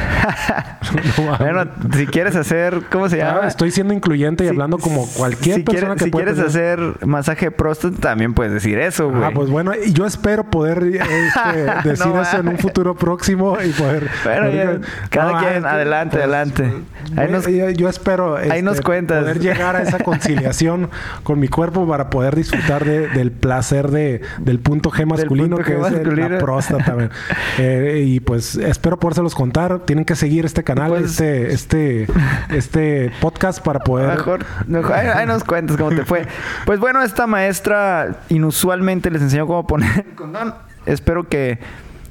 No 1.18 1.24
mames. 1.24 1.38
bueno, 1.38 1.70
si 1.94 2.06
quieres 2.06 2.36
hacer, 2.36 2.82
¿cómo 2.90 3.08
se 3.08 3.16
llama? 3.18 3.40
Ah, 3.44 3.48
estoy 3.48 3.70
siendo 3.70 3.94
incluyente 3.94 4.44
y 4.44 4.48
Si- 4.48 4.50
hablando 4.52 4.78
como 4.78 5.06
cualquier 5.16 5.56
si 5.56 5.62
persona 5.62 5.94
quieres, 5.94 5.98
que 5.98 6.04
si 6.04 6.10
pueda 6.10 6.24
quieres 6.32 6.52
tener- 6.52 6.72
hacer 6.74 6.75
masaje 7.04 7.46
de 7.46 7.50
próstata, 7.50 7.96
también 8.00 8.34
puedes 8.34 8.52
decir 8.52 8.78
eso, 8.78 9.10
güey. 9.10 9.22
Ah, 9.24 9.30
pues 9.34 9.50
bueno, 9.50 9.72
y 9.74 9.92
yo 9.92 10.06
espero 10.06 10.44
poder 10.44 10.82
este, 10.84 11.88
decir 11.88 12.06
No 12.06 12.20
eso 12.22 12.38
en 12.38 12.48
un 12.48 12.58
futuro 12.58 12.94
próximo 12.96 13.56
y 13.64 13.70
poder. 13.70 14.08
Bueno, 14.24 14.50
ya, 14.50 14.64
poder- 14.64 14.80
cada 15.10 15.32
No, 15.32 15.38
quien, 15.38 15.52
es 15.54 15.60
que, 15.62 15.68
adelante, 15.68 16.16
adelante. 16.18 16.72
Ahí 17.16 17.28
nos- 17.30 17.46
yo, 17.46 17.70
yo 17.70 17.88
espero 17.88 18.38
este, 18.38 18.52
ahí 18.52 18.62
nos 18.62 18.80
cuentas. 18.80 19.20
poder 19.22 19.38
llegar 19.40 19.76
a 19.76 19.82
esa 19.82 19.98
conciliación 20.04 20.90
con 21.22 21.38
mi 21.38 21.48
cuerpo 21.48 21.86
para 21.88 22.10
poder 22.10 22.34
disfrutar 22.36 22.84
de- 22.84 23.08
del 23.08 23.30
placer 23.32 23.90
de, 23.90 24.22
del 24.38 24.58
punto 24.60 24.90
G 24.90 25.06
masculino, 25.06 25.56
punto 25.56 25.64
que 25.70 25.76
G 25.78 25.86
es 25.86 25.92
masculino. 25.92 26.28
la 26.30 26.38
próstata. 26.38 26.84
también. 26.84 27.10
Eh, 27.58 28.02
y 28.06 28.20
pues 28.20 28.56
espero 28.56 28.98
podérselos 28.98 29.34
contar. 29.34 29.78
Tienen 29.80 30.04
que 30.04 30.14
seguir 30.14 30.44
este 30.44 30.62
canal, 30.64 30.90
Pues- 30.90 31.12
este, 31.12 31.52
este, 31.52 32.06
este 32.50 33.10
podcast 33.20 33.60
para 33.64 33.80
poder. 33.80 34.08
Mejor, 34.08 34.44
mejor- 34.66 34.92
ahí, 34.92 35.06
ahí 35.06 35.26
nos 35.26 35.44
cuentas 35.44 35.76
cómo 35.76 35.90
te 35.90 36.04
fue. 36.04 36.26
Pues 36.66 36.80
bueno, 36.80 37.00
esta 37.00 37.28
maestra 37.28 38.22
inusualmente 38.28 39.08
les 39.12 39.22
enseñó 39.22 39.46
cómo 39.46 39.68
poner 39.68 40.04
el 40.04 40.14
condón. 40.16 40.52
Espero 40.84 41.28
que, 41.28 41.60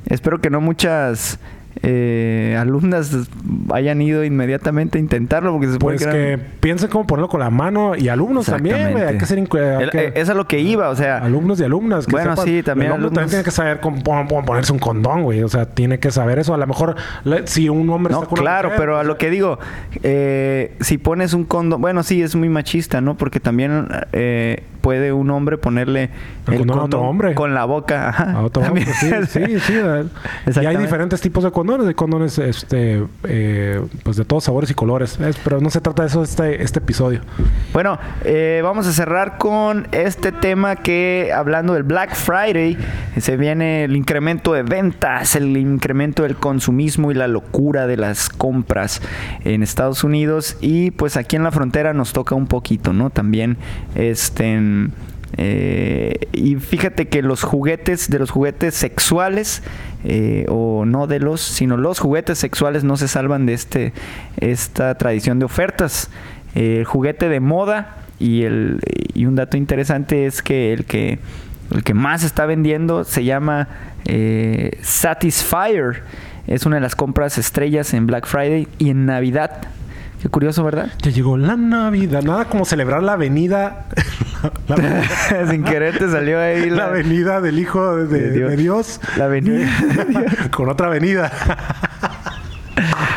espero 0.05 0.39
que 0.39 0.49
no 0.49 0.61
muchas 0.61 1.39
eh, 1.81 2.55
alumnas 2.59 3.15
hayan 3.73 4.01
ido 4.01 4.23
inmediatamente 4.23 4.97
a 4.97 5.01
intentarlo 5.01 5.51
porque 5.51 5.67
se 5.67 5.73
supone 5.73 5.97
Pues 5.97 6.05
que, 6.07 6.11
que 6.11 6.37
piensen 6.59 6.89
cómo 6.89 7.05
ponerlo 7.05 7.27
con 7.27 7.41
la 7.41 7.49
mano 7.49 7.95
y 7.95 8.07
alumnos 8.09 8.45
también, 8.45 8.91
güey. 8.91 9.03
Hay 9.03 9.17
que 9.17 9.25
ser 9.25 9.37
hay 9.39 9.45
que- 9.45 10.05
eh, 10.07 10.11
es 10.15 10.29
a 10.29 10.33
lo 10.33 10.47
que 10.47 10.59
iba, 10.59 10.89
o 10.89 10.95
sea, 10.95 11.17
alumnos 11.19 11.59
y 11.59 11.63
alumnas. 11.63 12.05
que 12.05 12.11
Bueno, 12.13 12.31
sepan. 12.31 12.45
sí, 12.45 12.63
también 12.63 12.91
El 12.91 12.97
alumnos. 12.99 13.27
tiene 13.29 13.43
que 13.43 13.51
saber 13.51 13.79
cómo, 13.81 14.01
ponerse 14.45 14.71
un 14.71 14.79
condón, 14.79 15.23
güey. 15.23 15.43
O 15.43 15.49
sea, 15.49 15.65
tiene 15.65 15.99
que 15.99 16.11
saber 16.11 16.39
eso. 16.39 16.53
A 16.53 16.57
lo 16.57 16.65
mejor 16.67 16.95
si 17.45 17.69
un 17.69 17.89
hombre 17.89 18.13
No, 18.13 18.19
está 18.23 18.29
con 18.29 18.39
una 18.39 18.51
claro, 18.51 18.69
mujer, 18.69 18.79
pero 18.79 18.95
a 18.95 18.99
pues, 18.99 19.07
lo 19.07 19.17
que 19.17 19.29
digo, 19.29 19.59
eh, 20.03 20.75
si 20.79 20.97
pones 20.97 21.33
un 21.33 21.43
condón, 21.45 21.81
bueno, 21.81 22.03
sí, 22.03 22.21
es 22.21 22.35
muy 22.35 22.49
machista, 22.49 23.01
¿no? 23.01 23.15
Porque 23.17 23.39
también 23.39 23.87
eh, 24.13 24.63
puede 24.85 25.11
un 25.11 25.31
hombre 25.31 25.57
ponerle 25.57 26.11
El 26.45 26.59
condón 26.59 26.77
a 26.79 26.83
otro 26.83 27.01
hombre. 27.01 27.33
con 27.33 27.55
la 27.55 27.65
boca. 27.65 28.09
Ajá. 28.09 28.33
A 28.33 28.43
otro 28.43 28.61
hombre, 28.61 28.85
sí, 28.85 29.09
sí, 29.27 29.59
sí. 29.59 29.73
Y 30.61 30.65
hay 30.67 30.77
diferentes 30.77 31.19
tipos 31.21 31.43
de 31.43 31.49
condones. 31.49 31.87
Hay 31.87 31.95
condones, 31.95 32.37
este, 32.37 33.03
eh, 33.23 33.81
pues 34.03 34.15
de 34.15 34.25
todos 34.25 34.43
sabores 34.43 34.69
y 34.69 34.75
colores. 34.75 35.19
Es- 35.19 35.37
pero 35.43 35.59
no 35.59 35.71
se 35.71 35.81
trata 35.81 36.03
de 36.03 36.09
eso 36.09 36.21
este, 36.21 36.61
este 36.61 36.77
episodio. 36.77 37.21
Bueno, 37.73 37.97
eh, 38.25 38.61
vamos 38.63 38.85
a 38.85 38.91
cerrar 38.93 39.39
con 39.39 39.87
este 39.91 40.31
tema 40.31 40.75
que, 40.75 41.31
hablando 41.35 41.73
del 41.73 41.81
Black 41.81 42.13
Friday, 42.13 42.77
se 43.17 43.37
viene 43.37 43.85
el 43.85 43.95
incremento 43.95 44.53
de 44.53 44.61
ventas, 44.61 45.35
el 45.35 45.57
incremento 45.57 46.21
del 46.21 46.35
consumismo 46.35 47.09
y 47.09 47.15
la 47.15 47.27
locura 47.27 47.87
de 47.87 47.97
las 47.97 48.29
compras 48.29 49.01
en 49.43 49.63
Estados 49.63 50.03
Unidos. 50.03 50.57
Y 50.61 50.91
pues 50.91 51.17
aquí 51.17 51.37
en 51.37 51.43
la 51.43 51.51
frontera 51.51 51.93
nos 51.95 52.13
toca 52.13 52.35
un 52.35 52.45
poquito, 52.45 52.93
¿no? 52.93 53.09
También, 53.09 53.57
este... 53.95 54.74
eh, 55.37 56.27
y 56.31 56.55
fíjate 56.55 57.07
que 57.07 57.21
los 57.21 57.43
juguetes, 57.43 58.09
de 58.09 58.19
los 58.19 58.31
juguetes 58.31 58.73
sexuales, 58.75 59.63
eh, 60.03 60.45
o 60.49 60.85
no 60.85 61.07
de 61.07 61.19
los, 61.19 61.41
sino 61.41 61.77
los 61.77 61.99
juguetes 61.99 62.37
sexuales 62.37 62.83
no 62.83 62.95
se 62.95 63.07
salvan 63.07 63.45
de 63.45 63.53
este, 63.53 63.93
esta 64.37 64.95
tradición 64.95 65.39
de 65.39 65.45
ofertas. 65.45 66.09
El 66.53 66.85
juguete 66.85 67.27
de 67.27 67.39
moda 67.39 67.97
y, 68.19 68.43
el, 68.43 68.79
y 69.13 69.25
un 69.25 69.35
dato 69.35 69.57
interesante 69.57 70.25
es 70.25 70.41
que 70.41 70.71
el 70.71 70.85
que, 70.85 71.19
el 71.71 71.83
que 71.83 71.93
más 71.93 72.23
está 72.23 72.45
vendiendo 72.45 73.03
se 73.03 73.25
llama 73.25 73.67
eh, 74.05 74.77
Satisfyer. 74.81 76.03
Es 76.47 76.65
una 76.65 76.75
de 76.75 76.81
las 76.81 76.95
compras 76.95 77.37
estrellas 77.37 77.93
en 77.93 78.05
Black 78.05 78.27
Friday 78.27 78.67
y 78.77 78.91
en 78.91 79.05
Navidad. 79.05 79.67
Qué 80.21 80.29
curioso, 80.29 80.63
¿verdad? 80.63 80.91
Ya 81.01 81.11
llegó 81.11 81.37
la 81.37 81.55
Navidad. 81.55 82.23
Nada 82.23 82.45
como 82.45 82.65
celebrar 82.65 83.03
la 83.03 83.13
avenida. 83.13 83.85
la, 84.67 85.47
Sin 85.49 85.63
querer 85.63 85.97
te 85.97 86.09
salió 86.09 86.39
ahí 86.39 86.69
la 86.69 86.75
la, 86.77 86.85
avenida 86.87 87.41
del 87.41 87.59
Hijo 87.59 87.95
de, 87.95 88.05
De 88.07 88.31
Dios. 88.31 88.49
de 88.49 88.57
Dios. 88.57 88.99
la 89.17 89.25
avenida. 89.25 89.67
Con 90.51 90.69
otra 90.69 90.87
avenida. 90.87 91.31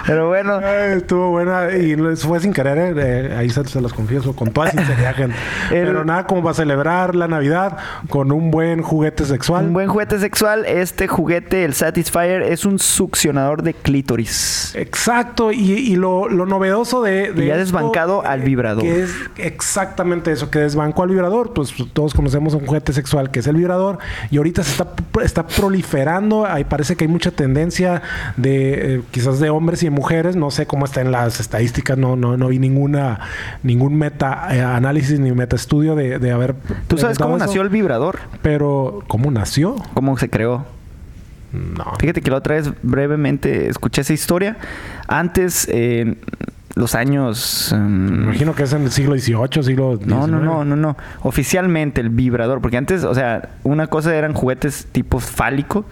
Pero 0.07 0.29
bueno. 0.29 0.61
estuvo 0.61 1.31
buena 1.31 1.71
y 1.77 1.97
fue 2.17 2.41
sin 2.41 2.53
querer, 2.53 2.97
eh, 2.99 3.37
ahí 3.37 3.51
se, 3.51 3.81
los 3.81 3.93
confieso, 3.93 4.35
con 4.35 4.51
toda 4.51 4.71
sinceridad, 4.71 5.15
gente. 5.15 5.37
Pero 5.71 6.05
nada 6.05 6.27
como 6.27 6.43
para 6.43 6.55
celebrar 6.55 7.15
la 7.15 7.29
Navidad 7.29 7.77
con 8.09 8.33
un 8.33 8.51
buen 8.51 8.83
juguete 8.83 9.25
sexual. 9.25 9.67
Un 9.67 9.73
buen 9.75 9.89
juguete 9.89 10.19
sexual. 10.19 10.65
Este 10.67 11.09
juguete, 11.09 11.65
el 11.65 11.75
Satisfyer, 11.75 12.43
es 12.43 12.65
un 12.65 12.79
succionador 12.79 13.63
de 13.63 13.75
clítoris. 13.75 14.75
Exacto. 14.75 15.53
Y, 15.53 15.97
lo, 15.97 16.29
novedoso 16.29 17.03
de. 17.03 17.33
y 17.37 17.47
ya 17.47 17.57
desbancado 17.57 18.25
al 18.25 18.43
vibrador. 18.43 18.83
Que 18.83 19.03
es 19.03 19.15
exactamente 19.37 20.33
eso, 20.33 20.51
que 20.51 20.61
desbancó 20.61 21.03
al 21.03 21.11
vibrador. 21.11 21.53
Pues 21.53 21.75
todos 21.93 22.15
conocemos 22.15 22.55
un 22.55 22.67
juguete 22.67 22.93
sexual 22.93 23.31
que 23.31 23.41
es 23.41 23.47
el 23.47 23.57
vibrador. 23.57 23.99
Y 24.31 24.39
ahorita 24.39 24.63
se 24.63 24.71
está, 24.71 24.89
está 25.23 25.47
proliferando. 25.47 26.47
Ahí 26.47 26.65
parece 26.65 26.97
que 26.97 27.05
hay 27.05 27.09
mucha 27.09 27.31
tendencia 27.31 28.03
de 28.37 28.95
eh, 28.97 29.03
quizás 29.11 29.41
de 29.41 29.48
hombres 29.51 29.83
y 29.83 29.87
de 29.87 29.91
mujeres. 29.91 30.37
No 30.37 30.51
sé 30.51 30.67
cómo 30.67 30.85
están 30.85 31.13
las 31.13 31.41
estadísticas. 31.41 31.99
No, 31.99 32.17
no, 32.17 32.37
no 32.37 32.49
vi 32.49 32.59
ninguna, 32.59 33.21
ningún 33.63 33.97
meta 33.97 34.49
eh, 34.51 34.61
análisis 34.61 35.21
ni 35.21 35.33
meta 35.33 35.57
estudio 35.57 35.95
de, 35.95 36.19
de 36.19 36.31
haber. 36.33 36.55
¿Tú 36.87 36.99
sabes 36.99 37.19
cómo 37.19 37.39
nació 37.39 37.63
el 37.63 37.69
vibrador? 37.69 38.19
Pero, 38.43 39.03
¿cómo 39.09 39.31
nació? 39.31 39.77
¿Cómo 39.95 40.17
se 40.19 40.29
creó? 40.29 40.67
No. 41.53 41.93
Fíjate 41.99 42.21
que 42.21 42.31
la 42.31 42.37
otra 42.37 42.57
vez 42.57 42.71
brevemente 42.83 43.69
escuché 43.69 44.03
esa 44.03 44.13
historia. 44.13 44.59
Antes, 45.07 45.67
en 45.69 46.19
los 46.79 46.95
años. 46.95 47.75
Me 47.77 48.25
imagino 48.25 48.55
que 48.55 48.63
es 48.63 48.73
en 48.73 48.83
el 48.83 48.91
siglo 48.91 49.19
XVIII, 49.19 49.63
siglo 49.63 49.97
XIX. 49.97 50.07
No, 50.07 50.27
no, 50.27 50.41
no, 50.41 50.65
no, 50.65 50.77
no. 50.77 50.97
Oficialmente 51.23 52.01
el 52.01 52.11
vibrador, 52.11 52.61
porque 52.61 52.77
antes, 52.77 53.05
o 53.05 53.15
sea, 53.15 53.51
una 53.65 53.89
cosa 53.89 54.15
eran 54.15 54.33
juguetes 54.33 54.87
tipo 54.93 55.19
fálico 55.21 55.85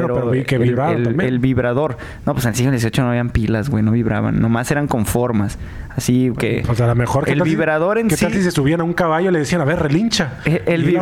pero, 0.00 0.30
vi 0.30 0.44
que 0.44 0.56
el, 0.56 1.20
el, 1.20 1.38
vibrador. 1.38 1.96
No, 2.24 2.32
pues 2.32 2.44
en 2.44 2.50
el 2.50 2.54
siglo 2.56 2.78
XVIII 2.78 3.04
no 3.04 3.08
habían 3.10 3.30
pilas, 3.30 3.70
güey, 3.70 3.82
no 3.82 3.92
vibraban. 3.92 4.40
Nomás 4.40 4.70
eran 4.70 4.86
con 4.86 5.06
formas. 5.06 5.58
Así 5.94 6.32
que. 6.38 6.64
O 6.68 6.74
sea, 6.74 6.86
a 6.86 6.88
lo 6.90 6.94
mejor. 6.94 7.28
El 7.28 7.42
vibrador 7.42 7.98
en 7.98 8.08
¿qué 8.08 8.16
sí. 8.16 8.24
tal 8.24 8.34
si 8.34 8.42
se 8.42 8.50
subían 8.50 8.80
a 8.80 8.84
un 8.84 8.92
caballo 8.92 9.30
y 9.30 9.32
le 9.32 9.40
decían, 9.40 9.60
a 9.60 9.64
ver, 9.64 9.80
relincha? 9.80 10.40
Eh, 10.44 10.62
el, 10.66 10.88
y, 10.88 10.96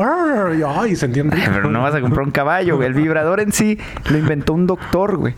ay, 0.66 0.96
se 0.96 1.06
entiende. 1.06 1.36
Pero 1.52 1.70
no 1.70 1.82
vas 1.82 1.94
a 1.94 2.00
comprar 2.00 2.24
un 2.24 2.32
caballo, 2.32 2.76
güey. 2.76 2.88
El 2.88 2.94
vibrador 2.94 3.40
en 3.40 3.52
sí 3.52 3.78
lo 4.10 4.18
inventó 4.18 4.52
un 4.54 4.66
doctor, 4.66 5.16
güey. 5.16 5.34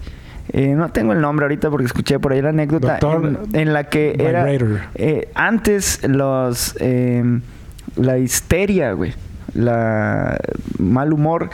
Eh, 0.52 0.74
no 0.74 0.88
tengo 0.90 1.12
el 1.12 1.20
nombre 1.20 1.44
ahorita 1.44 1.70
porque 1.70 1.86
escuché 1.86 2.18
por 2.18 2.32
ahí 2.32 2.40
la 2.40 2.50
anécdota 2.50 2.98
en, 3.52 3.72
la 3.72 3.84
que 3.84 4.14
era 4.18 4.46
eh, 4.94 5.28
antes 5.34 6.06
los 6.06 6.76
eh, 6.78 7.40
la 7.96 8.18
histeria, 8.18 8.92
güey, 8.92 9.12
la 9.54 10.38
mal 10.78 11.12
humor 11.12 11.50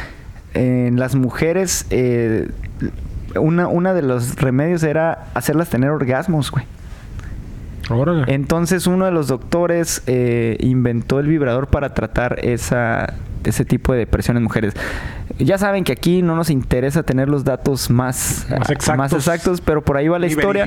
en 0.55 0.99
las 0.99 1.15
mujeres, 1.15 1.87
eh, 1.91 2.49
una, 3.37 3.69
una 3.69 3.95
de 3.95 4.03
los 4.03 4.37
remedios 4.37 4.83
era 4.83 5.27
hacerlas 5.35 5.71
tener 5.71 5.91
orgasmos, 5.91 6.51
güey. 6.51 6.65
Entonces 8.29 8.87
uno 8.87 9.05
de 9.05 9.11
los 9.11 9.29
doctores 9.29 10.03
eh, 10.07 10.57
inventó 10.61 11.21
el 11.21 11.27
vibrador 11.27 11.69
para 11.69 11.95
tratar 11.95 12.39
esa, 12.43 13.15
ese 13.45 13.65
tipo 13.65 13.93
de 13.93 14.01
depresión 14.01 14.37
en 14.37 14.45
mujeres. 14.45 14.75
Ya 15.39 15.59
saben 15.59 15.85
que 15.85 15.93
aquí 15.93 16.23
no 16.23 16.37
nos 16.37 16.51
interesa 16.51 17.03
tener 17.03 17.29
los 17.29 17.45
datos 17.45 17.91
más, 17.91 18.47
más, 18.97 19.13
exactos, 19.13 19.61
pero 19.61 19.83
por 19.83 19.97
ahí 19.97 20.09
va 20.09 20.19
la 20.19 20.27
historia. 20.27 20.65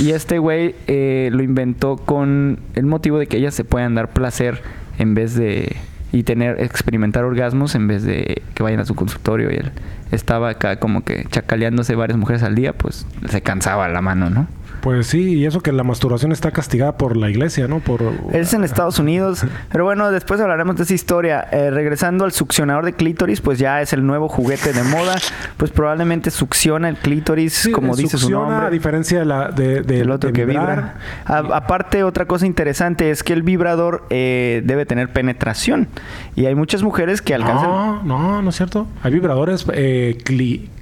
Y 0.00 0.12
este 0.12 0.38
güey 0.38 0.74
eh, 0.86 1.30
lo 1.32 1.42
inventó 1.42 1.96
con 1.96 2.60
el 2.74 2.86
motivo 2.86 3.18
de 3.18 3.26
que 3.26 3.36
ellas 3.36 3.54
se 3.54 3.64
puedan 3.64 3.94
dar 3.94 4.10
placer 4.12 4.62
en 4.98 5.14
vez 5.14 5.34
de 5.34 5.76
y 6.12 6.22
tener 6.22 6.60
experimentar 6.60 7.24
orgasmos 7.24 7.74
en 7.74 7.88
vez 7.88 8.02
de 8.02 8.42
que 8.54 8.62
vayan 8.62 8.80
a 8.80 8.84
su 8.84 8.94
consultorio 8.94 9.50
y 9.50 9.56
él 9.56 9.72
estaba 10.12 10.50
acá 10.50 10.76
como 10.76 11.04
que 11.04 11.26
chacaleándose 11.30 11.94
varias 11.94 12.18
mujeres 12.18 12.42
al 12.42 12.54
día, 12.54 12.72
pues 12.72 13.06
se 13.28 13.42
cansaba 13.42 13.88
la 13.88 14.00
mano, 14.00 14.30
¿no? 14.30 14.46
Pues 14.84 15.06
sí, 15.06 15.38
y 15.38 15.46
eso 15.46 15.62
que 15.62 15.72
la 15.72 15.82
masturbación 15.82 16.30
está 16.30 16.50
castigada 16.50 16.98
por 16.98 17.16
la 17.16 17.30
iglesia, 17.30 17.66
¿no? 17.66 17.80
Por 17.80 18.02
es 18.34 18.52
en 18.52 18.64
Estados 18.64 18.98
Unidos, 18.98 19.42
pero 19.72 19.84
bueno, 19.84 20.10
después 20.10 20.38
hablaremos 20.42 20.76
de 20.76 20.82
esa 20.82 20.92
historia. 20.92 21.48
Eh, 21.52 21.70
regresando 21.70 22.26
al 22.26 22.32
succionador 22.32 22.84
de 22.84 22.92
clítoris, 22.92 23.40
pues 23.40 23.58
ya 23.58 23.80
es 23.80 23.94
el 23.94 24.04
nuevo 24.04 24.28
juguete 24.28 24.74
de 24.74 24.82
moda, 24.82 25.16
pues 25.56 25.70
probablemente 25.70 26.30
succiona 26.30 26.90
el 26.90 26.96
clítoris, 26.98 27.70
como 27.72 27.96
dice 27.96 28.18
su 28.18 28.28
nombre. 28.28 28.66
a 28.66 28.68
diferencia 28.68 29.20
de 29.20 29.24
la 29.24 29.50
de, 29.50 29.80
del 29.80 30.10
otro 30.10 30.34
que 30.34 30.44
vibra. 30.44 30.96
aparte, 31.24 32.04
otra 32.04 32.26
cosa 32.26 32.44
interesante 32.44 33.10
es 33.10 33.22
que 33.22 33.32
el 33.32 33.42
vibrador 33.42 34.04
eh, 34.10 34.60
debe 34.66 34.84
tener 34.84 35.10
penetración 35.14 35.88
y 36.36 36.44
hay 36.44 36.54
muchas 36.54 36.82
mujeres 36.82 37.22
que 37.22 37.34
alcanzan. 37.34 37.70
No, 37.70 38.02
no, 38.02 38.42
no 38.42 38.50
es 38.50 38.56
cierto. 38.56 38.86
Hay 39.02 39.14
vibradores 39.14 39.64
eh, 39.72 40.18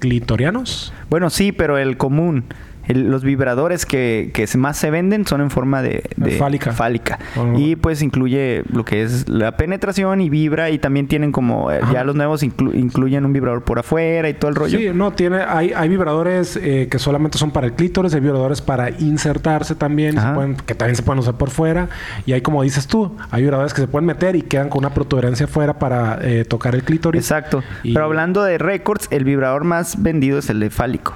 clitorianos. 0.00 0.92
Bueno, 1.08 1.30
sí, 1.30 1.52
pero 1.52 1.78
el 1.78 1.96
común 1.96 2.46
los 2.94 3.24
vibradores 3.24 3.86
que, 3.86 4.30
que, 4.32 4.46
más 4.56 4.76
se 4.76 4.90
venden 4.90 5.26
son 5.26 5.40
en 5.40 5.50
forma 5.50 5.82
de, 5.82 6.02
fálica. 6.38 6.72
fálica. 6.72 7.18
Y 7.56 7.76
pues 7.76 8.02
incluye 8.02 8.62
lo 8.70 8.84
que 8.84 9.02
es 9.02 9.28
la 9.28 9.56
penetración 9.56 10.20
y 10.20 10.30
vibra 10.30 10.70
y 10.70 10.78
también 10.78 11.08
tienen 11.08 11.32
como 11.32 11.70
eh, 11.70 11.80
ya 11.92 12.04
los 12.04 12.14
nuevos 12.14 12.42
incluyen 12.42 13.24
un 13.24 13.32
vibrador 13.32 13.64
por 13.64 13.78
afuera 13.78 14.28
y 14.28 14.34
todo 14.34 14.50
el 14.50 14.54
rollo. 14.56 14.78
Sí, 14.78 14.90
no, 14.94 15.12
tiene, 15.12 15.42
hay, 15.42 15.72
hay 15.72 15.88
vibradores 15.88 16.56
eh, 16.56 16.88
que 16.90 16.98
solamente 16.98 17.38
son 17.38 17.50
para 17.50 17.66
el 17.66 17.74
clítoris, 17.74 18.14
hay 18.14 18.20
vibradores 18.20 18.60
para 18.60 18.90
insertarse 18.90 19.74
también, 19.74 20.16
que 20.66 20.74
también 20.74 20.96
se 20.96 21.02
pueden 21.02 21.20
usar 21.20 21.34
por 21.34 21.50
fuera. 21.50 21.88
Y 22.26 22.32
hay 22.32 22.40
como 22.40 22.62
dices 22.62 22.86
tú, 22.86 23.16
hay 23.30 23.42
vibradores 23.42 23.74
que 23.74 23.80
se 23.80 23.88
pueden 23.88 24.06
meter 24.06 24.36
y 24.36 24.42
quedan 24.42 24.68
con 24.68 24.80
una 24.80 24.94
protuberancia 24.94 25.46
afuera 25.46 25.78
para 25.78 26.18
eh, 26.22 26.44
tocar 26.44 26.74
el 26.74 26.82
clítoris. 26.82 27.22
Exacto. 27.22 27.62
Pero 27.82 28.04
hablando 28.04 28.42
de 28.42 28.58
récords, 28.58 29.08
el 29.10 29.24
vibrador 29.24 29.64
más 29.64 30.02
vendido 30.02 30.38
es 30.38 30.50
el 30.50 30.60
de 30.60 30.70
fálico. 30.70 31.14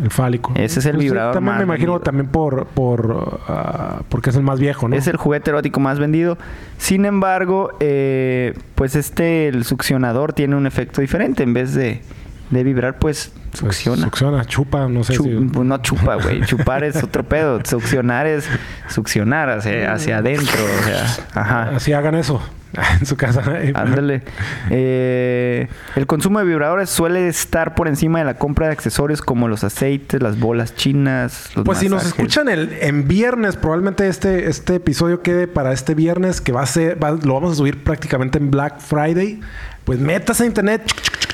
El 0.00 0.10
fálico. 0.10 0.52
Ese 0.56 0.80
es 0.80 0.86
el 0.86 0.92
pues 0.94 1.04
vibrador 1.04 1.34
también 1.34 1.58
me 1.58 1.62
imagino 1.64 2.00
también 2.00 2.28
por, 2.28 2.66
por 2.66 3.40
ah, 3.48 4.02
porque 4.08 4.30
es 4.30 4.36
el 4.36 4.42
más 4.42 4.58
viejo, 4.58 4.88
¿no? 4.88 4.96
Es 4.96 5.06
el 5.06 5.16
juguete 5.16 5.50
erótico 5.50 5.80
más 5.80 5.98
vendido. 5.98 6.38
Sin 6.78 7.04
embargo, 7.04 7.72
eh, 7.80 8.54
pues 8.74 8.96
este, 8.96 9.48
el 9.48 9.64
succionador 9.64 10.32
tiene 10.32 10.56
un 10.56 10.66
efecto 10.66 11.00
diferente. 11.00 11.42
En 11.42 11.52
vez 11.52 11.74
de, 11.74 12.02
de 12.50 12.64
vibrar, 12.64 12.98
pues, 12.98 13.32
pues 13.50 13.76
succiona. 13.76 14.02
succiona, 14.04 14.44
chupa, 14.44 14.88
no 14.88 15.04
sé 15.04 15.14
si... 15.14 15.28
Pues, 15.28 15.66
no 15.66 15.78
chupa, 15.78 16.16
güey. 16.16 16.40
Chupar 16.46 16.84
es 16.84 17.02
otro 17.02 17.24
pedo. 17.24 17.60
Succionar 17.64 18.26
es 18.26 18.48
succionar 18.88 19.50
hacia, 19.50 19.92
hacia 19.92 20.18
adentro. 20.18 20.64
O 20.64 20.84
sea, 20.84 21.06
ajá. 21.34 21.62
Así 21.76 21.92
hagan 21.92 22.14
eso. 22.14 22.40
en 23.00 23.06
su 23.06 23.16
casa. 23.16 23.42
Ándale. 23.74 24.22
Eh, 24.70 25.68
el 25.96 26.06
consumo 26.06 26.38
de 26.38 26.46
vibradores 26.46 26.90
suele 26.90 27.28
estar 27.28 27.74
por 27.74 27.88
encima 27.88 28.18
de 28.18 28.24
la 28.24 28.34
compra 28.34 28.66
de 28.66 28.72
accesorios 28.72 29.20
como 29.20 29.48
los 29.48 29.64
aceites, 29.64 30.22
las 30.22 30.38
bolas 30.38 30.74
chinas. 30.74 31.50
Los 31.54 31.64
pues 31.64 31.78
si 31.78 31.88
nos 31.88 32.04
escuchan 32.06 32.48
el, 32.48 32.72
en 32.80 33.06
viernes, 33.06 33.56
probablemente 33.56 34.08
este, 34.08 34.48
este 34.48 34.76
episodio 34.76 35.22
quede 35.22 35.46
para 35.46 35.72
este 35.72 35.94
viernes, 35.94 36.40
que 36.40 36.52
va 36.52 36.62
a 36.62 36.66
ser, 36.66 36.98
lo 37.00 37.34
vamos 37.34 37.52
a 37.52 37.54
subir 37.56 37.82
prácticamente 37.82 38.38
en 38.38 38.50
Black 38.50 38.80
Friday. 38.80 39.40
Pues 39.84 39.98
metas 39.98 40.40
a 40.40 40.46
internet. 40.46 40.82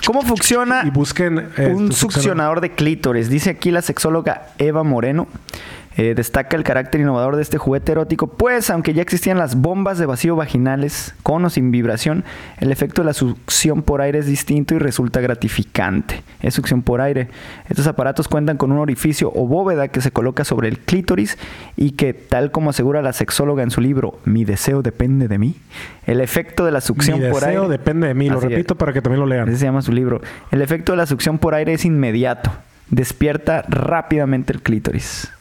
¿Cómo 0.06 0.22
funciona 0.22 0.84
y 0.86 0.90
busquen 0.90 1.50
eh, 1.58 1.66
un 1.66 1.92
succionador 1.92 2.62
de 2.62 2.72
clítores? 2.72 3.28
Dice 3.28 3.50
aquí 3.50 3.70
la 3.70 3.82
sexóloga 3.82 4.48
Eva 4.56 4.82
Moreno. 4.82 5.28
Eh, 5.98 6.14
destaca 6.14 6.56
el 6.56 6.62
carácter 6.62 7.00
innovador 7.00 7.34
de 7.34 7.42
este 7.42 7.58
juguete 7.58 7.90
erótico, 7.90 8.28
pues 8.28 8.70
aunque 8.70 8.94
ya 8.94 9.02
existían 9.02 9.36
las 9.36 9.56
bombas 9.56 9.98
de 9.98 10.06
vacío 10.06 10.36
vaginales, 10.36 11.12
con 11.24 11.44
o 11.44 11.50
sin 11.50 11.72
vibración, 11.72 12.22
el 12.60 12.70
efecto 12.70 13.02
de 13.02 13.06
la 13.06 13.12
succión 13.12 13.82
por 13.82 14.00
aire 14.00 14.20
es 14.20 14.26
distinto 14.26 14.76
y 14.76 14.78
resulta 14.78 15.20
gratificante. 15.20 16.22
Es 16.40 16.54
succión 16.54 16.82
por 16.82 17.00
aire. 17.00 17.26
Estos 17.68 17.88
aparatos 17.88 18.28
cuentan 18.28 18.58
con 18.58 18.70
un 18.70 18.78
orificio 18.78 19.32
o 19.34 19.48
bóveda 19.48 19.88
que 19.88 20.00
se 20.00 20.12
coloca 20.12 20.44
sobre 20.44 20.68
el 20.68 20.78
clítoris 20.78 21.36
y 21.76 21.90
que, 21.90 22.14
tal 22.14 22.52
como 22.52 22.70
asegura 22.70 23.02
la 23.02 23.12
sexóloga 23.12 23.64
en 23.64 23.72
su 23.72 23.80
libro 23.80 24.20
Mi 24.24 24.44
deseo 24.44 24.82
depende 24.82 25.26
de 25.26 25.38
mí, 25.38 25.56
el 26.06 26.20
efecto 26.20 26.64
de 26.64 26.70
la 26.70 26.80
succión 26.80 27.18
por 27.18 27.42
aire... 27.42 27.46
Mi 27.48 27.54
deseo 27.54 27.68
depende 27.68 28.06
de 28.06 28.14
mí, 28.14 28.30
lo 28.30 28.38
repito 28.38 28.76
para 28.76 28.92
que 28.92 29.02
también 29.02 29.18
lo 29.18 29.26
lean. 29.26 29.48
Ese 29.48 29.58
se 29.58 29.64
llama 29.64 29.82
su 29.82 29.90
libro. 29.90 30.20
El 30.52 30.62
efecto 30.62 30.92
de 30.92 30.98
la 30.98 31.06
succión 31.06 31.38
por 31.38 31.56
aire 31.56 31.72
es 31.72 31.84
inmediato. 31.84 32.52
Despierta 32.88 33.64
rápidamente 33.68 34.52
el 34.52 34.62
clítoris. 34.62 35.32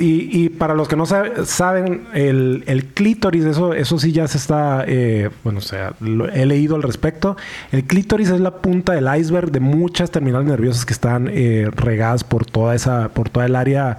Y, 0.00 0.48
para 0.50 0.74
los 0.74 0.88
que 0.88 0.96
no 0.96 1.04
saben, 1.04 2.06
el, 2.14 2.90
clítoris, 2.94 3.44
eso, 3.44 3.74
eso 3.74 3.98
sí 3.98 4.12
ya 4.12 4.26
se 4.26 4.38
está, 4.38 4.84
eh, 4.86 5.28
bueno, 5.44 5.58
o 5.58 5.62
sea, 5.62 5.92
he 6.32 6.46
leído 6.46 6.74
al 6.76 6.82
respecto. 6.82 7.36
El 7.70 7.84
clítoris 7.84 8.30
es 8.30 8.40
la 8.40 8.56
punta 8.62 8.94
del 8.94 9.08
iceberg 9.20 9.50
de 9.50 9.60
muchas 9.60 10.10
terminales 10.10 10.48
nerviosas 10.48 10.86
que 10.86 10.94
están 10.94 11.28
eh, 11.30 11.68
regadas 11.70 12.24
por 12.24 12.46
toda 12.46 12.74
esa, 12.74 13.10
por 13.10 13.28
toda 13.28 13.44
el 13.44 13.56
área 13.56 13.98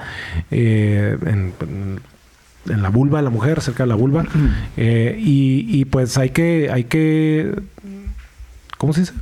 eh, 0.49 1.17
en, 1.25 1.53
la 2.65 2.89
vulva 2.89 3.19
de 3.19 3.23
la 3.23 3.29
mujer, 3.29 3.61
cerca 3.61 3.83
de 3.83 3.87
la 3.87 3.95
vulva. 3.95 4.25
y, 4.75 5.65
y, 5.67 5.85
pues 5.85 6.17
hay 6.17 6.31
que, 6.31 6.69
hay 6.71 6.85
que, 6.85 7.53
¿cómo 8.77 8.93
se 8.93 9.01
dice? 9.01 9.13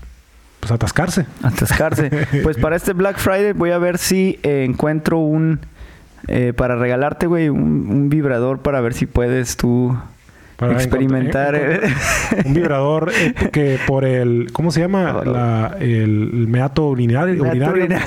Pues 0.61 0.71
atascarse. 0.71 1.25
Atascarse. 1.43 2.09
pues 2.43 2.57
para 2.57 2.77
este 2.77 2.93
Black 2.93 3.17
Friday 3.17 3.51
voy 3.51 3.71
a 3.71 3.77
ver 3.77 3.97
si 3.97 4.39
encuentro 4.43 5.19
un 5.19 5.59
eh, 6.27 6.53
para 6.53 6.75
regalarte, 6.75 7.27
güey, 7.27 7.49
un, 7.49 8.09
vibrador 8.09 8.59
para 8.59 8.81
ver 8.81 8.93
si 8.93 9.05
puedes 9.05 9.57
tú 9.57 9.97
Para 10.57 10.73
experimentar. 10.73 11.53
eh. 11.55 11.81
Un 12.45 12.53
vibrador 12.55 13.11
eh, 13.13 13.33
que 13.51 13.79
por 13.85 14.03
el... 14.03 14.49
¿Cómo 14.51 14.71
se 14.71 14.79
llama? 14.81 15.21
La- 15.23 15.77
el, 15.79 16.47
meato 16.47 16.87
urinario. 16.87 17.43
Meato 17.43 17.69
urinario. 17.71 18.05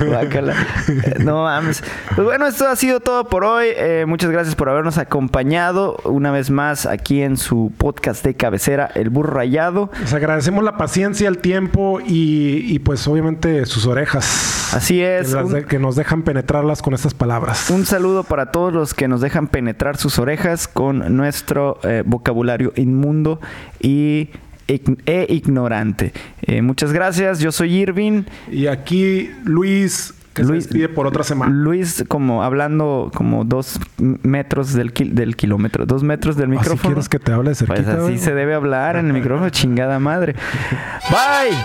No 1.20 1.42
mames. 1.44 1.82
Pues 2.14 2.24
bueno, 2.26 2.46
esto 2.46 2.66
ha 2.68 2.76
sido 2.76 3.00
todo 3.00 3.28
por 3.28 3.44
hoy. 3.44 3.66
Eh, 3.76 4.04
muchas 4.06 4.30
gracias 4.30 4.54
por 4.54 4.68
habernos 4.68 4.98
acompañado 4.98 5.96
una 6.04 6.30
vez 6.30 6.50
más 6.50 6.86
aquí 6.86 7.22
en 7.22 7.36
su 7.36 7.72
podcast 7.76 8.24
de 8.24 8.34
cabecera, 8.34 8.90
El 8.94 9.10
Burro 9.10 9.34
Rayado. 9.34 9.90
Les 10.00 10.12
agradecemos 10.14 10.64
la 10.64 10.76
paciencia, 10.76 11.28
el 11.28 11.38
tiempo 11.38 12.00
y, 12.00 12.64
y, 12.66 12.78
pues 12.80 13.06
obviamente 13.06 13.66
sus 13.66 13.86
orejas. 13.86 14.72
Así 14.74 15.02
es. 15.02 15.28
Que, 15.28 15.34
las 15.34 15.44
Un- 15.46 15.52
de- 15.52 15.64
que 15.64 15.78
nos 15.78 15.96
dejan 15.96 16.22
penetrarlas 16.22 16.82
con 16.82 16.94
estas 16.94 17.14
palabras. 17.14 17.70
Un 17.70 17.84
saludo 17.86 18.24
para 18.24 18.46
todos 18.52 18.72
los 18.72 18.94
que 18.94 19.08
nos 19.08 19.20
dejan 19.20 19.48
penetrar 19.48 19.96
sus 19.96 20.18
orejas 20.18 20.68
con 20.68 21.09
nuestro 21.10 21.78
eh, 21.82 22.02
vocabulario 22.06 22.72
inmundo 22.76 23.40
y 23.80 24.30
e 24.68 25.26
ignorante. 25.28 26.12
Eh, 26.42 26.62
muchas 26.62 26.92
gracias. 26.92 27.40
Yo 27.40 27.50
soy 27.50 27.74
Irving. 27.76 28.22
Y 28.52 28.68
aquí 28.68 29.28
Luis, 29.44 30.14
que 30.32 30.42
Luis- 30.44 30.62
se 30.64 30.68
despide 30.68 30.88
por 30.88 31.08
otra 31.08 31.24
semana. 31.24 31.52
Luis, 31.52 32.04
como 32.06 32.44
hablando 32.44 33.10
como 33.12 33.44
dos 33.44 33.80
metros 33.98 34.72
del, 34.74 34.92
kil- 34.92 35.14
del 35.16 35.34
kilómetro, 35.34 35.86
dos 35.86 36.04
metros 36.04 36.36
del 36.36 36.50
Así 36.50 36.58
micrófono. 36.58 36.82
quieres 36.94 37.08
que 37.08 37.18
te 37.18 37.32
hable 37.32 37.46
Pues 37.50 37.58
cerquita. 37.58 37.92
así 37.94 38.00
güey? 38.00 38.18
se 38.18 38.32
debe 38.32 38.54
hablar 38.54 38.94
en 38.94 39.06
el 39.08 39.12
micrófono, 39.12 39.50
chingada 39.50 39.98
madre. 39.98 40.34
Bye. 41.10 41.56